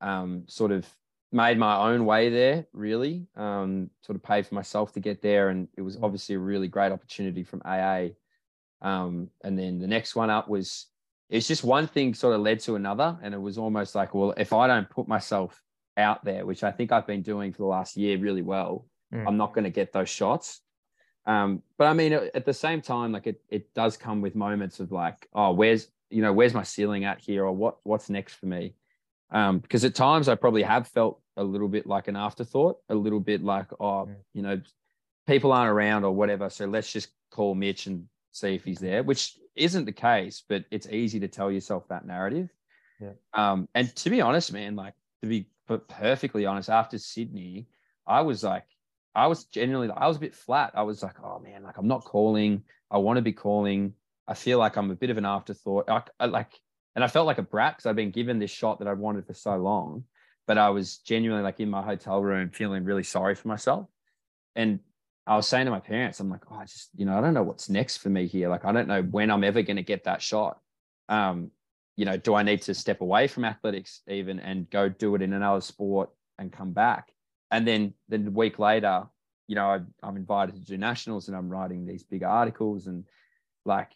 um, 0.00 0.42
sort 0.48 0.72
of 0.72 0.84
made 1.30 1.58
my 1.58 1.76
own 1.92 2.04
way 2.06 2.30
there 2.30 2.66
really. 2.72 3.26
Um, 3.36 3.90
sort 4.02 4.16
of 4.16 4.22
paid 4.22 4.46
for 4.46 4.54
myself 4.56 4.92
to 4.94 5.00
get 5.00 5.22
there 5.22 5.50
and 5.50 5.68
it 5.76 5.82
was 5.82 5.98
obviously 6.02 6.34
a 6.34 6.38
really 6.38 6.68
great 6.68 6.90
opportunity 6.90 7.44
from 7.44 7.62
aa 7.64 8.06
um, 8.80 9.28
and 9.44 9.58
then 9.58 9.78
the 9.78 9.86
next 9.86 10.16
one 10.16 10.30
up 10.30 10.48
was 10.48 10.86
it's 11.28 11.46
just 11.46 11.64
one 11.64 11.86
thing 11.86 12.14
sort 12.14 12.34
of 12.34 12.40
led 12.40 12.60
to 12.60 12.76
another 12.76 13.18
and 13.22 13.34
it 13.34 13.40
was 13.40 13.58
almost 13.58 13.94
like 13.94 14.14
well 14.14 14.32
if 14.38 14.52
i 14.52 14.66
don't 14.66 14.88
put 14.88 15.06
myself 15.06 15.62
out 15.96 16.24
there 16.24 16.46
which 16.46 16.64
i 16.64 16.70
think 16.70 16.92
i've 16.92 17.06
been 17.06 17.22
doing 17.22 17.52
for 17.52 17.58
the 17.58 17.66
last 17.66 17.96
year 17.96 18.18
really 18.18 18.42
well 18.42 18.86
Mm. 19.12 19.26
i'm 19.26 19.36
not 19.38 19.54
going 19.54 19.64
to 19.64 19.70
get 19.70 19.90
those 19.90 20.10
shots 20.10 20.60
um, 21.28 21.62
but 21.76 21.86
i 21.86 21.92
mean 21.92 22.12
at 22.12 22.44
the 22.44 22.52
same 22.52 22.80
time 22.80 23.12
like 23.12 23.26
it, 23.28 23.40
it 23.48 23.72
does 23.74 23.96
come 23.96 24.20
with 24.20 24.34
moments 24.34 24.80
of 24.80 24.90
like 24.90 25.28
oh 25.34 25.52
where's 25.52 25.88
you 26.10 26.22
know 26.22 26.32
where's 26.32 26.54
my 26.54 26.64
ceiling 26.64 27.04
at 27.04 27.20
here 27.20 27.44
or 27.44 27.52
what 27.52 27.76
what's 27.84 28.10
next 28.10 28.34
for 28.34 28.46
me 28.46 28.74
um, 29.30 29.58
because 29.58 29.84
at 29.84 29.94
times 29.94 30.28
I 30.28 30.34
probably 30.34 30.62
have 30.62 30.88
felt 30.88 31.20
a 31.36 31.44
little 31.44 31.68
bit 31.68 31.86
like 31.86 32.08
an 32.08 32.16
afterthought, 32.16 32.78
a 32.88 32.94
little 32.94 33.20
bit 33.20 33.42
like, 33.44 33.66
oh, 33.78 34.06
Mm. 34.06 34.16
you 34.32 34.42
know, 34.42 34.60
people 35.26 35.52
aren't 35.52 35.70
around 35.70 36.04
or 36.04 36.12
whatever. 36.14 36.48
So 36.48 36.64
let's 36.66 36.90
just 36.90 37.10
call 37.30 37.54
Mitch 37.54 37.86
and 37.86 38.08
see 38.32 38.54
if 38.54 38.64
he's 38.64 38.78
there, 38.78 39.02
which 39.02 39.38
isn't 39.54 39.84
the 39.84 39.92
case, 39.92 40.42
but 40.48 40.64
it's 40.70 40.88
easy 40.88 41.20
to 41.20 41.28
tell 41.28 41.50
yourself 41.52 41.86
that 41.88 42.06
narrative. 42.06 42.48
Yeah. 43.00 43.12
Um, 43.34 43.68
and 43.74 43.94
to 43.96 44.08
be 44.10 44.22
honest, 44.22 44.52
man, 44.52 44.76
like 44.76 44.94
to 45.22 45.28
be 45.28 45.50
perfectly 45.88 46.46
honest, 46.46 46.70
after 46.70 46.98
Sydney, 46.98 47.68
I 48.06 48.22
was 48.22 48.42
like, 48.42 48.64
I 49.18 49.26
was 49.26 49.44
genuinely, 49.46 49.92
I 49.94 50.06
was 50.06 50.16
a 50.16 50.20
bit 50.20 50.34
flat. 50.34 50.72
I 50.74 50.82
was 50.82 51.02
like, 51.02 51.16
oh 51.24 51.40
man, 51.40 51.64
like 51.64 51.76
I'm 51.76 51.88
not 51.88 52.04
calling. 52.04 52.62
I 52.88 52.98
want 52.98 53.16
to 53.16 53.22
be 53.22 53.32
calling. 53.32 53.94
I 54.28 54.34
feel 54.34 54.58
like 54.58 54.76
I'm 54.76 54.92
a 54.92 54.94
bit 54.94 55.10
of 55.10 55.18
an 55.18 55.24
afterthought. 55.24 55.90
I, 55.90 56.02
I 56.20 56.26
like, 56.26 56.52
and 56.94 57.02
I 57.02 57.08
felt 57.08 57.26
like 57.26 57.38
a 57.38 57.42
brat 57.42 57.76
because 57.76 57.86
I'd 57.86 57.96
been 57.96 58.12
given 58.12 58.38
this 58.38 58.52
shot 58.52 58.78
that 58.78 58.86
I'd 58.86 58.98
wanted 58.98 59.26
for 59.26 59.34
so 59.34 59.56
long, 59.56 60.04
but 60.46 60.56
I 60.56 60.70
was 60.70 60.98
genuinely 60.98 61.42
like 61.42 61.58
in 61.58 61.68
my 61.68 61.82
hotel 61.82 62.22
room 62.22 62.50
feeling 62.50 62.84
really 62.84 63.02
sorry 63.02 63.34
for 63.34 63.48
myself. 63.48 63.88
And 64.54 64.78
I 65.26 65.34
was 65.34 65.48
saying 65.48 65.64
to 65.64 65.72
my 65.72 65.80
parents, 65.80 66.20
I'm 66.20 66.30
like, 66.30 66.44
oh, 66.50 66.54
I 66.54 66.64
just, 66.64 66.90
you 66.94 67.04
know, 67.04 67.18
I 67.18 67.20
don't 67.20 67.34
know 67.34 67.42
what's 67.42 67.68
next 67.68 67.96
for 67.96 68.10
me 68.10 68.28
here. 68.28 68.48
Like, 68.48 68.64
I 68.64 68.70
don't 68.70 68.88
know 68.88 69.02
when 69.02 69.32
I'm 69.32 69.44
ever 69.44 69.62
going 69.62 69.76
to 69.76 69.82
get 69.82 70.04
that 70.04 70.22
shot. 70.22 70.60
Um, 71.08 71.50
you 71.96 72.04
know, 72.04 72.16
do 72.16 72.34
I 72.34 72.44
need 72.44 72.62
to 72.62 72.74
step 72.74 73.00
away 73.00 73.26
from 73.26 73.44
athletics 73.44 74.00
even 74.06 74.38
and 74.38 74.70
go 74.70 74.88
do 74.88 75.16
it 75.16 75.22
in 75.22 75.32
another 75.32 75.60
sport 75.60 76.10
and 76.38 76.52
come 76.52 76.72
back? 76.72 77.10
And 77.50 77.66
then, 77.66 77.94
then 78.08 78.26
a 78.26 78.30
week 78.30 78.58
later, 78.58 79.06
you 79.46 79.54
know, 79.54 79.66
I, 79.66 79.80
I'm 80.02 80.16
invited 80.16 80.54
to 80.56 80.60
do 80.60 80.76
nationals 80.76 81.28
and 81.28 81.36
I'm 81.36 81.48
writing 81.48 81.86
these 81.86 82.02
big 82.02 82.22
articles 82.22 82.86
and 82.86 83.04
like, 83.64 83.90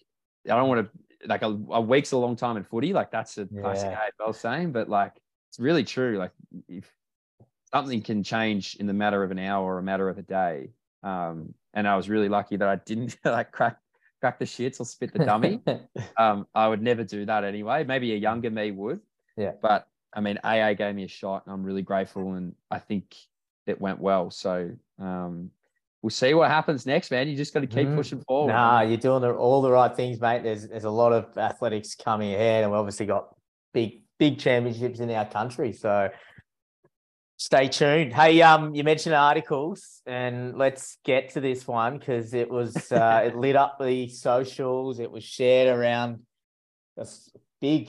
I 0.51 0.57
don't 0.57 0.69
want 0.69 0.87
to 0.87 1.29
like 1.29 1.43
a, 1.43 1.59
a 1.71 1.81
week's 1.81 2.13
a 2.13 2.17
long 2.17 2.37
time 2.37 2.57
in 2.57 2.65
footy. 2.65 2.93
Like 2.93 3.11
that's 3.11 3.39
a 3.39 3.47
classic 3.47 3.91
Yeah. 3.91 4.01
AFL 4.21 4.35
saying, 4.35 4.73
but 4.73 4.89
like 4.89 5.13
it's 5.51 5.61
really 5.61 5.85
true. 5.85 6.19
Like 6.19 6.33
if 6.69 6.91
something 7.73 8.03
can 8.03 8.23
change 8.23 8.77
in 8.77 8.87
the 8.87 8.93
matter 8.93 9.23
of 9.23 9.31
an 9.31 9.39
hour 9.39 9.75
or 9.75 9.79
a 9.79 9.83
matter 9.83 10.09
of 10.09 10.19
a 10.19 10.23
day. 10.23 10.71
Um, 11.03 11.55
and 11.75 11.89
I 11.89 11.97
was 11.97 12.09
really 12.09 12.29
lucky 12.29 12.57
that 12.57 12.69
I 12.69 12.77
didn't 12.77 13.17
like 13.25 13.53
crack 13.53 13.79
crack 14.21 14.39
the 14.39 14.45
shits 14.45 14.81
or 14.81 14.85
spit 14.85 15.13
the 15.13 15.25
dummy. 15.25 15.61
um, 16.17 16.47
I 16.55 16.69
would 16.69 16.83
never 16.83 17.05
do 17.05 17.27
that 17.27 17.45
anyway. 17.45 17.85
Maybe 17.85 18.13
a 18.13 18.17
younger 18.17 18.51
me 18.51 18.71
would. 18.71 19.01
Yeah. 19.37 19.53
But 19.61 19.89
I 20.13 20.21
mean, 20.21 20.39
AA 20.45 20.75
gave 20.75 20.95
me 20.95 21.05
a 21.05 21.09
shot, 21.09 21.45
and 21.47 21.53
I'm 21.53 21.65
really 21.65 21.83
grateful, 21.83 22.35
and 22.35 22.55
I 22.71 22.79
think 22.79 23.17
it 23.67 23.81
went 23.81 24.01
well. 24.01 24.31
So 24.31 24.71
um, 24.99 25.51
we'll 26.03 26.11
see 26.11 26.35
what 26.35 26.51
happens 26.51 26.87
next, 26.87 27.11
man. 27.11 27.29
You 27.29 27.37
just 27.37 27.55
got 27.55 27.61
to 27.61 27.67
keep 27.67 27.89
Mhm. 27.89 27.97
pushing 27.97 28.21
forward. 28.23 28.53
Nah, 28.53 28.81
you're 28.83 28.97
doing 28.99 29.23
the, 29.23 29.33
all 29.33 29.63
the 29.63 29.71
right 29.71 29.95
things, 29.95 30.21
mate. 30.21 30.43
There's 30.43 30.69
there's 30.69 30.85
a 30.85 30.91
lot 30.91 31.13
of 31.13 31.37
athletics 31.39 31.95
coming 31.95 32.35
ahead, 32.35 32.65
and 32.65 32.73
we 32.73 32.79
obviously 32.79 33.07
got 33.07 33.35
big 33.73 34.03
big 34.19 34.39
championships 34.39 35.01
in 35.01 35.11
our 35.11 35.27
country. 35.27 35.73
So 35.73 36.11
stay 37.37 37.69
tuned. 37.69 38.13
Hey, 38.13 38.41
um, 38.43 38.75
you 38.75 38.85
mentioned 38.85 39.15
articles, 39.15 40.01
and 40.07 40.57
let's 40.57 40.99
get 41.05 41.31
to 41.31 41.41
this 41.41 41.67
one 41.67 41.99
because 41.99 42.35
it 42.35 42.51
was 42.51 42.77
uh, 42.93 43.23
it 43.27 43.37
lit 43.37 43.57
up 43.57 43.79
the 43.81 44.09
socials. 44.09 44.99
It 45.01 45.11
was 45.11 45.25
shared 45.25 45.77
around. 45.77 46.21
A 46.99 47.07
big, 47.61 47.87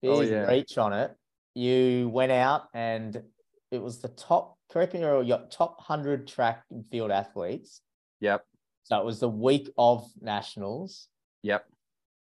big 0.00 0.10
Oh, 0.10 0.20
yeah. 0.22 0.46
reach 0.50 0.76
on 0.76 0.92
it. 0.92 1.14
You 1.54 2.08
went 2.12 2.32
out 2.32 2.62
and 2.74 3.22
it 3.70 3.80
was 3.80 4.00
the 4.00 4.08
top. 4.08 4.56
Correct 4.72 4.94
me 4.94 5.04
or 5.04 5.22
your 5.22 5.40
top 5.50 5.80
hundred 5.80 6.26
track 6.26 6.64
and 6.70 6.84
field 6.90 7.10
athletes. 7.10 7.82
Yep. 8.20 8.44
So 8.84 8.98
it 8.98 9.04
was 9.04 9.20
the 9.20 9.28
week 9.28 9.70
of 9.76 10.06
nationals 10.20 11.08
Yep. 11.42 11.66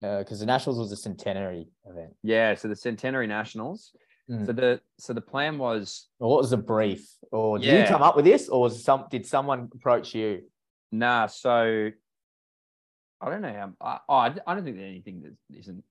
because 0.00 0.40
the 0.40 0.46
nationals 0.46 0.78
was 0.78 0.90
a 0.92 0.96
centenary 0.96 1.68
event. 1.84 2.14
Yeah. 2.22 2.54
So 2.54 2.68
the 2.68 2.76
Centenary 2.76 3.26
Nationals. 3.26 3.92
Mm. 4.30 4.46
So 4.46 4.52
the 4.52 4.80
so 4.98 5.12
the 5.12 5.20
plan 5.20 5.58
was 5.58 6.08
Or 6.18 6.30
what 6.30 6.40
was 6.40 6.50
the 6.50 6.56
brief? 6.56 7.06
Or 7.30 7.58
did 7.58 7.80
you 7.82 7.86
come 7.86 8.02
up 8.02 8.16
with 8.16 8.24
this, 8.24 8.48
or 8.48 8.62
was 8.62 8.82
some 8.84 9.06
did 9.10 9.26
someone 9.26 9.68
approach 9.74 10.14
you? 10.14 10.42
nah. 10.92 11.26
So 11.26 11.90
I 13.20 13.28
don't 13.30 13.42
know. 13.42 13.52
How, 13.52 13.72
I, 13.86 13.98
oh, 14.08 14.40
I 14.46 14.54
don't 14.54 14.64
think 14.64 14.76
that 14.76 14.84
anything 14.84 15.22
that 15.22 15.58
isn't. 15.58 15.84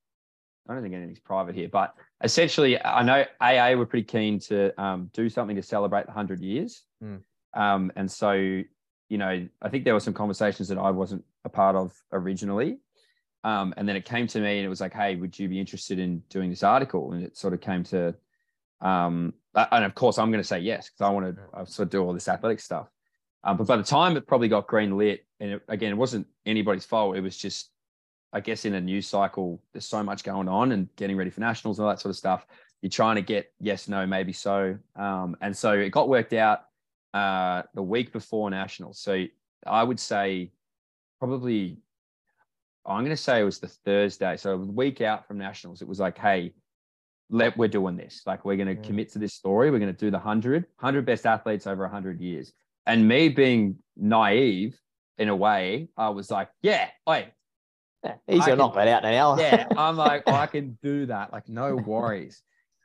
I 0.70 0.74
don't 0.74 0.84
think 0.84 0.94
anything's 0.94 1.20
private 1.20 1.56
here, 1.56 1.68
but 1.68 1.96
essentially, 2.24 2.82
I 2.84 3.02
know 3.04 3.26
AA 3.42 3.74
were 3.76 3.88
pretty 3.88 4.06
keen 4.06 4.40
to 4.42 4.80
um, 4.82 5.10
do 5.14 5.28
something 5.28 5.56
to 5.56 5.64
celebrate 5.64 6.06
the 6.06 6.12
hundred 6.14 6.42
years, 6.42 6.84
Mm. 7.04 7.22
um, 7.56 7.92
and 7.96 8.10
so 8.12 8.32
you 8.34 9.18
know, 9.18 9.48
I 9.62 9.70
think 9.70 9.84
there 9.86 9.96
were 9.96 10.00
some 10.00 10.14
conversations 10.14 10.68
that 10.68 10.78
I 10.78 10.92
wasn't 10.92 11.26
a 11.44 11.50
part 11.50 11.76
of 11.76 11.92
originally, 12.12 12.78
um, 13.44 13.74
and 13.76 13.90
then 13.90 13.96
it 13.96 14.06
came 14.06 14.28
to 14.28 14.40
me 14.40 14.58
and 14.58 14.66
it 14.66 14.70
was 14.70 14.82
like, 14.82 14.94
"Hey, 14.94 15.16
would 15.16 15.38
you 15.40 15.50
be 15.50 15.60
interested 15.60 15.98
in 15.98 16.20
doing 16.30 16.52
this 16.52 16.62
article?" 16.62 17.12
And 17.14 17.24
it 17.24 17.36
sort 17.36 17.54
of 17.54 17.62
came 17.62 17.84
to 17.86 18.14
Um, 18.82 19.34
and 19.56 19.84
of 19.84 19.94
course, 19.96 20.18
I'm 20.18 20.32
going 20.32 20.42
to 20.44 20.48
say 20.48 20.60
yes 20.60 20.90
because 20.90 21.02
I 21.02 21.10
want 21.10 21.36
to 21.36 21.42
I 21.54 21.64
sort 21.66 21.88
of 21.88 21.90
do 21.90 22.02
all 22.02 22.14
this 22.14 22.28
athletic 22.30 22.60
stuff. 22.62 22.88
Um, 23.44 23.58
but 23.58 23.68
by 23.68 23.76
the 23.78 23.84
time 23.84 24.16
it 24.16 24.28
probably 24.28 24.48
got 24.48 24.68
green 24.68 24.98
lit, 24.98 25.26
and 25.40 25.54
it, 25.54 25.62
again, 25.68 25.92
it 25.92 25.98
wasn't 25.98 26.28
anybody's 26.46 26.86
fault. 26.86 27.18
It 27.18 27.22
was 27.22 27.36
just, 27.38 27.72
I 28.32 28.40
guess, 28.40 28.66
in 28.66 28.76
a 28.76 28.82
news 28.82 29.08
cycle, 29.08 29.62
there's 29.74 29.88
so 29.88 30.04
much 30.04 30.24
going 30.24 30.48
on 30.48 30.72
and 30.72 30.88
getting 30.96 31.18
ready 31.18 31.30
for 31.30 31.40
nationals 31.40 31.80
and 31.80 31.86
all 31.86 31.92
that 31.92 32.00
sort 32.00 32.12
of 32.12 32.18
stuff. 32.18 32.46
You're 32.82 32.90
trying 32.90 33.16
to 33.16 33.22
get 33.22 33.52
yes, 33.60 33.88
no, 33.88 34.06
maybe 34.06 34.34
so. 34.34 34.78
Um, 34.96 35.36
and 35.42 35.56
so 35.56 35.74
it 35.74 35.90
got 35.90 36.10
worked 36.10 36.34
out 36.34 36.62
uh, 37.14 37.64
the 37.74 37.84
week 37.84 38.14
before 38.14 38.50
nationals. 38.50 39.00
So 39.00 39.26
I 39.66 39.84
would 39.84 40.00
say 40.00 40.52
probably, 41.20 41.80
I'm 42.86 43.04
going 43.04 43.10
to 43.10 43.18
say 43.18 43.42
it 43.42 43.44
was 43.44 43.60
the 43.60 43.68
Thursday. 43.68 44.38
So 44.38 44.54
a 44.54 44.58
week 44.58 45.02
out 45.02 45.28
from 45.28 45.38
nationals, 45.38 45.82
it 45.82 45.88
was 45.88 46.00
like, 46.00 46.18
hey, 46.18 46.54
let 47.30 47.58
we're 47.58 47.68
doing 47.68 47.96
this. 47.96 48.22
Like 48.26 48.46
we're 48.46 48.56
going 48.56 48.76
to 48.76 48.82
commit 48.82 49.12
to 49.14 49.20
this 49.20 49.34
story. 49.34 49.70
We're 49.72 49.80
going 49.80 49.94
to 49.94 50.00
do 50.00 50.12
the 50.12 50.18
100, 50.18 50.64
100 50.80 51.06
best 51.06 51.26
athletes 51.26 51.68
over 51.68 51.84
100 51.84 52.20
years. 52.20 52.54
And 52.86 53.08
me 53.08 53.30
being 53.30 53.78
naive 53.96 54.80
in 55.18 55.30
a 55.30 55.36
way, 55.36 55.90
I 55.98 56.10
was 56.10 56.32
like, 56.32 56.50
yeah, 56.62 56.90
wait. 58.04 58.16
He's 58.28 58.46
gonna 58.46 58.56
knock 58.58 58.76
that 58.76 58.88
out 58.88 59.04
now. 59.04 59.38
yeah, 59.38 59.68
I'm 59.78 59.98
like, 59.98 60.24
oh, 60.28 60.34
I 60.34 60.48
can 60.48 60.78
do 60.82 61.06
that. 61.08 61.32
Like, 61.32 61.50
no 61.50 61.76
worries. 61.76 62.42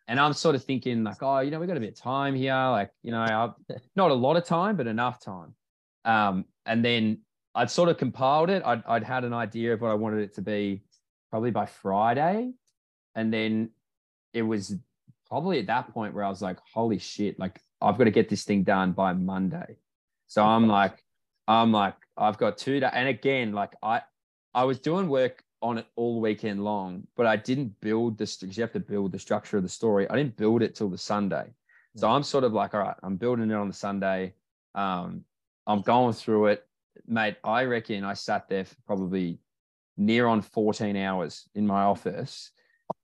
And 0.06 0.20
I'm 0.20 0.34
sort 0.34 0.54
of 0.54 0.64
thinking, 0.64 1.02
like, 1.02 1.22
oh, 1.22 1.40
you 1.40 1.50
know, 1.50 1.58
we've 1.58 1.68
got 1.68 1.78
a 1.78 1.80
bit 1.80 1.92
of 1.92 1.98
time 1.98 2.34
here. 2.34 2.52
Like, 2.52 2.90
you 3.02 3.10
know, 3.10 3.22
I've, 3.22 3.78
not 3.96 4.10
a 4.10 4.14
lot 4.14 4.36
of 4.36 4.44
time, 4.44 4.76
but 4.76 4.86
enough 4.86 5.18
time. 5.18 5.54
Um, 6.04 6.44
and 6.66 6.84
then 6.84 7.20
I'd 7.54 7.70
sort 7.70 7.88
of 7.88 7.96
compiled 7.96 8.50
it. 8.50 8.62
I'd, 8.64 8.82
I'd 8.86 9.04
had 9.04 9.24
an 9.24 9.32
idea 9.32 9.72
of 9.72 9.80
what 9.80 9.90
I 9.90 9.94
wanted 9.94 10.20
it 10.20 10.34
to 10.34 10.42
be 10.42 10.82
probably 11.30 11.50
by 11.50 11.66
Friday. 11.66 12.52
And 13.14 13.32
then 13.32 13.70
it 14.32 14.42
was 14.42 14.76
probably 15.28 15.60
at 15.60 15.66
that 15.68 15.92
point 15.94 16.14
where 16.14 16.24
I 16.24 16.28
was 16.28 16.42
like, 16.42 16.58
holy 16.72 16.98
shit, 16.98 17.38
like 17.38 17.60
I've 17.80 17.96
got 17.96 18.04
to 18.04 18.10
get 18.10 18.28
this 18.28 18.44
thing 18.44 18.64
done 18.64 18.92
by 18.92 19.12
Monday. 19.14 19.76
So 20.26 20.44
I'm 20.44 20.68
like, 20.68 21.02
I'm 21.46 21.72
like, 21.72 21.94
I've 22.16 22.38
got 22.38 22.58
two 22.58 22.80
days. 22.80 22.90
And 22.92 23.08
again, 23.08 23.52
like 23.52 23.72
I, 23.82 24.02
I 24.54 24.64
was 24.64 24.78
doing 24.78 25.08
work 25.08 25.42
on 25.62 25.78
it 25.78 25.86
all 25.96 26.20
weekend 26.20 26.62
long, 26.62 27.06
but 27.16 27.26
I 27.26 27.36
didn't 27.36 27.80
build 27.80 28.18
this 28.18 28.36
because 28.36 28.56
you 28.56 28.62
have 28.62 28.72
to 28.72 28.80
build 28.80 29.12
the 29.12 29.18
structure 29.18 29.56
of 29.56 29.62
the 29.62 29.68
story. 29.68 30.08
I 30.08 30.16
didn't 30.16 30.36
build 30.36 30.62
it 30.62 30.74
till 30.74 30.88
the 30.88 30.98
Sunday. 30.98 31.46
So 31.96 32.10
I'm 32.10 32.24
sort 32.24 32.42
of 32.44 32.52
like, 32.52 32.74
all 32.74 32.80
right, 32.80 32.96
I'm 33.04 33.16
building 33.16 33.50
it 33.50 33.54
on 33.54 33.68
the 33.68 33.74
Sunday. 33.74 34.34
Um, 34.74 35.24
I'm 35.66 35.80
going 35.80 36.12
through 36.12 36.46
it, 36.46 36.66
mate. 37.06 37.36
I 37.44 37.64
reckon 37.64 38.02
I 38.04 38.14
sat 38.14 38.48
there 38.48 38.64
for 38.64 38.74
probably 38.86 39.38
near 39.96 40.26
on 40.26 40.42
14 40.42 40.96
hours 40.96 41.48
in 41.54 41.64
my 41.66 41.84
office 41.84 42.50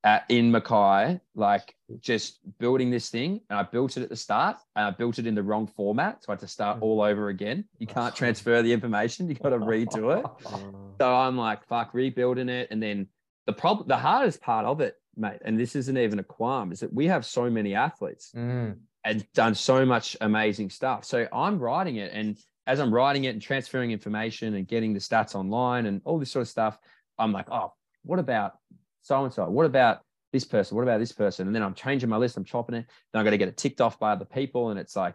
at, 0.02 0.24
in 0.28 0.50
Mackay, 0.50 1.20
like 1.36 1.76
just 2.00 2.40
building 2.58 2.90
this 2.90 3.10
thing. 3.10 3.40
And 3.48 3.58
I 3.60 3.62
built 3.62 3.96
it 3.96 4.02
at 4.02 4.08
the 4.08 4.16
start 4.16 4.56
and 4.74 4.84
I 4.86 4.90
built 4.90 5.20
it 5.20 5.26
in 5.26 5.36
the 5.36 5.42
wrong 5.42 5.68
format. 5.68 6.24
So 6.24 6.30
I 6.30 6.32
had 6.32 6.40
to 6.40 6.48
start 6.48 6.80
Mm. 6.80 6.82
all 6.82 7.00
over 7.00 7.28
again. 7.28 7.64
You 7.78 7.86
can't 7.86 8.14
transfer 8.22 8.60
the 8.60 8.72
information, 8.72 9.28
you 9.28 9.34
got 9.36 9.50
to 9.50 9.58
redo 9.58 10.18
it. 10.18 10.26
So 11.00 11.14
I'm 11.14 11.36
like, 11.38 11.64
fuck, 11.66 11.94
rebuilding 11.94 12.50
it. 12.50 12.68
And 12.70 12.82
then 12.82 13.06
the 13.46 13.54
problem, 13.54 13.88
the 13.88 13.96
hardest 13.96 14.42
part 14.42 14.66
of 14.66 14.82
it, 14.82 14.96
mate, 15.16 15.38
and 15.44 15.58
this 15.58 15.74
isn't 15.74 15.96
even 15.96 16.18
a 16.18 16.22
qualm, 16.22 16.72
is 16.72 16.80
that 16.80 16.92
we 16.92 17.06
have 17.06 17.24
so 17.24 17.48
many 17.48 17.74
athletes 17.74 18.32
Mm. 18.36 18.76
and 19.02 19.32
done 19.32 19.54
so 19.54 19.86
much 19.86 20.14
amazing 20.20 20.68
stuff. 20.68 21.06
So 21.06 21.26
I'm 21.32 21.58
writing 21.58 21.96
it, 21.96 22.12
and 22.12 22.36
as 22.66 22.80
I'm 22.80 22.92
writing 22.92 23.24
it 23.24 23.30
and 23.30 23.40
transferring 23.40 23.92
information 23.92 24.54
and 24.54 24.68
getting 24.68 24.92
the 24.92 25.00
stats 25.00 25.34
online 25.34 25.86
and 25.86 26.02
all 26.04 26.18
this 26.18 26.30
sort 26.30 26.42
of 26.42 26.48
stuff, 26.48 26.78
I'm 27.18 27.32
like, 27.32 27.50
oh, 27.50 27.72
what 28.02 28.18
about 28.18 28.58
so 29.00 29.24
and 29.24 29.32
so? 29.32 29.48
What 29.48 29.64
about 29.64 30.00
this 30.34 30.44
person? 30.44 30.76
What 30.76 30.82
about 30.82 31.00
this 31.00 31.12
person? 31.12 31.46
And 31.46 31.56
then 31.56 31.62
I'm 31.62 31.74
changing 31.74 32.10
my 32.10 32.18
list, 32.18 32.36
I'm 32.36 32.44
chopping 32.44 32.74
it. 32.74 32.86
Then 33.12 33.20
I 33.20 33.24
got 33.24 33.30
to 33.30 33.38
get 33.38 33.48
it 33.48 33.56
ticked 33.56 33.80
off 33.80 33.98
by 33.98 34.12
other 34.12 34.26
people, 34.26 34.68
and 34.68 34.78
it's 34.78 34.94
like, 34.96 35.14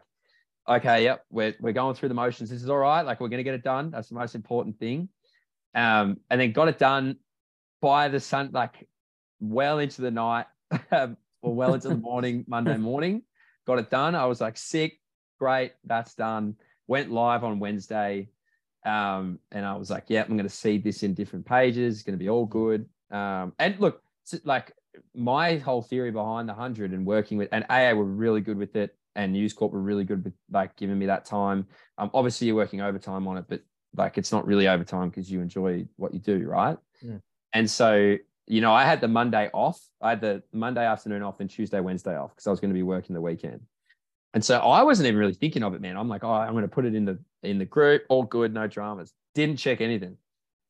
okay, 0.67 1.03
yep, 1.03 1.23
we're 1.29 1.53
we're 1.59 1.73
going 1.73 1.93
through 1.93 2.09
the 2.09 2.15
motions. 2.15 2.49
This 2.49 2.63
is 2.63 2.69
all 2.71 2.77
right. 2.79 3.03
Like 3.03 3.19
we're 3.19 3.29
gonna 3.29 3.43
get 3.43 3.53
it 3.53 3.63
done. 3.63 3.91
That's 3.91 4.09
the 4.09 4.15
most 4.15 4.33
important 4.33 4.79
thing. 4.79 5.09
Um, 5.75 6.17
and 6.29 6.39
then 6.39 6.53
got 6.53 6.69
it 6.69 6.79
done 6.79 7.17
by 7.81 8.07
the 8.07 8.19
sun, 8.19 8.49
like 8.53 8.87
well 9.39 9.79
into 9.79 10.01
the 10.01 10.11
night, 10.11 10.45
or 10.91 11.15
well 11.53 11.73
into 11.73 11.89
the 11.89 11.97
morning, 11.97 12.45
Monday 12.47 12.77
morning. 12.77 13.21
Got 13.67 13.79
it 13.79 13.89
done. 13.89 14.15
I 14.15 14.25
was 14.25 14.41
like, 14.41 14.57
sick, 14.57 14.99
great, 15.37 15.73
that's 15.83 16.15
done. 16.15 16.55
Went 16.87 17.11
live 17.11 17.43
on 17.43 17.59
Wednesday. 17.59 18.29
Um, 18.85 19.39
and 19.51 19.65
I 19.65 19.75
was 19.75 19.89
like, 19.89 20.05
yeah, 20.07 20.21
I'm 20.21 20.37
going 20.37 20.43
to 20.43 20.49
seed 20.49 20.83
this 20.83 21.03
in 21.03 21.13
different 21.13 21.45
pages. 21.45 21.95
It's 21.95 22.03
going 22.03 22.17
to 22.17 22.23
be 22.23 22.29
all 22.29 22.45
good. 22.45 22.87
Um, 23.11 23.53
and 23.59 23.79
look, 23.79 24.01
like 24.43 24.71
my 25.13 25.57
whole 25.57 25.81
theory 25.81 26.11
behind 26.11 26.47
the 26.47 26.53
100 26.53 26.91
and 26.91 27.05
working 27.05 27.37
with, 27.37 27.49
and 27.51 27.65
AA 27.69 27.93
were 27.93 28.05
really 28.05 28.41
good 28.41 28.57
with 28.57 28.75
it. 28.75 28.95
And 29.15 29.31
News 29.31 29.53
Corp 29.53 29.71
were 29.71 29.81
really 29.81 30.03
good 30.03 30.23
with 30.23 30.33
like 30.51 30.75
giving 30.75 30.99
me 30.99 31.05
that 31.07 31.25
time. 31.25 31.67
Um, 31.97 32.11
obviously, 32.13 32.47
you're 32.47 32.55
working 32.55 32.81
overtime 32.81 33.27
on 33.27 33.37
it, 33.37 33.45
but 33.47 33.61
like 33.97 34.17
it's 34.17 34.31
not 34.31 34.45
really 34.45 34.67
overtime 34.67 35.09
because 35.09 35.31
you 35.31 35.41
enjoy 35.41 35.85
what 35.97 36.13
you 36.13 36.19
do, 36.19 36.47
right? 36.47 36.77
Mm. 37.03 37.21
And 37.53 37.69
so, 37.69 38.17
you 38.47 38.61
know, 38.61 38.73
I 38.73 38.83
had 38.83 39.01
the 39.01 39.07
Monday 39.07 39.49
off. 39.53 39.79
I 40.01 40.09
had 40.09 40.21
the 40.21 40.43
Monday 40.53 40.85
afternoon 40.85 41.23
off 41.23 41.39
and 41.39 41.49
Tuesday, 41.49 41.79
Wednesday 41.79 42.15
off 42.15 42.31
because 42.31 42.47
I 42.47 42.51
was 42.51 42.59
going 42.59 42.71
to 42.71 42.75
be 42.75 42.83
working 42.83 43.13
the 43.13 43.21
weekend. 43.21 43.61
And 44.33 44.43
so 44.43 44.59
I 44.59 44.83
wasn't 44.83 45.07
even 45.07 45.19
really 45.19 45.33
thinking 45.33 45.63
of 45.63 45.73
it, 45.73 45.81
man. 45.81 45.95
I'm 45.95 46.09
like, 46.09 46.23
oh, 46.23 46.31
I'm 46.31 46.51
going 46.51 46.63
to 46.63 46.67
put 46.67 46.85
it 46.85 46.93
in 46.93 47.05
the 47.05 47.17
in 47.43 47.57
the 47.57 47.65
group, 47.65 48.03
all 48.09 48.23
good, 48.23 48.53
no 48.53 48.67
dramas. 48.67 49.13
Didn't 49.33 49.57
check 49.57 49.81
anything. 49.81 50.17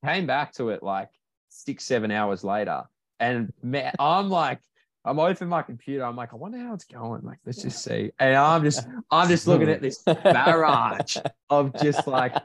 Came 0.06 0.28
back 0.28 0.54
to 0.54 0.70
it 0.70 0.84
like 0.84 1.10
six, 1.50 1.84
seven 1.84 2.12
hours 2.12 2.44
later, 2.44 2.84
and 3.20 3.52
man, 3.64 3.94
I'm 3.98 4.30
like, 4.30 4.60
I'm 5.06 5.20
opening 5.20 5.50
my 5.50 5.62
computer. 5.62 6.04
I'm 6.04 6.16
like, 6.16 6.34
I 6.34 6.36
wonder 6.36 6.58
how 6.58 6.74
it's 6.74 6.86
going. 6.86 7.22
Like, 7.24 7.38
let's 7.46 7.62
just 7.62 7.84
see. 7.84 8.12
And 8.20 8.36
I'm 8.36 8.64
just, 8.64 8.88
I'm 9.12 9.28
just 9.28 9.48
looking 9.48 9.70
at 9.70 9.82
this 9.82 10.02
barrage 10.04 11.18
of 11.50 11.80
just 11.80 12.08
like, 12.08 12.36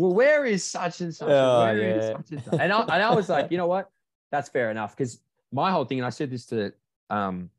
well, 0.00 0.14
where 0.14 0.46
is 0.46 0.64
such 0.64 1.02
and 1.02 1.14
such? 1.14 1.28
and 1.28 1.36
Oh, 1.36 1.64
where 1.64 1.78
is 1.78 2.04
yeah. 2.04 2.16
such 2.16 2.30
and 2.30 2.42
such? 2.42 2.60
And 2.60 2.72
I, 2.72 2.80
and 2.80 3.02
I 3.02 3.14
was 3.14 3.28
like, 3.28 3.50
you 3.50 3.58
know 3.58 3.66
what? 3.66 3.90
That's 4.32 4.48
fair 4.48 4.70
enough. 4.70 4.96
Because 4.96 5.20
my 5.52 5.70
whole 5.70 5.84
thing, 5.84 5.98
and 5.98 6.06
I 6.06 6.10
said 6.10 6.30
this 6.30 6.46
to 6.46 6.72
um, 7.10 7.50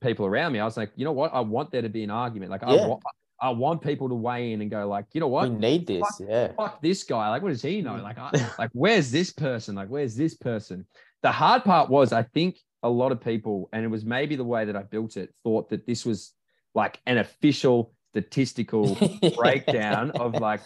people 0.00 0.24
around 0.24 0.52
me, 0.52 0.60
I 0.60 0.64
was 0.64 0.76
like, 0.76 0.92
you 0.94 1.04
know 1.04 1.12
what? 1.12 1.34
I 1.34 1.40
want 1.40 1.72
there 1.72 1.82
to 1.82 1.88
be 1.88 2.04
an 2.04 2.10
argument. 2.10 2.52
Like, 2.52 2.62
I 2.62 2.86
want, 2.86 3.02
I 3.40 3.50
want 3.50 3.82
people 3.82 4.08
to 4.10 4.14
weigh 4.14 4.52
in 4.52 4.60
and 4.60 4.70
go, 4.70 4.86
like, 4.86 5.06
you 5.12 5.20
know 5.20 5.26
what? 5.26 5.50
We 5.50 5.56
need 5.56 5.88
this. 5.88 6.04
Yeah. 6.20 6.52
fuck 6.52 6.80
this 6.80 7.02
guy. 7.02 7.30
Like, 7.30 7.42
what 7.42 7.48
does 7.48 7.62
he 7.62 7.82
know? 7.82 7.96
Like, 7.96 8.16
I, 8.16 8.30
like, 8.60 8.70
where's 8.74 9.10
this 9.10 9.32
person? 9.32 9.74
Like, 9.74 9.88
where's 9.88 10.14
this 10.14 10.34
person? 10.34 10.86
The 11.22 11.32
hard 11.32 11.64
part 11.64 11.90
was, 11.90 12.12
I 12.12 12.22
think 12.22 12.58
a 12.84 12.88
lot 12.88 13.10
of 13.10 13.20
people, 13.20 13.70
and 13.72 13.84
it 13.84 13.88
was 13.88 14.04
maybe 14.04 14.36
the 14.36 14.44
way 14.44 14.66
that 14.66 14.76
I 14.76 14.84
built 14.84 15.16
it, 15.16 15.34
thought 15.42 15.70
that 15.70 15.84
this 15.84 16.06
was 16.06 16.32
like 16.76 17.00
an 17.06 17.18
official 17.18 17.92
statistical 18.10 18.96
breakdown 19.36 20.12
of 20.12 20.34
like 20.34 20.60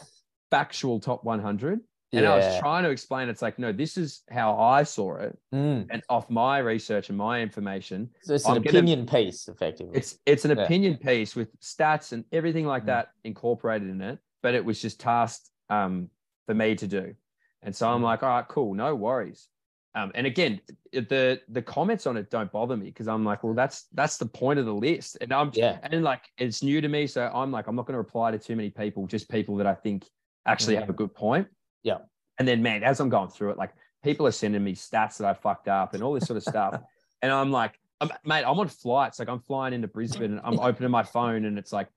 factual 0.56 1.00
top 1.00 1.24
100. 1.24 1.80
And 2.14 2.26
I 2.26 2.36
was 2.36 2.58
trying 2.58 2.84
to 2.84 2.90
explain, 2.90 3.30
it's 3.30 3.40
like, 3.40 3.58
no, 3.58 3.72
this 3.72 3.96
is 3.96 4.22
how 4.30 4.58
I 4.58 4.82
saw 4.82 5.16
it, 5.16 5.38
Mm. 5.54 5.86
and 5.90 6.02
off 6.10 6.28
my 6.28 6.58
research 6.58 7.08
and 7.08 7.16
my 7.16 7.40
information. 7.40 8.10
So 8.22 8.34
it's 8.34 8.44
an 8.44 8.56
I'm 8.56 8.62
gonna- 8.62 8.78
opinion 8.80 9.06
piece, 9.06 9.48
effectively. 9.48 9.96
It's 9.96 10.18
it's 10.26 10.44
an 10.44 10.54
Yeah. 10.54 10.64
opinion 10.64 10.98
piece 10.98 11.34
with 11.34 11.48
stats 11.60 12.12
and 12.12 12.22
everything 12.30 12.66
like 12.66 12.82
Mm. 12.82 12.86
that 12.92 13.12
incorporated 13.24 13.88
in 13.88 14.02
it, 14.02 14.18
but 14.42 14.54
it 14.54 14.62
was 14.62 14.80
just 14.82 15.00
tasked 15.00 15.48
um, 15.70 16.10
for 16.44 16.52
me 16.54 16.74
to 16.74 16.86
do. 16.86 17.14
And 17.62 17.74
so 17.74 17.88
I'm 17.88 18.02
Mm. 18.02 18.10
like, 18.10 18.22
all 18.22 18.28
right, 18.28 18.46
cool, 18.46 18.74
no 18.74 18.94
worries. 18.94 19.48
Um, 19.94 20.12
and 20.14 20.26
again, 20.26 20.60
the 20.92 21.40
the 21.48 21.62
comments 21.62 22.06
on 22.06 22.18
it 22.18 22.28
don't 22.28 22.52
bother 22.52 22.76
me 22.76 22.86
because 22.92 23.08
I'm 23.08 23.24
like, 23.24 23.42
well, 23.42 23.54
that's 23.54 23.84
that's 23.94 24.18
the 24.18 24.26
point 24.26 24.58
of 24.58 24.66
the 24.66 24.74
list. 24.74 25.16
And 25.22 25.32
I'm 25.32 25.50
yeah. 25.54 25.78
and 25.82 26.04
like 26.04 26.24
it's 26.36 26.62
new 26.62 26.82
to 26.82 26.88
me, 26.88 27.06
so 27.06 27.30
I'm 27.32 27.50
like, 27.50 27.68
I'm 27.68 27.76
not 27.76 27.86
going 27.86 27.94
to 27.94 28.04
reply 28.06 28.32
to 28.32 28.38
too 28.38 28.54
many 28.56 28.68
people, 28.68 29.06
just 29.06 29.30
people 29.30 29.56
that 29.56 29.66
I 29.66 29.74
think 29.74 30.10
actually 30.46 30.76
have 30.76 30.88
a 30.88 30.92
good 30.92 31.14
point. 31.14 31.48
Yeah. 31.82 31.98
And 32.38 32.46
then, 32.48 32.62
man, 32.62 32.82
as 32.82 33.00
I'm 33.00 33.08
going 33.08 33.28
through 33.28 33.50
it, 33.50 33.58
like 33.58 33.72
people 34.02 34.26
are 34.26 34.32
sending 34.32 34.62
me 34.64 34.74
stats 34.74 35.18
that 35.18 35.26
I 35.26 35.34
fucked 35.34 35.68
up 35.68 35.94
and 35.94 36.02
all 36.02 36.12
this 36.14 36.24
sort 36.26 36.36
of 36.36 36.42
stuff, 36.42 36.80
and 37.22 37.30
I'm 37.32 37.50
like, 37.50 37.78
I'm, 38.00 38.10
mate, 38.24 38.44
I'm 38.44 38.58
on 38.58 38.68
flights. 38.68 39.18
Like 39.18 39.28
I'm 39.28 39.40
flying 39.40 39.74
into 39.74 39.88
Brisbane, 39.88 40.32
and 40.32 40.40
I'm 40.44 40.58
opening 40.58 40.90
my 40.90 41.02
phone, 41.04 41.44
and 41.44 41.58
it's 41.58 41.72
like, 41.72 41.88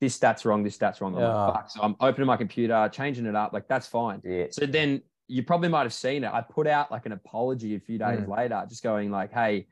this 0.00 0.14
stat's 0.14 0.44
wrong, 0.44 0.64
this 0.64 0.74
stat's 0.74 1.00
wrong. 1.00 1.14
I'm 1.14 1.20
Yeah. 1.22 1.46
like. 1.48 1.70
So 1.70 1.80
I'm 1.80 1.94
opening 2.00 2.26
my 2.26 2.36
computer, 2.36 2.88
changing 2.92 3.26
it 3.26 3.36
up. 3.36 3.52
Like 3.52 3.68
that's 3.68 3.86
fine. 3.86 4.20
Yeah. 4.24 4.46
So 4.50 4.66
then 4.66 5.02
you 5.28 5.42
probably 5.42 5.68
might 5.68 5.84
have 5.84 5.94
seen 5.94 6.24
it. 6.24 6.32
I 6.32 6.40
put 6.42 6.66
out 6.66 6.90
like 6.90 7.06
an 7.06 7.12
apology 7.12 7.76
a 7.76 7.80
few 7.80 7.98
days 7.98 8.20
Mm. 8.20 8.28
later, 8.36 8.64
just 8.68 8.82
going 8.82 9.10
like, 9.10 9.32
hey, 9.32 9.66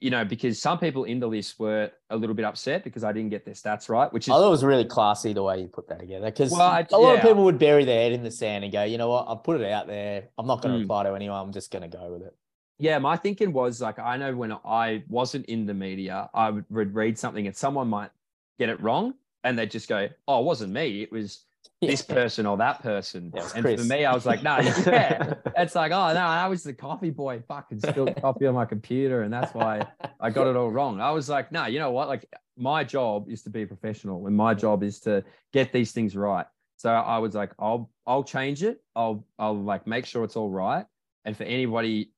you 0.00 0.10
know, 0.10 0.24
because 0.24 0.60
some 0.60 0.78
people 0.78 1.04
in 1.04 1.18
the 1.20 1.26
list 1.26 1.58
were 1.58 1.90
a 2.10 2.16
little 2.16 2.34
bit 2.34 2.44
upset 2.44 2.84
because 2.84 3.02
I 3.04 3.12
didn't 3.12 3.30
get 3.30 3.44
their 3.44 3.54
stats 3.54 3.88
right, 3.88 4.12
which 4.12 4.28
is 4.28 4.32
I 4.32 4.36
thought 4.36 4.46
it 4.46 4.50
was 4.50 4.64
really 4.64 4.84
classy 4.84 5.32
the 5.32 5.42
way 5.42 5.60
you 5.60 5.66
put 5.68 5.88
that 5.88 5.98
together 6.00 6.26
because 6.26 6.52
Well, 6.52 6.62
I- 6.62 6.86
a 6.92 6.98
lot 6.98 7.16
of 7.16 7.22
people 7.22 7.44
would 7.44 7.58
bury 7.58 7.84
their 7.84 8.02
head 8.02 8.12
in 8.12 8.22
the 8.22 8.30
sand 8.30 8.64
and 8.64 8.72
go, 8.72 8.84
you 8.84 8.98
know 8.98 9.08
what, 9.08 9.26
I 9.28 9.34
put 9.42 9.60
it 9.60 9.70
out 9.70 9.86
there. 9.86 10.28
I'm 10.38 10.46
not 10.46 10.60
going 10.62 10.72
to 10.72 10.78
Mm. 10.78 10.82
reply 10.82 11.02
to 11.04 11.14
anyone. 11.14 11.40
I'm 11.40 11.52
just 11.52 11.70
going 11.72 11.88
to 11.88 11.96
go 11.96 12.12
with 12.12 12.22
it. 12.22 12.34
yeah, 12.78 12.98
my 12.98 13.16
thinking 13.16 13.52
was 13.52 13.80
like, 13.80 13.98
I 14.00 14.16
know 14.16 14.34
when 14.34 14.52
I 14.64 15.04
wasn't 15.08 15.46
in 15.46 15.66
the 15.66 15.74
media, 15.74 16.28
I 16.34 16.50
would, 16.50 16.64
would 16.70 16.94
read 16.94 17.16
something 17.16 17.46
and 17.46 17.56
someone 17.56 17.86
might 17.88 18.10
get 18.58 18.68
it 18.70 18.80
wrong 18.80 19.14
and 19.44 19.56
they'd 19.56 19.70
just 19.70 19.88
go, 19.88 20.08
oh, 20.26 20.40
it 20.40 20.44
wasn't 20.44 20.72
me. 20.72 21.00
It 21.02 21.12
was 21.12 21.44
this 21.82 22.02
person 22.02 22.46
or 22.46 22.56
that 22.56 22.82
person. 22.82 23.32
Yeah, 23.34 23.48
and 23.54 23.62
for 23.78 23.84
me, 23.84 24.04
I 24.04 24.14
was 24.14 24.24
like, 24.24 24.42
no, 24.42 24.58
yeah. 24.58 25.34
It's 25.56 25.74
like, 25.74 25.92
oh 25.92 26.12
no, 26.14 26.20
I 26.20 26.48
was 26.48 26.62
the 26.62 26.72
coffee 26.72 27.10
boy. 27.10 27.42
Fucking 27.46 27.80
spilled 27.80 28.16
coffee 28.22 28.46
on 28.46 28.54
my 28.54 28.64
computer, 28.64 29.22
and 29.22 29.32
that's 29.32 29.52
why 29.54 29.86
I 30.20 30.30
got 30.30 30.46
it 30.46 30.56
all 30.56 30.70
wrong. 30.70 31.00
I 31.00 31.10
was 31.10 31.28
like, 31.28 31.52
no, 31.52 31.66
you 31.66 31.78
know 31.78 31.90
what? 31.90 32.08
Like 32.08 32.24
my 32.56 32.84
job 32.84 33.28
is 33.28 33.42
to 33.42 33.50
be 33.50 33.62
a 33.62 33.66
professional, 33.66 34.26
and 34.26 34.36
my 34.36 34.54
job 34.54 34.82
is 34.82 35.00
to 35.00 35.22
get 35.52 35.72
these 35.72 35.92
things 35.92 36.16
right. 36.16 36.46
So 36.76 36.90
I 36.90 37.18
was 37.18 37.34
like, 37.34 37.52
I'll 37.58 37.90
I'll 38.06 38.24
change 38.24 38.62
it. 38.62 38.82
I'll 38.96 39.26
I'll 39.38 39.60
like 39.62 39.86
make 39.86 40.06
sure 40.06 40.24
it's 40.24 40.36
all 40.36 40.50
right. 40.50 40.86
And 41.24 41.36
for 41.36 41.44
anybody 41.44 42.12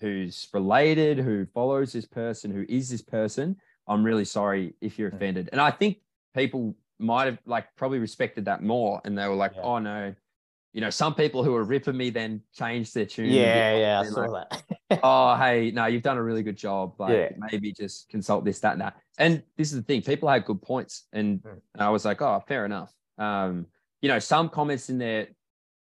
who's 0.00 0.48
related, 0.52 1.18
who 1.18 1.46
follows 1.46 1.92
this 1.92 2.06
person, 2.06 2.50
who 2.50 2.64
is 2.68 2.88
this 2.88 3.02
person, 3.02 3.56
I'm 3.86 4.02
really 4.04 4.24
sorry 4.24 4.74
if 4.80 4.98
you're 4.98 5.10
Mm. 5.10 5.14
offended. 5.16 5.48
And 5.52 5.60
I 5.60 5.70
think 5.70 5.98
people 6.34 6.74
might 6.98 7.26
have 7.26 7.38
like 7.46 7.66
probably 7.76 7.98
respected 7.98 8.44
that 8.46 8.62
more, 8.62 9.00
and 9.04 9.16
they 9.16 9.26
were 9.28 9.34
like, 9.34 9.52
Yeah. 9.54 9.62
oh 9.62 9.78
no. 9.78 10.14
You 10.74 10.82
know, 10.82 10.90
some 10.90 11.14
people 11.14 11.42
who 11.42 11.52
were 11.52 11.64
ripping 11.64 11.96
me 11.96 12.10
then 12.10 12.42
changed 12.52 12.94
their 12.94 13.06
tune. 13.06 13.30
Yeah, 13.30 13.76
yeah, 13.76 14.00
I 14.00 14.04
saw 14.04 14.20
like, 14.20 14.48
that. 14.50 15.00
oh 15.02 15.34
hey 15.36 15.70
no 15.70 15.84
you've 15.84 16.02
done 16.02 16.16
a 16.16 16.22
really 16.22 16.42
good 16.42 16.56
job 16.56 16.94
like 16.98 17.14
Yeah. 17.14 17.28
maybe 17.52 17.72
just 17.72 18.08
consult 18.08 18.42
this 18.44 18.60
that 18.60 18.72
and 18.72 18.80
that 18.80 18.96
and 19.18 19.42
this 19.56 19.70
is 19.70 19.76
the 19.76 19.82
thing 19.82 20.00
people 20.00 20.28
had 20.30 20.46
good 20.46 20.62
points 20.62 21.06
and 21.12 21.42
Mm. 21.42 21.60
i 21.78 21.90
was 21.90 22.06
like 22.06 22.22
oh 22.22 22.42
fair 22.48 22.64
enough 22.64 22.90
um 23.18 23.66
you 24.00 24.08
know 24.08 24.18
some 24.18 24.48
comments 24.48 24.88
in 24.88 24.96
there 24.96 25.28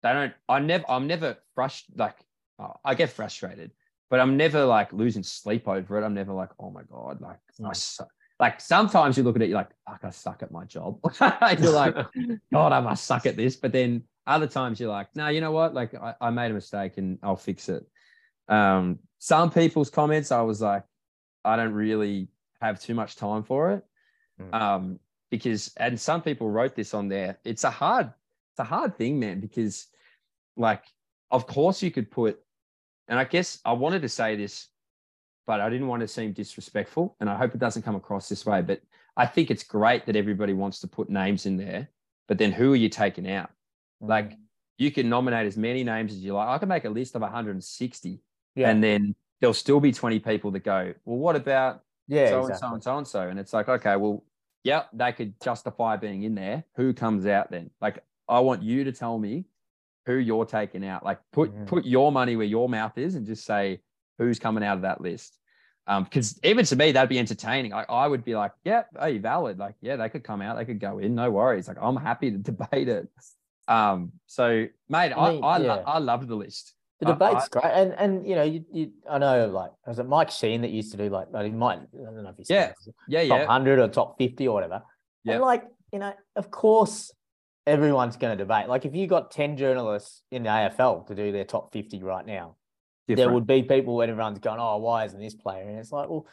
they 0.03 0.13
don't 0.15 0.33
i 0.49 0.59
never 0.61 0.85
i'm 0.89 1.07
never 1.07 1.37
frustrated 1.55 1.99
like 1.99 2.17
oh, 2.59 2.73
i 2.87 2.95
get 2.95 3.11
frustrated 3.11 3.71
but 4.09 4.19
i'm 4.19 4.39
never 4.39 4.65
like 4.65 4.91
losing 4.95 5.23
sleep 5.23 5.69
over 5.69 6.01
it 6.01 6.05
i'm 6.05 6.15
never 6.15 6.33
like 6.33 6.51
oh 6.59 6.71
my 6.71 6.83
god 6.91 7.21
like 7.21 7.39
I 7.63 7.69
Mm. 7.73 7.77
suck. 7.77 8.09
Like 8.39 8.61
sometimes 8.61 9.17
you 9.17 9.23
look 9.23 9.37
at 9.37 9.43
it 9.43 9.49
you're 9.49 9.59
like 9.59 9.71
fuck 9.87 10.01
i 10.05 10.11
suck 10.11 10.43
at 10.43 10.51
my 10.51 10.65
job 10.65 10.99
you're 11.59 11.71
like 11.73 11.95
God, 12.53 12.73
I 12.73 12.81
must 12.81 13.05
suck 13.05 13.27
at 13.27 13.37
this. 13.37 13.57
But 13.57 13.73
then 13.73 14.05
other 14.27 14.47
times 14.47 14.81
you're 14.81 14.91
like, 14.91 15.15
no, 15.15 15.29
you 15.29 15.41
know 15.41 15.53
what? 15.53 15.75
Like 15.75 15.95
I, 15.95 16.15
I 16.21 16.31
made 16.31 16.51
a 16.51 16.55
mistake 16.55 16.99
and 16.99 17.19
I'll 17.23 17.37
fix 17.37 17.69
it. 17.69 17.85
Um, 18.49 18.99
some 19.19 19.51
people's 19.51 19.91
comments, 19.91 20.33
I 20.33 20.43
was 20.43 20.61
like, 20.61 20.85
I 21.45 21.57
don't 21.57 21.73
really 21.73 22.29
have 22.61 22.81
too 22.81 22.95
much 22.95 23.17
time 23.17 23.43
for 23.43 23.73
it. 23.73 23.85
Mm. 24.41 24.55
Um, 24.55 25.01
because 25.31 25.73
and 25.77 25.99
some 25.99 26.23
people 26.23 26.51
wrote 26.51 26.75
this 26.75 26.95
on 26.95 27.09
there. 27.09 27.39
It's 27.45 27.65
a 27.65 27.71
hard, 27.71 28.07
it's 28.07 28.61
a 28.61 28.65
hard 28.65 28.97
thing, 28.97 29.19
man, 29.19 29.41
because 29.41 29.87
like, 30.57 30.85
of 31.31 31.47
course 31.47 31.83
you 31.83 31.91
could 31.91 32.11
put, 32.11 32.39
and 33.09 33.19
I 33.19 33.25
guess 33.25 33.59
I 33.65 33.73
wanted 33.73 34.03
to 34.03 34.09
say 34.09 34.37
this, 34.37 34.69
but 35.47 35.61
I 35.61 35.71
didn't 35.71 35.87
want 35.87 36.01
to 36.01 36.09
seem 36.09 36.33
disrespectful. 36.33 37.17
And 37.21 37.31
I 37.31 37.37
hope 37.37 37.55
it 37.55 37.59
doesn't 37.59 37.83
come 37.83 37.95
across 37.95 38.29
this 38.29 38.45
way. 38.45 38.63
But 38.63 38.83
I 39.17 39.27
think 39.27 39.51
it's 39.51 39.63
great 39.63 40.05
that 40.07 40.17
everybody 40.17 40.53
wants 40.53 40.81
to 40.81 40.89
put 40.89 41.09
names 41.09 41.47
in 41.47 41.57
there, 41.57 41.89
but 42.29 42.39
then 42.39 42.53
who 42.53 42.73
are 42.73 42.77
you 42.77 42.89
taking 42.89 43.31
out? 43.31 43.51
Like 44.01 44.33
you 44.77 44.91
can 44.91 45.09
nominate 45.09 45.47
as 45.47 45.57
many 45.57 45.83
names 45.85 46.13
as 46.13 46.19
you 46.19 46.35
like. 46.35 46.49
I 46.49 46.59
can 46.59 46.69
make 46.69 46.85
a 46.85 46.91
list 46.91 47.15
of 47.15 47.23
160, 47.23 48.21
yeah, 48.55 48.71
and 48.71 48.83
then 48.83 49.15
there'll 49.41 49.55
still 49.55 49.81
be 49.81 49.93
20 49.93 50.19
people 50.19 50.51
that 50.51 50.65
go, 50.65 50.93
well, 51.05 51.19
what 51.19 51.37
about 51.37 51.83
yeah, 52.09 52.29
so 52.29 52.39
and 52.39 52.47
so 52.47 52.53
exactly. 52.53 52.75
and 52.75 52.83
so 52.83 52.99
and 52.99 53.09
so? 53.09 53.21
And 53.29 53.39
it's 53.39 53.53
like, 53.53 53.69
okay, 53.69 53.97
well, 53.97 54.25
yeah, 54.65 54.85
they 54.93 55.13
could 55.13 55.41
justify 55.41 55.97
being 55.97 56.25
in 56.25 56.35
there. 56.35 56.65
Who 56.75 56.93
comes 56.93 57.27
out 57.27 57.51
then? 57.51 57.71
Like, 57.81 58.05
I 58.29 58.41
want 58.41 58.63
you 58.63 58.85
to 58.85 58.93
tell 58.93 59.19
me 59.19 59.47
who 60.05 60.17
you're 60.17 60.45
taking 60.45 60.85
out. 60.85 61.05
Like, 61.05 61.21
put 61.33 61.55
Mhm. 61.55 61.67
put 61.67 61.87
your 61.87 62.13
money 62.13 62.37
where 62.37 62.47
your 62.47 62.69
mouth 62.69 62.99
is, 62.99 63.15
and 63.15 63.25
just 63.25 63.47
say 63.47 63.81
who's 64.19 64.39
coming 64.39 64.65
out 64.65 64.77
of 64.77 64.83
that 64.83 65.01
list. 65.01 65.39
Um, 65.89 66.05
because 66.05 66.39
even 66.43 66.65
to 66.65 66.77
me, 66.77 66.93
that'd 66.93 67.09
be 67.09 67.19
entertaining. 67.19 67.73
I, 67.73 67.85
I 67.89 68.09
would 68.09 68.25
be 68.25 68.35
like, 68.35 68.53
yeah, 68.65 68.83
hey, 69.01 69.19
valid. 69.19 69.59
Like, 69.59 69.77
yeah, 69.81 69.97
they 69.97 70.09
could 70.09 70.25
come 70.25 70.43
out, 70.43 70.57
they 70.57 70.65
could 70.65 70.81
go 70.81 70.99
in, 70.99 71.15
no 71.15 71.31
worries. 71.31 71.69
Like, 71.69 71.77
I'm 71.81 71.97
happy 71.97 72.31
to 72.33 72.39
debate 72.53 72.89
it. 72.89 73.09
Um, 73.69 74.13
so 74.27 74.67
mate, 74.89 75.13
I 75.17 75.33
mean, 75.33 75.45
I, 75.45 75.59
yeah. 75.59 75.75
lo- 75.75 75.83
I 75.87 75.99
loved 75.99 76.29
the 76.29 76.37
list. 76.37 76.75
The 77.01 77.09
I- 77.09 77.13
debate's 77.13 77.49
great, 77.49 77.65
and 77.65 77.93
and 77.93 78.27
you 78.27 78.35
know, 78.37 78.43
you, 78.43 78.65
you 78.73 78.93
I 79.11 79.19
know 79.19 79.49
like 79.49 79.71
was 79.87 79.99
it 79.99 80.07
Mike 80.09 80.31
Sheahan 80.31 80.63
that 80.63 80.71
used 80.71 80.93
to 80.93 80.97
do 80.97 81.09
like 81.11 81.29
he 81.45 81.51
might 81.51 81.81
I 81.81 82.05
don't 82.05 82.23
know 82.23 82.31
if 82.31 82.37
he's 82.37 82.49
Yeah, 82.49 82.73
Yeah, 83.07 83.27
top 83.27 83.39
yeah, 83.41 83.47
hundred 83.47 83.79
or 83.81 83.89
top 83.89 84.17
fifty 84.19 84.49
or 84.49 84.55
whatever. 84.55 84.83
Yeah. 85.25 85.35
And 85.35 85.43
like 85.43 85.65
you 85.93 85.99
know, 85.99 86.15
of 86.37 86.51
course, 86.51 87.13
everyone's 87.67 88.17
going 88.17 88.37
to 88.37 88.43
debate. 88.43 88.69
Like 88.69 88.87
if 88.87 88.95
you 88.95 89.07
got 89.07 89.31
ten 89.31 89.57
journalists 89.57 90.23
in 90.31 90.45
the 90.45 90.49
AFL 90.49 91.07
to 91.09 91.15
do 91.15 91.33
their 91.33 91.45
top 91.45 91.73
fifty 91.73 92.03
right 92.03 92.25
now, 92.25 92.57
there 93.09 93.31
would 93.31 93.47
be 93.47 93.63
people 93.63 93.97
when 93.97 94.11
everyone's 94.11 94.39
going, 94.39 94.59
"Oh, 94.61 94.79
why 94.79 95.05
isn't 95.05 95.21
this 95.21 95.35
player?" 95.35 95.69
And 95.69 95.79
it's 95.79 95.93
like, 95.93 96.09
well, 96.09 96.27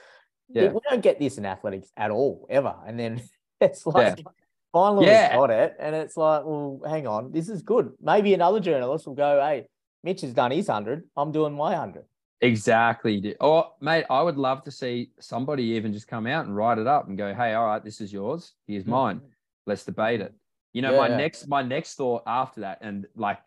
Yeah. 0.49 0.71
we 0.71 0.79
don't 0.89 1.01
get 1.01 1.19
this 1.19 1.37
in 1.37 1.45
athletics 1.45 1.91
at 1.95 2.11
all 2.11 2.47
ever. 2.49 2.75
And 2.85 2.99
then 2.99 3.21
it's 3.61 3.85
like. 3.85 4.23
Finally, 4.71 5.05
Yeah. 5.05 5.35
got 5.35 5.51
it, 5.51 5.75
and 5.79 5.95
it's 5.95 6.17
like, 6.17 6.43
well, 6.43 6.81
hang 6.83 7.05
on, 7.05 7.31
this 7.31 7.47
is 7.47 7.61
good. 7.61 7.93
Maybe 8.01 8.33
another 8.33 8.59
journalist 8.59 9.05
will 9.05 9.13
go, 9.13 9.39
"Hey, 9.39 9.67
Mitch 10.03 10.21
has 10.21 10.33
done 10.33 10.49
his 10.49 10.67
hundred. 10.67 11.03
I'm 11.15 11.31
doing 11.31 11.53
my 11.53 11.75
hundred. 11.75 12.05
Exactly. 12.41 13.35
Oh, 13.39 13.73
mate, 13.79 14.05
I 14.09 14.21
would 14.21 14.37
love 14.37 14.63
to 14.63 14.71
see 14.71 15.11
somebody 15.19 15.63
even 15.63 15.93
just 15.93 16.07
come 16.07 16.27
out 16.27 16.45
and 16.45 16.55
write 16.55 16.77
it 16.77 16.87
up 16.87 17.07
and 17.07 17.17
go, 17.17 17.33
"Hey, 17.33 17.53
all 17.53 17.67
right, 17.67 17.83
this 17.83 18.01
is 18.01 18.11
yours. 18.11 18.53
Here's 18.67 18.83
hmm. 18.83 18.91
mine. 18.91 19.21
Let's 19.65 19.85
debate 19.85 20.21
it." 20.21 20.33
You 20.73 20.81
know, 20.81 20.97
my 20.97 21.07
next 21.07 21.47
my 21.47 21.61
next 21.61 21.95
thought 21.95 22.23
after 22.25 22.61
that, 22.61 22.79
and 22.81 23.05
like, 23.15 23.39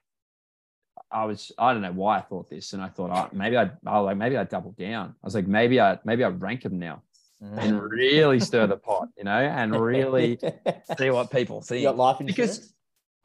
I 1.16 1.24
was 1.24 1.50
I 1.58 1.72
don't 1.72 1.82
know 1.82 1.92
why 1.92 2.18
I 2.18 2.20
thought 2.20 2.50
this, 2.50 2.72
and 2.74 2.82
I 2.82 2.88
thought, 2.88 3.10
oh, 3.12 3.28
maybe 3.36 3.56
I 3.56 3.70
I 3.86 3.98
like 4.00 4.16
maybe 4.18 4.36
I 4.36 4.44
double 4.44 4.72
down. 4.72 5.14
I 5.22 5.26
was 5.26 5.34
like, 5.34 5.46
maybe 5.46 5.80
I 5.80 5.98
maybe 6.04 6.22
I 6.24 6.28
rank 6.28 6.62
them 6.62 6.78
now 6.78 7.02
and 7.40 7.80
really 7.82 8.40
stir 8.40 8.66
the 8.66 8.76
pot, 8.76 9.08
you 9.16 9.24
know, 9.24 9.30
and 9.38 9.74
really 9.78 10.38
see 10.98 11.10
what 11.10 11.30
people 11.30 11.56
you 11.56 11.62
think. 11.62 11.84
got 11.84 11.96
life 11.96 12.18
Because- 12.18 12.56
insurance. 12.58 12.74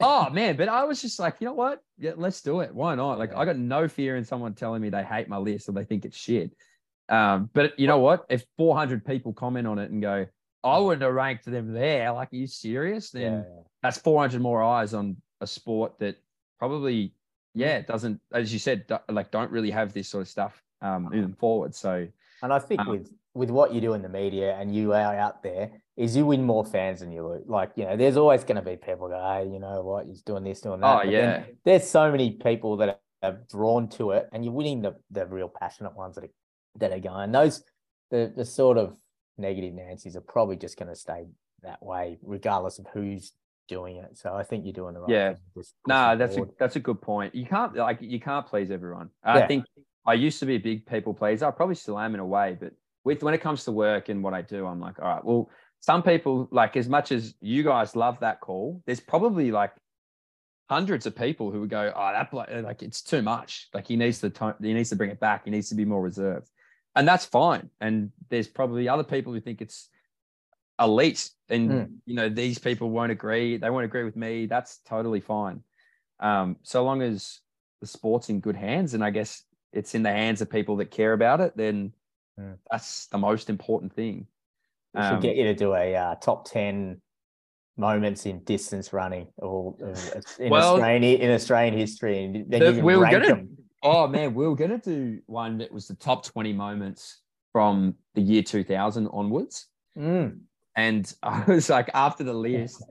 oh 0.00 0.30
man, 0.30 0.56
but 0.56 0.68
I 0.68 0.84
was 0.84 1.00
just 1.02 1.18
like, 1.18 1.36
you 1.40 1.46
know 1.46 1.54
what? 1.54 1.82
Yeah, 1.98 2.12
let's 2.16 2.40
do 2.42 2.60
it. 2.60 2.74
Why 2.74 2.94
not? 2.94 3.18
Like, 3.18 3.30
Yeah. 3.32 3.38
I 3.40 3.44
got 3.44 3.56
no 3.56 3.88
fear 3.88 4.16
in 4.16 4.24
someone 4.24 4.54
telling 4.54 4.80
me 4.82 4.90
they 4.90 5.02
hate 5.04 5.28
my 5.28 5.38
list 5.38 5.68
or 5.68 5.72
they 5.72 5.84
think 5.84 6.04
it's 6.04 6.16
shit. 6.16 6.50
Um, 7.08 7.50
but 7.52 7.78
you 7.78 7.86
know 7.86 7.98
what? 7.98 8.24
If 8.30 8.44
400 8.58 9.04
people 9.04 9.32
comment 9.32 9.66
on 9.66 9.78
it 9.78 9.90
and 9.90 10.00
go, 10.00 10.26
I 10.64 10.78
wouldn't 10.78 11.02
have 11.02 11.12
ranked 11.14 11.44
them 11.46 11.72
there. 11.72 12.12
Like, 12.12 12.32
are 12.32 12.36
you 12.36 12.46
serious? 12.46 13.10
Then 13.10 13.32
yeah, 13.32 13.42
that's 13.82 13.98
400 13.98 14.40
more 14.40 14.62
eyes 14.62 14.94
on 14.94 15.16
a 15.40 15.46
sport 15.46 15.98
that 16.00 16.16
probably, 16.58 17.12
yeah, 17.54 17.76
it 17.76 17.86
doesn't, 17.86 18.20
as 18.32 18.52
you 18.52 18.58
said, 18.58 18.86
like, 19.08 19.30
don't 19.30 19.50
really 19.50 19.70
have 19.70 19.92
this 19.92 20.08
sort 20.08 20.22
of 20.22 20.28
stuff 20.28 20.62
um, 20.80 21.04
moving 21.04 21.34
forward. 21.34 21.74
So, 21.74 22.06
and 22.42 22.52
I 22.52 22.58
think 22.58 22.80
um, 22.80 22.88
with 22.88 23.12
with 23.34 23.50
what 23.50 23.72
you 23.72 23.80
do 23.80 23.94
in 23.94 24.02
the 24.02 24.08
media 24.08 24.54
and 24.56 24.74
you 24.74 24.92
are 24.92 25.16
out 25.16 25.42
there, 25.42 25.70
is 25.96 26.16
you 26.16 26.26
win 26.26 26.42
more 26.44 26.64
fans 26.64 27.00
than 27.00 27.12
you 27.12 27.26
lose. 27.26 27.44
Like 27.46 27.72
you 27.76 27.84
know, 27.84 27.96
there's 27.96 28.16
always 28.16 28.44
going 28.44 28.56
to 28.56 28.62
be 28.62 28.76
people 28.76 29.08
go, 29.08 29.18
hey, 29.20 29.48
you 29.50 29.58
know 29.58 29.82
what, 29.82 30.06
he's 30.06 30.22
doing 30.22 30.44
this, 30.44 30.60
doing 30.60 30.80
that. 30.80 30.94
oh, 30.94 30.98
But 31.04 31.12
yeah. 31.12 31.44
there's 31.64 31.88
so 31.88 32.10
many 32.10 32.32
people 32.32 32.76
that 32.78 33.00
are 33.22 33.38
drawn 33.50 33.88
to 33.90 34.12
it, 34.12 34.28
and 34.32 34.44
you're 34.44 34.54
winning 34.54 34.82
the 34.82 34.96
the 35.10 35.26
real 35.26 35.48
passionate 35.48 35.94
ones 35.96 36.16
that 36.16 36.24
are 36.24 36.30
that 36.78 36.92
are 36.92 37.00
going. 37.00 37.32
Those 37.32 37.62
the 38.10 38.32
the 38.34 38.44
sort 38.44 38.78
of 38.78 38.96
negative 39.38 39.74
Nancy's 39.74 40.16
are 40.16 40.20
probably 40.20 40.56
just 40.56 40.78
going 40.78 40.88
to 40.88 40.96
stay 40.96 41.26
that 41.62 41.82
way, 41.82 42.18
regardless 42.22 42.78
of 42.78 42.86
who's 42.92 43.32
doing 43.72 43.96
it. 43.96 44.16
So 44.18 44.34
I 44.34 44.42
think 44.42 44.64
you're 44.64 44.72
doing 44.72 44.94
the 44.94 45.00
right 45.00 45.10
Yeah. 45.10 45.34
thing. 45.34 45.64
No, 45.86 46.16
that's 46.16 46.36
a 46.36 46.46
that's 46.58 46.76
a 46.76 46.80
good 46.80 47.00
point. 47.00 47.34
You 47.34 47.46
can't 47.46 47.74
like 47.74 47.98
you 48.00 48.20
can't 48.20 48.46
please 48.46 48.70
everyone. 48.70 49.10
I 49.22 49.38
Yeah. 49.40 49.46
think 49.46 49.64
I 50.06 50.14
used 50.14 50.38
to 50.40 50.46
be 50.46 50.56
a 50.56 50.64
big 50.70 50.86
people 50.86 51.14
pleaser. 51.14 51.46
I 51.46 51.50
probably 51.50 51.76
still 51.76 51.98
am 51.98 52.14
in 52.14 52.20
a 52.20 52.26
way, 52.26 52.56
but 52.60 52.72
with 53.04 53.22
when 53.22 53.34
it 53.34 53.40
comes 53.40 53.64
to 53.64 53.72
work 53.72 54.08
and 54.08 54.22
what 54.22 54.34
I 54.34 54.42
do, 54.42 54.66
I'm 54.66 54.80
like, 54.80 54.98
all 55.00 55.08
right, 55.08 55.24
well, 55.24 55.50
some 55.80 56.02
people 56.02 56.48
like 56.50 56.76
as 56.76 56.88
much 56.88 57.12
as 57.12 57.34
you 57.40 57.62
guys 57.62 57.96
love 57.96 58.20
that 58.20 58.40
call, 58.40 58.82
there's 58.86 59.00
probably 59.00 59.50
like 59.50 59.72
hundreds 60.70 61.06
of 61.06 61.14
people 61.14 61.50
who 61.50 61.60
would 61.60 61.70
go, 61.70 61.92
oh, 61.94 62.12
that 62.12 62.30
blo- 62.30 62.46
uh, 62.52 62.62
like 62.62 62.82
it's 62.82 63.02
too 63.02 63.22
much. 63.22 63.68
Like 63.74 63.86
he 63.86 63.96
needs 63.96 64.20
to 64.20 64.30
tone, 64.30 64.54
he 64.60 64.72
needs 64.74 64.90
to 64.90 64.96
bring 64.96 65.10
it 65.10 65.20
back. 65.20 65.44
He 65.44 65.50
needs 65.50 65.68
to 65.70 65.74
be 65.74 65.84
more 65.84 66.02
reserved, 66.02 66.48
and 66.94 67.06
that's 67.06 67.26
fine. 67.26 67.70
And 67.80 68.10
there's 68.30 68.48
probably 68.48 68.88
other 68.88 69.04
people 69.04 69.32
who 69.32 69.40
think 69.40 69.60
it's 69.60 69.88
elite, 70.84 71.30
and 71.48 71.70
Mm. 71.70 71.92
you 72.06 72.14
know 72.14 72.28
these 72.28 72.58
people 72.58 72.90
won't 72.90 73.12
agree. 73.12 73.56
They 73.56 73.70
won't 73.70 73.84
agree 73.84 74.04
with 74.04 74.16
me. 74.16 74.46
That's 74.46 74.78
totally 74.84 75.20
fine. 75.20 75.62
Um, 76.20 76.56
so 76.62 76.84
long 76.84 77.02
as 77.02 77.40
the 77.80 77.86
sport's 77.86 78.28
in 78.28 78.40
good 78.40 78.56
hands, 78.56 78.94
and 78.94 79.02
I 79.04 79.10
guess 79.10 79.44
it's 79.72 79.94
in 79.94 80.02
the 80.02 80.10
hands 80.12 80.40
of 80.40 80.50
people 80.50 80.76
that 80.76 80.90
care 80.90 81.12
about 81.12 81.40
it, 81.40 81.56
then 81.56 81.92
Mm. 82.38 82.58
that's 82.70 83.06
the 83.08 83.18
most 83.18 83.50
important 83.50 83.92
thing. 83.92 84.26
We 84.94 85.02
should 85.02 85.14
Um, 85.14 85.20
get 85.20 85.36
you 85.36 85.44
to 85.44 85.54
do 85.54 85.74
a 85.74 85.94
uh, 85.96 86.14
top 86.16 86.44
ten 86.46 87.00
moments 87.76 88.26
in 88.26 88.44
distance 88.44 88.92
running 88.92 89.26
or 89.38 89.74
uh, 89.82 90.20
in 90.38 90.50
Well- 90.50 90.74
Australian 90.74 91.20
in 91.20 91.30
Australian 91.30 91.76
history, 91.76 92.24
and 92.24 92.34
then 92.50 92.60
The- 92.60 92.66
you 92.66 92.72
can 92.76 92.84
we 92.84 92.96
were 92.96 93.02
rank 93.02 93.12
gonna- 93.14 93.26
them. 93.34 93.56
Oh 93.82 94.06
man, 94.06 94.34
we 94.34 94.46
were 94.46 94.54
gonna 94.54 94.78
do 94.78 95.20
one 95.26 95.58
that 95.58 95.72
was 95.72 95.88
the 95.88 95.96
top 95.96 96.24
20 96.24 96.52
moments 96.52 97.20
from 97.52 97.96
the 98.14 98.20
year 98.22 98.42
2000 98.42 99.08
onwards. 99.08 99.66
Mm. 99.98 100.40
And 100.74 101.12
I 101.22 101.44
was 101.46 101.68
like, 101.70 101.90
after 101.94 102.24
the 102.24 102.34
list, 102.34 102.82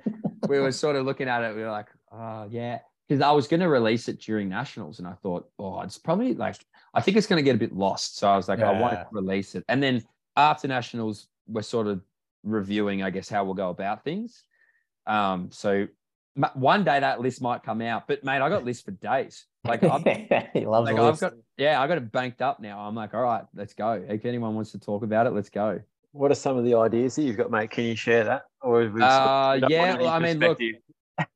we 0.48 0.60
were 0.60 0.72
sort 0.72 0.96
of 0.96 1.06
looking 1.06 1.28
at 1.28 1.44
it. 1.44 1.56
We 1.56 1.62
were 1.62 1.72
like, 1.72 1.88
oh 2.12 2.48
yeah, 2.50 2.80
because 3.08 3.22
I 3.22 3.32
was 3.32 3.48
going 3.48 3.60
to 3.62 3.70
release 3.70 4.08
it 4.08 4.20
during 4.22 4.50
nationals, 4.50 5.00
and 5.00 5.08
I 5.08 5.14
thought, 5.14 5.50
oh, 5.60 5.82
it's 5.82 5.98
probably 5.98 6.34
like, 6.34 6.58
I 6.94 7.02
think 7.02 7.18
it's 7.18 7.28
going 7.28 7.40
to 7.40 7.44
get 7.44 7.56
a 7.56 7.60
bit 7.60 7.74
lost. 7.76 8.18
So 8.18 8.28
I 8.30 8.36
was 8.36 8.48
like, 8.48 8.60
I 8.60 8.72
want 8.72 8.94
Yeah. 8.94 9.04
to 9.04 9.10
release 9.12 9.56
it. 9.56 9.64
And 9.68 9.82
then 9.82 10.04
after 10.36 10.68
nationals, 10.68 11.28
we're 11.48 11.62
sort 11.62 11.88
of 11.88 12.02
reviewing, 12.44 13.04
I 13.04 13.10
guess, 13.10 13.30
how 13.30 13.44
we'll 13.44 13.54
go 13.54 13.70
about 13.70 14.04
things. 14.04 14.44
Um, 15.08 15.50
so 15.52 15.88
one 16.54 16.84
day 16.84 17.00
that 17.00 17.20
list 17.20 17.42
might 17.42 17.64
come 17.64 17.82
out. 17.82 18.08
But 18.08 18.24
mate, 18.24 18.42
I 18.42 18.50
got 18.50 18.64
lists 18.64 18.84
for 18.84 18.92
days. 18.92 19.46
Like, 19.64 19.84
I've, 19.84 20.04
he 20.54 20.66
loves 20.66 20.90
like 20.90 21.00
I've 21.00 21.20
got 21.20 21.34
yeah, 21.58 21.82
I 21.82 21.88
got 21.88 21.98
it 21.98 22.12
banked 22.12 22.42
up 22.42 22.60
now. 22.60 22.80
I'm 22.80 22.96
like, 22.96 23.14
all 23.14 23.22
right, 23.22 23.44
let's 23.54 23.74
go. 23.74 24.04
If 24.08 24.26
anyone 24.26 24.56
wants 24.56 24.72
to 24.72 24.80
talk 24.80 25.04
about 25.04 25.28
it, 25.28 25.32
let's 25.32 25.50
go. 25.50 25.82
What 26.12 26.32
are 26.32 26.36
some 26.36 26.58
of 26.58 26.66
the 26.66 26.76
ideas 26.76 27.16
that 27.16 27.24
you've 27.24 27.38
got, 27.38 27.52
mate? 27.52 27.72
Can 27.72 27.86
you 27.86 27.96
share 27.96 28.24
that? 28.26 28.44
Or 28.62 28.82
Uh, 28.84 29.60
yeah, 29.70 29.96
well, 29.98 30.08
I 30.08 30.20
mean, 30.20 30.40
look. 30.40 30.60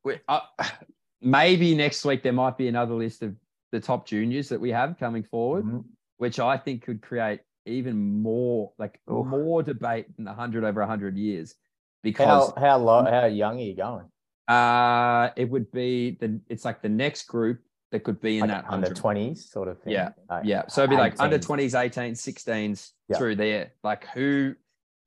We- 0.03 0.19
uh, 0.27 0.39
maybe 1.21 1.75
next 1.75 2.03
week 2.05 2.23
there 2.23 2.33
might 2.33 2.57
be 2.57 2.67
another 2.67 2.93
list 2.93 3.23
of 3.23 3.35
the 3.71 3.79
top 3.79 4.05
juniors 4.05 4.49
that 4.49 4.59
we 4.59 4.71
have 4.71 4.97
coming 4.97 5.23
forward, 5.23 5.65
Mhm. 5.65 5.85
which 6.17 6.39
I 6.39 6.57
think 6.57 6.83
could 6.83 7.01
create 7.01 7.41
even 7.65 8.21
more 8.21 8.73
like 8.77 8.99
Oof. 9.11 9.25
more 9.25 9.63
debate 9.63 10.15
than 10.17 10.27
100 10.27 10.63
over 10.63 10.81
100 10.81 11.17
years 11.17 11.55
because 12.03 12.53
How 12.55 12.61
how 12.61 12.77
low, 12.77 13.03
how 13.05 13.25
young 13.25 13.57
are 13.57 13.61
you 13.63 13.75
going? 13.75 14.05
uh 14.47 15.31
it 15.35 15.49
would 15.49 15.71
be 15.71 16.11
the 16.19 16.39
it's 16.47 16.63
like 16.63 16.83
the 16.83 16.89
next 16.89 17.23
group 17.23 17.59
that 17.91 18.03
could 18.03 18.21
be 18.21 18.35
in 18.37 18.41
Like 18.41 18.49
that 18.63 18.65
under 18.71 18.93
twenties 18.93 19.49
sort 19.49 19.67
of 19.67 19.81
thing. 19.81 19.93
Yeah, 19.93 20.09
Like, 20.29 20.45
yeah 20.45 20.67
so 20.67 20.81
it'd 20.83 20.91
be 20.91 20.95
like 20.97 21.19
under 21.19 21.39
20s 21.39 21.73
18s 21.73 22.21
16s 22.21 22.91
Yeah. 23.07 23.17
through 23.17 23.37
there 23.37 23.71
like 23.83 24.05
who 24.13 24.53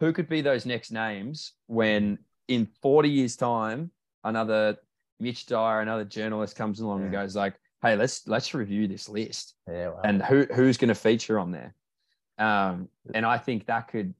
who 0.00 0.12
could 0.12 0.28
be 0.28 0.40
those 0.40 0.66
next 0.66 0.90
names 0.90 1.52
when 1.66 2.18
in 2.48 2.66
40 2.82 3.08
years 3.08 3.36
time 3.36 3.90
another 4.24 4.76
mitch 5.20 5.46
dyer 5.46 5.80
another 5.80 6.04
journalist 6.04 6.56
comes 6.56 6.80
along 6.80 7.02
and 7.02 7.12
goes 7.12 7.34
like 7.36 7.54
hey 7.82 7.96
let's 7.96 8.26
let's 8.26 8.54
review 8.54 8.88
this 8.88 9.08
list. 9.08 9.54
Yeah, 9.68 9.92
and 10.04 10.22
who 10.22 10.46
who's 10.54 10.76
going 10.76 10.88
to 10.88 10.94
feature 10.94 11.38
on 11.38 11.50
there? 11.50 11.74
Um 12.38 12.88
and 13.14 13.26
i 13.26 13.38
think 13.38 13.66
that 13.66 13.88
could 13.88 14.14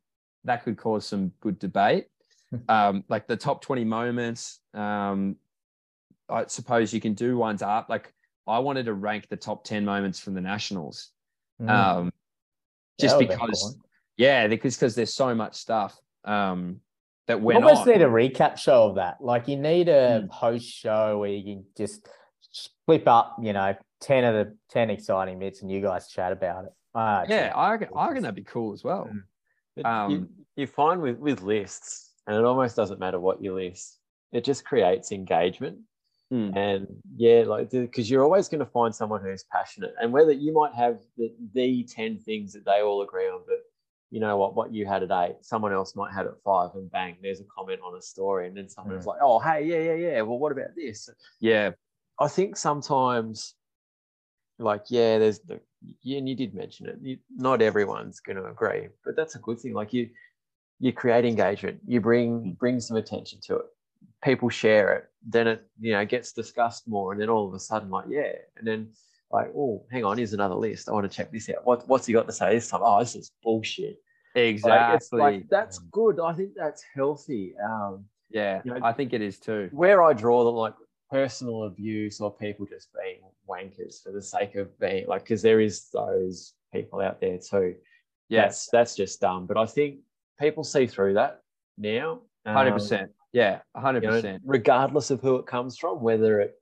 that 0.45 0.65
could 0.65 0.77
cause 0.77 1.07
some 1.07 1.33
good 1.41 1.59
debate. 1.59 2.07
Um 2.69 3.05
like 3.09 3.27
the 3.27 3.37
top 3.37 3.61
20 3.61 3.85
moments 3.85 4.61
um 4.73 5.37
i 6.31 6.47
suppose 6.47 6.95
you 6.95 7.01
can 7.01 7.13
do 7.13 7.37
ones 7.37 7.61
up. 7.61 7.91
Like 7.91 8.15
i 8.47 8.59
wanted 8.59 8.87
to 8.87 8.95
rank 8.95 9.29
the 9.29 9.37
top 9.37 9.65
10 9.65 9.85
moments 9.85 10.19
from 10.19 10.33
the 10.33 10.41
nationals. 10.41 11.11
Mm, 11.61 11.69
um 11.69 12.13
just 12.99 13.19
because. 13.19 13.77
Yeah 14.19 14.47
because 14.47 14.77
because 14.77 14.95
there's 14.95 15.15
so 15.15 15.35
much 15.35 15.55
stuff 15.55 15.99
um 16.25 16.81
that 17.27 17.39
You 17.39 17.45
went 17.45 17.63
almost 17.65 17.83
on 17.83 17.89
need 17.89 18.03
a 18.03 18.07
recap 18.07 18.57
show 18.59 18.89
of 18.89 18.95
that. 18.97 19.17
Like 19.21 19.49
you 19.49 19.57
need 19.57 19.89
a 19.89 20.23
Mm. 20.23 20.31
post 20.31 20.67
show 20.67 21.19
where 21.19 21.29
you 21.31 21.43
can 21.45 21.65
just 21.77 22.09
flip 22.87 23.07
up, 23.07 23.37
you 23.43 23.53
know, 23.53 23.75
ten 24.01 24.25
of 24.25 24.35
the 24.35 24.57
ten 24.71 24.89
exciting 24.91 25.39
bits, 25.39 25.61
and 25.63 25.71
you 25.71 25.81
guys 25.83 26.09
chat 26.09 26.33
about 26.33 26.65
it. 26.65 26.73
It's 26.97 27.31
yeah 27.31 27.53
a- 27.53 27.57
i 27.57 27.71
reckon, 27.73 27.89
I 27.95 28.09
reckon 28.09 28.23
that'd 28.23 28.35
be 28.35 28.45
cool 28.45 28.73
as 28.73 28.83
well 28.85 29.11
Mm. 29.79 29.85
Um, 29.85 30.11
you, 30.11 30.29
you 30.57 30.67
find 30.67 31.01
with, 31.01 31.19
with 31.19 31.41
lists, 31.43 32.15
and 32.27 32.35
it 32.37 32.45
almost 32.45 32.75
doesn't 32.75 32.99
matter 32.99 33.21
what 33.21 33.41
you 33.41 33.55
list, 33.55 33.99
it 34.33 34.43
just 34.43 34.65
creates 34.65 35.13
engagement. 35.13 35.79
Mm. 36.33 36.57
And 36.57 36.87
yeah, 37.17 37.45
like 37.47 37.71
because 37.71 38.11
you're 38.11 38.25
always 38.25 38.49
going 38.49 38.59
to 38.59 38.67
find 38.73 38.93
someone 38.95 39.23
who's 39.23 39.45
passionate, 39.53 39.95
and 40.01 40.13
whether 40.13 40.33
you 40.33 40.53
might 40.53 40.75
have 40.75 40.99
the, 41.17 41.33
the 41.55 41.85
10 41.85 42.19
things 42.19 42.53
that 42.55 42.65
they 42.65 42.81
all 42.83 43.03
agree 43.03 43.27
on, 43.29 43.41
but 43.47 43.59
you 44.11 44.21
know 44.21 44.37
what, 44.37 44.55
what 44.55 44.73
you 44.73 44.87
had 44.87 45.03
at 45.03 45.11
eight, 45.11 45.37
someone 45.43 45.73
else 45.73 45.95
might 45.95 46.13
have 46.13 46.27
at 46.27 46.41
five, 46.45 46.71
and 46.75 46.91
bang, 46.91 47.17
there's 47.23 47.41
a 47.41 47.45
comment 47.45 47.81
on 47.85 47.97
a 47.97 48.03
story, 48.03 48.47
and 48.47 48.57
then 48.57 48.69
someone's 48.69 49.07
like, 49.07 49.19
oh, 49.23 49.39
hey, 49.39 49.65
yeah, 49.65 49.81
yeah, 49.81 49.95
yeah. 49.95 50.21
Well, 50.23 50.39
what 50.39 50.53
about 50.53 50.75
this? 50.75 51.11
yeah 51.41 51.71
I 52.21 52.29
think 52.29 52.57
sometimes, 52.57 53.55
like, 54.59 54.85
yeah, 54.89 55.19
there's 55.19 55.41
the, 55.41 55.61
yeah, 56.03 56.19
and 56.19 56.29
you 56.29 56.35
did 56.35 56.55
mention 56.55 56.87
it. 56.87 56.99
You, 57.01 57.19
not 57.37 57.63
everyone's 57.63 58.21
going 58.21 58.37
to 58.37 58.47
agree, 58.47 58.89
but 59.05 59.15
that's 59.15 59.37
a 59.37 59.39
good 59.39 59.61
thing. 59.61 59.73
Like 59.73 59.93
you, 59.93 60.09
you 60.81 60.93
create 60.93 61.25
engagement. 61.25 61.81
You 61.87 62.01
bring 62.01 62.41
mm. 62.41 62.59
bring 62.59 62.81
some 62.81 62.97
attention 62.97 63.39
to 63.43 63.57
it. 63.57 63.67
People 64.25 64.49
share 64.49 64.95
it. 64.95 65.05
Then 65.25 65.47
it, 65.47 65.67
you 65.81 65.93
know, 65.93 66.05
gets 66.05 66.33
discussed 66.33 66.89
more, 66.89 67.13
and 67.13 67.21
then 67.21 67.29
all 67.29 67.47
of 67.47 67.55
a 67.55 67.61
sudden, 67.61 67.91
like, 67.91 68.07
yeah, 68.09 68.33
and 68.57 68.67
then 68.67 68.89
like, 69.31 69.49
oh, 69.57 69.85
hang 69.91 70.05
on, 70.05 70.17
here's 70.19 70.33
another 70.33 70.55
list. 70.55 70.89
I 70.89 70.93
want 70.93 71.11
to 71.11 71.15
check 71.17 71.31
this 71.33 71.49
out. 71.51 71.65
What 71.67 71.87
what's 71.89 72.07
he 72.07 72.13
got 72.13 72.27
to 72.27 72.33
say 72.33 72.55
this 72.55 72.69
time? 72.69 72.81
Oh, 72.83 72.99
this 73.01 73.15
is 73.15 73.31
bullshit. 73.43 73.99
Exactly 74.35 74.97
it's 74.97 75.13
like 75.13 75.49
that's 75.49 75.79
good. 75.79 76.21
I 76.21 76.33
think 76.33 76.53
that's 76.57 76.85
healthy. 76.95 77.55
Um, 77.65 78.05
yeah 78.31 78.61
you 78.63 78.71
know, 78.75 78.81
i 78.83 78.93
think 78.93 79.15
it 79.15 79.23
is 79.23 79.39
too 79.39 79.71
where 79.73 80.03
I 80.03 80.13
draw 80.13 80.45
the 80.45 80.51
like 80.51 80.75
personal 81.11 81.63
abuse 81.65 82.21
or 82.21 82.31
people 82.31 82.67
just 82.67 82.89
being 82.93 83.21
wankers 83.49 84.03
for 84.03 84.13
the 84.13 84.21
sake 84.21 84.55
of 84.57 84.79
being 84.79 85.07
like, 85.07 85.23
because 85.23 85.41
there 85.41 85.61
is 85.61 85.89
those 85.93 86.53
people 86.71 87.01
out 87.01 87.21
there 87.23 87.39
too. 87.39 87.75
yes 88.29 88.45
That's 88.67 88.69
that's 88.71 88.97
just 88.97 89.21
dumb. 89.21 89.47
But 89.47 89.57
I 89.57 89.65
think 89.65 90.01
people 90.39 90.63
see 90.65 90.87
through 90.87 91.15
that 91.15 91.41
now. 91.79 92.21
um, 92.45 92.55
Hundred 92.55 92.73
percent. 92.73 93.11
Yeah, 93.33 93.61
hundred 93.75 94.03
you 94.03 94.11
know, 94.11 94.17
percent. 94.17 94.43
regardless 94.45 95.11
of 95.11 95.21
who 95.21 95.37
it 95.37 95.47
comes 95.47 95.79
from, 95.79 96.03
whether 96.03 96.41
it, 96.41 96.55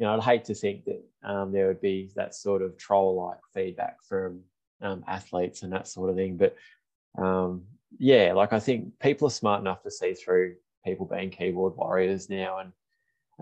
you 0.00 0.06
know, 0.06 0.14
I'd 0.14 0.22
hate 0.22 0.46
to 0.46 0.54
think 0.54 0.86
that 0.86 1.04
um, 1.22 1.52
there 1.52 1.68
would 1.68 1.82
be 1.82 2.10
that 2.16 2.34
sort 2.34 2.62
of 2.62 2.78
troll-like 2.78 3.36
feedback 3.52 4.02
from 4.02 4.40
um, 4.80 5.04
athletes 5.06 5.62
and 5.62 5.70
that 5.74 5.86
sort 5.86 6.08
of 6.08 6.16
thing. 6.16 6.38
But 6.38 6.56
um, 7.18 7.64
yeah, 7.98 8.32
like 8.32 8.54
I 8.54 8.60
think 8.60 8.98
people 8.98 9.28
are 9.28 9.32
smart 9.32 9.60
enough 9.60 9.82
to 9.82 9.90
see 9.90 10.14
through 10.14 10.56
people 10.86 11.04
being 11.04 11.28
keyboard 11.28 11.76
warriors 11.76 12.30
now, 12.30 12.60
and 12.60 12.72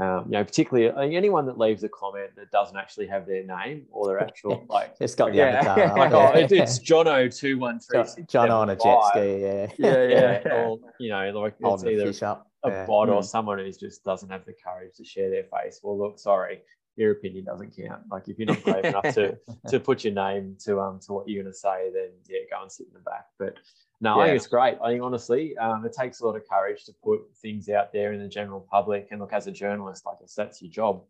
um, 0.04 0.24
you 0.26 0.32
know, 0.32 0.42
particularly 0.42 0.90
I 0.90 1.16
anyone 1.16 1.46
that 1.46 1.58
leaves 1.58 1.84
a 1.84 1.88
comment 1.88 2.30
that 2.34 2.50
doesn't 2.50 2.76
actually 2.76 3.06
have 3.06 3.24
their 3.24 3.44
name 3.44 3.86
or 3.92 4.08
their 4.08 4.20
actual 4.20 4.66
like. 4.68 4.96
It's 4.98 5.14
got 5.14 5.30
the 5.30 5.36
yeah, 5.36 5.60
avatar. 5.60 5.96
like, 5.96 6.12
oh, 6.12 6.36
it- 6.36 6.50
it's 6.50 6.80
Jono 6.80 7.32
two 7.32 7.56
one 7.60 7.78
three 7.78 7.98
John, 7.98 8.08
six. 8.08 8.32
John 8.32 8.50
on 8.50 8.70
a 8.70 8.74
jet 8.74 8.98
ski. 9.10 9.40
Yeah, 9.40 9.66
Yeah, 9.78 10.08
yeah. 10.08 10.52
or 10.54 10.80
you 10.98 11.10
know, 11.10 11.30
like 11.38 11.54
it's 11.60 11.82
the 11.84 11.90
either 11.90 12.06
fish 12.06 12.24
up. 12.24 12.47
A 12.64 12.70
yeah. 12.70 12.86
bot 12.86 13.08
or 13.08 13.22
someone 13.22 13.58
who 13.58 13.70
just 13.70 14.04
doesn't 14.04 14.30
have 14.30 14.44
the 14.44 14.52
courage 14.52 14.96
to 14.96 15.04
share 15.04 15.30
their 15.30 15.44
face. 15.44 15.80
Well, 15.82 15.98
look, 15.98 16.18
sorry, 16.18 16.60
your 16.96 17.12
opinion 17.12 17.44
doesn't 17.44 17.76
count. 17.76 18.02
Like 18.10 18.28
if 18.28 18.38
you're 18.38 18.46
not 18.46 18.62
brave 18.64 18.84
enough 18.84 19.14
to 19.14 19.38
to 19.68 19.80
put 19.80 20.04
your 20.04 20.14
name 20.14 20.56
to 20.64 20.80
um 20.80 20.98
to 21.06 21.12
what 21.12 21.28
you're 21.28 21.42
going 21.42 21.52
to 21.52 21.58
say, 21.58 21.90
then 21.94 22.10
yeah, 22.28 22.40
go 22.50 22.62
and 22.62 22.70
sit 22.70 22.88
in 22.88 22.94
the 22.94 23.00
back. 23.00 23.26
But 23.38 23.54
no, 24.00 24.20
I 24.20 24.26
think 24.26 24.36
it's 24.36 24.46
great. 24.46 24.78
I 24.82 24.90
think 24.90 25.02
honestly, 25.02 25.56
um, 25.58 25.84
it 25.84 25.92
takes 25.92 26.20
a 26.20 26.26
lot 26.26 26.36
of 26.36 26.42
courage 26.48 26.84
to 26.84 26.92
put 27.02 27.20
things 27.40 27.68
out 27.68 27.92
there 27.92 28.12
in 28.12 28.20
the 28.20 28.28
general 28.28 28.66
public. 28.70 29.08
And 29.10 29.20
look, 29.20 29.32
as 29.32 29.46
a 29.46 29.52
journalist, 29.52 30.06
like 30.06 30.16
that's 30.36 30.62
your 30.62 30.70
job. 30.70 31.02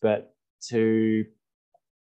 But 0.00 0.34
to 0.68 1.24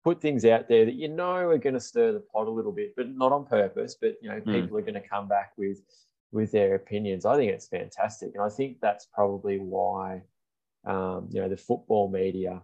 put 0.04 0.20
things 0.20 0.44
out 0.44 0.68
there 0.68 0.84
that 0.84 0.94
you 0.94 1.09
know 1.09 1.36
are 1.36 1.59
going 1.59 1.74
to 1.74 1.80
stir 1.80 2.12
the 2.12 2.20
pot 2.20 2.48
a 2.48 2.50
little 2.50 2.72
bit, 2.72 2.94
but 2.96 3.09
not 3.09 3.32
on 3.32 3.44
purpose. 3.46 3.96
But 4.00 4.16
you 4.20 4.28
know, 4.28 4.40
Mm. 4.40 4.62
people 4.62 4.78
are 4.78 4.82
going 4.82 4.94
to 4.94 5.09
come 5.09 5.28
back 5.28 5.52
with 5.56 5.80
with 6.32 6.50
their 6.50 6.74
opinions. 6.74 7.24
I 7.24 7.36
think 7.36 7.52
it's 7.52 7.68
fantastic, 7.68 8.32
and 8.34 8.42
I 8.42 8.48
think 8.48 8.78
that's 8.80 9.06
probably 9.06 9.59
why 9.59 10.22
um, 10.84 11.28
you 11.30 11.40
know 11.40 11.48
the 11.48 11.56
football 11.56 12.10
media, 12.10 12.62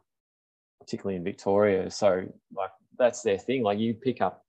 particularly 0.80 1.16
in 1.16 1.24
Victoria, 1.24 1.90
so 1.90 2.26
like 2.54 2.70
that's 2.98 3.22
their 3.22 3.38
thing. 3.38 3.62
Like 3.62 3.78
you 3.78 3.94
pick 3.94 4.20
up, 4.20 4.44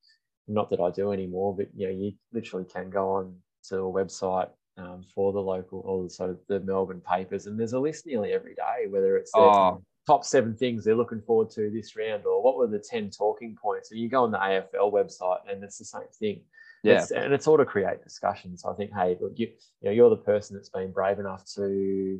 not 0.47 0.69
that 0.71 0.79
I 0.79 0.89
do 0.89 1.11
anymore, 1.11 1.55
but 1.55 1.67
you 1.75 1.87
know 1.87 1.93
you 1.93 2.13
literally 2.33 2.65
can 2.65 2.89
go 2.89 3.09
on 3.11 3.35
to 3.65 3.77
a 3.77 3.91
website. 3.91 4.49
Um, 4.77 5.03
for 5.13 5.33
the 5.33 5.41
local 5.41 5.81
or 5.83 6.03
the, 6.05 6.09
sort 6.09 6.29
of 6.29 6.39
the 6.47 6.61
Melbourne 6.61 7.01
papers, 7.01 7.47
and 7.47 7.59
there's 7.59 7.73
a 7.73 7.79
list 7.79 8.05
nearly 8.05 8.31
every 8.31 8.55
day, 8.55 8.87
whether 8.87 9.17
it's 9.17 9.33
their 9.33 9.43
Oh, 9.43 9.83
top 10.09 10.25
seven 10.25 10.55
things 10.55 10.83
they're 10.83 10.95
looking 10.95 11.21
forward 11.21 11.51
to 11.51 11.69
this 11.69 11.95
round, 11.95 12.25
or 12.25 12.41
what 12.41 12.57
were 12.57 12.65
the 12.65 12.79
10 12.79 13.11
talking 13.11 13.55
points? 13.61 13.91
And 13.91 13.99
you 13.99 14.09
go 14.09 14.23
on 14.23 14.31
the 14.31 14.39
AFL 14.39 14.91
website 14.91 15.39
and 15.47 15.63
it's 15.63 15.77
the 15.77 15.85
same 15.85 16.01
thing. 16.19 16.41
Yeah, 16.83 16.93
It's- 17.03 17.11
and 17.11 17.33
it's 17.33 17.47
all 17.47 17.57
to 17.57 17.65
create 17.65 18.03
discussion. 18.03 18.57
So 18.57 18.71
I 18.71 18.75
think, 18.75 18.91
hey, 18.93 19.17
look, 19.19 19.33
you, 19.35 19.47
you 19.81 19.89
know, 19.89 19.91
you're 19.91 20.09
the 20.09 20.17
person 20.17 20.55
that's 20.55 20.69
been 20.69 20.91
brave 20.91 21.19
enough 21.19 21.45
to 21.55 22.19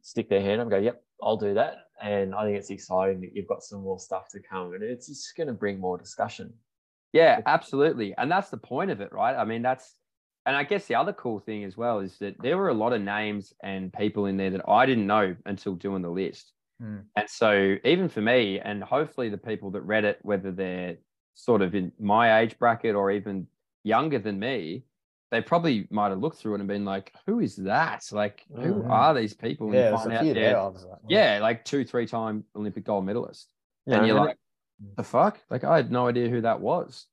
stick 0.00 0.28
their 0.28 0.40
hand 0.40 0.60
up 0.60 0.66
and 0.66 0.70
go, 0.70 0.78
yep, 0.78 1.02
I'll 1.22 1.36
do 1.36 1.54
that. 1.54 1.88
And 2.02 2.34
I 2.34 2.44
think 2.44 2.56
it's 2.58 2.70
exciting 2.70 3.20
that 3.20 3.34
you've 3.34 3.48
got 3.48 3.62
some 3.62 3.82
more 3.82 3.98
stuff 3.98 4.28
to 4.30 4.40
come 4.40 4.72
and 4.74 4.82
it's 4.82 5.06
just 5.08 5.36
going 5.36 5.46
to 5.46 5.52
bring 5.52 5.78
more 5.78 5.98
discussion. 5.98 6.52
yeah, 7.12 7.40
absolutely. 7.46 8.14
And 8.16 8.30
that's 8.30 8.50
the 8.50 8.56
point 8.56 8.90
of 8.90 9.00
it, 9.00 9.12
right? 9.12 9.36
I 9.36 9.44
mean, 9.44 9.62
that's, 9.62 9.94
and 10.46 10.56
I 10.56 10.64
guess 10.64 10.86
the 10.86 10.96
other 10.96 11.12
cool 11.12 11.38
thing 11.38 11.64
as 11.64 11.76
well 11.76 12.00
is 12.00 12.18
that 12.18 12.34
there 12.42 12.58
were 12.58 12.68
a 12.68 12.74
lot 12.74 12.92
of 12.92 13.00
names 13.00 13.52
and 13.62 13.92
people 13.92 14.26
in 14.26 14.36
there 14.36 14.50
that 14.50 14.68
I 14.68 14.84
didn't 14.84 15.06
know 15.06 15.36
until 15.46 15.74
doing 15.74 16.02
the 16.02 16.10
list. 16.10 16.52
Mm. 16.82 17.04
And 17.16 17.30
so 17.30 17.76
even 17.84 18.08
for 18.08 18.20
me, 18.20 18.58
and 18.60 18.82
hopefully 18.82 19.28
the 19.28 19.38
people 19.38 19.70
that 19.70 19.82
read 19.82 20.04
it, 20.04 20.18
whether 20.22 20.50
they're 20.50 20.96
sort 21.34 21.62
of 21.62 21.74
in 21.74 21.92
my 21.98 22.40
age 22.40 22.58
bracket 22.58 22.94
or 22.94 23.10
even 23.10 23.46
younger 23.82 24.18
than 24.18 24.38
me, 24.38 24.84
they 25.30 25.40
probably 25.40 25.86
might 25.90 26.10
have 26.10 26.20
looked 26.20 26.38
through 26.38 26.54
it 26.54 26.60
and 26.60 26.68
been 26.68 26.84
like, 26.84 27.12
"Who 27.26 27.40
is 27.40 27.56
that? 27.56 28.04
Like, 28.12 28.44
who 28.60 28.82
Mhm. 28.82 28.90
are 28.90 29.14
these 29.14 29.34
people?" 29.34 29.66
And 29.68 29.74
Yeah, 29.76 29.90
you 29.90 29.96
find 29.96 30.12
out 30.12 30.24
they're- 30.24 30.34
there. 30.34 30.60
Like, 30.62 30.98
yeah, 31.08 31.38
like 31.42 31.64
two, 31.64 31.84
three 31.84 32.06
time 32.06 32.44
Olympic 32.54 32.84
gold 32.84 33.04
medalist, 33.04 33.52
You 33.86 33.94
and 33.94 34.06
you're 34.06 34.16
like, 34.20 34.38
"The 34.96 35.02
fuck!" 35.02 35.40
Like, 35.50 35.64
I 35.64 35.76
had 35.76 35.90
no 35.90 36.06
idea 36.06 36.28
who 36.28 36.40
that 36.42 36.60
was. 36.60 37.06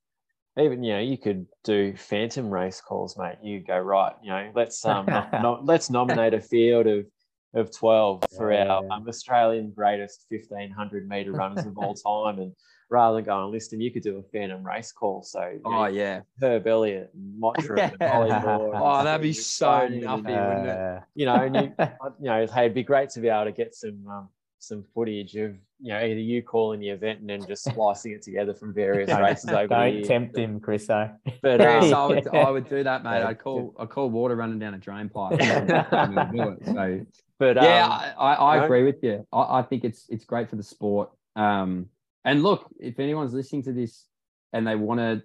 even 0.58 0.82
you 0.84 0.92
know 0.92 0.98
you 1.00 1.16
could 1.16 1.46
do 1.64 1.96
phantom 1.96 2.50
race 2.50 2.78
calls 2.78 3.16
mate 3.16 3.38
you 3.42 3.58
go 3.60 3.78
right 3.78 4.12
you 4.22 4.28
know 4.28 4.52
let's 4.54 4.84
um 4.84 5.06
let's 5.64 5.88
nominate 5.88 6.34
a 6.34 6.40
field 6.42 6.86
of 6.86 7.06
of 7.54 7.70
12 7.74 8.22
for 8.36 8.52
Yeah. 8.52 8.66
our 8.68 8.84
um, 8.92 9.08
Australian 9.08 9.70
greatest 9.72 10.26
1500 10.28 11.08
meter 11.08 11.32
runners 11.32 11.64
of 11.64 11.76
all 11.78 11.94
time. 12.10 12.38
And 12.38 12.54
rather 12.92 13.16
than 13.16 13.24
going 13.24 13.44
and 13.44 13.52
listing, 13.52 13.80
you 13.80 13.90
could 13.90 14.02
do 14.02 14.18
a 14.18 14.22
Phantom 14.22 14.64
race 14.64 14.92
call. 14.92 15.22
So 15.22 15.40
you 15.48 15.60
know, 15.64 15.82
Oh 15.82 15.86
yeah. 15.86 16.20
Herb 16.40 16.66
Elliott, 16.66 17.10
and 17.14 17.40
Mottram, 17.40 17.78
and 17.98 18.02
Holly 18.10 18.30
Moore. 18.30 18.74
and 18.74 18.82
Oh, 18.84 19.02
that'd 19.02 19.22
be 19.22 19.32
so 19.32 19.66
nuffy, 19.66 20.48
wouldn't 20.48 20.66
it? 20.66 20.76
Uh, 20.78 21.00
You 21.14 21.26
know, 21.26 21.34
and 21.36 21.56
you, 21.56 21.74
you 22.20 22.26
know, 22.26 22.46
hey, 22.46 22.64
it'd 22.66 22.74
be 22.74 22.82
great 22.82 23.10
to 23.10 23.20
be 23.20 23.28
able 23.28 23.44
to 23.46 23.52
get 23.52 23.74
some 23.74 24.06
um, 24.06 24.28
some 24.58 24.84
footage 24.94 25.34
of 25.36 25.56
you 25.80 25.92
know 25.92 25.98
either 25.98 26.20
you 26.20 26.40
calling 26.42 26.78
the 26.78 26.88
event 26.90 27.18
and 27.18 27.28
then 27.28 27.44
just 27.48 27.64
splicing 27.64 28.12
it 28.12 28.22
together 28.22 28.54
from 28.54 28.72
various 28.72 29.10
races 29.10 29.50
over 29.50 29.66
Don't 29.66 29.94
years. 29.94 30.06
tempt 30.06 30.36
him, 30.38 30.60
Chriso. 30.60 31.16
But 31.42 31.60
Chris, 31.60 31.92
um, 31.92 31.94
I 31.94 32.06
would, 32.06 32.28
I 32.28 32.50
would 32.50 32.68
do 32.68 32.84
that, 32.84 33.02
mate. 33.02 33.22
I'd 33.22 33.38
call, 33.40 33.74
I'd 33.78 33.88
call 33.88 34.08
water 34.08 34.36
running 34.36 34.60
down 34.60 34.74
a 34.74 34.78
drain 34.78 35.08
pipe. 35.08 35.40
I'm 35.42 36.14
gonna 36.14 36.30
do 36.32 36.48
it. 36.50 36.66
So 36.66 37.06
but 37.38 37.56
yeah, 37.56 37.86
um, 37.86 37.92
I, 38.18 38.34
I, 38.34 38.56
I 38.56 38.64
agree 38.64 38.84
with 38.84 39.02
you. 39.02 39.26
I, 39.32 39.58
I 39.58 39.62
think 39.62 39.82
it's 39.82 40.06
it's 40.08 40.24
great 40.24 40.48
for 40.48 40.56
the 40.56 40.62
sport. 40.62 41.10
Um, 41.34 41.86
and 42.24 42.42
look, 42.42 42.68
if 42.78 42.98
anyone's 42.98 43.34
listening 43.34 43.62
to 43.64 43.72
this 43.72 44.06
and 44.52 44.66
they 44.66 44.76
want 44.76 45.00
to 45.00 45.22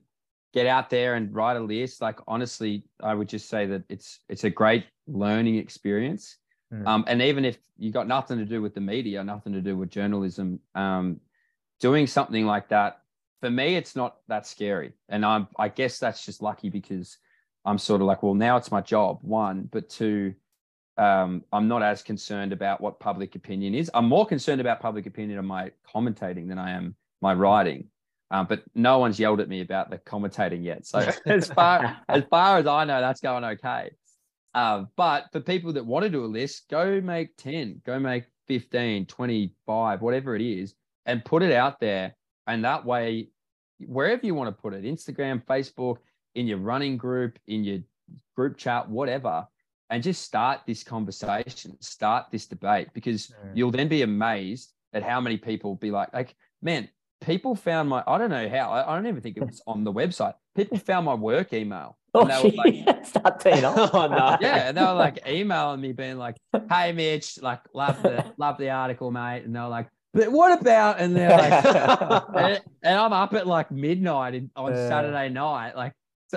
get 0.53 0.67
out 0.67 0.89
there 0.89 1.15
and 1.15 1.33
write 1.33 1.57
a 1.57 1.59
list, 1.59 2.01
like 2.01 2.19
honestly, 2.27 2.83
I 3.01 3.13
would 3.13 3.29
just 3.29 3.49
say 3.49 3.65
that 3.67 3.83
it's 3.89 4.19
it's 4.29 4.43
a 4.43 4.49
great 4.49 4.85
learning 5.07 5.57
experience. 5.57 6.37
Mm. 6.73 6.87
Um, 6.87 7.05
and 7.07 7.21
even 7.21 7.45
if 7.45 7.57
you 7.77 7.91
got 7.91 8.07
nothing 8.07 8.39
to 8.39 8.45
do 8.45 8.61
with 8.61 8.73
the 8.73 8.81
media, 8.81 9.23
nothing 9.23 9.53
to 9.53 9.61
do 9.61 9.77
with 9.77 9.89
journalism, 9.89 10.59
um, 10.75 11.19
doing 11.79 12.07
something 12.07 12.45
like 12.45 12.69
that 12.69 13.01
for 13.39 13.49
me, 13.49 13.75
it's 13.75 13.95
not 13.95 14.17
that 14.27 14.47
scary. 14.47 14.93
And 15.09 15.25
I'm 15.25 15.47
I 15.57 15.69
guess 15.69 15.99
that's 15.99 16.25
just 16.25 16.41
lucky 16.41 16.69
because 16.69 17.17
I'm 17.65 17.77
sort 17.77 18.01
of 18.01 18.07
like, 18.07 18.23
well, 18.23 18.33
now 18.33 18.57
it's 18.57 18.71
my 18.71 18.81
job, 18.81 19.19
one, 19.21 19.69
but 19.71 19.89
two, 19.89 20.33
um, 20.97 21.43
I'm 21.51 21.67
not 21.67 21.83
as 21.83 22.01
concerned 22.01 22.53
about 22.53 22.81
what 22.81 22.99
public 22.99 23.35
opinion 23.35 23.75
is. 23.75 23.89
I'm 23.93 24.07
more 24.07 24.25
concerned 24.25 24.61
about 24.61 24.79
public 24.79 25.05
opinion 25.05 25.39
on 25.39 25.45
my 25.45 25.71
commentating 25.93 26.47
than 26.47 26.57
I 26.57 26.71
am 26.71 26.95
my 27.21 27.33
writing. 27.33 27.89
Um, 28.29 28.45
but 28.47 28.63
no 28.75 28.99
one's 28.99 29.19
yelled 29.19 29.39
at 29.39 29.47
me 29.47 29.61
about 29.61 29.89
the 29.89 29.99
commentating 29.99 30.63
yet. 30.63 30.85
So 30.85 30.99
as 31.25 31.47
far 31.47 31.97
as 32.09 32.23
far 32.29 32.57
as 32.57 32.67
I 32.67 32.83
know, 32.83 32.99
that's 32.99 33.21
going 33.21 33.43
okay. 33.43 33.91
Um, 34.53 34.89
but 34.95 35.25
for 35.31 35.39
people 35.39 35.73
that 35.73 35.85
want 35.85 36.03
to 36.03 36.09
do 36.09 36.25
a 36.25 36.27
list, 36.27 36.67
go 36.69 36.99
make 36.99 37.37
10, 37.37 37.81
go 37.85 37.99
make 37.99 38.25
15, 38.47 39.05
25, 39.05 40.01
whatever 40.01 40.35
it 40.35 40.41
is, 40.41 40.73
and 41.05 41.23
put 41.23 41.43
it 41.43 41.53
out 41.53 41.79
there. 41.79 42.15
And 42.47 42.65
that 42.65 42.85
way, 42.85 43.29
wherever 43.79 44.25
you 44.25 44.33
want 44.33 44.55
to 44.55 44.61
put 44.61 44.73
it, 44.73 44.83
Instagram, 44.83 45.45
Facebook, 45.45 45.97
in 46.33 46.47
your 46.47 46.57
running 46.57 46.97
group, 46.97 47.37
in 47.47 47.63
your 47.63 47.79
group 48.35 48.57
chat, 48.57 48.89
whatever, 48.89 49.47
and 49.89 50.03
just 50.03 50.21
start 50.23 50.61
this 50.67 50.83
conversation, 50.83 51.79
start 51.81 52.25
this 52.31 52.45
debate, 52.45 52.89
because 52.93 53.27
Mm. 53.27 53.33
you'll 53.53 53.71
then 53.71 53.87
be 53.87 54.01
amazed 54.01 54.73
at 54.93 55.03
how 55.03 55.19
many 55.21 55.37
people 55.37 55.75
be 55.75 55.91
like, 55.91 56.13
like, 56.13 56.35
man, 56.61 56.89
people 57.21 57.55
found 57.55 57.89
my, 57.89 58.03
I 58.05 58.17
don't 58.17 58.29
know 58.29 58.47
how, 58.49 58.71
I, 58.71 58.91
I 58.91 58.95
don't 58.95 59.07
even 59.07 59.21
think 59.21 59.37
it 59.37 59.45
was 59.45 59.61
on 59.67 59.83
the 59.83 59.93
website. 59.93 60.33
People 60.55 60.77
found 60.77 61.05
my 61.05 61.13
work 61.13 61.53
email. 61.53 61.97
Oh, 62.13 62.21
And 62.21 62.29
they 62.31 62.43
were 62.43 62.55
like, 62.55 62.73
gee, 62.73 63.03
start 63.03 63.39
teeing 63.39 63.63
off. 63.65 63.91
Oh, 63.93 64.07
no. 64.07 64.37
yeah, 64.39 64.67
and 64.69 64.77
they 64.77 64.81
were 64.81 64.93
like 64.93 65.19
emailing 65.27 65.81
me, 65.81 65.91
being 65.93 66.17
like, 66.17 66.35
"Hey, 66.69 66.91
Mitch, 66.91 67.41
like 67.41 67.61
love 67.73 68.01
the 68.01 68.25
love 68.37 68.57
the 68.57 68.69
article, 68.71 69.11
mate," 69.11 69.43
and 69.45 69.55
they 69.55 69.59
were 69.59 69.67
like, 69.67 69.87
"But 70.13 70.31
what 70.31 70.59
about?" 70.59 70.99
And 70.99 71.15
they're 71.15 71.29
like, 71.37 71.65
and, 72.35 72.61
and 72.83 72.97
I'm 72.99 73.13
up 73.13 73.33
at 73.33 73.45
like 73.45 73.71
midnight 73.71 74.33
in, 74.35 74.49
on. 74.55 74.75
Saturday 74.75 75.29
night, 75.29 75.75
like 75.75 75.93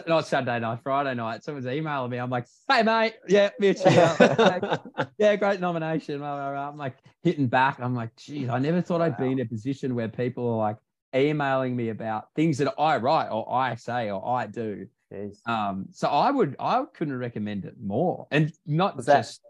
not 0.06 0.26
Saturday 0.26 0.60
night, 0.60 0.80
Friday 0.82 1.14
night. 1.14 1.42
Someone's 1.42 1.66
emailing 1.66 2.10
me. 2.10 2.18
I'm 2.18 2.30
like, 2.30 2.46
"Hey, 2.68 2.82
mate, 2.82 3.14
yeah, 3.28 3.50
Mitch, 3.58 3.78
yeah, 3.84 4.76
yeah, 5.18 5.36
great 5.36 5.60
nomination." 5.60 6.22
I'm 6.22 6.76
like 6.76 6.96
hitting 7.22 7.48
back. 7.48 7.78
I'm 7.80 7.94
like, 7.94 8.14
"Geez, 8.16 8.48
I 8.48 8.58
never 8.58 8.80
thought 8.80 9.00
I'd 9.00 9.16
be 9.18 9.32
in 9.32 9.40
a 9.40 9.44
position 9.46 9.94
where 9.94 10.08
people 10.08 10.48
are 10.48 10.56
like 10.56 10.76
emailing 11.14 11.74
me 11.74 11.88
about 11.88 12.28
things 12.36 12.58
that 12.58 12.72
I 12.78 12.98
write 12.98 13.28
or 13.30 13.52
I 13.52 13.74
say 13.74 14.10
or 14.10 14.26
I 14.26 14.46
do." 14.46 14.86
Jeez. 15.12 15.46
Um, 15.48 15.86
so 15.90 16.08
I 16.08 16.30
would, 16.30 16.54
I 16.60 16.84
couldn't 16.94 17.18
recommend 17.18 17.64
it 17.64 17.74
more, 17.82 18.28
and 18.30 18.52
not 18.64 18.96
that- 18.98 19.06
just 19.22 19.40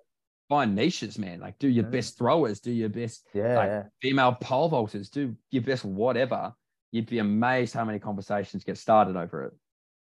find 0.48 0.74
niches, 0.74 1.18
man. 1.18 1.38
Like 1.38 1.58
do 1.58 1.68
your 1.68 1.84
Mm. 1.84 1.90
best 1.92 2.18
throwers, 2.18 2.60
do 2.60 2.72
your 2.72 2.88
best 2.88 3.24
Yeah, 3.34 3.56
like, 3.56 3.68
yeah. 3.68 3.82
female 4.02 4.32
pole 4.40 4.68
vaulters, 4.70 5.08
do 5.10 5.36
your 5.50 5.62
best 5.62 5.84
whatever. 5.84 6.54
You'd 6.92 7.06
be 7.10 7.18
amazed 7.20 7.72
how 7.72 7.84
many 7.84 8.00
conversations 8.00 8.64
get 8.64 8.76
started 8.76 9.14
over 9.16 9.44
it. 9.44 9.52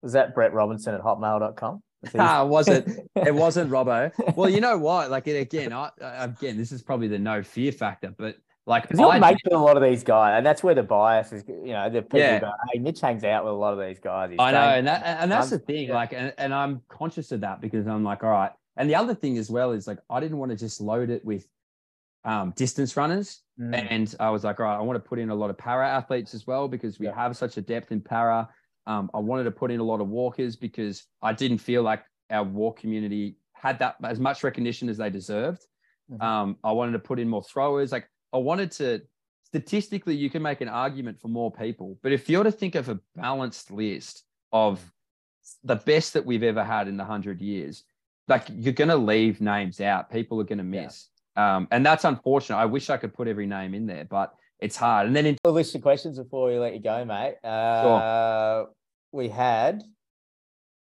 Was 0.01 0.13
that 0.13 0.33
Brett 0.33 0.53
Robinson 0.53 0.95
at 0.95 1.01
hotmail.com? 1.01 1.81
Ah, 2.17 2.43
was 2.43 2.67
it? 2.67 2.87
It 3.15 3.35
wasn't 3.35 3.69
Robbo. 3.69 4.11
Well, 4.35 4.49
you 4.49 4.61
know 4.61 4.77
what? 4.77 5.11
Like 5.11 5.27
it 5.27 5.39
again. 5.39 5.71
I, 5.71 5.89
again, 6.01 6.57
this 6.57 6.71
is 6.71 6.81
probably 6.81 7.07
the 7.07 7.19
no 7.19 7.43
fear 7.43 7.71
factor, 7.71 8.13
but 8.17 8.37
like 8.65 8.83
Because 8.83 8.99
you're 8.99 9.59
a 9.59 9.63
lot 9.63 9.77
of 9.77 9.83
these 9.83 10.03
guys, 10.03 10.37
and 10.37 10.45
that's 10.45 10.63
where 10.63 10.73
the 10.73 10.81
bias 10.83 11.31
is. 11.31 11.43
You 11.47 11.73
know, 11.73 11.89
the 11.89 12.01
people 12.01 12.19
Yeah. 12.19 12.39
go, 12.39 12.51
"Hey, 12.71 12.79
Mitch 12.79 13.01
hangs 13.01 13.23
out 13.23 13.43
with 13.43 13.53
a 13.53 13.55
lot 13.55 13.73
of 13.73 13.79
these 13.79 13.99
guys." 13.99 14.31
He's 14.31 14.39
I 14.39 14.51
know, 14.51 14.57
and 14.59 14.87
that, 14.87 15.03
and 15.21 15.31
that's 15.31 15.49
the 15.51 15.59
thing. 15.59 15.89
yeah. 15.89 15.93
Like, 15.95 16.13
and, 16.13 16.33
and 16.39 16.53
I'm 16.53 16.81
conscious 16.89 17.31
of 17.31 17.41
that 17.41 17.61
because 17.61 17.85
I'm 17.87 18.03
like, 18.03 18.23
all 18.23 18.29
right. 18.31 18.51
And 18.77 18.89
the 18.89 18.95
other 18.95 19.13
thing 19.13 19.37
as 19.37 19.49
well 19.51 19.71
is 19.71 19.85
like, 19.87 19.99
I 20.09 20.19
didn't 20.19 20.37
want 20.37 20.51
to 20.51 20.57
just 20.57 20.79
load 20.81 21.09
it 21.11 21.23
with 21.25 21.45
um, 22.23 22.53
distance 22.55 22.95
runners, 22.97 23.41
Mm. 23.59 23.87
and 23.91 24.15
I 24.19 24.29
was 24.31 24.43
like, 24.43 24.59
all 24.59 24.65
right, 24.65 24.77
I 24.77 24.81
want 24.81 24.95
to 25.03 25.07
put 25.07 25.19
in 25.19 25.29
a 25.29 25.35
lot 25.35 25.49
of 25.51 25.57
para 25.57 25.87
athletes 25.87 26.33
as 26.33 26.47
well 26.47 26.67
because 26.67 26.97
we 26.99 27.05
Yeah. 27.07 27.15
have 27.15 27.35
such 27.37 27.57
a 27.57 27.61
depth 27.61 27.91
in 27.91 28.01
para. 28.01 28.49
Um, 28.87 29.09
I 29.13 29.19
wanted 29.19 29.43
to 29.45 29.51
put 29.51 29.71
in 29.71 29.79
a 29.79 29.83
lot 29.83 30.01
of 30.01 30.07
walkers 30.07 30.55
because 30.55 31.05
I 31.21 31.33
didn't 31.33 31.59
feel 31.59 31.83
like 31.83 32.03
our 32.29 32.43
walk 32.43 32.79
community 32.79 33.37
had 33.53 33.79
that 33.79 33.95
as 34.03 34.19
much 34.19 34.43
recognition 34.43 34.89
as 34.89 34.97
they 34.97 35.09
deserved. 35.09 35.65
Mhm. 36.11 36.21
Um, 36.21 36.57
I 36.63 36.71
wanted 36.71 36.93
to 36.93 36.99
put 36.99 37.19
in 37.19 37.29
more 37.29 37.43
throwers. 37.43 37.91
Like 37.91 38.09
I 38.33 38.37
wanted 38.37 38.71
to 38.73 39.01
statistically, 39.45 40.15
you 40.15 40.29
can 40.29 40.41
make 40.41 40.61
an 40.61 40.69
argument 40.69 41.19
for 41.19 41.27
more 41.27 41.51
people. 41.51 41.99
But 42.01 42.11
if 42.13 42.29
you're 42.29 42.43
to 42.43 42.51
think 42.51 42.75
of 42.75 42.89
a 42.89 42.99
balanced 43.15 43.69
list 43.69 44.23
of 44.51 44.79
the 45.63 45.75
best 45.75 46.13
that 46.13 46.25
we've 46.25 46.43
ever 46.43 46.63
had 46.63 46.87
in 46.87 46.97
the 46.97 47.03
hundred 47.03 47.41
years, 47.41 47.83
like 48.27 48.43
you're 48.49 48.73
going 48.73 48.89
to 48.89 48.95
leave 48.95 49.41
names 49.41 49.81
out. 49.81 50.09
People 50.09 50.39
are 50.39 50.45
going 50.45 50.59
to 50.59 50.63
Yeah. 50.63 50.83
miss. 50.85 51.09
Um, 51.35 51.67
and 51.71 51.85
that's 51.85 52.05
unfortunate. 52.05 52.57
I 52.57 52.65
wish 52.65 52.89
I 52.89 52.97
could 52.97 53.13
put 53.13 53.27
every 53.27 53.45
name 53.45 53.73
in 53.73 53.85
there, 53.85 54.05
but 54.05 54.33
it's 54.61 54.77
hard. 54.77 55.07
And 55.07 55.15
then 55.15 55.25
in 55.25 55.37
a 55.43 55.49
list 55.51 55.75
of 55.75 55.81
questions 55.81 56.17
before 56.19 56.47
we 56.47 56.57
let 56.59 56.73
you 56.73 56.81
go, 56.81 57.03
mate. 57.03 57.35
Uh, 57.43 58.65
We 59.11 59.27
had, 59.27 59.83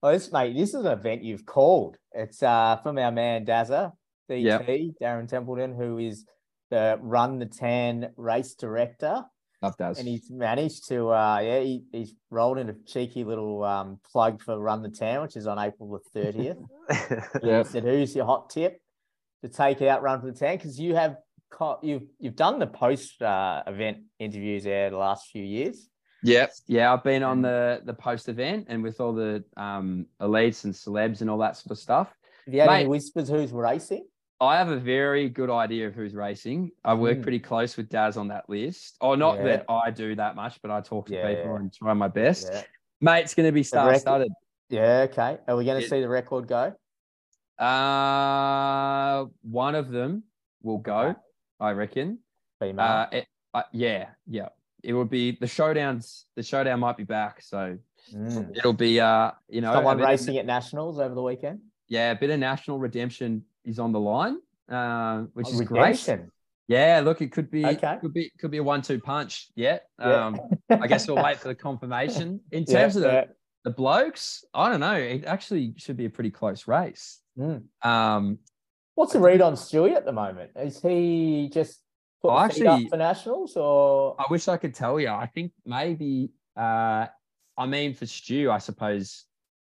oh, 0.02 0.12
this 0.12 0.32
mate, 0.32 0.56
this 0.56 0.70
is 0.70 0.86
an 0.86 0.88
event 0.88 1.24
you've 1.24 1.46
called. 1.46 1.98
It's 2.14 2.42
uh, 2.42 2.78
from 2.84 2.98
our 2.98 3.12
man 3.12 3.46
Dazza, 3.46 3.92
DT, 4.30 4.94
Darren 5.02 5.28
Templeton, 5.28 5.76
who 5.76 5.98
is 5.98 6.26
the 6.70 6.98
Run 7.02 7.40
the 7.40 7.46
Tan 7.48 8.12
race 8.16 8.54
director. 8.56 9.26
Love 9.62 9.76
Daz. 9.78 9.98
And 10.00 10.08
he's 10.08 10.30
managed 10.30 10.88
to, 10.90 11.10
uh, 11.10 11.40
yeah, 11.42 11.60
he, 11.62 11.84
he's 11.92 12.14
rolled 12.30 12.58
in 12.60 12.70
a 12.70 12.74
cheeky 12.86 13.24
little 13.24 13.64
um, 13.64 14.00
plug 14.12 14.42
for 14.42 14.58
Run 14.60 14.82
the 14.84 14.90
Tan, 14.90 15.22
which 15.22 15.36
is 15.36 15.48
on 15.48 15.58
April 15.60 16.00
the 16.14 16.20
30th. 16.20 16.64
Yeah. 17.42 17.64
He 17.64 17.70
said, 17.70 17.84
"Who's 17.84 18.16
your 18.16 18.26
hot 18.26 18.50
tip 18.50 18.80
to 19.42 19.50
take 19.50 19.82
out 19.82 20.02
Run 20.04 20.20
for 20.22 20.28
the 20.28 20.34
Tan 20.34 20.58
Because 20.58 20.80
you 20.80 20.96
have 20.96 21.12
co- 21.16 21.23
you've 21.82 22.04
you've 22.20 22.36
done 22.36 22.60
the 22.60 22.68
post 22.68 23.22
uh, 23.22 23.64
event 23.68 23.98
interviews 24.20 24.64
there 24.64 24.90
the 24.90 24.98
last 24.98 25.30
few 25.32 25.44
years. 25.44 25.90
Yeah, 26.24 26.48
yeah. 26.68 26.94
I've 26.94 27.04
been 27.04 27.22
on 27.24 27.42
the 27.42 27.82
the 27.84 27.94
post 27.94 28.30
event 28.30 28.68
and 28.70 28.82
with 28.82 29.02
all 29.02 29.14
the 29.14 29.44
um 29.58 30.06
elites 30.22 30.64
and 30.64 30.74
celebs 30.74 31.22
and 31.22 31.30
all 31.30 31.38
that 31.40 31.58
sort 31.58 31.72
of 31.72 31.78
stuff. 31.80 32.14
Have 32.46 32.54
you 32.54 32.62
had 32.62 32.70
any 32.70 32.88
whispers 32.88 33.30
who's 33.30 33.52
racing? 33.52 34.06
I 34.42 34.58
have 34.58 34.70
a 34.70 34.78
very 34.78 35.30
good 35.30 35.50
idea 35.50 35.88
of 35.88 35.96
who's 35.96 36.14
racing. 36.14 36.72
I 36.84 36.94
work 36.96 37.20
Mm. 37.20 37.24
pretty 37.24 37.40
close 37.40 37.78
with 37.78 37.88
Daz 37.90 38.18
on 38.18 38.28
that 38.30 38.50
list. 38.50 38.98
Or 39.00 39.16
not 39.16 39.38
Yeah. 39.38 39.44
that 39.44 39.66
I 39.70 39.92
do 39.92 40.16
that 40.16 40.36
much, 40.36 40.62
but 40.62 40.70
I 40.72 40.82
talk 40.82 41.06
to 41.08 41.14
Yeah, 41.14 41.34
people 41.36 41.56
and 41.56 41.72
try 41.74 41.94
my 41.94 42.10
best. 42.10 42.50
Yeah, 42.52 42.62
Mate, 43.00 43.22
it's 43.22 43.36
going 43.36 43.48
to 43.48 43.54
be 43.54 43.64
star 43.64 43.94
studded. 43.96 44.32
yeah. 44.70 45.08
Okay. 45.10 45.38
Are 45.48 45.56
we 45.56 45.64
going 45.66 45.82
to 45.82 45.88
see 45.88 46.02
the 46.02 46.10
record 46.10 46.48
go? 46.48 46.74
Uh, 47.58 49.26
one 49.44 49.76
of 49.76 49.90
them 49.92 50.24
will 50.62 50.80
go. 50.80 51.16
I 51.60 51.72
reckon. 51.72 52.20
Female. 52.60 52.86
Uh, 52.86 53.08
it, 53.12 53.28
uh, 53.54 53.64
yeah, 53.72 54.10
yeah. 54.28 54.50
It 54.84 54.94
will 54.94 55.06
be 55.06 55.32
the 55.40 55.46
showdowns. 55.46 56.24
The 56.36 56.44
showdown 56.44 56.80
might 56.80 56.98
be 56.98 57.04
back, 57.04 57.42
so 57.42 57.78
Mm. 58.14 58.58
it'll 58.58 58.74
be 58.74 59.00
uh, 59.00 59.32
you 59.48 59.62
know, 59.62 59.72
Someone 59.72 59.96
bit 59.96 60.04
of- 60.04 60.10
racing 60.10 60.38
at 60.38 60.46
nationals 60.46 61.00
over 61.00 61.16
the 61.16 61.22
weekend. 61.22 61.62
yeah, 61.88 62.12
a 62.12 62.16
bit 62.16 62.30
of 62.32 62.40
national 62.40 62.78
redemption 62.78 63.46
is 63.64 63.80
on 63.80 63.94
the 63.94 64.00
line, 64.00 64.40
uh, 64.70 65.22
which 65.34 65.48
Oh, 65.50 65.54
is 65.54 65.62
great. 65.62 65.80
redemption. 65.80 66.30
Yeah, 66.68 67.02
look, 67.04 67.22
it 67.22 67.32
could 67.32 67.50
be 67.50 67.66
Okay. 67.66 67.98
could 68.02 68.14
be 68.14 68.30
could 68.40 68.52
be 68.52 68.58
a 68.58 68.64
one-two 68.64 69.00
punch. 69.00 69.52
Yeah. 69.56 69.80
Yeah. 70.00 70.26
Um, 70.28 70.40
I 70.70 70.88
guess 70.88 71.08
we'll 71.08 71.24
wait 71.24 71.38
for 71.38 71.48
the 71.48 71.56
confirmation. 71.56 72.42
In 72.52 72.64
Yeah, 72.68 72.74
terms 72.82 72.96
of 72.98 73.04
the, 73.04 73.08
yeah. 73.08 73.26
the 73.64 73.72
blokes, 73.72 74.44
I 74.54 74.70
don't 74.70 74.80
know. 74.82 74.96
It 74.96 75.24
actually 75.24 75.74
should 75.78 75.96
be 75.96 76.06
a 76.06 76.10
pretty 76.10 76.32
close 76.32 76.68
race. 76.68 77.22
Mm. 77.38 77.64
Um, 77.86 78.40
What's 78.96 79.14
the 79.14 79.20
read 79.20 79.42
on 79.42 79.54
Stewie 79.54 79.96
at 79.96 80.06
the 80.06 80.12
moment? 80.12 80.52
Is 80.56 80.82
he 80.82 81.50
just 81.52 81.82
put 82.22 82.48
the 82.50 82.54
feet 82.54 82.68
up 82.68 82.80
for 82.90 82.98
nationals 82.98 83.56
or? 83.58 84.16
I 84.20 84.26
wish 84.30 84.48
I 84.48 84.58
could 84.58 84.76
tell 84.76 85.00
you. 85.00 85.10
I 85.10 85.26
think 85.26 85.52
maybe. 85.66 86.32
Uh, 86.56 87.08
I 87.58 87.66
mean, 87.66 87.94
for 87.96 88.06
Stu, 88.06 88.52
I 88.52 88.60
suppose 88.60 89.26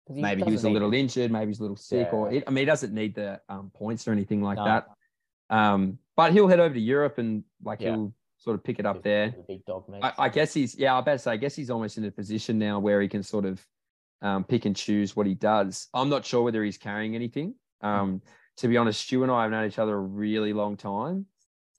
'cause 0.07 0.17
maybe 0.17 0.43
he 0.43 0.51
was 0.51 0.65
a 0.65 0.71
little 0.71 0.93
injured, 0.93 1.31
maybe 1.31 1.51
he's 1.51 1.61
a 1.61 1.63
little 1.63 1.77
sick, 1.77 2.13
or 2.13 2.31
it, 2.33 2.45
I 2.47 2.51
mean, 2.51 2.63
he 2.63 2.67
doesn't 2.67 2.93
need 2.93 3.15
the 3.15 3.41
um, 3.49 3.71
points 3.75 4.07
or 4.07 4.13
anything 4.13 4.43
like 4.43 4.59
No. 4.59 4.65
that. 4.65 4.87
Um, 5.51 5.99
but 6.17 6.33
he'll 6.33 6.49
head 6.49 6.61
over 6.61 6.75
to 6.75 6.81
Europe 6.81 7.19
and 7.19 7.45
like 7.63 7.81
Yeah. 7.81 7.93
he'll 7.93 8.15
sort 8.37 8.55
of 8.57 8.65
pick 8.65 8.79
it 8.79 8.87
up 8.87 9.03
there. 9.03 9.31
The 9.31 9.45
big 9.47 9.65
dog 9.65 9.89
mate. 9.89 10.03
I, 10.05 10.13
I 10.19 10.29
guess 10.29 10.53
he's 10.53 10.77
yeah, 10.77 10.97
I 10.97 11.01
bet 11.01 11.21
say 11.21 11.33
I 11.33 11.37
guess 11.37 11.55
he's 11.55 11.71
almost 11.71 11.99
in 11.99 12.05
a 12.05 12.11
position 12.11 12.59
now 12.59 12.79
where 12.81 13.01
he 13.01 13.09
can 13.09 13.23
sort 13.23 13.45
of 13.45 13.65
um, 14.23 14.45
pick 14.45 14.65
and 14.65 14.75
choose 14.77 15.15
what 15.17 15.27
he 15.27 15.35
does. 15.35 15.89
I'm 15.95 16.09
not 16.09 16.25
sure 16.25 16.43
whether 16.43 16.63
he's 16.65 16.79
carrying 16.79 17.15
anything. 17.15 17.55
Um, 17.81 18.23
to 18.59 18.69
be 18.69 18.77
honest, 18.77 19.01
Stu 19.03 19.23
and 19.23 19.33
I 19.33 19.43
have 19.43 19.51
known 19.51 19.67
each 19.67 19.79
other 19.79 19.95
a 19.95 20.01
really 20.01 20.53
long 20.53 20.77
time. 20.77 21.27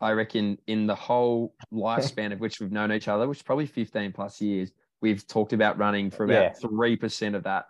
I 0.01 0.11
reckon 0.11 0.57
in 0.67 0.87
the 0.87 0.95
whole 0.95 1.55
lifespan 1.73 2.33
of 2.33 2.39
which 2.39 2.59
we've 2.59 2.71
known 2.71 2.91
each 2.91 3.07
other, 3.07 3.27
which 3.27 3.39
is 3.39 3.43
probably 3.43 3.65
15 3.65 4.11
plus 4.11 4.41
years, 4.41 4.71
we've 5.01 5.25
talked 5.27 5.53
about 5.53 5.77
running 5.77 6.09
for 6.09 6.25
about 6.25 6.57
three 6.59 6.95
percent 6.95 7.35
of 7.35 7.43
that. 7.43 7.67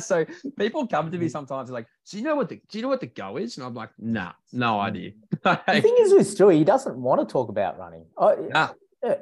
so 0.02 0.24
people 0.58 0.86
come 0.86 1.06
Mm-hmm. 1.06 1.12
to 1.12 1.18
me 1.18 1.28
sometimes 1.28 1.70
like, 1.70 1.86
"Do 2.10 2.16
you 2.18 2.24
know 2.24 2.34
what 2.34 2.48
the 2.48 2.56
Do 2.68 2.78
you 2.78 2.82
know 2.82 2.88
what 2.88 3.00
the 3.00 3.06
go 3.06 3.36
is?" 3.36 3.56
And 3.56 3.66
I'm 3.66 3.74
like, 3.74 3.90
"Nah, 3.98 4.32
no 4.52 4.74
Mm. 4.74 4.80
idea." 4.80 5.10
the 5.42 5.80
thing 5.80 5.96
is 6.00 6.12
with 6.12 6.26
Stewie, 6.36 6.56
he 6.56 6.64
doesn't 6.64 6.96
want 6.96 7.20
to 7.20 7.30
talk 7.32 7.48
about 7.48 7.78
running. 7.78 8.06
Oh, 8.16 8.34
Nah. 8.50 8.70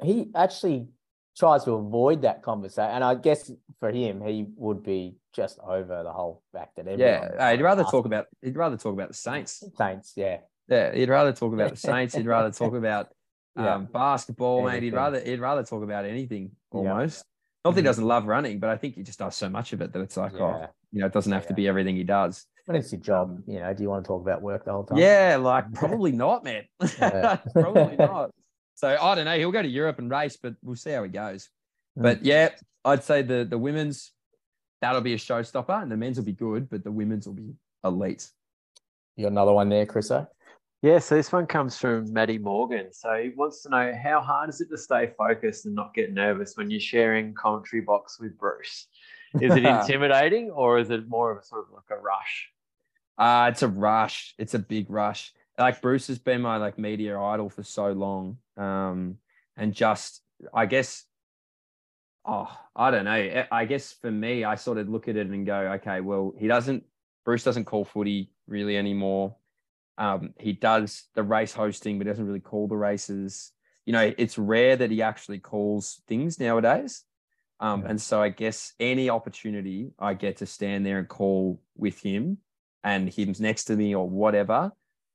he 0.03 0.29
actually 0.35 0.87
tries 1.37 1.63
to 1.65 1.73
avoid 1.73 2.21
that 2.23 2.41
conversation. 2.41 2.91
And 2.91 3.03
I 3.03 3.15
guess 3.15 3.51
for 3.79 3.91
him, 3.91 4.21
he 4.21 4.45
would 4.55 4.83
be 4.83 5.15
just 5.33 5.59
over 5.59 6.03
the 6.03 6.11
whole 6.11 6.41
fact 6.51 6.75
that 6.77 6.87
everyone. 6.87 7.31
yeah, 7.37 7.51
he'd 7.51 7.61
rather 7.61 7.83
talk 7.83 8.05
about 8.05 8.25
he'd 8.41 8.57
rather 8.57 8.77
talk 8.77 8.93
about 8.93 9.09
the 9.09 9.13
Saints. 9.13 9.63
Saints. 9.77 10.13
Yeah, 10.15 10.37
Yeah, 10.67 10.93
he'd 10.93 11.09
rather 11.09 11.33
talk 11.33 11.53
about 11.53 11.71
the 11.71 11.77
Saints. 11.77 12.15
He'd 12.15 12.25
rather 12.25 12.51
talk 12.51 12.73
about 12.83 13.09
Yeah. 13.55 13.75
um, 13.75 13.85
basketball, 13.85 14.63
mate. 14.65 14.83
He'd 14.83 14.93
rather 14.93 15.19
he'd 15.19 15.39
rather 15.39 15.63
talk 15.63 15.83
about 15.83 16.05
anything 16.05 16.51
Yeah. 16.73 16.79
almost. 16.79 17.23
Not 17.65 17.71
that 17.75 17.81
he 17.81 17.83
Mhm. 17.83 17.85
doesn't 17.89 18.05
love 18.05 18.25
running, 18.27 18.59
but 18.59 18.69
I 18.69 18.77
think 18.77 18.95
he 18.95 19.03
just 19.03 19.19
does 19.19 19.35
so 19.35 19.49
much 19.49 19.73
of 19.73 19.81
it 19.81 19.91
that 19.93 20.01
it's 20.01 20.15
like, 20.17 20.33
oh, 20.39 20.67
you 20.91 21.01
know, 21.01 21.07
it 21.07 21.13
doesn't 21.13 21.31
have 21.31 21.47
to 21.47 21.53
be 21.53 21.67
everything 21.67 21.95
he 21.97 22.03
does. 22.03 22.45
When 22.65 22.77
it's 22.77 22.91
your 22.91 23.01
job, 23.01 23.41
you 23.47 23.59
know, 23.59 23.73
do 23.73 23.83
you 23.83 23.89
want 23.89 24.03
to 24.05 24.07
talk 24.07 24.21
about 24.21 24.41
work 24.41 24.65
the 24.65 24.71
whole 24.71 24.83
time? 24.85 24.97
Yeah, 24.97 25.37
like 25.39 25.71
probably 25.73 26.11
not, 26.13 26.43
man. 26.43 26.63
Probably 27.53 27.95
not. 27.97 28.31
So 28.77 28.95
I 28.95 29.15
don't 29.15 29.25
know. 29.25 29.35
He'll 29.35 29.51
go 29.51 29.63
to 29.63 29.67
Europe 29.67 29.97
and 29.97 30.09
race, 30.09 30.37
but 30.37 30.53
we'll 30.61 30.75
see 30.75 30.91
how 30.91 31.01
he 31.01 31.09
goes. 31.09 31.49
Mm. 31.97 32.03
But 32.03 32.23
yeah, 32.23 32.49
I'd 32.85 33.03
say 33.03 33.23
the 33.23 33.43
the 33.43 33.57
women's 33.57 34.11
that'll 34.81 35.01
be 35.01 35.15
a 35.15 35.17
showstopper, 35.17 35.81
and 35.81 35.91
the 35.91 35.97
men's 35.97 36.17
will 36.17 36.25
be 36.25 36.31
good, 36.31 36.69
but 36.69 36.83
the 36.83 36.91
women's 36.91 37.25
will 37.25 37.33
be 37.33 37.55
elite. 37.83 38.29
You 39.15 39.23
got 39.23 39.31
another 39.31 39.51
one 39.51 39.69
there, 39.69 39.87
Chriso? 39.87 40.27
Yeah, 40.83 40.99
so 40.99 41.15
this 41.15 41.31
one 41.31 41.47
comes 41.47 41.75
from 41.75 42.13
Maddie 42.13 42.37
Morgan. 42.37 42.93
So 42.93 43.15
he 43.15 43.29
wants 43.29 43.63
to 43.63 43.69
know 43.69 43.93
how 44.01 44.21
hard 44.21 44.49
is 44.49 44.61
it 44.61 44.69
to 44.69 44.77
stay 44.77 45.09
focused 45.17 45.65
and 45.65 45.73
not 45.73 45.95
get 45.95 46.13
nervous 46.13 46.53
when 46.55 46.69
you're 46.69 46.79
sharing 46.79 47.33
commentary 47.33 47.81
box 47.81 48.19
with 48.19 48.37
Bruce? 48.37 48.87
Is 49.41 49.55
it 49.55 49.65
intimidating 49.65 50.51
or 50.51 50.77
is 50.77 50.91
it 50.91 51.09
more 51.09 51.31
of 51.31 51.39
a 51.39 51.43
sort 51.43 51.65
of 51.67 51.73
like 51.73 51.89
a 51.89 51.99
rush? 51.99 52.49
Uh, 53.17 53.49
it's 53.51 53.63
a 53.63 53.67
rush. 53.67 54.35
It's 54.37 54.53
a 54.53 54.59
big 54.59 54.91
rush. 54.91 55.33
Like 55.57 55.81
Bruce 55.81 56.05
has 56.07 56.19
been 56.19 56.41
my 56.41 56.57
like 56.57 56.77
media 56.77 57.19
idol 57.19 57.49
for 57.49 57.63
so 57.63 57.91
long. 57.91 58.37
Um, 58.57 59.17
and 59.55 59.73
just 59.73 60.21
I 60.53 60.65
guess 60.65 61.05
oh, 62.27 62.49
I 62.75 62.91
don't 62.91 63.05
know. 63.05 63.45
I- 63.51 63.65
guess 63.65 63.93
for 63.93 64.11
me, 64.11 64.43
I 64.43 64.55
sort 64.55 64.77
of 64.77 64.89
look 64.89 65.07
at 65.07 65.15
it 65.15 65.27
and 65.27 65.45
go, 65.45 65.57
okay, 65.75 66.01
well, 66.01 66.33
he 66.37 66.47
doesn't 66.47 66.83
Bruce 67.25 67.43
doesn't 67.43 67.65
call 67.65 67.85
footy 67.85 68.31
really 68.47 68.77
anymore. 68.77 69.35
Um, 69.97 70.33
he 70.39 70.53
does 70.53 71.05
the 71.15 71.23
race 71.23 71.53
hosting, 71.53 71.97
but 71.97 72.07
doesn't 72.07 72.25
really 72.25 72.39
call 72.39 72.67
the 72.67 72.77
races. 72.77 73.51
You 73.85 73.93
know, 73.93 74.13
it's 74.17 74.37
rare 74.37 74.75
that 74.75 74.91
he 74.91 75.01
actually 75.01 75.39
calls 75.39 76.01
things 76.07 76.39
nowadays. 76.39 77.03
Um, 77.59 77.81
Yeah. 77.81 77.89
and 77.89 78.01
so 78.01 78.21
I 78.21 78.29
guess 78.29 78.73
any 78.79 79.09
opportunity 79.09 79.91
I 79.97 80.13
get 80.13 80.37
to 80.37 80.45
stand 80.45 80.85
there 80.85 80.99
and 80.99 81.07
call 81.07 81.61
with 81.75 81.99
him 81.99 82.37
and 82.83 83.09
him's 83.09 83.41
next 83.41 83.65
to 83.65 83.75
me 83.75 83.95
or 83.95 84.07
whatever, 84.07 84.71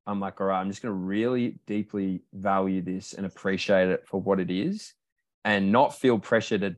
I'm 0.06 0.20
like, 0.20 0.40
all 0.40 0.48
right, 0.48 0.60
I'm 0.60 0.68
just 0.68 0.82
going 0.82 0.92
to 0.92 0.98
really 0.98 1.58
deeply 1.66 2.22
value 2.32 2.82
this 2.82 3.12
and 3.12 3.24
appreciate 3.24 3.88
it 3.88 4.06
for 4.06 4.20
what 4.20 4.40
it 4.40 4.50
is 4.50 4.94
and 5.44 5.72
not 5.72 5.96
feel 5.98 6.18
pressure 6.18 6.58
to 6.58 6.76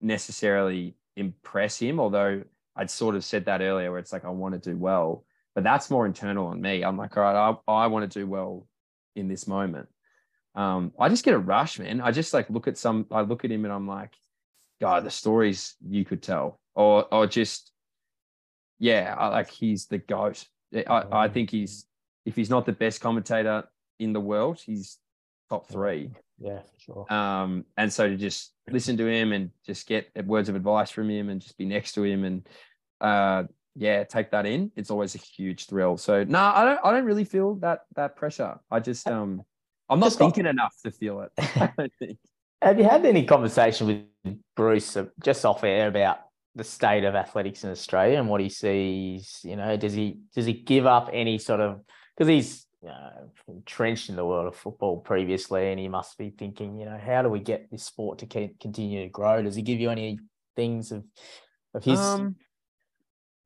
necessarily 0.00 0.96
impress 1.16 1.78
him. 1.78 1.98
Although 2.00 2.42
I'd 2.76 2.90
sort 2.90 3.14
of 3.16 3.24
said 3.24 3.46
that 3.46 3.62
earlier 3.62 3.90
where 3.90 3.98
it's 3.98 4.12
like, 4.12 4.24
I 4.24 4.30
want 4.30 4.54
to 4.54 4.70
do 4.70 4.76
well, 4.76 5.24
but 5.54 5.64
that's 5.64 5.90
more 5.90 6.06
internal 6.06 6.48
on 6.48 6.60
me. 6.60 6.82
I'm 6.82 6.96
like, 6.96 7.16
all 7.16 7.22
right, 7.22 7.58
I, 7.68 7.72
I 7.72 7.86
want 7.86 8.10
to 8.10 8.18
do 8.18 8.26
well 8.26 8.66
in 9.16 9.28
this 9.28 9.46
moment. 9.46 9.88
Um, 10.54 10.92
I 10.98 11.08
just 11.08 11.24
get 11.24 11.34
a 11.34 11.38
rush, 11.38 11.78
man. 11.78 12.00
I 12.00 12.10
just 12.10 12.34
like 12.34 12.50
look 12.50 12.68
at 12.68 12.76
some, 12.76 13.06
I 13.10 13.22
look 13.22 13.44
at 13.44 13.50
him 13.50 13.64
and 13.64 13.72
I'm 13.72 13.86
like, 13.86 14.12
God, 14.80 15.04
the 15.04 15.10
stories 15.10 15.74
you 15.86 16.06
could 16.06 16.22
tell, 16.22 16.58
or 16.74 17.06
or 17.12 17.26
just, 17.26 17.70
yeah, 18.78 19.14
I, 19.16 19.28
like 19.28 19.50
he's 19.50 19.86
the 19.86 19.98
goat. 19.98 20.46
I, 20.74 21.04
I 21.12 21.28
think 21.28 21.50
he's 21.50 21.84
if 22.24 22.36
he's 22.36 22.50
not 22.50 22.66
the 22.66 22.72
best 22.72 23.00
commentator 23.00 23.64
in 23.98 24.12
the 24.12 24.20
world, 24.20 24.60
he's 24.64 24.98
top 25.48 25.68
three. 25.68 26.10
Yeah, 26.38 26.60
for 26.60 26.80
sure. 26.80 27.12
Um, 27.12 27.64
and 27.76 27.92
so 27.92 28.08
to 28.08 28.16
just 28.16 28.52
listen 28.70 28.96
to 28.96 29.06
him 29.06 29.32
and 29.32 29.50
just 29.66 29.86
get 29.86 30.08
words 30.26 30.48
of 30.48 30.56
advice 30.56 30.90
from 30.90 31.10
him 31.10 31.28
and 31.28 31.40
just 31.40 31.58
be 31.58 31.66
next 31.66 31.92
to 31.92 32.02
him 32.04 32.24
and 32.24 32.48
uh, 33.00 33.44
yeah, 33.76 34.04
take 34.04 34.30
that 34.30 34.46
in. 34.46 34.70
It's 34.76 34.90
always 34.90 35.14
a 35.14 35.18
huge 35.18 35.66
thrill. 35.66 35.96
So 35.96 36.24
no, 36.24 36.38
I 36.38 36.64
don't. 36.64 36.80
I 36.84 36.92
don't 36.92 37.04
really 37.04 37.24
feel 37.24 37.54
that 37.56 37.80
that 37.94 38.16
pressure. 38.16 38.58
I 38.70 38.80
just 38.80 39.06
um, 39.06 39.42
I'm 39.88 40.00
not 40.00 40.06
Just 40.06 40.18
got- 40.18 40.34
thinking 40.34 40.46
enough 40.46 40.74
to 40.84 40.90
feel 40.90 41.20
it. 41.22 41.30
I 41.38 41.72
don't 41.76 41.92
think. 41.98 42.18
Have 42.62 42.78
you 42.78 42.84
had 42.84 43.06
any 43.06 43.24
conversation 43.24 43.86
with 43.86 44.36
Bruce 44.54 44.96
uh, 44.96 45.06
just 45.22 45.44
off 45.46 45.64
air 45.64 45.88
about 45.88 46.18
the 46.54 46.64
state 46.64 47.04
of 47.04 47.14
athletics 47.14 47.64
in 47.64 47.70
Australia 47.70 48.18
and 48.18 48.28
what 48.28 48.40
he 48.40 48.48
sees? 48.50 49.40
You 49.44 49.56
know, 49.56 49.76
does 49.76 49.92
he 49.94 50.20
does 50.34 50.46
he 50.46 50.52
give 50.52 50.84
up 50.86 51.08
any 51.12 51.38
sort 51.38 51.60
of 51.60 51.80
because 52.20 52.28
he's 52.28 52.66
you 52.82 52.88
know, 52.88 53.30
entrenched 53.48 54.10
in 54.10 54.16
the 54.16 54.24
world 54.26 54.46
of 54.46 54.54
football 54.54 54.98
previously, 54.98 55.70
and 55.70 55.80
he 55.80 55.88
must 55.88 56.18
be 56.18 56.28
thinking, 56.28 56.78
you 56.78 56.84
know, 56.84 57.00
how 57.02 57.22
do 57.22 57.30
we 57.30 57.40
get 57.40 57.70
this 57.70 57.84
sport 57.84 58.18
to 58.18 58.26
keep, 58.26 58.60
continue 58.60 59.02
to 59.04 59.08
grow? 59.08 59.42
Does 59.42 59.56
he 59.56 59.62
give 59.62 59.80
you 59.80 59.88
any 59.88 60.18
things 60.54 60.92
of 60.92 61.04
of 61.72 61.82
his? 61.82 61.98
Um, 61.98 62.36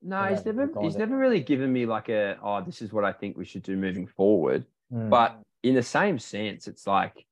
no, 0.02 0.24
he's 0.24 0.44
never 0.44 0.68
he's 0.82 0.96
it. 0.96 0.98
never 0.98 1.16
really 1.16 1.38
given 1.38 1.72
me 1.72 1.86
like 1.86 2.08
a 2.08 2.36
oh 2.42 2.62
this 2.62 2.82
is 2.82 2.92
what 2.92 3.04
I 3.04 3.12
think 3.12 3.36
we 3.36 3.44
should 3.44 3.62
do 3.62 3.76
moving 3.76 4.08
forward. 4.08 4.66
Mm, 4.92 5.08
But 5.08 5.40
in 5.62 5.76
the 5.76 5.82
same 5.82 6.18
sense, 6.18 6.66
it's 6.66 6.84
like 6.84 7.24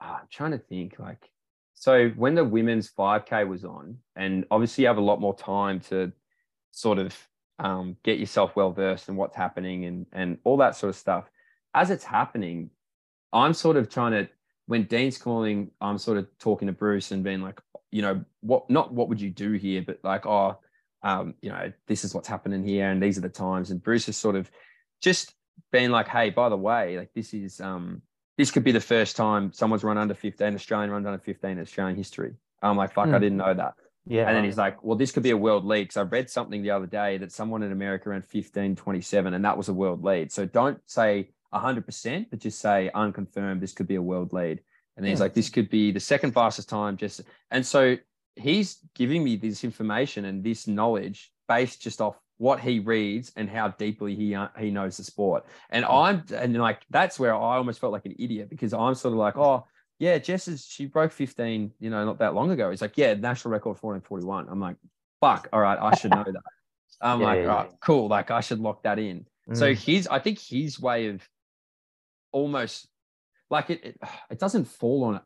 ah, 0.00 0.20
I'm 0.22 0.28
trying 0.30 0.52
to 0.52 0.58
think 0.58 0.98
like 0.98 1.30
so 1.74 2.08
when 2.10 2.34
the 2.34 2.44
women's 2.44 2.90
5K 2.90 3.46
was 3.46 3.66
on, 3.66 3.98
and 4.16 4.46
obviously 4.50 4.82
you 4.82 4.88
have 4.88 4.96
a 4.96 5.02
lot 5.02 5.20
more 5.20 5.36
time 5.36 5.80
to 5.90 6.10
sort 6.70 6.98
of 6.98 7.14
um, 7.62 7.96
get 8.02 8.18
yourself 8.18 8.56
well 8.56 8.72
versed 8.72 9.08
in 9.08 9.16
what's 9.16 9.36
happening 9.36 9.86
and 9.86 10.06
and 10.12 10.38
all 10.44 10.58
that 10.58 10.76
sort 10.76 10.90
of 10.90 10.96
stuff. 10.96 11.30
As 11.74 11.90
it's 11.90 12.04
happening, 12.04 12.70
I'm 13.32 13.54
sort 13.54 13.76
of 13.78 13.88
trying 13.88 14.12
to 14.12 14.28
when 14.66 14.84
Dean's 14.84 15.18
calling, 15.18 15.70
I'm 15.80 15.98
sort 15.98 16.18
of 16.18 16.26
talking 16.38 16.66
to 16.66 16.72
Bruce 16.72 17.10
and 17.10 17.24
being 17.24 17.42
like, 17.42 17.60
you 17.90 18.02
know, 18.02 18.24
what 18.40 18.68
not 18.68 18.92
what 18.92 19.08
would 19.08 19.20
you 19.20 19.30
do 19.30 19.52
here, 19.52 19.82
but 19.86 20.00
like, 20.02 20.26
oh, 20.26 20.58
um, 21.02 21.34
you 21.40 21.50
know, 21.50 21.72
this 21.86 22.04
is 22.04 22.14
what's 22.14 22.28
happening 22.28 22.64
here, 22.64 22.90
and 22.90 23.02
these 23.02 23.16
are 23.18 23.22
the 23.22 23.28
times. 23.28 23.70
And 23.70 23.82
Bruce 23.82 24.08
is 24.08 24.16
sort 24.16 24.36
of 24.36 24.50
just 25.00 25.34
being 25.70 25.90
like, 25.90 26.08
hey, 26.08 26.30
by 26.30 26.48
the 26.48 26.56
way, 26.56 26.98
like 26.98 27.12
this 27.14 27.32
is 27.34 27.60
um 27.60 28.02
this 28.38 28.50
could 28.50 28.64
be 28.64 28.72
the 28.72 28.80
first 28.80 29.14
time 29.16 29.52
someone's 29.52 29.84
run 29.84 29.98
under 29.98 30.14
15, 30.14 30.54
Australian 30.54 30.90
run 30.90 31.06
under 31.06 31.18
15 31.18 31.50
in 31.52 31.60
Australian 31.60 31.96
history. 31.96 32.34
I'm 32.62 32.76
like, 32.76 32.92
fuck, 32.92 33.12
I 33.12 33.18
Hmm. 33.18 33.22
didn't 33.22 33.38
know 33.38 33.54
that. 33.54 33.74
Yeah, 34.06 34.26
And 34.26 34.36
then 34.36 34.44
he's 34.44 34.58
like, 34.58 34.82
well, 34.82 34.96
this 34.96 35.12
could 35.12 35.22
be 35.22 35.30
a 35.30 35.36
world 35.36 35.64
lead. 35.64 35.84
Because 35.84 35.96
I 35.96 36.02
read 36.02 36.28
something 36.28 36.62
the 36.62 36.70
other 36.70 36.86
day 36.86 37.18
that 37.18 37.30
someone 37.30 37.62
in 37.62 37.72
America 37.72 38.10
ran 38.10 38.22
15, 38.22 38.74
27, 38.74 39.34
and 39.34 39.44
that 39.44 39.56
was 39.56 39.68
a 39.68 39.72
world 39.72 40.02
lead. 40.02 40.32
So 40.32 40.44
don't 40.44 40.80
say 40.86 41.30
100%, 41.54 42.26
but 42.30 42.38
just 42.40 42.60
say 42.60 42.90
unconfirmed, 42.94 43.60
this 43.60 43.72
could 43.72 43.86
be 43.86 43.94
a 43.94 44.02
world 44.02 44.32
lead. 44.32 44.60
And 44.96 45.04
then 45.04 45.10
he's 45.10 45.20
like, 45.20 45.34
this 45.34 45.48
could 45.48 45.70
be 45.70 45.92
the 45.92 46.00
second 46.00 46.32
fastest 46.32 46.68
time. 46.68 46.96
Just 46.96 47.22
And 47.50 47.64
so 47.64 47.96
he's 48.34 48.78
giving 48.94 49.22
me 49.22 49.36
this 49.36 49.64
information 49.64 50.24
and 50.24 50.42
this 50.42 50.66
knowledge 50.66 51.32
based 51.48 51.80
just 51.80 52.00
off 52.00 52.18
what 52.38 52.60
he 52.60 52.80
reads 52.80 53.32
and 53.36 53.48
how 53.48 53.68
deeply 53.68 54.16
he 54.16 54.34
uh, 54.34 54.48
he 54.58 54.70
knows 54.70 54.96
the 54.96 55.04
sport. 55.04 55.46
And 55.70 55.84
I'm 55.84 56.24
and 56.34 56.56
like 56.56 56.82
that's 56.90 57.18
where 57.18 57.34
I 57.34 57.56
almost 57.56 57.80
felt 57.80 57.92
like 57.92 58.04
an 58.04 58.16
idiot 58.18 58.50
because 58.50 58.74
I'm 58.74 58.94
sort 58.94 59.12
of 59.12 59.18
like, 59.18 59.36
oh, 59.36 59.66
yeah, 60.02 60.18
Jess 60.18 60.48
is 60.48 60.66
she 60.66 60.86
broke 60.86 61.12
15, 61.12 61.74
you 61.78 61.88
know, 61.88 62.04
not 62.04 62.18
that 62.18 62.34
long 62.34 62.50
ago. 62.50 62.70
He's 62.70 62.82
like, 62.82 62.98
yeah, 62.98 63.14
national 63.14 63.52
record 63.52 63.80
1441. 63.80 64.48
I'm 64.48 64.58
like, 64.58 64.74
fuck, 65.20 65.46
all 65.52 65.60
right, 65.60 65.78
I 65.80 65.92
should 65.92 66.12
know 66.12 66.24
that. 66.26 66.42
I'm 67.00 67.20
Yeah, 67.20 67.26
like, 67.26 67.38
yeah, 67.42 67.46
all 67.46 67.54
right, 67.54 67.70
cool. 67.80 68.08
Like 68.08 68.32
I 68.32 68.40
should 68.40 68.58
lock 68.58 68.82
that 68.82 68.98
in. 68.98 69.26
So 69.52 69.72
Mm, 69.72 69.76
his, 69.76 70.08
I 70.08 70.18
think 70.18 70.40
his 70.40 70.80
way 70.80 71.06
of 71.06 71.22
almost 72.32 72.88
like 73.48 73.70
it, 73.70 73.84
it, 73.84 74.00
it 74.28 74.40
doesn't 74.40 74.64
fall 74.64 75.04
on 75.04 75.20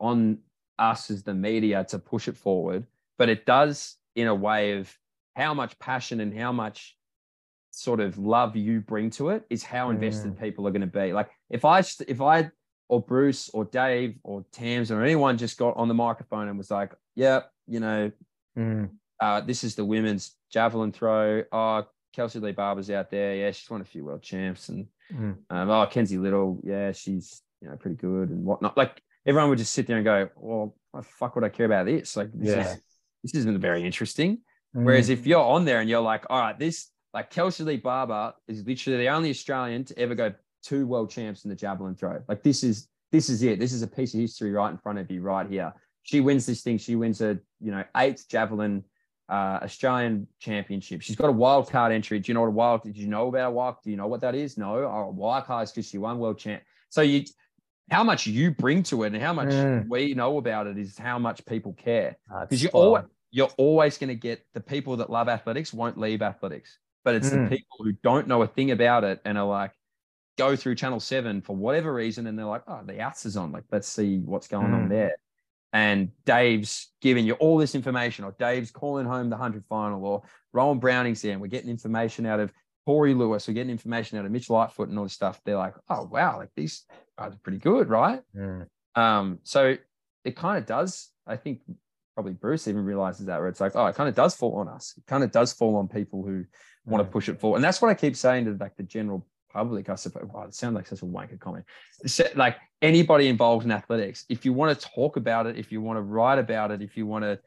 on 0.00 0.38
us 0.78 1.10
as 1.10 1.22
the 1.22 1.34
media 1.34 1.84
to 1.90 1.98
push 1.98 2.26
it 2.26 2.36
forward, 2.38 2.86
but 3.18 3.28
it 3.28 3.44
does 3.44 3.98
in 4.16 4.28
a 4.28 4.34
way 4.34 4.78
of 4.78 4.90
how 5.36 5.52
much 5.52 5.78
passion 5.78 6.20
and 6.20 6.34
how 6.34 6.52
much 6.52 6.96
sort 7.70 8.00
of 8.00 8.16
love 8.16 8.56
you 8.56 8.80
bring 8.80 9.10
to 9.10 9.28
it 9.28 9.44
is 9.50 9.62
how 9.62 9.90
invested 9.90 10.38
people 10.40 10.66
are 10.66 10.70
going 10.70 10.80
to 10.80 10.86
be. 10.86 11.12
Like 11.12 11.28
if 11.50 11.66
I 11.66 11.80
if 12.08 12.22
I 12.22 12.50
or 12.92 13.00
Bruce 13.00 13.48
or 13.54 13.64
Dave 13.64 14.18
or 14.22 14.44
Tams 14.52 14.90
or 14.90 15.02
anyone 15.02 15.38
just 15.38 15.56
got 15.56 15.74
on 15.78 15.88
the 15.88 15.94
microphone 15.94 16.48
and 16.48 16.58
was 16.58 16.70
like, 16.70 16.92
"Yeah, 17.14 17.40
you 17.66 17.80
know, 17.80 18.12
mm, 18.58 18.90
uh, 19.18 19.40
this 19.40 19.64
is 19.64 19.74
the 19.74 19.84
women's 19.84 20.36
javelin 20.52 20.92
throw. 20.92 21.42
Oh, 21.50 21.86
Kelsey 22.14 22.38
Lee 22.38 22.52
Barber's 22.52 22.90
out 22.90 23.10
there. 23.10 23.34
Yeah, 23.34 23.50
she's 23.50 23.70
won 23.70 23.80
a 23.80 23.84
few 23.84 24.04
world 24.04 24.22
champs, 24.22 24.68
and 24.68 24.86
Mm. 25.10 25.38
um, 25.48 25.70
oh, 25.70 25.86
Kenzie 25.90 26.18
Little, 26.18 26.60
yeah, 26.62 26.92
she's 26.92 27.40
you 27.62 27.68
know 27.70 27.76
pretty 27.76 27.96
good 27.96 28.28
and 28.28 28.44
whatnot. 28.44 28.76
Like 28.76 29.02
everyone 29.24 29.48
would 29.48 29.58
just 29.58 29.72
sit 29.72 29.86
there 29.86 29.96
and 29.96 30.04
go, 30.04 30.28
well, 30.36 30.76
why 30.90 31.00
the 31.00 31.06
fuck 31.06 31.34
would 31.34 31.44
I 31.44 31.48
care 31.48 31.64
about 31.66 31.86
this? 31.86 32.14
Like 32.14 32.30
this 32.34 32.50
Yeah. 32.50 32.72
is 32.72 32.80
this 33.22 33.34
isn't 33.36 33.58
very 33.58 33.84
interesting. 33.84 34.38
Mm. 34.76 34.84
Whereas 34.84 35.08
if 35.08 35.26
you're 35.26 35.40
on 35.56 35.64
there 35.64 35.80
and 35.80 35.88
you're 35.88 36.00
like, 36.12 36.24
all 36.28 36.38
right, 36.38 36.58
this 36.58 36.90
like 37.14 37.30
Kelsey 37.30 37.64
Lee 37.64 37.78
Barber 37.78 38.34
is 38.48 38.66
literally 38.66 38.98
the 38.98 39.08
only 39.08 39.30
Australian 39.30 39.84
to 39.86 39.98
ever 39.98 40.14
go 40.14 40.34
two 40.62 40.86
world 40.86 41.10
champs 41.10 41.44
in 41.44 41.50
the 41.50 41.56
javelin 41.56 41.94
throw. 41.94 42.22
Like 42.28 42.42
this 42.42 42.62
is 42.64 42.88
this 43.10 43.28
is 43.28 43.42
it. 43.42 43.58
This 43.58 43.72
is 43.72 43.82
a 43.82 43.86
piece 43.86 44.14
of 44.14 44.20
history 44.20 44.52
right 44.52 44.70
in 44.70 44.78
front 44.78 44.98
of 44.98 45.10
you, 45.10 45.20
right 45.22 45.46
here. 45.48 45.72
She 46.02 46.20
wins 46.20 46.46
this 46.46 46.62
thing. 46.62 46.78
She 46.78 46.96
wins 46.96 47.20
a 47.20 47.38
you 47.60 47.70
know 47.72 47.84
eighth 47.96 48.28
javelin 48.28 48.84
uh, 49.28 49.60
Australian 49.62 50.26
championship. 50.40 51.00
She's 51.02 51.16
got 51.16 51.28
a 51.28 51.32
wild 51.32 51.70
card 51.70 51.92
entry. 51.92 52.18
Do 52.20 52.30
you 52.30 52.34
know 52.34 52.40
what 52.40 52.48
a 52.48 52.50
wild? 52.50 52.82
Did 52.82 52.96
you 52.96 53.06
know 53.06 53.28
about 53.28 53.48
a 53.48 53.50
wild? 53.50 53.76
Do 53.84 53.90
you 53.90 53.96
know 53.96 54.06
what 54.06 54.20
that 54.20 54.34
is? 54.34 54.58
No, 54.58 54.74
oh, 54.76 55.08
a 55.08 55.10
wild 55.10 55.44
card 55.44 55.64
is 55.64 55.72
because 55.72 55.88
she 55.88 55.98
won 55.98 56.18
world 56.18 56.38
champ. 56.38 56.62
So 56.90 57.00
you, 57.02 57.24
how 57.90 58.04
much 58.04 58.26
you 58.26 58.50
bring 58.50 58.82
to 58.84 59.04
it 59.04 59.12
and 59.14 59.22
how 59.22 59.32
much 59.32 59.48
Mm. 59.48 59.88
we 59.88 60.12
know 60.14 60.36
about 60.38 60.66
it 60.66 60.76
is 60.78 60.98
how 60.98 61.18
much 61.18 61.44
people 61.46 61.72
care 61.74 62.16
because 62.42 62.62
you 62.62 62.68
spot 62.68 62.80
on. 62.80 62.86
always 62.86 63.04
you're 63.30 63.50
always 63.56 63.96
going 63.96 64.08
to 64.08 64.14
get 64.14 64.44
the 64.52 64.60
people 64.60 64.96
that 64.98 65.08
love 65.08 65.28
athletics 65.28 65.72
won't 65.72 65.96
leave 65.98 66.20
athletics, 66.20 66.78
but 67.02 67.14
it's 67.14 67.30
Mm. 67.30 67.48
the 67.48 67.56
people 67.56 67.78
who 67.78 67.92
don't 68.02 68.26
know 68.28 68.42
a 68.42 68.46
thing 68.46 68.70
about 68.72 69.04
it 69.04 69.20
and 69.24 69.38
are 69.38 69.46
like 69.46 69.72
go 70.38 70.56
through 70.56 70.74
Channel 70.76 71.00
Seven 71.00 71.40
for 71.42 71.54
whatever 71.56 71.92
reason, 71.92 72.26
and 72.26 72.38
they're 72.38 72.46
like, 72.46 72.62
oh, 72.66 72.80
the 72.84 73.00
outs 73.00 73.26
is 73.26 73.36
on, 73.36 73.52
like 73.52 73.64
let's 73.70 73.88
see 73.88 74.18
what's 74.18 74.48
going 74.48 74.72
on 74.72 74.86
Mm. 74.86 74.90
there. 74.90 75.16
And 75.74 76.10
Dave's 76.26 76.92
giving 77.00 77.24
you 77.24 77.32
all 77.34 77.56
this 77.56 77.74
information, 77.74 78.24
or 78.24 78.34
Dave's 78.38 78.70
calling 78.70 79.06
home 79.06 79.30
the 79.30 79.36
hundred 79.36 79.64
final, 79.66 80.04
or 80.04 80.22
Rohan 80.52 80.78
Browning's 80.78 81.22
there, 81.22 81.32
and 81.32 81.40
we're 81.40 81.46
getting 81.48 81.70
information 81.70 82.26
out 82.26 82.40
of 82.40 82.52
Torrie 82.86 83.16
Lewis, 83.16 83.46
we're 83.46 83.54
getting 83.54 83.70
information 83.70 84.18
out 84.18 84.26
of 84.26 84.32
Mitch 84.32 84.50
Lightfoot 84.50 84.88
and 84.88 84.98
all 84.98 85.04
this 85.04 85.12
stuff. 85.12 85.40
They're 85.44 85.56
like, 85.56 85.74
oh 85.88 86.04
wow, 86.04 86.38
like 86.38 86.50
these 86.56 86.84
guys 87.18 87.32
are 87.32 87.38
pretty 87.42 87.58
good, 87.58 87.88
right? 87.88 88.20
Mm. 88.36 88.66
Um, 88.96 89.38
so 89.44 89.76
it 90.24 90.36
kind 90.36 90.58
of 90.58 90.66
does. 90.66 91.10
I 91.26 91.36
think 91.36 91.60
probably 92.14 92.32
Bruce 92.32 92.66
even 92.68 92.84
realizes 92.84 93.26
that 93.26 93.38
where 93.38 93.48
it's 93.48 93.60
like, 93.60 93.76
oh, 93.76 93.86
it 93.86 93.94
kind 93.94 94.08
of 94.08 94.14
does 94.14 94.34
fall 94.34 94.56
on 94.56 94.68
us. 94.68 94.94
It 94.98 95.06
kind 95.06 95.22
of 95.24 95.30
does 95.30 95.52
fall 95.52 95.76
on 95.76 95.88
people 95.88 96.22
who 96.24 96.44
want 96.84 97.02
to 97.02 97.08
Mm. 97.08 97.12
push 97.12 97.28
it 97.28 97.40
forward. 97.40 97.56
And 97.58 97.64
that's 97.64 97.80
what 97.80 97.88
I 97.90 97.94
keep 97.94 98.16
saying 98.16 98.44
to 98.46 98.56
like 98.58 98.76
the 98.76 98.82
general 98.82 99.26
public, 99.52 99.88
I 99.88 99.94
suppose. 99.96 100.28
Wow, 100.32 100.44
it 100.44 100.54
sounds 100.54 100.74
like 100.74 100.86
such 100.86 101.02
a 101.02 101.06
wanker 101.06 101.38
comment. 101.38 101.64
So, 102.06 102.24
like 102.34 102.56
anybody 102.80 103.28
involved 103.28 103.64
in 103.64 103.72
athletics, 103.72 104.24
if 104.28 104.44
you 104.44 104.52
want 104.52 104.78
to 104.78 104.88
talk 104.88 105.16
about 105.16 105.46
it, 105.46 105.56
if 105.56 105.70
you 105.70 105.80
want 105.80 105.98
to 105.98 106.02
write 106.02 106.38
about 106.38 106.70
it, 106.70 106.82
if 106.82 106.96
you 106.96 107.06
want 107.06 107.24
to 107.24 107.38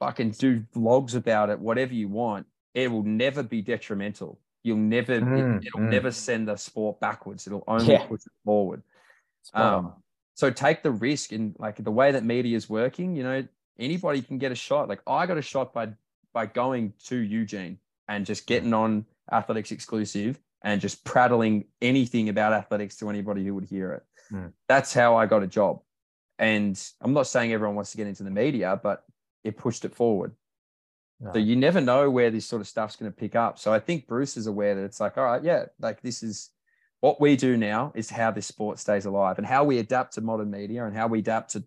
fucking 0.00 0.30
do 0.32 0.64
vlogs 0.74 1.14
about 1.14 1.50
it, 1.50 1.58
whatever 1.58 1.94
you 1.94 2.08
want, 2.08 2.46
it 2.74 2.90
will 2.90 3.04
never 3.04 3.42
be 3.42 3.62
detrimental. 3.62 4.40
You'll 4.64 4.76
never, 4.76 5.20
Mm, 5.20 5.64
it, 5.64 5.74
will 5.74 5.82
mm. 5.82 5.90
never 5.90 6.10
send 6.10 6.48
the 6.48 6.56
sport 6.56 7.00
backwards. 7.00 7.46
It'll 7.46 7.64
only 7.66 7.92
Yeah. 7.92 8.06
push 8.06 8.20
it 8.24 8.32
forward. 8.44 8.82
Um, 9.54 9.94
so 10.34 10.50
take 10.50 10.82
the 10.82 10.90
risk 10.90 11.32
in 11.32 11.54
like 11.58 11.82
the 11.82 11.90
way 11.90 12.12
that 12.12 12.24
media 12.24 12.56
is 12.56 12.68
working. 12.70 13.16
You 13.16 13.22
know, 13.24 13.46
anybody 13.78 14.22
can 14.22 14.38
get 14.38 14.52
a 14.52 14.54
shot. 14.54 14.88
Like 14.88 15.00
I 15.06 15.26
got 15.26 15.38
a 15.38 15.42
shot 15.42 15.72
by 15.74 15.88
by 16.32 16.46
going 16.46 16.94
to 17.06 17.16
Eugene 17.16 17.78
and 18.08 18.24
just 18.24 18.46
getting 18.46 18.72
on 18.72 19.04
athletics 19.30 19.70
exclusive 19.70 20.38
and 20.62 20.80
just 20.80 21.04
prattling 21.04 21.64
anything 21.80 22.28
about 22.28 22.52
athletics 22.52 22.96
to 22.96 23.10
anybody 23.10 23.44
who 23.44 23.54
would 23.54 23.64
hear 23.64 23.92
it. 23.92 24.02
Mm. 24.32 24.52
That's 24.68 24.94
how 24.94 25.16
I 25.16 25.26
got 25.26 25.42
a 25.42 25.46
job. 25.46 25.80
And 26.38 26.80
I'm 27.00 27.12
not 27.12 27.26
saying 27.26 27.52
everyone 27.52 27.76
wants 27.76 27.90
to 27.92 27.96
get 27.96 28.06
into 28.06 28.22
the 28.22 28.30
media, 28.30 28.80
but 28.82 29.04
it 29.44 29.56
pushed 29.56 29.84
it 29.84 29.94
forward. 29.94 30.32
No. 31.20 31.32
So 31.32 31.38
you 31.38 31.56
never 31.56 31.80
know 31.80 32.10
where 32.10 32.30
this 32.30 32.46
sort 32.46 32.60
of 32.60 32.68
stuff's 32.68 32.96
going 32.96 33.10
to 33.10 33.16
pick 33.16 33.36
up. 33.36 33.58
So 33.58 33.72
I 33.72 33.78
think 33.78 34.06
Bruce 34.06 34.36
is 34.36 34.46
aware 34.46 34.74
that 34.74 34.84
it's 34.84 35.00
like, 35.00 35.18
all 35.18 35.24
right, 35.24 35.42
yeah, 35.42 35.66
like 35.80 36.00
this 36.02 36.22
is 36.22 36.50
what 37.00 37.20
we 37.20 37.36
do 37.36 37.56
now 37.56 37.92
is 37.94 38.10
how 38.10 38.30
this 38.30 38.46
sport 38.46 38.78
stays 38.78 39.04
alive 39.04 39.38
and 39.38 39.46
how 39.46 39.64
we 39.64 39.78
adapt 39.78 40.14
to 40.14 40.20
modern 40.20 40.50
media 40.50 40.84
and 40.84 40.96
how 40.96 41.06
we 41.06 41.18
adapt 41.18 41.50
to 41.52 41.64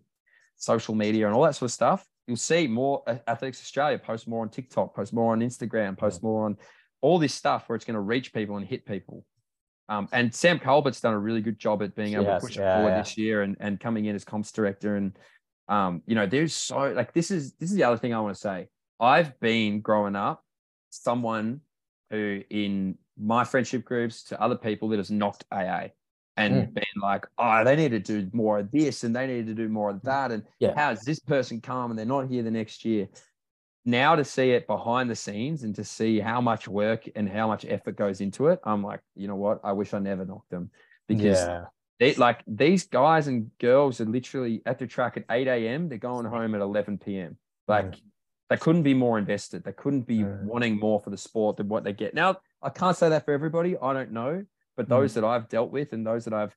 social 0.56 0.94
media 0.94 1.26
and 1.26 1.34
all 1.34 1.42
that 1.42 1.54
sort 1.54 1.70
of 1.70 1.72
stuff. 1.72 2.06
You'll 2.26 2.36
see 2.36 2.66
more 2.66 3.02
Athletics 3.06 3.60
Australia 3.60 3.98
post 3.98 4.26
more 4.26 4.42
on 4.42 4.48
TikTok, 4.48 4.94
post 4.94 5.12
more 5.12 5.32
on 5.32 5.40
Instagram, 5.40 5.96
post 5.96 6.22
more 6.22 6.46
on 6.46 6.56
all 7.00 7.18
this 7.18 7.34
stuff 7.34 7.68
where 7.68 7.76
it's 7.76 7.84
going 7.84 7.94
to 7.94 8.00
reach 8.00 8.32
people 8.32 8.56
and 8.56 8.66
hit 8.66 8.86
people. 8.86 9.24
Um, 9.88 10.08
and 10.12 10.34
Sam 10.34 10.58
Colbert's 10.58 11.00
done 11.00 11.14
a 11.14 11.18
really 11.18 11.40
good 11.40 11.58
job 11.58 11.82
at 11.82 11.94
being 11.94 12.14
able 12.14 12.24
Yes, 12.24 12.42
to 12.42 12.46
push 12.46 12.56
yeah, 12.56 12.72
it 12.72 12.74
forward 12.74 12.90
yeah. 12.90 12.98
this 13.02 13.16
year 13.18 13.42
and, 13.42 13.56
and 13.60 13.78
coming 13.78 14.06
in 14.06 14.16
as 14.16 14.24
comps 14.24 14.50
director. 14.50 14.96
And, 14.96 15.16
um, 15.68 16.02
you 16.06 16.14
know, 16.14 16.26
there's 16.26 16.54
so 16.54 16.90
like, 16.92 17.12
this 17.12 17.30
is, 17.30 17.54
this 17.54 17.70
is 17.70 17.76
the 17.76 17.84
other 17.84 17.96
thing 17.96 18.12
I 18.12 18.20
want 18.20 18.34
to 18.34 18.40
say. 18.40 18.68
I've 18.98 19.38
been 19.40 19.80
growing 19.80 20.16
up 20.16 20.42
someone 20.90 21.60
who 22.10 22.42
in 22.50 22.98
my 23.18 23.44
friendship 23.44 23.84
groups 23.84 24.24
to 24.24 24.40
other 24.40 24.56
people 24.56 24.88
that 24.88 24.96
has 24.98 25.10
knocked 25.10 25.44
AA 25.52 25.88
and 26.36 26.54
Mm. 26.54 26.74
been 26.74 26.84
like, 27.02 27.26
oh, 27.38 27.64
they 27.64 27.76
need 27.76 27.90
to 27.92 27.98
do 27.98 28.28
more 28.32 28.58
of 28.58 28.70
this 28.70 29.04
and 29.04 29.14
they 29.14 29.26
need 29.26 29.46
to 29.46 29.54
do 29.54 29.68
more 29.68 29.90
of 29.90 30.02
that. 30.02 30.32
And 30.32 30.42
Yeah. 30.58 30.74
how 30.76 30.90
does 30.92 31.02
this 31.02 31.18
person 31.18 31.60
come 31.60 31.90
and 31.90 31.98
they're 31.98 32.04
not 32.06 32.28
here 32.28 32.42
the 32.42 32.50
next 32.50 32.84
year? 32.84 33.08
Now 33.88 34.16
to 34.16 34.24
see 34.24 34.50
it 34.50 34.66
behind 34.66 35.08
the 35.08 35.14
scenes 35.14 35.62
and 35.62 35.72
to 35.76 35.84
see 35.84 36.18
how 36.18 36.40
much 36.40 36.66
work 36.66 37.08
and 37.14 37.28
how 37.28 37.46
much 37.46 37.64
effort 37.64 37.96
goes 37.96 38.20
into 38.20 38.48
it, 38.48 38.58
I'm 38.64 38.82
like, 38.82 39.00
you 39.14 39.28
know 39.28 39.36
what? 39.36 39.60
I 39.62 39.72
wish 39.72 39.94
I 39.94 40.00
never 40.00 40.24
knocked 40.24 40.50
them 40.50 40.70
because 41.06 41.38
yeah. 41.38 41.66
they 42.00 42.14
like 42.14 42.42
these 42.48 42.88
guys 42.88 43.28
and 43.28 43.48
girls 43.58 44.00
are 44.00 44.04
literally 44.06 44.60
at 44.66 44.80
the 44.80 44.88
track 44.88 45.16
at 45.16 45.24
8 45.30 45.46
a.m. 45.46 45.88
They're 45.88 45.98
going 45.98 46.26
home 46.26 46.56
at 46.56 46.60
11 46.60 46.98
p.m. 46.98 47.36
Like 47.68 47.92
Mm. 47.92 48.00
they 48.50 48.56
couldn't 48.56 48.82
be 48.82 48.94
more 48.94 49.18
invested. 49.18 49.62
They 49.62 49.72
couldn't 49.72 50.02
be 50.02 50.18
Mm. 50.18 50.42
wanting 50.42 50.80
more 50.80 51.00
for 51.00 51.10
the 51.10 51.16
sport 51.16 51.56
than 51.56 51.68
what 51.68 51.84
they 51.84 51.92
get. 51.92 52.12
Now, 52.12 52.38
I 52.60 52.70
can't 52.70 52.96
say 52.96 53.08
that 53.08 53.24
for 53.24 53.32
everybody. 53.32 53.76
I 53.80 53.92
don't 53.92 54.10
know. 54.10 54.44
But 54.76 54.86
Mm. 54.86 54.90
those 54.90 55.14
that 55.14 55.24
I've 55.24 55.48
dealt 55.48 55.70
with 55.70 55.92
and 55.92 56.04
those 56.04 56.24
that 56.24 56.34
I've 56.34 56.56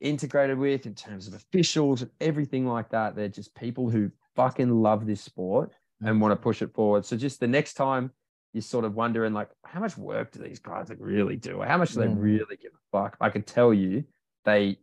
integrated 0.00 0.58
with 0.58 0.86
in 0.86 0.94
terms 0.94 1.26
of 1.26 1.34
officials 1.34 2.02
and 2.02 2.10
everything 2.20 2.66
like 2.66 2.88
that, 2.90 3.14
they're 3.14 3.28
just 3.28 3.54
people 3.54 3.90
who 3.90 4.10
fucking 4.34 4.70
love 4.70 5.04
this 5.06 5.20
sport 5.20 5.70
Mm. 5.70 5.74
And 6.04 6.20
want 6.20 6.32
to 6.32 6.36
push 6.36 6.62
it 6.62 6.74
forward. 6.74 7.04
So 7.06 7.16
just 7.16 7.40
the 7.40 7.46
next 7.48 7.74
time 7.74 8.10
you're 8.52 8.62
sort 8.62 8.84
of 8.84 8.94
wondering 8.94 9.32
like, 9.32 9.50
how 9.64 9.80
much 9.80 9.96
work 9.98 10.32
do 10.32 10.40
these 10.42 10.58
guys 10.58 10.88
like 10.88 10.98
really 11.00 11.36
do? 11.36 11.60
How 11.62 11.76
much 11.78 11.92
do 11.92 12.00
they 12.00 12.06
Mm. 12.06 12.20
really 12.20 12.56
give 12.56 12.72
a 12.72 12.82
fuck? 12.92 13.16
I 13.20 13.30
can 13.30 13.42
tell 13.42 13.72
you 13.74 14.04
they 14.44 14.78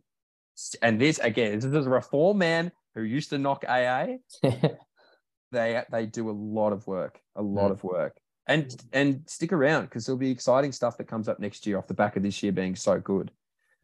and 0.82 1.00
this 1.00 1.18
again, 1.18 1.54
this 1.58 1.64
is 1.64 1.86
a 1.86 1.90
reform 1.90 2.38
man 2.38 2.70
who 2.94 3.02
used 3.02 3.30
to 3.30 3.38
knock 3.38 3.64
AA. 3.68 4.18
They 5.52 5.82
they 5.90 6.06
do 6.06 6.30
a 6.30 6.32
lot 6.32 6.72
of 6.72 6.86
work, 6.86 7.20
a 7.36 7.42
lot 7.42 7.68
Mm. 7.68 7.72
of 7.72 7.84
work. 7.84 8.18
And 8.46 8.84
and 8.92 9.22
stick 9.26 9.52
around 9.52 9.84
because 9.84 10.04
there'll 10.04 10.18
be 10.18 10.30
exciting 10.30 10.72
stuff 10.72 10.96
that 10.98 11.04
comes 11.08 11.28
up 11.28 11.38
next 11.38 11.66
year 11.66 11.78
off 11.78 11.86
the 11.86 11.94
back 11.94 12.16
of 12.16 12.22
this 12.22 12.42
year 12.42 12.52
being 12.52 12.74
so 12.76 12.98
good. 13.00 13.30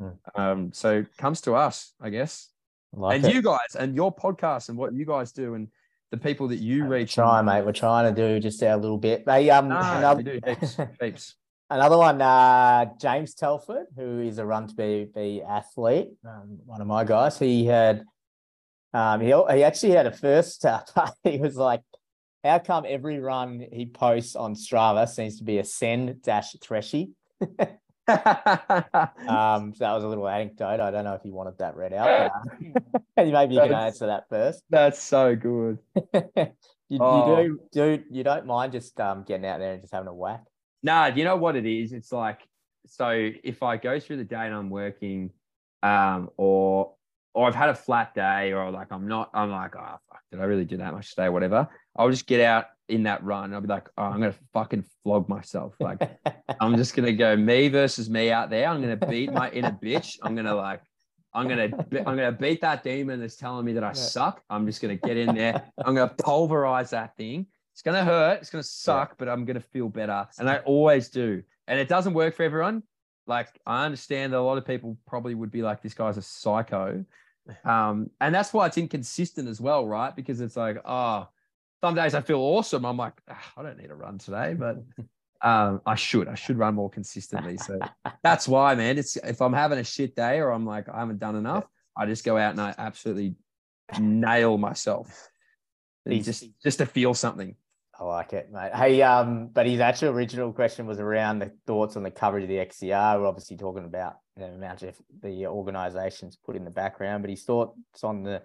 Mm. 0.00 0.16
Um, 0.34 0.72
so 0.72 1.04
comes 1.16 1.40
to 1.42 1.54
us, 1.54 1.94
I 2.00 2.10
guess. 2.10 2.48
like 2.92 3.16
and 3.16 3.24
it. 3.24 3.34
you 3.34 3.40
guys 3.42 3.76
and 3.78 3.94
your 3.94 4.14
podcast 4.14 4.68
and 4.68 4.76
what 4.76 4.92
you 4.94 5.06
guys 5.06 5.30
do 5.32 5.54
and 5.54 5.68
the 6.10 6.16
people 6.16 6.48
that 6.48 6.56
you 6.58 6.86
reach. 6.86 7.14
trying, 7.14 7.44
mate. 7.44 7.64
We're 7.64 7.72
trying 7.72 8.12
to 8.12 8.20
do 8.20 8.40
just 8.40 8.62
our 8.62 8.76
little 8.76 8.98
bit. 8.98 9.24
They 9.24 9.50
um 9.50 9.68
Nah, 9.68 9.98
another, 9.98 10.22
do 10.22 10.40
heaps, 10.46 10.76
heaps. 11.00 11.36
another 11.68 11.96
one, 11.96 12.20
uh, 12.20 12.86
James 13.00 13.34
Telford, 13.34 13.86
who 13.96 14.20
is 14.20 14.38
a 14.38 14.44
run 14.46 14.66
to 14.66 14.74
be, 14.74 15.08
be 15.14 15.42
athlete, 15.42 16.08
um, 16.26 16.58
one 16.66 16.80
of 16.80 16.86
my 16.86 17.04
guys. 17.04 17.38
He 17.38 17.64
had 17.66 18.04
um 18.92 19.20
he, 19.20 19.28
he 19.28 19.62
actually 19.64 19.92
had 19.92 20.06
a 20.06 20.12
first 20.12 20.64
uh, 20.64 20.82
he 21.24 21.38
was 21.38 21.56
like, 21.56 21.82
how 22.42 22.58
come 22.58 22.84
every 22.88 23.18
run 23.20 23.64
he 23.72 23.86
posts 23.86 24.34
on 24.34 24.54
Strava 24.54 25.08
seems 25.08 25.38
to 25.38 25.44
be 25.44 25.58
a 25.58 25.64
send 25.64 26.22
dash 26.22 26.56
threshy? 26.60 27.10
Um, 29.28 29.72
so 29.74 29.84
that 29.84 29.92
was 29.92 30.04
a 30.04 30.08
little 30.08 30.28
anecdote. 30.28 30.80
I 30.80 30.90
don't 30.90 31.04
know 31.04 31.14
if 31.14 31.24
you 31.24 31.32
wanted 31.32 31.58
that 31.58 31.76
read 31.76 31.92
out. 31.92 32.32
But, 32.60 32.92
uh, 32.92 32.98
maybe 33.16 33.54
you 33.54 33.60
can 33.60 33.72
answer 33.72 34.06
that 34.06 34.28
first. 34.28 34.62
That's 34.70 35.00
so 35.00 35.36
good. 35.36 35.78
you, 36.88 36.98
Oh. 37.00 37.38
you 37.38 37.60
do 37.72 37.98
do 37.98 38.02
you 38.10 38.24
don't 38.24 38.46
mind 38.46 38.72
just 38.72 38.98
um 39.00 39.24
getting 39.26 39.46
out 39.46 39.58
there 39.60 39.72
and 39.72 39.80
just 39.80 39.92
having 39.92 40.08
a 40.08 40.14
whack? 40.14 40.42
Nah, 40.82 41.06
you 41.06 41.24
know 41.24 41.36
what 41.36 41.56
it 41.56 41.66
is? 41.66 41.92
It's 41.92 42.12
like 42.12 42.40
so 42.86 43.10
if 43.44 43.62
I 43.62 43.76
go 43.76 44.00
through 44.00 44.16
the 44.16 44.24
day 44.24 44.46
and 44.46 44.54
I'm 44.54 44.70
working, 44.70 45.30
um, 45.82 46.30
or 46.36 46.94
or 47.34 47.46
I've 47.46 47.54
had 47.54 47.68
a 47.68 47.74
flat 47.74 48.14
day, 48.14 48.52
or 48.52 48.70
like 48.70 48.88
I'm 48.90 49.06
not, 49.06 49.30
I'm 49.34 49.50
like, 49.50 49.76
oh 49.76 49.98
fuck, 50.08 50.20
did 50.30 50.40
I 50.40 50.44
really 50.44 50.64
do 50.64 50.76
that 50.78 50.92
much 50.92 51.10
today? 51.10 51.28
Whatever. 51.28 51.68
I'll 51.96 52.10
just 52.10 52.26
get 52.26 52.40
out 52.40 52.66
in 52.88 53.04
that 53.04 53.22
run. 53.22 53.54
I'll 53.54 53.60
be 53.60 53.68
like, 53.68 53.88
oh, 53.96 54.04
I'm 54.04 54.20
gonna 54.20 54.34
fucking 54.52 54.84
flog 55.02 55.28
myself. 55.28 55.74
Like 55.80 56.00
I'm 56.60 56.76
just 56.76 56.94
gonna 56.94 57.12
go 57.12 57.36
me 57.36 57.68
versus 57.68 58.10
me 58.10 58.30
out 58.30 58.50
there. 58.50 58.68
I'm 58.68 58.80
gonna 58.80 58.96
beat 58.96 59.32
my 59.32 59.50
inner 59.50 59.76
bitch. 59.82 60.18
I'm 60.22 60.34
gonna 60.34 60.54
like, 60.54 60.82
I'm 61.32 61.48
gonna, 61.48 61.70
I'm 62.06 62.16
gonna 62.16 62.32
beat 62.32 62.60
that 62.62 62.82
demon 62.82 63.20
that's 63.20 63.36
telling 63.36 63.64
me 63.64 63.72
that 63.74 63.84
I 63.84 63.92
suck. 63.92 64.42
I'm 64.50 64.66
just 64.66 64.82
gonna 64.82 64.96
get 64.96 65.16
in 65.16 65.34
there. 65.34 65.62
I'm 65.78 65.94
gonna 65.94 66.14
pulverize 66.18 66.90
that 66.90 67.16
thing. 67.16 67.46
It's 67.72 67.82
gonna 67.82 68.04
hurt. 68.04 68.40
It's 68.40 68.50
gonna 68.50 68.64
suck, 68.64 69.16
but 69.16 69.28
I'm 69.28 69.44
gonna 69.44 69.60
feel 69.60 69.88
better, 69.88 70.26
and 70.38 70.50
I 70.50 70.58
always 70.58 71.08
do. 71.08 71.42
And 71.68 71.78
it 71.78 71.88
doesn't 71.88 72.14
work 72.14 72.34
for 72.34 72.42
everyone. 72.42 72.82
Like 73.30 73.58
I 73.64 73.86
understand 73.86 74.34
that 74.34 74.38
a 74.38 74.42
lot 74.42 74.58
of 74.58 74.66
people 74.66 74.98
probably 75.06 75.34
would 75.34 75.50
be 75.50 75.62
like, 75.62 75.80
this 75.80 75.94
guy's 75.94 76.18
a 76.18 76.22
psycho. 76.22 77.04
Um, 77.64 78.10
and 78.20 78.32
that's 78.32 78.52
why 78.52 78.66
it's 78.66 78.78
inconsistent 78.78 79.48
as 79.48 79.60
well, 79.60 79.84
right? 79.84 80.14
Because 80.14 80.40
it's 80.40 80.56
like, 80.56 80.76
oh, 80.84 81.26
some 81.80 81.96
days 81.96 82.14
I 82.14 82.20
feel 82.20 82.38
awesome. 82.38 82.84
I'm 82.84 82.98
like, 82.98 83.14
"Ah, 83.28 83.52
I 83.56 83.62
don't 83.62 83.78
need 83.78 83.88
to 83.88 83.94
run 83.96 84.18
today, 84.18 84.54
but 84.54 84.76
Um, 85.42 85.80
I 85.86 85.94
should. 85.94 86.28
I 86.28 86.34
should 86.34 86.58
run 86.58 86.74
more 86.74 86.90
consistently. 86.90 87.56
So 87.56 87.78
that's 88.22 88.46
why, 88.46 88.74
man. 88.74 88.98
It's 88.98 89.16
if 89.16 89.40
I'm 89.40 89.52
having 89.52 89.78
a 89.78 89.84
shit 89.84 90.14
day 90.14 90.38
or 90.38 90.50
I'm 90.50 90.66
like 90.66 90.88
I 90.88 90.98
haven't 90.98 91.18
done 91.18 91.36
enough, 91.36 91.64
I 91.96 92.06
just 92.06 92.24
go 92.24 92.36
out 92.36 92.50
and 92.52 92.60
I 92.60 92.74
absolutely 92.76 93.34
nail 93.98 94.58
myself. 94.58 95.28
Just 96.08 96.44
just 96.62 96.78
to 96.78 96.86
feel 96.86 97.14
something. 97.14 97.54
I 98.00 98.04
like 98.04 98.32
it, 98.32 98.50
mate. 98.50 98.74
Hey, 98.74 99.02
um, 99.02 99.50
but 99.52 99.66
his 99.66 99.78
actual 99.78 100.08
original 100.08 100.54
question 100.54 100.86
was 100.86 100.98
around 100.98 101.40
the 101.40 101.52
thoughts 101.66 101.96
on 101.96 102.02
the 102.02 102.10
coverage 102.10 102.44
of 102.44 102.48
the 102.48 102.56
XCR. 102.56 103.20
We're 103.20 103.26
obviously 103.26 103.58
talking 103.58 103.84
about 103.84 104.14
the 104.38 104.46
amount 104.46 104.82
of 104.82 104.96
the 105.22 105.46
organisations 105.46 106.38
put 106.42 106.56
in 106.56 106.64
the 106.64 106.70
background, 106.70 107.22
but 107.22 107.28
his 107.28 107.44
thoughts 107.44 108.02
on 108.02 108.22
the 108.22 108.42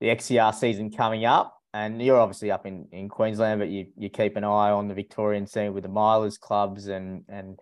the 0.00 0.08
XCR 0.08 0.54
season 0.54 0.90
coming 0.90 1.24
up. 1.24 1.56
And 1.72 2.02
you're 2.02 2.20
obviously 2.20 2.50
up 2.50 2.66
in, 2.66 2.86
in 2.92 3.08
Queensland, 3.08 3.60
but 3.60 3.70
you 3.70 3.86
you 3.96 4.10
keep 4.10 4.36
an 4.36 4.44
eye 4.44 4.70
on 4.70 4.88
the 4.88 4.94
Victorian 4.94 5.46
scene 5.46 5.72
with 5.72 5.84
the 5.84 5.88
milers 5.88 6.38
clubs 6.38 6.88
and 6.88 7.24
and 7.30 7.58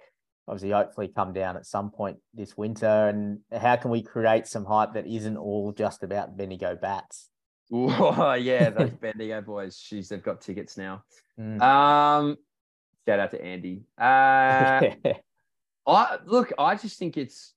obviously 0.48 0.73
hopefully 0.73 1.12
come 1.15 1.32
down 1.32 1.57
at 1.57 1.65
some 1.65 1.93
point 1.93 2.16
this 2.35 2.57
winter. 2.57 3.09
And 3.09 3.39
how 3.57 3.77
can 3.77 3.93
we 3.93 4.02
create 4.02 4.48
some 4.48 4.65
hype 4.65 4.94
that 4.94 5.07
isn't 5.07 5.36
all 5.36 5.70
just 5.70 6.02
about 6.02 6.36
Bendigo 6.36 6.74
bats? 6.74 7.30
Whoa, 7.71 8.35
yeah, 8.41 8.71
those 8.71 8.91
Bendigo 9.01 9.41
boys. 9.41 9.77
Jeez, 9.77 10.09
they've 10.09 10.23
got 10.23 10.41
tickets 10.41 10.77
now. 10.77 11.05
Mm. 11.39 11.63
Um, 11.63 12.37
shout 13.09 13.21
out 13.21 13.31
to 13.31 13.43
Andy. 13.43 13.85
Uh, 13.97 14.91
I 15.87 16.19
look, 16.27 16.53
I 16.59 16.75
just 16.75 16.99
think 16.99 17.17
it's, 17.17 17.55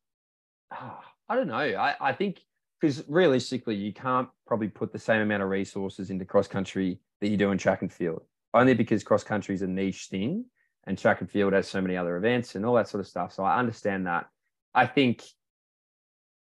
ah, 0.71 1.01
I 1.27 1.35
don't 1.35 1.47
know. 1.47 1.55
I, 1.55 1.95
I 1.99 2.13
think 2.13 2.41
because 2.79 3.03
realistically, 3.07 3.75
you 3.75 3.93
can't 3.93 4.29
probably 4.45 4.67
put 4.67 4.91
the 4.91 4.99
same 4.99 5.21
amount 5.21 5.43
of 5.43 5.49
resources 5.49 6.09
into 6.09 6.25
cross 6.25 6.47
country 6.47 6.99
that 7.21 7.29
you 7.29 7.37
do 7.37 7.51
in 7.51 7.57
track 7.57 7.81
and 7.81 7.91
field, 7.91 8.21
only 8.53 8.73
because 8.73 9.03
cross 9.03 9.23
country 9.23 9.55
is 9.55 9.61
a 9.61 9.67
niche 9.67 10.07
thing 10.07 10.45
and 10.85 10.97
track 10.97 11.21
and 11.21 11.29
field 11.29 11.53
has 11.53 11.67
so 11.67 11.81
many 11.81 11.95
other 11.95 12.17
events 12.17 12.55
and 12.55 12.65
all 12.65 12.75
that 12.75 12.89
sort 12.89 12.99
of 12.99 13.07
stuff. 13.07 13.33
So 13.33 13.43
I 13.43 13.57
understand 13.57 14.05
that. 14.07 14.27
I 14.75 14.85
think 14.85 15.23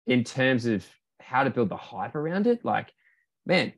in 0.07 0.25
terms 0.25 0.67
of 0.67 0.85
how 1.21 1.45
to 1.45 1.51
build 1.51 1.69
the 1.69 1.77
hype 1.77 2.15
around 2.15 2.47
it, 2.47 2.65
like, 2.65 2.93
man, 3.47 3.73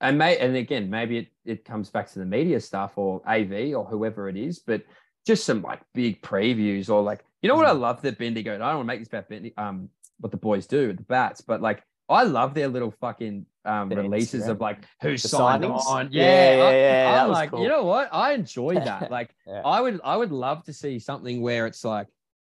and 0.00 0.18
may 0.18 0.36
and 0.38 0.56
again, 0.56 0.90
maybe 0.90 1.18
it, 1.18 1.26
it 1.44 1.64
comes 1.64 1.90
back 1.90 2.10
to 2.12 2.18
the 2.18 2.24
media 2.26 2.58
stuff 2.60 2.92
or 2.96 3.20
AV 3.28 3.74
or 3.74 3.84
whoever 3.84 4.28
it 4.28 4.36
is, 4.36 4.58
but 4.60 4.82
just 5.26 5.44
some 5.44 5.62
like 5.62 5.80
big 5.94 6.22
previews 6.22 6.88
or 6.88 7.02
like, 7.02 7.22
you 7.42 7.48
know 7.48 7.54
what 7.54 7.66
I 7.66 7.72
love 7.72 8.00
that 8.02 8.18
Bendigo, 8.18 8.54
I 8.54 8.58
don't 8.58 8.66
want 8.76 8.80
to 8.80 8.84
make 8.84 8.98
this 9.00 9.08
about 9.08 9.28
Bendigo, 9.28 9.54
um, 9.62 9.88
what 10.18 10.30
the 10.32 10.38
boys 10.38 10.66
do 10.66 10.90
at 10.90 10.96
the 10.96 11.02
bats, 11.02 11.40
but 11.42 11.60
like 11.60 11.82
I 12.08 12.24
love 12.24 12.54
their 12.54 12.68
little 12.68 12.90
fucking 13.00 13.46
um 13.66 13.88
Their 13.90 13.98
releases 14.02 14.44
Instagram. 14.44 14.50
of 14.50 14.60
like 14.60 14.78
who 15.02 15.12
The 15.12 15.18
signed 15.18 15.64
on. 15.66 16.08
Yeah, 16.10 16.22
Yeah, 16.24 16.56
yeah, 16.56 16.64
I- 16.64 16.72
yeah, 17.12 17.22
I'm 17.22 17.28
was 17.28 17.34
like, 17.36 17.50
cool. 17.50 17.62
you 17.62 17.68
know 17.68 17.84
what? 17.84 18.08
I 18.12 18.32
enjoy 18.32 18.74
that. 18.76 19.10
Like 19.18 19.34
Yeah. 19.46 19.60
I 19.64 19.80
would 19.82 20.00
I 20.02 20.16
would 20.16 20.32
love 20.32 20.64
to 20.64 20.72
see 20.72 20.98
something 20.98 21.42
where 21.42 21.66
it's 21.66 21.84
like, 21.84 22.06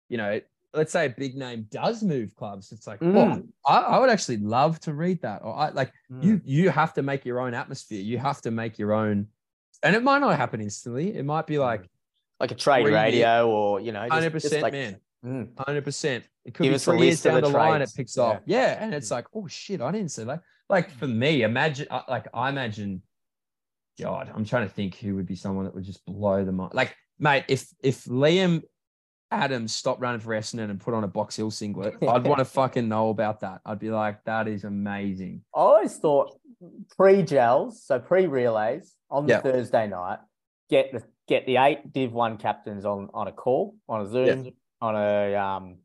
you 0.09 0.17
know, 0.17 0.39
let's 0.73 0.91
say 0.91 1.05
a 1.05 1.09
big 1.09 1.35
name 1.35 1.67
does 1.69 2.01
move 2.03 2.35
clubs. 2.35 2.71
It's 2.71 2.87
like, 2.87 2.99
Mm. 2.99 3.15
oh, 3.15 3.43
I, 3.71 3.77
I 3.79 3.99
would 3.99 4.09
actually 4.09 4.37
love 4.37 4.79
to 4.81 4.93
read 4.93 5.21
that. 5.21 5.41
Or 5.43 5.53
I 5.55 5.69
like 5.69 5.91
Mm. 6.11 6.23
you 6.23 6.41
you 6.43 6.69
have 6.69 6.93
to 6.95 7.01
make 7.03 7.25
your 7.25 7.39
own 7.39 7.53
atmosphere. 7.53 8.01
You 8.01 8.17
have 8.17 8.41
to 8.41 8.51
make 8.51 8.77
your 8.79 8.93
own 8.93 9.27
and 9.83 9.95
it 9.95 10.03
might 10.03 10.19
not 10.19 10.35
happen 10.37 10.61
instantly. 10.61 11.15
It 11.15 11.25
might 11.25 11.45
be 11.47 11.59
like 11.59 11.89
like 12.39 12.51
a 12.51 12.55
trade 12.55 12.85
radio 12.85 13.49
or 13.49 13.79
you 13.79 13.91
know, 13.91 14.07
hundred 14.09 14.31
percent 14.31 14.61
like- 14.63 14.73
man. 14.73 14.97
Mm. 15.25 15.49
Hundred 15.57 15.83
percent. 15.85 16.27
It 16.43 16.53
could 16.53 16.63
Give 16.63 16.73
be 16.73 16.77
three 16.79 17.01
years 17.03 17.21
down 17.21 17.35
the, 17.35 17.49
the 17.49 17.57
line. 17.57 17.81
It 17.81 17.89
picks 17.95 18.17
Yeah. 18.17 18.23
off. 18.23 18.41
Yeah, 18.45 18.77
and 18.83 18.93
it's 18.93 19.09
like, 19.09 19.25
oh 19.33 19.47
shit, 19.47 19.79
I 19.79 19.89
didn't 19.91 20.09
see 20.11 20.25
that. 20.25 20.41
Like 20.69 20.89
for 20.91 21.07
me, 21.07 21.43
imagine 21.43 21.87
uh, 21.89 22.01
like 22.09 22.27
I 22.33 22.49
imagine. 22.49 23.01
God, 24.01 24.31
I'm 24.33 24.43
trying 24.43 24.67
to 24.67 24.73
think 24.73 24.95
who 24.95 25.15
would 25.15 25.27
be 25.27 25.35
someone 25.35 25.65
that 25.65 25.75
would 25.75 25.83
just 25.83 26.03
blow 26.05 26.43
the 26.43 26.51
mind. 26.51 26.73
Like, 26.73 26.95
mate, 27.19 27.45
if 27.47 27.67
if 27.83 28.05
Liam 28.05 28.63
Adams 29.33 29.73
stopped 29.73 29.99
running 30.01 30.19
for 30.19 30.29
Essendon 30.29 30.69
and 30.69 30.79
put 30.79 30.93
on 30.93 31.03
a 31.03 31.07
Box 31.07 31.35
Hill 31.35 31.51
singlet, 31.51 31.95
I'd 32.07 32.25
want 32.25 32.39
to 32.39 32.45
fucking 32.45 32.87
know 32.87 33.09
about 33.09 33.39
that. 33.41 33.61
I'd 33.65 33.79
be 33.79 33.89
like, 33.89 34.23
that 34.25 34.47
is 34.47 34.63
amazing. 34.63 35.41
I 35.55 35.59
always 35.59 35.97
thought 35.97 36.39
pre-Jells, 36.95 37.83
so 37.83 37.99
pre-relays 37.99 38.95
on 39.09 39.25
the 39.25 39.33
Yeah. 39.33 39.41
Thursday 39.41 39.87
night, 39.87 40.19
get 40.69 40.91
the 40.91 41.03
get 41.27 41.45
the 41.45 41.57
eight 41.57 41.91
Div 41.91 42.13
One 42.13 42.37
captains 42.37 42.85
on 42.85 43.09
on 43.13 43.27
a 43.27 43.31
call, 43.31 43.75
on 43.89 44.01
a 44.01 44.05
Zoom, 44.07 44.51
on 44.81 44.95
a 44.95 45.35
um, 45.35 45.77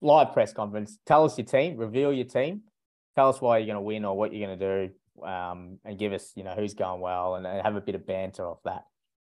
live 0.00 0.32
press 0.32 0.52
conference. 0.52 0.98
Tell 1.06 1.24
us 1.24 1.36
your 1.38 1.46
team, 1.46 1.76
reveal 1.76 2.12
your 2.12 2.26
team, 2.26 2.62
tell 3.14 3.28
us 3.28 3.40
why 3.40 3.58
you're 3.58 3.66
going 3.66 3.76
to 3.76 3.80
win 3.82 4.04
or 4.04 4.16
what 4.16 4.32
you're 4.32 4.46
going 4.46 4.58
to 4.58 4.88
do, 4.88 5.26
um, 5.26 5.78
and 5.84 5.98
give 5.98 6.12
us 6.12 6.32
you 6.34 6.44
know 6.44 6.54
who's 6.54 6.74
going 6.74 7.00
well, 7.00 7.36
and, 7.36 7.46
and 7.46 7.62
have 7.62 7.76
a 7.76 7.80
bit 7.80 7.94
of 7.94 8.06
banter 8.06 8.46
off 8.48 8.62
that. 8.64 8.84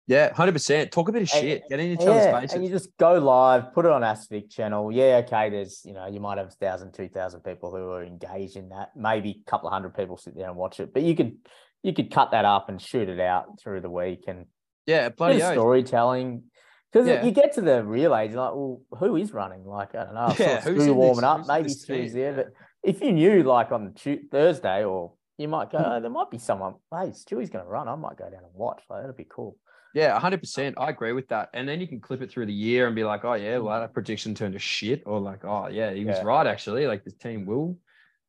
Yeah, 0.07 0.33
hundred 0.33 0.53
percent. 0.53 0.91
Talk 0.91 1.09
a 1.09 1.11
bit 1.11 1.23
of 1.23 1.29
And- 1.33 1.41
shit. 1.41 1.63
Get 1.69 1.79
in 1.81 1.91
each 1.91 1.99
other's 1.99 2.25
Yeah, 2.25 2.39
faces. 2.39 2.53
and 2.55 2.63
you 2.63 2.69
just 2.71 2.95
go 2.97 3.13
live, 3.15 3.73
put 3.73 3.85
it 3.85 3.91
on 3.91 4.01
AthsVic 4.03 4.49
channel. 4.49 4.89
Yeah, 4.91 5.21
okay. 5.25 5.49
There's 5.49 5.81
you 5.83 5.93
know 5.93 6.07
you 6.07 6.19
might 6.21 6.37
have 6.37 6.53
thousand, 6.53 6.93
two 6.93 7.09
thousand 7.09 7.41
people 7.41 7.71
who 7.71 7.91
are 7.91 8.03
engaged 8.03 8.55
in 8.55 8.69
that. 8.69 8.91
Maybe 8.95 9.43
a 9.45 9.49
couple 9.49 9.67
of 9.67 9.73
hundred 9.73 9.95
people 9.95 10.15
sit 10.17 10.35
there 10.35 10.47
and 10.47 10.55
watch 10.55 10.79
it, 10.79 10.93
but 10.93 11.03
you 11.03 11.13
could 11.15 11.35
you 11.83 11.93
could 11.93 12.09
cut 12.11 12.31
that 12.31 12.45
up 12.45 12.69
and 12.69 12.81
shoot 12.81 13.09
it 13.09 13.19
out 13.19 13.59
through 13.59 13.81
the 13.81 13.89
week 13.89 14.23
and 14.27 14.45
yeah, 14.85 15.09
bloody 15.09 15.41
of 15.41 15.51
storytelling. 15.51 16.43
Because 16.91 17.07
Yeah. 17.09 17.25
you 17.25 17.31
get 17.31 17.51
to 17.55 17.61
the 17.61 17.83
relays, 17.83 18.31
you're 18.31 18.41
like, 18.41 18.55
well, 18.55 18.81
who 18.97 19.17
is 19.17 19.33
running? 19.33 19.65
Like, 19.65 19.93
I 19.93 20.05
don't 20.05 20.13
know. 20.13 20.33
Yeah, 20.39 20.61
who's 20.61 20.83
Stu 20.83 20.93
warming 20.93 21.15
this- 21.17 21.23
up. 21.25 21.45
Maybe 21.47 21.67
Stu's 21.67 22.13
there. 22.13 22.33
But 22.33 22.47
if 22.81 23.01
you 23.01 23.11
knew, 23.11 23.43
like, 23.43 23.73
on 23.73 23.93
Thursday, 24.31 24.85
or 24.85 25.11
you 25.37 25.49
might 25.49 25.69
go, 25.69 25.79
oh, 25.85 25.99
there 25.99 26.09
might 26.09 26.31
be 26.31 26.37
someone, 26.37 26.75
hey, 26.93 27.11
Stewie's 27.11 27.49
going 27.49 27.65
to 27.65 27.69
run. 27.69 27.89
I 27.89 27.95
might 27.95 28.15
go 28.17 28.23
down 28.23 28.41
and 28.45 28.53
watch. 28.53 28.81
Like, 28.89 29.01
that'd 29.01 29.17
be 29.17 29.27
cool. 29.29 29.57
Yeah, 29.97 30.19
hundred 30.19 30.41
percent. 30.41 30.75
I 30.77 30.89
agree 30.89 31.11
with 31.11 31.27
that. 31.29 31.49
And 31.55 31.67
then 31.67 31.81
you 31.81 31.87
can 31.87 31.99
clip 31.99 32.21
it 32.21 32.29
through 32.29 32.45
the 32.45 32.53
year 32.53 32.85
and 32.85 32.95
be 32.95 33.03
like, 33.03 33.25
oh 33.25 33.33
yeah, 33.33 33.57
well 33.57 33.79
that 33.79 33.93
prediction 33.93 34.35
turned 34.35 34.53
to 34.53 34.59
shit, 34.59 35.01
or 35.07 35.19
like, 35.19 35.43
oh 35.43 35.67
yeah, 35.69 35.91
he 35.91 36.05
was 36.05 36.17
Yeah. 36.17 36.23
right 36.23 36.45
actually. 36.45 36.85
Like 36.85 37.03
this 37.03 37.15
team 37.15 37.45
will 37.47 37.77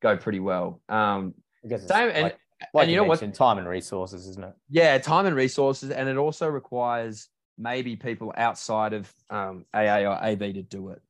go 0.01 0.17
pretty 0.17 0.39
well. 0.39 0.81
Um, 0.89 1.35
Because 1.61 1.85
same 1.87 2.09
and 2.09 2.23
like, 2.23 2.39
like 2.73 2.83
and 2.83 2.89
you 2.91 2.95
you 2.95 3.01
know 3.01 3.07
what? 3.07 3.33
time 3.35 3.59
and 3.59 3.67
resources, 3.67 4.27
isn't 4.27 4.43
it? 4.43 4.53
yeah, 4.69 4.97
time 4.97 5.27
and 5.27 5.35
resources, 5.35 5.91
and 5.91 6.09
it 6.09 6.17
also 6.17 6.47
requires 6.47 7.29
maybe 7.57 7.95
people 7.95 8.33
outside 8.35 8.93
of 8.93 9.13
um, 9.29 9.65
AA 9.73 9.99
or 10.09 10.17
AV 10.23 10.39
to 10.39 10.63
do 10.63 10.89
it. 10.89 11.01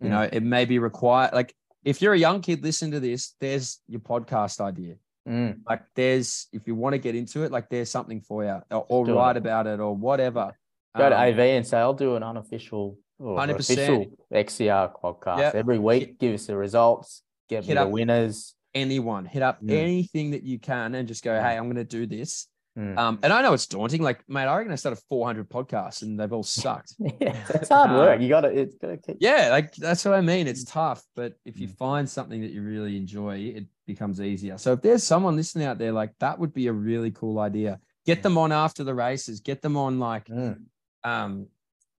You 0.00 0.08
Mm. 0.08 0.10
know, 0.10 0.28
it 0.32 0.42
may 0.42 0.64
be 0.64 0.78
required. 0.80 1.34
Like 1.34 1.54
if 1.84 2.02
you're 2.02 2.14
a 2.14 2.18
young 2.18 2.40
kid, 2.40 2.64
listen 2.64 2.90
to 2.90 3.00
this. 3.00 3.36
There's 3.38 3.80
your 3.86 4.00
podcast 4.00 4.60
idea. 4.60 4.96
Mm. 5.28 5.60
Like 5.68 5.82
there's 5.94 6.46
if 6.52 6.66
you 6.66 6.74
want 6.74 6.94
to 6.94 6.98
get 6.98 7.14
into 7.14 7.42
it, 7.44 7.52
like 7.52 7.68
there's 7.68 7.90
something 7.90 8.20
for 8.20 8.44
you, 8.44 8.60
or, 8.70 8.86
or 8.88 9.04
Do 9.06 9.12
it. 9.12 9.14
write 9.16 9.36
about 9.36 9.66
it, 9.66 9.78
or 9.80 9.94
whatever. 9.94 10.56
Go 10.96 11.08
to 11.08 11.16
Um, 11.16 11.22
AV 11.28 11.38
and 11.38 11.66
say, 11.66 11.78
I'll 11.78 11.92
do 11.94 12.16
an 12.16 12.22
unofficial 12.22 12.98
or 13.18 13.36
100%. 13.36 13.60
official 13.60 14.06
XCR 14.32 14.92
podcast 15.02 15.38
Yep. 15.38 15.54
every 15.54 15.78
week. 15.78 16.18
Give 16.18 16.34
us 16.34 16.46
the 16.46 16.56
results, 16.56 17.22
get 17.48 17.66
me 17.66 17.74
the 17.74 17.86
winners. 17.86 18.54
anyone, 18.74 19.24
hit 19.24 19.42
up 19.42 19.60
Mm. 19.62 19.70
anything 19.72 20.30
that 20.30 20.42
you 20.44 20.58
can 20.58 20.94
and 20.94 21.06
just 21.06 21.22
go, 21.24 21.34
hey, 21.40 21.56
I'm 21.56 21.64
going 21.64 21.76
to 21.76 21.84
do 21.84 22.06
this. 22.06 22.46
Mm. 22.78 22.96
Um, 22.96 23.18
and 23.22 23.32
I 23.32 23.42
know 23.42 23.52
it's 23.52 23.66
daunting. 23.66 24.00
Like, 24.02 24.22
mate, 24.28 24.44
I 24.46 24.56
reckon 24.56 24.72
I 24.72 24.76
started 24.76 25.02
400 25.08 25.48
podcasts 25.48 26.02
and 26.02 26.18
they've 26.18 26.32
all 26.32 26.42
sucked. 26.44 26.94
yeah, 26.98 27.36
that's 27.48 27.68
hard 27.68 27.90
Um, 27.90 27.96
work. 27.96 28.20
You 28.20 28.28
got 28.28 28.42
to, 28.42 28.48
it's 28.48 28.76
got 28.76 28.88
to 28.88 28.96
keep. 28.96 29.16
yeah, 29.20 29.48
like 29.50 29.74
that's 29.74 30.04
what 30.04 30.14
I 30.14 30.20
mean. 30.20 30.46
It's 30.46 30.64
Mm. 30.64 30.72
tough, 30.72 31.02
but 31.16 31.34
if 31.44 31.58
you 31.58 31.66
find 31.68 32.08
something 32.08 32.40
that 32.42 32.52
you 32.52 32.62
really 32.62 32.96
enjoy, 32.96 33.38
it 33.38 33.64
becomes 33.86 34.20
easier. 34.20 34.56
So 34.56 34.74
if 34.74 34.82
there's 34.82 35.02
someone 35.02 35.34
listening 35.36 35.66
out 35.66 35.78
there, 35.78 35.92
like 35.92 36.12
that 36.20 36.38
would 36.38 36.52
be 36.52 36.68
a 36.68 36.72
really 36.72 37.10
cool 37.10 37.40
idea. 37.40 37.80
Get 38.06 38.22
them 38.22 38.38
on 38.38 38.52
after 38.52 38.84
the 38.84 38.94
races. 38.94 39.40
Get 39.40 39.62
them 39.62 39.76
on 39.76 39.98
like 39.98 40.26
Mm. 40.26 40.58
um, 41.04 41.46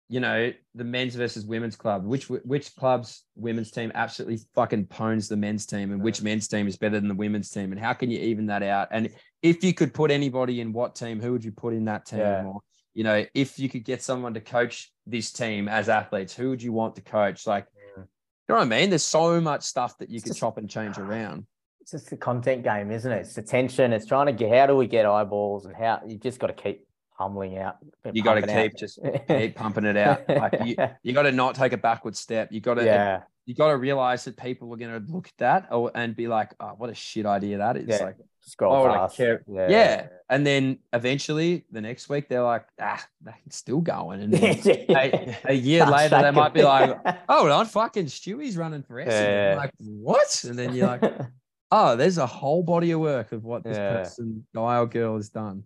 you 0.09 0.19
know, 0.19 0.53
the 0.75 0.83
men's 0.83 1.15
versus 1.15 1.47
women's 1.47 1.77
club. 1.77 2.05
Which 2.05 2.29
which 2.29 2.75
club's 2.75 3.25
women's 3.37 3.71
team 3.71 3.93
absolutely 3.95 4.41
fucking 4.57 4.87
pones 4.87 5.29
the 5.29 5.37
men's 5.37 5.67
team, 5.67 5.93
and 5.93 6.03
which 6.03 6.21
men's 6.21 6.49
team 6.49 6.67
is 6.67 6.77
better 6.77 6.99
than 6.99 7.07
the 7.09 7.15
women's 7.15 7.49
team, 7.51 7.71
and 7.71 7.81
how 7.81 7.93
can 7.93 8.11
you 8.11 8.19
even 8.19 8.47
that 8.47 8.65
out? 8.65 8.89
And 8.91 9.11
if 9.43 9.65
you 9.65 9.73
could 9.75 9.95
put 9.95 10.11
anybody 10.11 10.61
in 10.61 10.73
what 10.73 10.95
team, 10.95 11.21
who 11.21 11.33
would 11.33 11.45
you 11.45 11.53
put 11.53 11.75
in 11.75 11.85
that 11.87 12.07
team? 12.07 12.21
Yeah. 12.21 12.45
Or 12.45 12.61
you 12.95 13.05
know, 13.05 13.25
if 13.35 13.59
you 13.59 13.69
could 13.69 13.85
get 13.85 14.03
someone 14.03 14.35
to 14.35 14.41
coach 14.41 14.93
this 15.07 15.33
team 15.33 15.69
as 15.69 15.89
athletes, 15.89 16.35
who 16.35 16.51
would 16.51 16.63
you 16.63 16.73
want 16.73 16.97
to 16.97 17.03
coach? 17.03 17.47
Like, 17.47 17.67
Yeah. 17.77 18.03
you 18.03 18.05
know 18.49 18.57
what 18.57 18.63
I 18.63 18.65
mean? 18.65 18.91
There's 18.91 19.05
so 19.05 19.41
much 19.41 19.63
stuff 19.63 19.97
that 19.99 20.11
you 20.11 20.17
It's 20.17 20.25
could 20.25 20.31
just- 20.31 20.41
chop 20.41 20.59
and 20.59 20.69
change 20.69 20.99
around. 20.99 21.47
It's 21.81 21.93
just 21.93 22.11
the 22.11 22.17
content 22.17 22.65
game, 22.65 22.91
isn't 22.91 23.11
it? 23.11 23.21
It's 23.21 23.39
attention. 23.39 23.93
It's 23.93 24.07
trying 24.07 24.27
to 24.27 24.33
get, 24.33 24.53
how 24.57 24.67
do 24.67 24.77
we 24.77 24.87
get 24.87 25.07
eyeballs 25.07 25.67
and 25.67 25.75
how 25.75 26.01
you 26.07 26.19
just 26.19 26.39
got 26.41 26.49
to 26.49 26.53
keep 26.53 26.87
humbling 27.13 27.59
out. 27.59 27.77
You 28.13 28.23
got 28.23 28.35
to 28.35 28.41
pumping 28.41 28.57
out. 28.57 28.63
keep 28.63 28.77
just 28.77 28.99
keep 29.29 29.55
pumping 29.55 29.85
it 29.85 29.97
out. 29.97 30.29
Like 30.29 30.55
you, 30.65 30.77
you 31.03 31.13
got 31.13 31.23
to 31.23 31.33
not 31.33 31.55
take 31.55 31.73
a 31.73 31.77
backward 31.79 32.17
step. 32.17 32.51
You 32.51 32.61
got 32.61 32.75
to 32.75 32.85
yeah. 32.85 33.23
you 33.47 33.55
got 33.55 33.69
to 33.69 33.77
realize 33.77 34.25
that 34.25 34.37
people 34.37 34.73
are 34.73 34.77
going 34.77 35.05
to 35.07 35.13
look 35.13 35.29
at 35.29 35.37
that 35.39 35.69
or, 35.71 35.91
and 35.95 36.17
be 36.17 36.29
like, 36.29 36.55
oh, 36.61 36.75
what 36.77 36.91
a 36.91 36.95
shit 36.95 37.27
idea 37.27 37.59
that 37.59 37.77
is. 37.77 37.89
Yeah. 37.89 38.05
Like, 38.05 38.17
Scroll 38.43 38.87
I 38.87 38.97
past. 38.97 39.17
care? 39.17 39.43
Yeah. 39.47 39.69
yeah. 39.69 40.07
And 40.29 40.47
then 40.47 40.79
eventually 40.93 41.65
the 41.71 41.81
next 41.81 42.09
week 42.09 42.29
they're 42.29 42.43
like, 42.43 42.65
ah, 42.81 43.05
they're 43.21 43.35
still 43.51 43.81
going. 43.81 44.23
And 44.23 44.35
a, 44.35 45.37
a 45.45 45.55
year 45.55 45.85
later, 45.87 46.21
they 46.23 46.31
might 46.31 46.55
be 46.55 46.63
like, 46.63 46.97
oh, 47.29 47.45
well, 47.45 47.65
fucking 47.65 48.07
Stewie's 48.07 48.57
running 48.57 48.83
for 48.83 48.95
Essendon. 48.97 49.53
Yeah. 49.53 49.55
Like, 49.57 49.73
what? 49.79 50.45
And 50.49 50.59
then 50.59 50.75
you're 50.75 50.87
like, 50.87 51.03
oh, 51.71 51.97
there's 51.97 52.19
a 52.19 52.27
whole 52.27 52.63
body 52.63 52.93
of 52.93 53.01
work 53.01 53.33
of 53.33 53.45
what 53.45 53.63
this 53.65 53.77
Yeah. 53.77 53.97
person, 53.99 54.47
guy 54.55 54.79
or 54.79 54.87
girl, 54.87 55.17
has 55.17 55.29
done. 55.29 55.65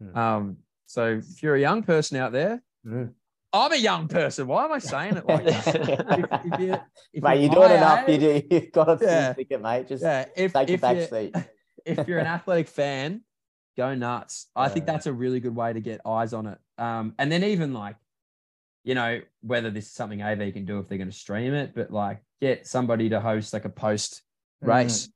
Hmm. 0.00 0.16
Um, 0.18 0.56
so 0.86 1.18
if 1.22 1.42
you're 1.42 1.54
a 1.56 1.60
young 1.60 1.82
person 1.82 2.16
out 2.18 2.32
there, 2.32 2.62
Mm. 2.86 3.12
I'm 3.52 3.72
a 3.72 3.76
young 3.76 4.08
person. 4.08 4.46
Why 4.46 4.64
am 4.64 4.72
I 4.72 4.78
saying 4.78 5.18
it 5.18 5.26
like 5.26 5.44
that? 5.44 5.66
if, 5.66 6.52
if 6.54 6.60
you, 6.60 6.76
if 7.12 7.22
mate, 7.22 7.42
you're 7.42 7.50
doing 7.52 7.72
enough. 7.72 8.08
you 8.08 8.16
do, 8.18 8.42
you've 8.50 8.72
got 8.72 8.98
to 9.00 9.04
Yeah. 9.04 9.32
ticket, 9.34 9.60
mate. 9.60 9.86
Just 9.88 10.02
Yeah, 10.02 10.24
if 10.34 10.52
take 10.54 10.70
if 10.70 10.80
back 10.80 11.08
seat. 11.10 11.34
If 11.84 12.06
you're 12.08 12.18
an 12.18 12.26
athletic 12.26 12.68
fan, 12.68 13.22
go 13.76 13.94
nuts. 13.94 14.46
I 14.56 14.68
think 14.68 14.86
that's 14.86 15.06
a 15.06 15.12
really 15.12 15.40
good 15.40 15.54
way 15.54 15.72
to 15.72 15.80
get 15.80 16.00
eyes 16.06 16.32
on 16.32 16.46
it. 16.46 16.58
Um, 16.78 17.14
and 17.18 17.30
then 17.30 17.44
even 17.44 17.72
like, 17.74 17.96
you 18.84 18.94
know, 18.94 19.20
whether 19.42 19.70
this 19.70 19.86
is 19.86 19.92
something 19.92 20.22
AV 20.22 20.52
can 20.52 20.64
do 20.64 20.78
if 20.78 20.88
they're 20.88 20.98
going 20.98 21.10
to 21.10 21.16
stream 21.16 21.54
it, 21.54 21.74
but 21.74 21.90
like 21.90 22.22
get 22.40 22.66
somebody 22.66 23.08
to 23.10 23.20
host 23.20 23.52
like 23.52 23.64
a 23.64 23.70
post 23.70 24.22
race. 24.62 25.08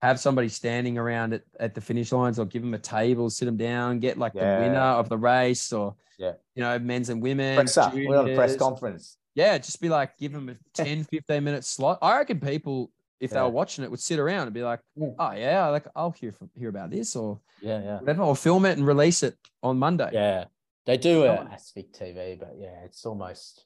Have 0.00 0.20
somebody 0.20 0.48
standing 0.48 0.96
around 0.96 1.32
at, 1.32 1.42
at 1.58 1.74
the 1.74 1.80
finish 1.80 2.12
lines 2.12 2.38
or 2.38 2.44
give 2.46 2.62
them 2.62 2.72
a 2.72 2.78
table, 2.78 3.28
sit 3.30 3.46
them 3.46 3.56
down, 3.56 3.98
get 3.98 4.16
like 4.16 4.32
Yeah. 4.34 4.58
the 4.60 4.62
winner 4.66 4.78
of 4.78 5.08
the 5.08 5.18
race 5.18 5.72
or, 5.72 5.96
Yeah. 6.18 6.34
you 6.54 6.62
know, 6.62 6.78
men's 6.78 7.08
and 7.08 7.20
women. 7.20 7.56
We're 7.56 8.16
on 8.16 8.30
a 8.30 8.34
press 8.36 8.54
conference. 8.54 9.16
Yeah, 9.34 9.58
just 9.58 9.80
be 9.80 9.88
like, 9.88 10.16
give 10.16 10.32
them 10.32 10.50
a 10.50 10.54
10, 10.74 11.02
15 11.02 11.42
minute 11.42 11.64
slot. 11.64 11.98
I 12.00 12.16
reckon 12.18 12.38
people, 12.38 12.92
if 13.20 13.30
they 13.30 13.40
were 13.40 13.48
watching 13.48 13.84
it, 13.84 13.90
would 13.90 14.00
sit 14.00 14.18
around 14.18 14.46
and 14.46 14.54
be 14.54 14.62
like, 14.62 14.80
Mm. 14.98 15.14
oh, 15.18 15.32
yeah, 15.32 15.66
like 15.68 15.86
I'll 15.96 16.12
hear 16.12 16.32
from, 16.32 16.50
hear 16.54 16.68
about 16.68 16.90
this 16.90 17.16
or 17.16 17.40
Yeah, 17.60 17.82
yeah. 17.82 17.98
whatever, 18.00 18.22
or 18.22 18.36
film 18.36 18.64
it 18.66 18.78
and 18.78 18.86
release 18.86 19.22
it 19.22 19.36
on 19.62 19.78
Monday. 19.78 20.10
Yeah. 20.12 20.44
They 20.86 20.96
do 20.96 21.24
No 21.24 21.32
a 21.32 21.36
one- 21.36 21.48
AthsVic 21.48 21.92
TV, 21.92 22.38
but 22.38 22.54
yeah, 22.58 22.84
it's 22.84 23.04
almost 23.04 23.64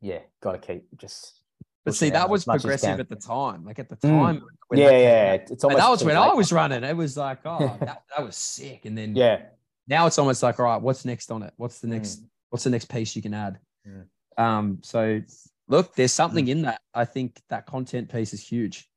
yeah, 0.00 0.20
gotta 0.42 0.58
keep 0.58 0.86
just 0.98 1.40
But 1.84 1.94
see, 1.94 2.10
that 2.10 2.28
was 2.28 2.42
as 2.42 2.46
much 2.48 2.56
as 2.56 2.62
progressive 2.62 3.00
at 3.00 3.08
the 3.08 3.16
time. 3.16 3.64
Like 3.64 3.78
at 3.78 3.88
the 3.88 3.96
Mm. 3.96 4.00
time. 4.10 4.42
when 4.68 4.80
Yeah, 4.80 4.90
yeah. 4.90 5.32
out. 5.42 5.50
It's 5.50 5.64
almost 5.64 5.80
that 5.80 5.88
was 5.90 6.04
when 6.04 6.16
late. 6.16 6.30
I 6.30 6.34
was 6.34 6.52
running. 6.52 6.82
It 6.84 6.96
was 6.96 7.16
like, 7.16 7.38
oh, 7.44 7.76
that, 7.80 8.02
that 8.14 8.24
was 8.26 8.36
sick. 8.36 8.84
And 8.84 8.96
then 8.98 9.14
Yeah. 9.16 9.42
now 9.88 10.06
it's 10.06 10.18
almost 10.18 10.42
like, 10.42 10.58
all 10.60 10.66
right, 10.66 10.82
what's 10.82 11.04
next 11.04 11.30
on 11.30 11.42
it? 11.44 11.54
What's 11.56 11.78
the 11.80 11.86
Mm. 11.86 11.90
next, 11.92 12.22
what's 12.50 12.64
the 12.64 12.70
next 12.70 12.90
piece 12.90 13.14
you 13.16 13.22
can 13.22 13.32
add? 13.34 13.58
Mm. 13.86 14.06
Um, 14.36 14.78
so 14.82 15.22
look, 15.68 15.94
there's 15.94 16.12
something 16.12 16.48
in 16.48 16.62
that. 16.62 16.80
I 16.94 17.04
think 17.04 17.40
that 17.48 17.66
content 17.66 18.10
piece 18.10 18.32
is 18.32 18.46
huge. 18.46 18.88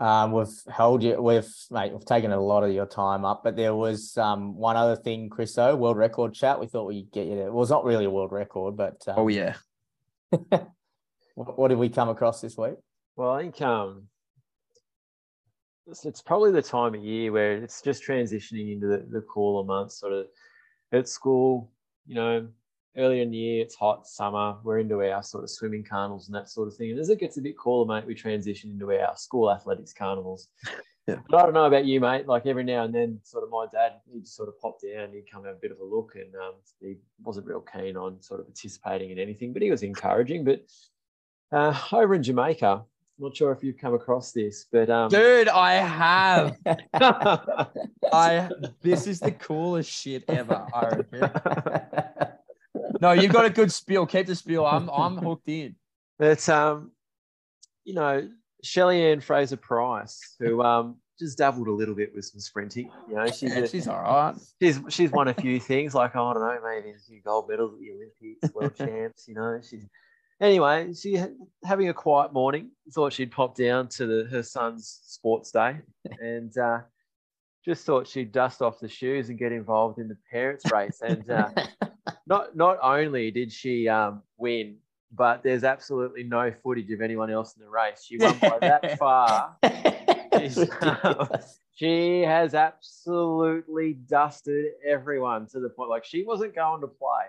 Um, 0.00 0.30
we've 0.32 0.46
held 0.70 1.02
you. 1.02 1.20
We've 1.20 1.48
mate. 1.70 1.92
We've 1.92 2.04
taken 2.04 2.30
a 2.30 2.40
lot 2.40 2.62
of 2.62 2.72
your 2.72 2.86
time 2.86 3.24
up, 3.24 3.42
but 3.42 3.56
there 3.56 3.74
was 3.74 4.16
um 4.16 4.56
one 4.56 4.76
other 4.76 4.94
thing, 4.94 5.28
Chriso, 5.28 5.76
world 5.76 5.96
record 5.96 6.34
chat. 6.34 6.60
We 6.60 6.66
thought 6.66 6.86
we'd 6.86 7.10
get 7.10 7.26
you 7.26 7.34
there. 7.34 7.52
Well, 7.52 7.62
it's 7.62 7.70
not 7.70 7.84
really 7.84 8.04
a 8.04 8.10
world 8.10 8.30
record, 8.30 8.76
but 8.76 9.02
um, 9.08 9.14
Oh 9.18 9.28
yeah. 9.28 9.54
what, 10.30 11.58
what 11.58 11.68
did 11.68 11.78
we 11.78 11.88
come 11.88 12.08
across 12.08 12.40
this 12.40 12.56
week? 12.56 12.74
Well, 13.16 13.32
I 13.32 13.42
think 13.42 13.60
um, 13.60 14.04
it's, 15.88 16.04
it's 16.04 16.22
probably 16.22 16.52
the 16.52 16.62
time 16.62 16.94
of 16.94 17.02
year 17.02 17.32
where 17.32 17.56
it's 17.56 17.82
just 17.82 18.04
transitioning 18.06 18.72
into 18.72 18.86
the, 18.86 19.06
the 19.10 19.22
cooler 19.22 19.64
months. 19.64 19.98
Sort 19.98 20.12
of 20.12 20.26
at 20.92 21.08
school, 21.08 21.72
you 22.06 22.14
know, 22.14 22.48
earlier 22.98 23.22
in 23.22 23.30
the 23.30 23.36
year, 23.36 23.62
it's 23.62 23.74
hot, 23.74 24.06
summer. 24.06 24.56
We're 24.62 24.78
into 24.80 25.02
our 25.02 25.22
sort 25.22 25.44
of 25.44 25.50
swimming 25.50 25.84
carnivals 25.84 26.26
and 26.26 26.34
that 26.34 26.50
sort 26.50 26.68
of 26.68 26.76
thing. 26.76 26.90
And 26.90 26.98
as 26.98 27.08
it 27.08 27.20
gets 27.20 27.38
a 27.38 27.42
bit 27.42 27.56
cooler, 27.56 27.86
mate, 27.86 28.06
we 28.06 28.14
transition 28.14 28.70
into 28.70 28.92
our 28.92 29.16
school 29.16 29.50
athletics 29.50 29.92
carnivals. 29.92 30.48
Yeah. 31.08 31.16
But 31.30 31.38
I 31.38 31.42
don't 31.44 31.54
know 31.54 31.64
about 31.64 31.86
you, 31.86 32.00
mate. 32.00 32.26
Like 32.26 32.44
every 32.44 32.64
now 32.64 32.84
and 32.84 32.94
then, 32.94 33.18
sort 33.22 33.42
of 33.42 33.48
my 33.48 33.64
dad, 33.72 33.92
he'd 34.12 34.28
sort 34.28 34.50
of 34.50 34.60
pop 34.60 34.78
down, 34.82 35.10
he'd 35.14 35.24
come 35.30 35.42
have 35.44 35.54
a 35.54 35.58
bit 35.58 35.70
of 35.70 35.80
a 35.80 35.84
look, 35.84 36.12
and 36.16 36.34
um, 36.34 36.52
he 36.80 36.96
wasn't 37.22 37.46
real 37.46 37.62
keen 37.62 37.96
on 37.96 38.20
sort 38.20 38.40
of 38.40 38.46
participating 38.46 39.10
in 39.10 39.18
anything, 39.18 39.54
but 39.54 39.62
he 39.62 39.70
was 39.70 39.82
encouraging. 39.82 40.44
But 40.44 40.66
uh, 41.50 41.80
over 41.92 42.14
in 42.14 42.22
Jamaica, 42.22 42.84
not 43.18 43.36
sure 43.36 43.52
if 43.52 43.64
you've 43.64 43.78
come 43.78 43.94
across 43.94 44.32
this, 44.32 44.66
but 44.70 44.90
um, 44.90 45.08
Dude, 45.08 45.48
I 45.48 45.74
have. 45.74 46.56
I 48.12 48.48
this 48.80 49.06
is 49.06 49.18
the 49.18 49.32
coolest 49.32 49.90
shit 49.90 50.24
ever. 50.28 50.66
I 50.74 50.88
reckon. 50.88 51.30
No, 53.00 53.12
you've 53.12 53.32
got 53.32 53.44
a 53.44 53.50
good 53.50 53.72
spiel. 53.72 54.06
Keep 54.06 54.26
the 54.26 54.34
spiel. 54.34 54.66
I'm 54.66 54.88
I'm 54.90 55.16
hooked 55.26 55.48
in. 55.48 55.76
But 56.18 56.48
um, 56.48 56.92
you 57.84 57.94
know, 57.94 58.28
Shelly 58.62 59.02
Ann 59.10 59.20
Fraser 59.20 59.56
Pryce, 59.56 60.36
who 60.38 60.62
um 60.62 60.96
just 61.18 61.38
dabbled 61.38 61.66
a 61.68 61.72
little 61.72 61.94
bit 61.94 62.14
with 62.14 62.24
some 62.24 62.40
sprinting. 62.40 62.90
You 63.08 63.16
know, 63.16 63.26
she's 63.26 63.42
Yeah, 63.54 63.58
a- 63.62 63.68
she's 63.68 63.88
all 63.88 64.00
right. 64.00 64.34
she's 64.62 64.80
she's 64.88 65.10
won 65.10 65.28
a 65.28 65.34
few 65.34 65.58
things, 65.60 65.94
like 65.94 66.14
I 66.14 66.32
don't 66.32 66.40
know, 66.42 66.58
maybe 66.64 66.90
a 66.90 66.98
few 66.98 67.20
gold 67.22 67.48
medals 67.48 67.74
at 67.74 67.80
the 67.80 67.90
Olympics, 67.92 68.54
world 68.54 68.74
champs. 68.76 69.26
You 69.28 69.34
know, 69.34 69.60
she's 69.68 69.84
anyway. 70.40 70.92
She 70.94 71.20
having 71.64 71.88
a 71.88 71.94
quiet 71.94 72.32
morning. 72.32 72.70
Thought 72.92 73.12
she'd 73.12 73.30
pop 73.32 73.54
down 73.56 73.88
to 73.90 74.06
the 74.06 74.28
her 74.30 74.42
son's 74.42 75.00
sports 75.04 75.50
day, 75.50 75.78
and 76.20 76.56
uh, 76.58 76.80
just 77.68 77.84
thought 77.84 78.06
she'd 78.06 78.32
dust 78.32 78.62
off 78.62 78.80
the 78.80 78.88
shoes 78.88 79.28
and 79.28 79.38
get 79.38 79.52
involved 79.52 79.98
in 79.98 80.08
the 80.08 80.16
parents' 80.30 80.64
race. 80.72 81.02
And 81.02 81.28
uh, 81.30 81.50
not 82.26 82.56
not 82.56 82.78
only 82.82 83.30
did 83.30 83.52
she 83.52 83.86
um, 83.88 84.22
win, 84.38 84.76
but 85.12 85.42
there's 85.42 85.64
absolutely 85.64 86.22
no 86.24 86.50
footage 86.62 86.90
of 86.90 87.02
anyone 87.02 87.30
else 87.30 87.54
in 87.56 87.62
the 87.62 87.68
race. 87.68 88.04
She 88.06 88.16
won 88.16 88.38
by 88.38 88.58
that 88.60 88.98
far. 88.98 89.56
It's 89.62 90.58
She 91.74 92.22
has 92.22 92.54
absolutely 92.54 93.92
dusted 93.92 94.66
everyone 94.84 95.46
to 95.48 95.60
the 95.60 95.68
point 95.68 95.90
like 95.90 96.04
she 96.04 96.24
wasn't 96.24 96.54
going 96.54 96.80
to 96.80 96.88
play. 96.88 97.26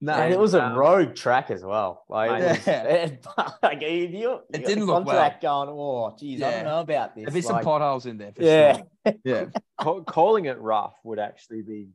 No, 0.00 0.14
and 0.14 0.32
it 0.32 0.38
was 0.40 0.54
a 0.54 0.64
um, 0.64 0.74
road 0.74 1.14
track 1.14 1.50
as 1.50 1.62
well. 1.62 2.04
Like, 2.08 2.30
it 2.42 2.48
was- 2.48 2.66
Yeah. 2.66 2.82
it- 2.84 3.26
like 3.62 3.82
you, 3.82 3.88
you, 3.88 4.08
you 4.08 4.40
It 4.52 4.64
didn't 4.66 4.80
the 4.80 4.86
look 4.86 5.04
well. 5.04 5.14
contract 5.14 5.42
going. 5.42 5.68
Oh, 5.68 6.16
geez, 6.18 6.42
I 6.42 6.50
don't 6.52 6.64
know 6.64 6.80
about 6.80 7.14
this. 7.14 7.24
There'd 7.24 7.34
be 7.34 7.42
some 7.42 7.60
potholes 7.62 8.06
in 8.06 8.16
there. 8.18 8.32
For 8.32 8.42
yeah, 8.42 8.76
Sure. 8.78 8.86
Yeah. 9.24 9.46
Ca- 9.80 10.00
calling 10.00 10.46
it 10.46 10.58
rough 10.58 10.94
would 11.04 11.18
actually 11.18 11.62
be 11.62 11.88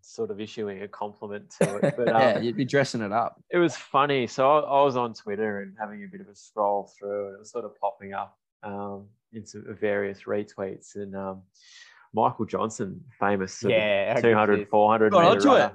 sort 0.00 0.30
of 0.30 0.40
issuing 0.40 0.82
a 0.82 0.88
compliment 0.88 1.50
to 1.60 1.76
it. 1.76 1.94
But 1.96 2.08
um, 2.14 2.20
yeah, 2.20 2.38
you'd 2.40 2.56
be 2.56 2.64
dressing 2.64 3.00
it 3.02 3.12
up. 3.12 3.42
it 3.50 3.58
was 3.58 3.76
funny. 3.76 4.26
So 4.26 4.50
I, 4.50 4.60
I 4.60 4.82
was 4.82 4.96
on 4.96 5.14
Twitter 5.14 5.60
and 5.60 5.74
having 5.78 6.04
a 6.04 6.06
bit 6.06 6.20
of 6.20 6.28
a 6.28 6.34
scroll 6.34 6.90
through, 6.98 7.26
and 7.26 7.34
it 7.36 7.38
was 7.38 7.50
sort 7.50 7.64
of 7.64 7.78
popping 7.80 8.12
up 8.12 8.36
um, 8.62 9.06
into 9.32 9.62
various 9.80 10.22
retweets. 10.22 10.96
And 10.96 11.16
um, 11.16 11.42
Michael 12.12 12.44
Johnson, 12.44 13.02
famous 13.18 13.62
yeah, 13.66 14.14
I 14.16 14.20
200, 14.20 14.68
400 14.68 15.12
Got 15.12 15.18
meter 15.18 15.30
onto 15.30 15.48
runner, 15.48 15.64
it. 15.66 15.72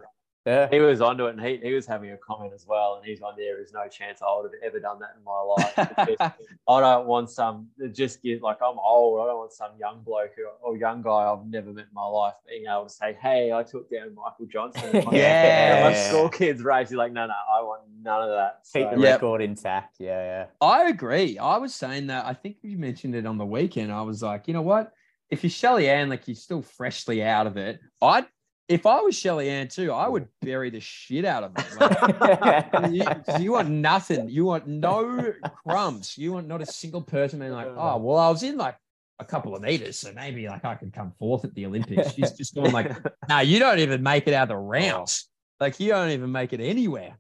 Yeah. 0.48 0.70
he 0.72 0.80
was 0.80 1.02
onto 1.02 1.26
it, 1.26 1.36
and 1.36 1.46
he, 1.46 1.58
he 1.58 1.74
was 1.74 1.86
having 1.86 2.12
a 2.12 2.18
comment 2.18 2.54
as 2.56 2.66
well. 2.66 2.96
And 2.96 3.06
he's 3.06 3.22
on 3.22 3.34
there. 3.38 3.56
There's 3.58 3.74
no 3.74 3.88
chance 3.90 4.22
I 4.22 4.34
would 4.36 4.50
have 4.52 4.62
ever 4.64 4.80
done 4.80 4.98
that 5.00 5.16
in 5.18 5.24
my 5.24 5.42
life. 5.42 6.08
Because 6.08 6.32
I 6.70 6.80
don't 6.80 7.06
want 7.06 7.30
some 7.30 7.68
just 7.92 8.24
get 8.24 8.42
like 8.42 8.58
I'm 8.62 8.80
old. 8.80 9.20
I 9.22 9.26
don't 9.28 9.38
want 9.38 9.52
some 9.52 9.72
young 9.80 10.02
bloke 10.04 10.32
who, 10.38 10.46
or 10.62 10.78
young 10.78 11.02
guy 11.02 11.10
I've 11.32 11.46
never 11.46 11.72
met 11.74 11.86
in 11.90 11.94
my 11.94 12.06
life 12.06 12.34
being 12.48 12.64
able 12.66 12.86
to 12.86 12.90
say, 12.90 13.18
"Hey, 13.22 13.52
I 13.52 13.64
took 13.64 13.90
down 13.92 14.16
Michael 14.16 14.46
Johnson." 14.48 14.84
at 14.96 15.06
my- 15.06 15.12
Yeah. 15.18 15.82
at 15.84 15.92
my 15.92 15.94
school 15.94 16.30
kids 16.30 16.62
race. 16.64 16.90
He's 16.90 16.98
like, 16.98 17.12
"No, 17.12 17.26
no, 17.28 17.34
I 17.34 17.62
want 17.62 17.82
none 18.02 18.24
of 18.24 18.30
that." 18.30 18.62
Keep 18.72 18.92
the 18.92 19.02
Yep. 19.02 19.22
record 19.22 19.42
intact. 19.42 19.98
Yeah, 20.00 20.24
yeah. 20.24 20.46
I 20.62 20.86
agree. 20.90 21.38
I 21.38 21.58
was 21.58 21.76
saying 21.76 22.08
that. 22.08 22.26
I 22.26 22.34
think 22.34 22.58
you 22.62 22.78
mentioned 22.78 23.16
it 23.16 23.26
on 23.26 23.38
the 23.38 23.46
weekend. 23.46 23.92
I 23.92 24.02
was 24.04 24.24
like, 24.24 24.48
you 24.48 24.54
know 24.54 24.62
what? 24.62 24.94
If 25.30 25.44
you're 25.44 25.50
Shelly 25.50 25.90
Ann, 25.90 26.08
like 26.08 26.26
you're 26.28 26.36
still 26.36 26.62
freshly 26.62 27.22
out 27.22 27.48
of 27.48 27.58
it, 27.58 27.82
I'd. 28.02 28.26
If 28.70 28.86
I 28.86 29.00
was 29.00 29.18
Shelly 29.18 29.50
Ann 29.50 29.70
too, 29.70 29.94
I 29.94 30.08
would 30.10 30.28
bury 30.42 30.70
the 30.70 30.82
shit 30.82 31.24
out 31.24 31.44
of 31.44 31.52
it. 31.58 32.42
Like, 32.42 32.92
you, 32.92 33.42
you 33.44 33.52
want 33.54 33.70
nothing. 33.70 34.30
You 34.30 34.44
want 34.44 34.68
no 34.68 35.34
crumbs. 35.66 36.18
You 36.18 36.34
want 36.34 36.48
not 36.48 36.62
a 36.62 36.66
single 36.66 37.02
person 37.02 37.40
being 37.40 37.54
like, 37.54 37.68
oh, 37.68 37.98
well, 37.98 38.18
I 38.18 38.30
was 38.30 38.44
in 38.44 38.58
like 38.58 38.76
a 39.20 39.26
couple 39.26 39.56
of 39.56 39.62
meters, 39.62 39.98
so 39.98 40.12
maybe 40.14 40.48
like 40.48 40.66
I 40.66 40.76
could 40.76 40.94
come 40.94 41.14
fourth 41.18 41.46
at 41.46 41.56
the 41.56 41.66
Olympics. 41.66 42.14
She's 42.14 42.34
just 42.34 42.56
going 42.56 42.72
like, 42.72 42.92
no, 43.30 43.40
you 43.40 43.60
don't 43.60 43.80
even 43.80 44.04
make 44.04 44.28
it 44.28 44.34
out 44.34 44.44
of 44.44 44.50
the 44.50 44.56
oh. 44.56 44.68
rounds. 44.68 45.30
Like 45.60 45.80
you 45.80 45.90
don't 45.90 46.10
even 46.10 46.32
make 46.32 46.54
it 46.54 46.60
anywhere. 46.60 47.18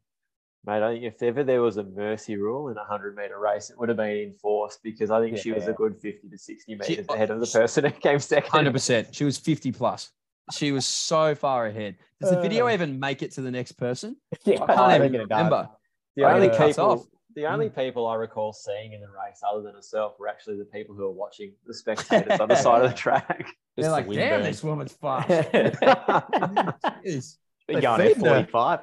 Mate, 0.65 0.83
I 0.83 0.91
think 0.91 1.05
if 1.05 1.23
ever 1.23 1.45
there 1.45 1.61
was 1.61 1.77
a 1.77 1.83
mercy 1.83 2.35
rule 2.35 2.67
in 2.67 2.75
a 2.75 2.81
100 2.81 3.15
meter 3.15 3.39
race, 3.39 3.69
it 3.69 3.79
would 3.79 3.87
have 3.87 3.97
been 3.97 4.17
enforced 4.17 4.83
because 4.83 5.09
I 5.09 5.21
think 5.21 5.37
she 5.37 5.53
was 5.53 5.65
a 5.67 5.73
good 5.73 5.95
50 5.97 6.27
to 6.27 6.37
60 6.37 6.71
She- 6.71 6.77
meters 6.77 7.05
ahead 7.09 7.29
of 7.29 7.39
the 7.39 7.47
person 7.47 7.85
who 7.85 7.91
came 7.91 8.19
second. 8.19 8.51
Hundred 8.51 8.73
percent. 8.73 9.15
She 9.15 9.23
was 9.23 9.37
fifty 9.37 9.71
plus. 9.71 10.11
She 10.51 10.71
was 10.71 10.85
so 10.85 11.35
far 11.35 11.65
ahead. 11.67 11.97
Does 12.21 12.29
the 12.31 12.41
video 12.41 12.67
Uh. 12.67 12.71
even 12.73 12.99
make 12.99 13.21
it 13.21 13.31
to 13.33 13.41
the 13.41 13.51
next 13.51 13.73
person? 13.73 14.15
yeah, 14.45 14.55
I 14.63 14.65
can't 14.67 14.79
I 14.79 14.89
even 14.95 15.01
reckon 15.01 15.15
it 15.21 15.29
does. 15.29 15.37
remember. 15.37 15.69
The 16.15 16.23
I 16.23 16.33
only 16.33 16.47
cuts 16.49 16.77
people, 16.77 16.85
off. 16.91 17.05
the 17.35 17.45
only 17.45 17.69
people 17.69 18.07
I 18.07 18.15
recall 18.15 18.53
seeing 18.53 18.93
in 18.93 19.01
the 19.01 19.07
race, 19.07 19.41
other 19.47 19.61
than 19.61 19.75
herself, 19.75 20.13
were 20.19 20.27
actually 20.27 20.57
the 20.57 20.65
people 20.65 20.95
who 20.95 21.03
were 21.03 21.11
watching 21.11 21.53
the 21.65 21.73
spectators 21.81 22.39
on 22.39 22.47
the 22.49 22.55
side 22.55 22.83
of 22.83 22.89
the 22.89 22.95
track. 22.97 23.45
They're 23.75 23.83
Just 23.83 23.91
like, 23.91 24.07
the 24.07 24.15
damn, 24.15 24.31
wind 24.41 24.45
this 24.45 24.63
woman's 24.63 24.93
fast. 24.93 25.27
burn. 25.27 25.71
Jeez. 27.05 27.37
Been 27.67 27.81
going 27.81 28.01
at 28.01 28.17
45. 28.17 28.79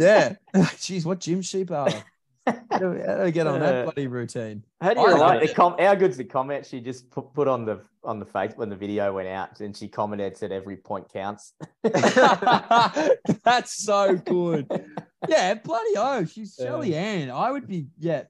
yeah. 0.00 0.34
Jeez, 0.54 1.04
what 1.04 1.18
gym 1.18 1.42
sheep 1.42 1.70
are 1.72 1.90
they? 1.90 2.02
How 2.46 2.78
do 2.78 2.90
we- 2.90 3.00
how 3.00 3.16
do 3.18 3.22
we 3.24 3.32
get 3.32 3.46
on 3.46 3.60
that 3.60 3.84
bloody 3.84 4.06
routine? 4.06 4.64
How 4.80 4.94
do 4.94 5.00
you 5.00 5.06
I 5.06 5.10
like 5.12 5.20
like 5.40 5.48
the 5.48 5.54
com- 5.54 5.76
how 5.78 5.94
good's 5.94 6.16
the 6.16 6.24
comment 6.24 6.64
she 6.66 6.80
just 6.80 7.10
put, 7.10 7.32
put 7.34 7.46
on 7.48 7.64
the 7.64 7.80
on 8.02 8.18
the 8.18 8.24
face 8.24 8.52
when 8.56 8.70
the 8.70 8.76
video 8.76 9.12
went 9.12 9.28
out 9.28 9.60
and 9.60 9.76
she 9.76 9.86
commented 9.86 10.36
said 10.36 10.50
every 10.52 10.76
point 10.76 11.06
counts. 11.12 11.52
That's 13.44 13.74
so 13.84 14.16
good. 14.16 14.66
Yeah, 15.28 15.54
bloody 15.54 15.90
oh, 15.96 16.24
she's 16.24 16.56
Yeah. 16.58 16.66
Shelly 16.66 16.94
Ann. 16.94 17.30
I 17.30 17.50
would 17.50 17.66
be, 17.66 17.88
yeah. 17.98 18.22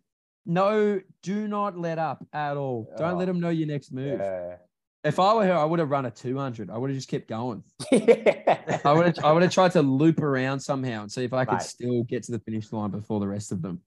No, 0.46 1.00
do 1.22 1.46
not 1.46 1.78
let 1.78 1.98
up 1.98 2.26
at 2.32 2.56
all. 2.56 2.92
Don't 2.98 3.16
let 3.18 3.28
Oh. 3.28 3.32
them 3.32 3.40
know 3.40 3.50
your 3.50 3.68
next 3.68 3.92
move. 3.92 4.18
Yeah. 4.18 4.56
If 5.04 5.18
I 5.18 5.34
were 5.34 5.46
her, 5.46 5.54
I 5.54 5.64
would 5.64 5.78
have 5.78 5.90
run 5.90 6.06
a 6.06 6.10
200. 6.10 6.70
I 6.70 6.76
would 6.76 6.90
have 6.90 6.96
just 6.96 7.08
kept 7.08 7.28
going. 7.28 7.62
yeah. 7.92 8.80
I 8.84 8.92
would 8.92 9.06
have, 9.06 9.24
I 9.24 9.32
would 9.32 9.42
have 9.42 9.52
tried 9.52 9.72
to 9.72 9.82
loop 9.82 10.20
around 10.20 10.60
somehow 10.60 11.02
and 11.02 11.10
see 11.10 11.24
if 11.24 11.32
I 11.32 11.44
could 11.44 11.54
Mate. 11.54 11.62
still 11.62 12.02
get 12.04 12.22
to 12.24 12.32
the 12.32 12.40
finish 12.40 12.72
line 12.72 12.90
before 12.90 13.20
the 13.20 13.28
rest 13.28 13.52
of 13.52 13.62
them. 13.62 13.80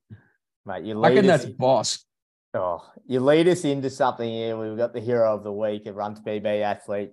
Mate, 0.65 0.83
you 0.83 0.93
I 0.93 1.09
lead 1.09 1.15
reckon 1.15 1.29
us, 1.29 1.43
that's 1.43 1.55
boss. 1.55 2.05
oh, 2.53 2.83
you 3.05 3.19
lead 3.19 3.47
us 3.47 3.63
into 3.63 3.89
something 3.89 4.27
here. 4.27 4.57
We've 4.57 4.77
got 4.77 4.93
the 4.93 5.01
hero 5.01 5.35
of 5.35 5.43
the 5.43 5.51
week, 5.51 5.85
a 5.85 5.93
run 5.93 6.15
to 6.15 6.21
PB 6.21 6.61
athlete 6.61 7.11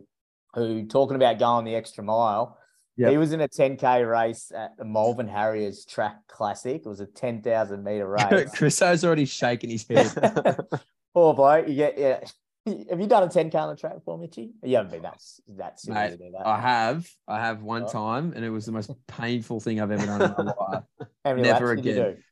who 0.55 0.87
talking 0.87 1.17
about 1.17 1.39
going 1.39 1.65
the 1.65 1.75
extra 1.75 2.03
mile. 2.03 2.59
Yep. 2.97 3.11
He 3.11 3.17
was 3.19 3.33
in 3.33 3.41
a 3.41 3.49
10k 3.49 4.11
race 4.11 4.53
at 4.55 4.77
the 4.77 4.85
Malvern 4.85 5.29
Harriers 5.29 5.85
Track 5.85 6.17
Classic. 6.29 6.83
It 6.85 6.89
was 6.89 7.01
a 7.01 7.07
10,000 7.07 7.83
meter 7.83 8.09
race. 8.31 8.51
Chriso's 8.55 9.05
already 9.05 9.25
shaking 9.25 9.71
his 9.71 9.87
head. 9.89 10.59
Poor 11.15 11.35
bloke. 11.35 11.69
You 11.69 11.75
get 11.77 11.99
yeah. 11.99 12.21
Have 12.67 13.01
you 13.01 13.07
done 13.07 13.23
a 13.23 13.29
10k 13.29 13.59
on 13.59 13.71
the 13.71 13.77
track 13.77 13.95
before, 13.95 14.19
Mitchy? 14.19 14.51
You 14.63 14.77
haven't 14.77 14.93
been 14.93 15.03
that 15.03 15.21
that 15.57 15.81
silly 15.81 15.97
Mate, 15.97 16.19
that. 16.33 16.47
I 16.47 16.61
have. 16.61 17.09
I 17.27 17.41
have 17.41 17.63
one 17.63 17.85
Oh. 17.85 17.89
time, 17.89 18.33
and 18.37 18.45
it 18.45 18.51
was 18.51 18.67
the 18.67 18.73
most 18.73 18.91
painful 19.07 19.61
thing 19.61 19.81
I've 19.81 19.91
ever 19.91 20.05
done 20.07 20.23
in 20.23 20.35
my 20.37 20.55
life. 20.67 20.85
Never 21.25 21.41
laps 21.41 21.61
did 21.61 21.85
you 21.85 21.93
again. 21.93 22.25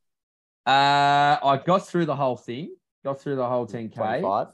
Uh, 0.66 1.38
I 1.42 1.62
got 1.64 1.86
through 1.86 2.04
the 2.04 2.16
whole 2.16 2.36
thing, 2.36 2.76
got 3.04 3.20
through 3.20 3.36
the 3.36 3.48
whole 3.48 3.66
10K. 3.66 3.94
25. 3.94 4.48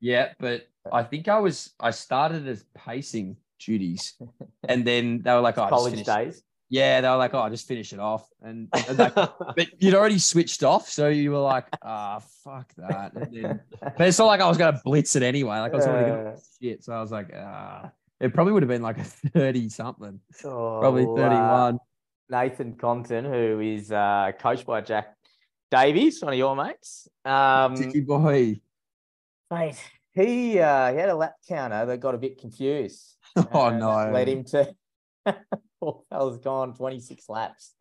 Yeah, 0.00 0.32
but 0.40 0.66
I 0.90 1.04
think 1.04 1.28
I 1.28 1.38
was, 1.38 1.74
I 1.78 1.90
started 1.92 2.48
as 2.48 2.64
pacing 2.74 3.36
duties, 3.60 4.14
and 4.68 4.84
then 4.84 5.22
they 5.22 5.32
were 5.32 5.40
like, 5.40 5.58
oh, 5.58 5.68
College 5.68 6.04
days. 6.04 6.42
Yeah, 6.72 7.00
they 7.00 7.08
were 7.08 7.16
like, 7.16 7.34
oh, 7.34 7.40
I 7.40 7.48
just 7.48 7.66
finish 7.66 7.92
it 7.92 7.98
off. 7.98 8.28
And, 8.42 8.68
and 8.88 8.96
like, 8.96 9.14
but 9.56 9.82
you'd 9.82 9.94
already 9.94 10.20
switched 10.20 10.62
off. 10.62 10.88
So 10.88 11.08
you 11.08 11.32
were 11.32 11.38
like, 11.38 11.66
ah, 11.82 12.20
fuck 12.44 12.72
that. 12.76 13.12
And 13.14 13.34
then, 13.34 13.60
but 13.80 14.06
it's 14.06 14.18
not 14.20 14.26
like 14.26 14.40
I 14.40 14.48
was 14.48 14.56
going 14.56 14.72
to 14.74 14.80
blitz 14.84 15.16
it 15.16 15.24
anyway. 15.24 15.58
Like 15.58 15.72
I 15.72 15.76
was 15.76 15.86
already 15.86 16.10
going 16.10 16.36
to 16.36 16.42
shit. 16.62 16.84
So 16.84 16.92
I 16.92 17.00
was 17.00 17.10
like, 17.10 17.32
ah, 17.36 17.90
it 18.20 18.32
probably 18.32 18.52
would 18.52 18.62
have 18.62 18.68
been 18.68 18.82
like 18.82 18.98
a 18.98 19.04
30 19.34 19.68
something, 19.68 20.20
Oh, 20.44 20.78
probably 20.80 21.04
uh, 21.04 21.14
31. 21.16 21.78
Nathan 22.30 22.76
Compton, 22.76 23.24
who 23.24 23.58
is 23.58 23.90
uh, 23.90 24.30
coached 24.38 24.64
by 24.64 24.80
Jack 24.80 25.16
Davies, 25.72 26.22
one 26.22 26.32
of 26.34 26.38
your 26.38 26.54
mates. 26.54 27.08
Um, 27.24 27.74
Dicky 27.74 28.00
boy. 28.00 28.60
mate, 29.50 29.82
he 30.12 30.60
uh, 30.60 30.92
he 30.92 30.98
had 30.98 31.08
a 31.08 31.16
lap 31.16 31.34
counter 31.48 31.84
that 31.86 31.98
got 31.98 32.14
a 32.14 32.18
bit 32.18 32.38
confused. 32.40 33.16
Oh, 33.52 33.70
no. 33.70 34.10
Led 34.12 34.28
him 34.28 34.44
to. 34.44 34.74
Poor 35.80 36.02
fella's 36.10 36.38
gone 36.38 36.74
26 36.74 37.28
laps. 37.28 37.72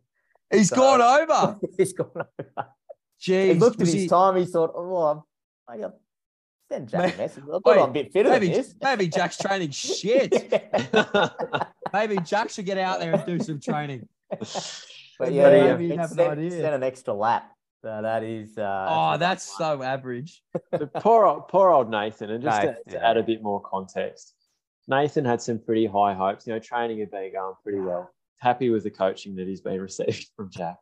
He's 0.51 0.69
So- 0.69 0.76
gone 0.77 1.01
over. 1.01 1.59
He's 1.77 1.93
gone 1.93 2.09
over. 2.15 2.67
Jeez. 3.21 3.47
He 3.47 3.53
looked 3.55 3.81
at 3.81 3.88
his 3.88 3.93
he- 3.93 4.07
time. 4.07 4.38
He 4.38 4.45
thought, 4.45 4.71
"Oh, 4.73 4.95
I'm, 4.95 5.21
I 5.67 5.77
got 5.77 5.93
send 6.71 6.88
Jack 6.88 7.01
Mate, 7.01 7.13
a 7.15 7.17
message. 7.17 7.43
I've 7.43 7.63
got 7.63 7.65
wait, 7.65 7.77
on 7.80 7.89
a 7.89 7.91
bit 7.91 8.13
fitter 8.13 8.30
than 8.30 8.39
maybe, 8.39 8.53
this." 8.53 8.73
maybe 8.81 9.07
Jack's 9.09 9.38
training 9.38 9.71
shit. 9.71 10.34
Maybe 11.93 12.17
Jack 12.19 12.51
should 12.51 12.65
get 12.67 12.77
out 12.77 12.99
there 12.99 13.13
and 13.13 13.26
do 13.26 13.39
some 13.43 13.59
training. 13.59 14.07
But 14.30 14.47
Maybe 15.19 15.35
yeah, 15.35 15.71
you 15.71 15.89
he 15.89 15.95
have 15.97 16.11
an 16.11 16.19
idea. 16.19 16.51
sent 16.51 16.76
an 16.76 16.84
extra 16.84 17.13
lap. 17.13 17.51
So 17.81 17.99
that 18.01 18.23
is. 18.23 18.57
Uh, 18.57 18.85
Oh, 18.89 19.11
a 19.13 19.17
that's 19.17 19.57
so 19.57 19.81
average. 19.81 20.43
The 20.71 20.85
poor 20.88 21.26
old, 21.26 21.47
poor 21.47 21.69
old 21.71 21.89
Nathan, 21.89 22.30
and 22.30 22.43
just 22.43 22.61
to, 22.61 22.67
Nathan, 22.67 22.84
to 22.89 22.95
yeah. 22.95 23.09
add 23.09 23.17
a 23.17 23.23
bit 23.23 23.41
more 23.41 23.59
context, 23.61 24.34
Nathan 24.90 25.24
had 25.24 25.41
some 25.41 25.60
pretty 25.60 25.86
high 25.86 26.14
hopes. 26.14 26.48
You 26.48 26.53
know, 26.53 26.60
training 26.60 26.99
had 26.99 27.11
been 27.11 27.32
going 27.34 27.53
pretty 27.64 27.80
well. 27.80 28.11
Happy 28.40 28.70
with 28.70 28.84
the 28.84 28.90
coaching 28.90 29.36
that 29.36 29.48
he's 29.48 29.61
been 29.61 29.80
received 29.82 30.28
from 30.36 30.49
Jack. 30.49 30.78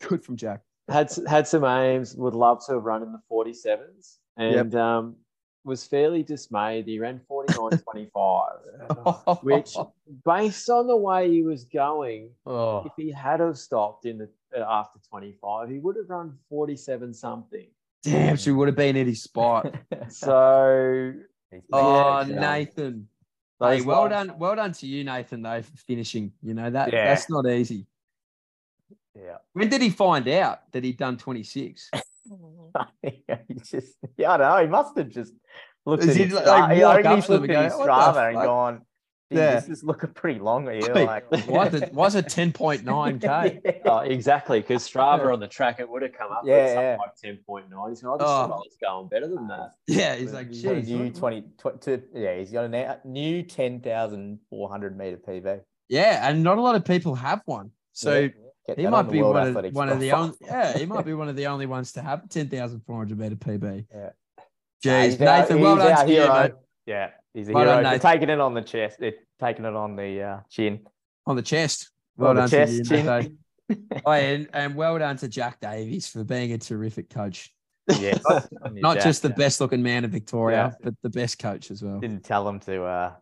Good 0.00 0.24
from 0.24 0.36
Jack. 0.36 0.62
Had 0.88 1.10
had 1.26 1.48
some 1.48 1.64
aims. 1.64 2.14
Would 2.16 2.34
love 2.34 2.64
to 2.66 2.74
have 2.74 2.84
run 2.84 3.02
in 3.02 3.12
the 3.12 3.20
forty 3.28 3.52
sevens, 3.52 4.18
and 4.36 4.74
um, 4.74 5.16
was 5.64 5.84
fairly 5.84 6.22
dismayed. 6.22 6.86
He 6.86 7.00
ran 7.00 7.20
49.25, 7.28 9.38
which, 9.42 9.76
based 10.24 10.70
on 10.70 10.86
the 10.86 10.96
way 10.96 11.28
he 11.28 11.42
was 11.42 11.64
going, 11.64 12.30
Oh, 12.46 12.84
if 12.86 12.92
he 12.96 13.10
had 13.10 13.40
have 13.40 13.58
stopped 13.58 14.06
in 14.06 14.18
the 14.18 14.28
uh, 14.56 14.64
after 14.68 15.00
twenty 15.10 15.32
five, 15.40 15.68
he 15.68 15.78
would 15.78 15.96
have 15.96 16.08
run 16.08 16.38
forty 16.48 16.76
seven 16.76 17.12
something. 17.12 17.66
Damn, 18.04 18.36
she 18.36 18.52
would 18.52 18.68
have 18.68 18.76
been 18.76 18.94
in 18.94 19.08
his 19.08 19.24
spot. 19.24 19.74
So 20.08 21.14
Oh, 21.72 22.20
Yeah. 22.20 22.40
Nathan. 22.40 23.08
Hey, 23.60 23.80
well 23.80 24.08
done, 24.08 24.34
well 24.38 24.54
done 24.54 24.72
to 24.72 24.86
you, 24.86 25.02
Nathan. 25.04 25.42
Though 25.42 25.62
for 25.62 25.76
finishing, 25.78 26.32
you 26.42 26.54
know 26.54 26.68
that 26.70 26.92
Yeah. 26.92 27.06
that's 27.06 27.30
not 27.30 27.46
easy. 27.46 27.86
yeah. 29.14 29.38
When 29.54 29.68
did 29.68 29.80
he 29.80 29.90
find 29.90 30.28
out 30.28 30.70
that 30.72 30.84
he'd 30.84 30.98
done 30.98 31.16
twenty 31.16 31.42
six? 31.42 31.90
he's 33.02 33.70
just, 33.70 33.94
yeah, 34.16 34.32
I 34.32 34.36
don't 34.36 34.48
know. 34.50 34.62
He 34.62 34.66
must 34.68 34.96
have 34.98 35.08
just 35.08 35.32
looked 35.86 36.02
Is 36.02 36.10
at 36.10 36.16
he 36.16 36.24
his 36.24 36.32
like, 36.34 36.46
walk 36.46 36.70
I 36.70 37.02
up 37.02 37.14
he's 37.16 37.28
looked 37.28 37.48
at 37.50 37.64
his 37.64 37.72
go, 37.72 37.78
"What 37.78 37.86
the 37.86 37.92
Strava 37.92 38.28
and 38.28 38.34
fuck?" 38.36 38.44
gone, 38.44 38.78
"Gee, 38.78 38.84
Yeah. 39.30 39.58
this 39.58 39.68
is 39.68 39.82
looking 39.82 40.10
pretty 40.10 40.38
long 40.38 40.64
here. 40.70 40.94
Wait, 40.94 41.04
Like, 41.06 41.30
Why's 41.48 41.74
it 41.74 41.92
why's 41.92 42.14
it 42.14 42.28
ten 42.28 42.52
point 42.52 42.84
nine 42.84 43.18
k? 43.18 43.60
Yeah. 43.64 43.72
Oh, 43.84 43.98
exactly, 43.98 44.60
because 44.60 44.88
Strava 44.88 45.32
on 45.32 45.40
the 45.40 45.48
track 45.48 45.80
it 45.80 45.88
would 45.88 46.02
have 46.02 46.12
come 46.12 46.30
up 46.30 46.42
Yeah, 46.44 46.56
with 46.62 46.66
something 46.68 46.82
yeah. 46.84 46.96
like 47.00 47.16
ten 47.16 47.38
point 47.46 47.68
nine. 47.70 47.88
He's 47.90 48.02
going, 48.02 48.20
oh, 48.20 48.46
this 48.48 48.54
Oh. 48.56 48.62
is 48.66 48.76
going 48.80 49.08
better 49.08 49.26
than 49.28 49.48
that. 49.48 49.70
Yeah, 49.88 50.14
he's 50.14 50.32
like, 50.32 50.48
He's 50.48 50.62
got 50.62 50.76
a 50.76 50.80
geez, 50.80 50.90
new 50.90 51.04
what- 51.06 51.14
20, 51.16 51.42
tw- 51.58 51.80
to, 51.82 52.02
yeah, 52.14 52.36
he's 52.38 52.52
got 52.52 52.64
a 52.72 53.00
new 53.04 53.42
10,400 53.42 54.96
meter 54.98 55.16
PB. 55.16 55.60
yeah, 55.88 56.28
and 56.28 56.42
not 56.42 56.58
a 56.58 56.60
lot 56.60 56.74
of 56.76 56.84
people 56.84 57.14
have 57.14 57.42
one. 57.46 57.70
So 57.92 58.28
Yeah, 58.68 58.74
he 58.76 58.82
might 58.86 58.92
on 58.98 59.10
be 59.10 59.22
one 59.22 59.56
of, 59.56 59.74
one 59.74 59.88
of 59.88 60.00
the 60.00 60.12
only 60.12 60.36
yeah, 60.42 60.76
he 60.76 60.86
might 60.86 61.04
be 61.04 61.14
one 61.22 61.28
of 61.28 61.36
the 61.36 61.46
only 61.46 61.66
ones 61.66 61.92
to 61.92 62.02
have 62.02 62.28
ten 62.28 62.48
thousand 62.48 62.80
four 62.86 62.98
hundred 62.98 63.18
meter 63.18 63.36
PB. 63.36 63.86
Yeah. 63.94 64.10
Jeez, 64.84 65.04
He's 65.04 65.20
our- 65.20 65.40
Nathan, 65.40 65.60
well 65.60 65.76
done 65.76 66.06
to 66.06 66.12
you, 66.12 66.28
mate. 66.28 66.52
Yeah, 66.84 67.10
he's 67.36 67.48
a 67.48 67.52
Well 67.52 67.64
hero 67.64 67.82
done, 67.82 68.00
taking 68.00 68.30
it 68.30 68.40
on 68.40 68.54
the 68.54 68.62
chest, 68.62 69.00
it, 69.00 69.18
taking 69.40 69.64
it 69.64 69.74
on 69.74 69.94
the 69.96 70.22
uh, 70.22 70.40
chin. 70.50 70.80
On 71.26 71.36
the 71.36 71.42
chest. 71.42 71.90
Well 72.16 72.34
the 72.34 72.40
done 72.40 72.50
chest, 72.50 72.72
to 72.72 72.78
you, 72.78 72.84
chin. 72.84 73.38
Oh, 74.04 74.10
and, 74.12 74.48
and 74.52 74.74
well 74.74 74.98
done 74.98 75.16
to 75.18 75.28
Jack 75.28 75.60
Davies 75.60 76.08
for 76.08 76.24
being 76.24 76.52
a 76.52 76.58
terrific 76.58 77.10
coach. 77.10 77.52
Yeah, 78.00 78.18
Not 78.72 79.00
just 79.00 79.22
the 79.22 79.30
best 79.30 79.60
looking 79.60 79.82
man 79.82 80.04
in 80.04 80.10
Victoria, 80.10 80.72
Yeah. 80.72 80.76
but 80.82 80.94
the 81.02 81.10
best 81.10 81.38
coach 81.38 81.70
as 81.70 81.82
well. 81.82 82.00
Didn't 82.00 82.24
tell 82.24 82.48
him 82.48 82.58
to 82.60 82.82
uh, 82.84 83.12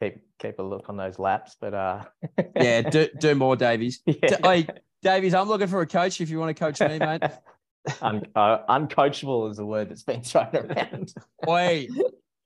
keep 0.00 0.22
keep 0.38 0.58
a 0.58 0.62
look 0.62 0.88
on 0.88 0.96
those 0.96 1.18
laps, 1.18 1.56
but 1.60 1.74
uh, 1.74 2.04
Yeah, 2.56 2.82
do, 2.88 3.08
do 3.18 3.34
more, 3.34 3.56
Davies. 3.56 4.00
yeah. 4.06 4.36
Hey, 4.42 4.66
Davies, 5.02 5.34
I'm 5.34 5.48
looking 5.48 5.66
for 5.66 5.80
a 5.82 5.86
coach 5.86 6.20
if 6.20 6.30
you 6.30 6.38
want 6.38 6.56
to 6.56 6.58
coach 6.58 6.80
me, 6.80 6.98
mate. 6.98 7.22
Un- 8.00 8.26
uh, 8.34 8.58
uncoachable 8.68 9.50
is 9.50 9.58
a 9.58 9.66
word 9.66 9.90
that's 9.90 10.04
been 10.04 10.22
thrown 10.22 10.48
around. 10.54 11.12
Oi, 11.46 11.88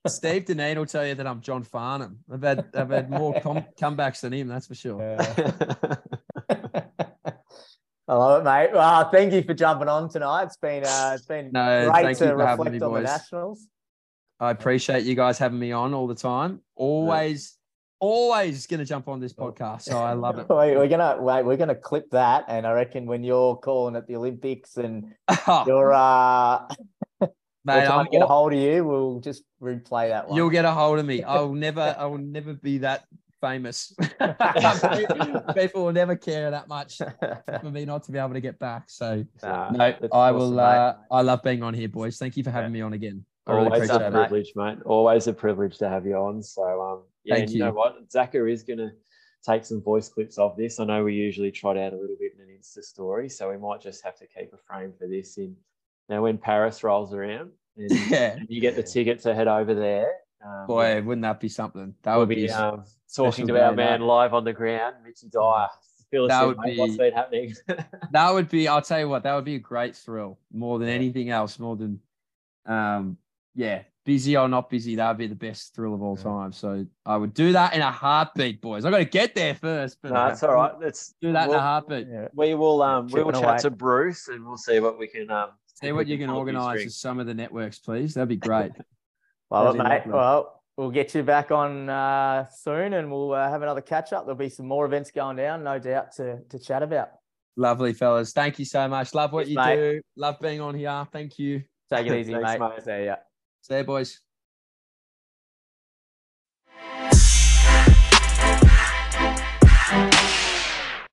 Steve 0.07 0.45
Deneen 0.45 0.77
will 0.77 0.85
tell 0.85 1.05
you 1.05 1.13
that 1.15 1.27
I'm 1.27 1.41
John 1.41 1.63
Farnham. 1.63 2.19
I've 2.31 2.41
had 2.41 2.65
I've 2.73 2.89
had 2.89 3.09
more 3.09 3.39
com- 3.41 3.65
comebacks 3.79 4.21
than 4.21 4.33
him, 4.33 4.47
that's 4.47 4.67
for 4.67 4.75
sure. 4.75 5.17
I 8.07 8.13
love 8.15 8.41
it, 8.41 8.43
mate. 8.45 8.69
Well, 8.73 9.09
thank 9.11 9.33
you 9.33 9.43
for 9.43 9.53
jumping 9.53 9.87
on 9.87 10.09
tonight. 10.09 10.43
It's 10.45 10.57
been 10.57 10.83
uh, 10.83 11.11
it's 11.15 11.25
been 11.25 11.51
No, 11.51 11.91
great 11.91 12.03
thank 12.03 12.17
to 12.19 12.25
you 12.25 12.31
for 12.31 12.45
having 12.45 12.65
reflect 12.65 12.71
me, 12.71 12.77
on 12.77 12.79
the 12.79 12.99
boys. 12.99 13.03
nationals. 13.03 13.67
I 14.39 14.51
appreciate 14.51 15.03
you 15.03 15.15
guys 15.15 15.37
having 15.37 15.59
me 15.59 15.73
on 15.73 15.93
all 15.93 16.07
the 16.07 16.15
time. 16.15 16.61
Always, 16.75 17.57
always 17.99 18.65
going 18.67 18.79
to 18.79 18.85
jump 18.85 19.09
on 19.09 19.19
this 19.19 19.33
podcast. 19.33 19.81
So 19.83 19.97
I 19.97 20.13
love 20.13 20.39
it. 20.39 20.47
Wait, 20.49 20.75
we're 20.77 20.87
gonna 20.87 21.21
wait. 21.21 21.43
We're 21.43 21.57
gonna 21.57 21.75
clip 21.75 22.09
that, 22.11 22.45
and 22.47 22.65
I 22.65 22.71
reckon 22.71 23.05
when 23.05 23.23
you're 23.23 23.57
calling 23.57 23.95
at 23.95 24.07
the 24.07 24.15
Olympics 24.15 24.77
and 24.77 25.13
you're 25.67 25.93
uh, 25.93 26.67
Mate, 27.65 27.85
trying 27.85 27.99
I'm, 27.99 28.05
to 28.05 28.11
get 28.11 28.21
a 28.21 28.25
hold 28.27 28.53
of 28.53 28.59
you, 28.59 28.85
we'll 28.85 29.19
just 29.19 29.43
replay 29.61 30.09
that 30.09 30.27
one. 30.29 30.37
you'll 30.37 30.49
get 30.49 30.65
a 30.65 30.71
hold 30.71 30.99
of 30.99 31.05
me. 31.05 31.23
I 31.23 31.39
will 31.41 31.53
never, 31.53 31.95
I 31.97 32.05
will 32.05 32.17
never 32.17 32.53
be 32.53 32.79
that 32.79 33.03
famous. 33.41 33.93
People 35.55 35.85
will 35.85 35.91
never 35.93 36.15
care 36.15 36.51
that 36.51 36.67
much 36.67 36.97
for 36.97 37.69
me 37.71 37.85
not 37.85 38.03
to 38.03 38.11
be 38.11 38.17
able 38.19 38.33
to 38.33 38.41
get 38.41 38.59
back. 38.59 38.83
So 38.89 39.25
Nah, 39.43 39.71
no, 39.71 39.83
I 39.85 39.97
awesome, 40.11 40.35
will. 40.37 40.51
mate. 40.51 40.63
Uh, 40.63 40.93
I 41.11 41.21
love 41.21 41.43
being 41.43 41.63
on 41.63 41.73
here, 41.73 41.89
boys. 41.89 42.17
Thank 42.17 42.37
you 42.37 42.43
for 42.43 42.51
having 42.51 42.71
me 42.71 42.81
on 42.81 42.93
again. 42.93 43.25
I 43.47 43.53
Always 43.53 43.67
appreciate 43.89 44.01
a 44.01 44.07
it. 44.07 44.13
mate. 44.13 44.19
privilege, 44.19 44.51
mate. 44.55 44.77
Always 44.85 45.27
a 45.27 45.33
privilege 45.33 45.77
to 45.79 45.89
have 45.89 46.05
you 46.05 46.15
on. 46.15 46.41
So, 46.43 46.81
um, 46.81 47.03
yeah, 47.23 47.35
Thank 47.35 47.47
and 47.47 47.53
you. 47.53 47.59
know 47.65 47.71
what? 47.71 48.07
Zacca 48.09 48.51
is 48.51 48.63
going 48.63 48.79
to 48.79 48.91
take 49.45 49.65
some 49.65 49.81
voice 49.81 50.07
clips 50.09 50.37
of 50.37 50.55
this. 50.55 50.79
I 50.79 50.85
know 50.85 51.03
we 51.03 51.13
usually 51.15 51.51
trot 51.51 51.77
out 51.77 51.93
a 51.93 51.95
little 51.95 52.15
bit 52.19 52.33
in 52.35 52.41
an 52.41 52.55
Insta 52.59 52.83
story, 52.83 53.27
so 53.29 53.49
we 53.49 53.57
might 53.57 53.81
just 53.81 54.03
have 54.03 54.15
to 54.17 54.27
keep 54.27 54.53
a 54.53 54.57
frame 54.57 54.93
for 54.99 55.07
this 55.07 55.37
in 55.37 55.55
now 56.09 56.23
when 56.23 56.37
Paris 56.37 56.83
rolls 56.83 57.13
around 57.13 57.51
and 57.77 57.91
Yeah, 58.09 58.37
you 58.47 58.59
get 58.59 58.75
the 58.75 58.83
ticket 58.83 59.19
to 59.21 59.33
head 59.33 59.47
over 59.47 59.73
there. 59.73 60.11
Um, 60.45 60.67
boy, 60.67 61.01
wouldn't 61.01 61.21
that 61.23 61.39
be 61.39 61.49
something? 61.49 61.93
That 62.03 62.11
we'll 62.13 62.21
would 62.21 62.29
be 62.29 62.35
be. 62.47 62.49
um, 62.49 62.83
talking 63.13 63.47
to 63.47 63.63
our 63.63 63.73
man 63.73 63.99
that. 63.99 64.05
live 64.05 64.33
on 64.33 64.43
the 64.43 64.53
ground, 64.53 64.95
Richie 65.05 65.27
Dyer. 65.29 65.67
Fill 66.11 66.25
us 66.25 66.29
That 66.29 66.47
would 66.47 66.57
mate. 66.59 66.77
What's 66.79 66.93
be- 66.93 66.97
been 66.97 67.13
happening? 67.13 67.53
that 68.11 68.33
would 68.33 68.49
be. 68.49 68.67
I'll 68.67 68.81
tell 68.81 68.99
you 68.99 69.09
what. 69.09 69.23
That 69.23 69.35
would 69.35 69.45
be 69.45 69.55
a 69.55 69.59
great 69.59 69.95
thrill, 69.95 70.39
more 70.51 70.79
than 70.79 70.89
anything 70.89 71.29
else. 71.29 71.59
More 71.59 71.75
than, 71.75 71.99
um, 72.65 73.17
yeah, 73.53 73.83
busy 74.05 74.35
or 74.37 74.47
not 74.47 74.69
busy, 74.69 74.95
that 74.95 75.07
would 75.09 75.17
be 75.17 75.27
the 75.27 75.35
best 75.35 75.75
thrill 75.75 75.93
of 75.93 76.01
all 76.01 76.15
Yeah. 76.17 76.23
time. 76.23 76.51
So 76.53 76.85
I 77.05 77.15
would 77.17 77.33
do 77.35 77.51
that 77.51 77.73
in 77.73 77.81
a 77.81 77.91
heartbeat, 77.91 78.59
boys. 78.61 78.85
I 78.85 78.91
got 78.91 78.97
to 78.99 79.05
get 79.05 79.35
there 79.35 79.53
first, 79.53 79.97
but 80.01 80.13
no, 80.13 80.27
it's 80.27 80.41
all 80.41 80.55
right. 80.55 80.71
Let's 80.81 81.13
do 81.21 81.31
that 81.33 81.43
in 81.43 81.49
we'll- 81.49 81.59
a 81.59 81.61
heartbeat. 81.61 82.07
Yeah. 82.09 82.27
We 82.33 82.55
will 82.55 82.81
um 82.81 83.07
we 83.07 83.21
will 83.21 83.33
chat 83.33 83.43
away. 83.43 83.57
to 83.59 83.69
Bruce 83.71 84.29
and 84.29 84.45
we'll 84.45 84.57
see 84.57 84.79
what 84.79 84.97
we 84.97 85.05
can 85.07 85.29
um 85.29 85.49
See 85.81 85.91
what 85.91 86.07
you 86.07 86.17
can 86.17 86.27
pull 86.29 86.41
up 86.41 86.47
his 86.47 86.55
organise 86.55 86.85
with 86.85 86.93
some 86.93 87.19
of 87.19 87.25
the 87.27 87.33
networks, 87.33 87.79
please. 87.79 88.13
That'd 88.13 88.29
be 88.29 88.35
great. 88.37 88.71
Well, 89.51 89.73
That'd 89.73 89.79
mate. 89.81 89.89
lovely. 90.05 90.11
Well, 90.11 90.61
we'll 90.77 90.91
get 90.91 91.15
you 91.15 91.23
back 91.23 91.49
on 91.49 91.89
uh, 91.89 92.47
soon, 92.49 92.93
and 92.93 93.09
we'll 93.11 93.33
uh, 93.33 93.49
have 93.49 93.63
another 93.63 93.81
catch 93.81 94.13
up. 94.13 94.25
There'll 94.25 94.37
be 94.37 94.47
some 94.47 94.67
more 94.67 94.85
events 94.85 95.09
going 95.09 95.37
down, 95.37 95.63
no 95.63 95.79
doubt, 95.79 96.11
to 96.17 96.41
to 96.49 96.59
chat 96.59 96.83
about. 96.83 97.09
Lovely, 97.57 97.93
fellas. 97.93 98.31
Thank 98.31 98.59
you 98.59 98.65
so 98.65 98.87
much. 98.87 99.15
Love 99.15 99.33
what 99.33 99.47
Thanks, 99.47 99.49
you 99.49 99.57
mate. 99.57 99.75
do. 99.75 100.01
Love 100.17 100.39
being 100.39 100.61
on 100.61 100.75
here. 100.75 101.07
Thank 101.11 101.39
you. 101.39 101.63
Take 101.91 102.05
it 102.05 102.13
easy, 102.19 102.33
Thanks, 102.33 102.47
mate. 102.47 102.59
mate. 102.59 102.83
See 102.83 103.05
ya. 103.05 103.15
See 103.61 103.77
you, 103.77 103.83
boys. 103.83 104.21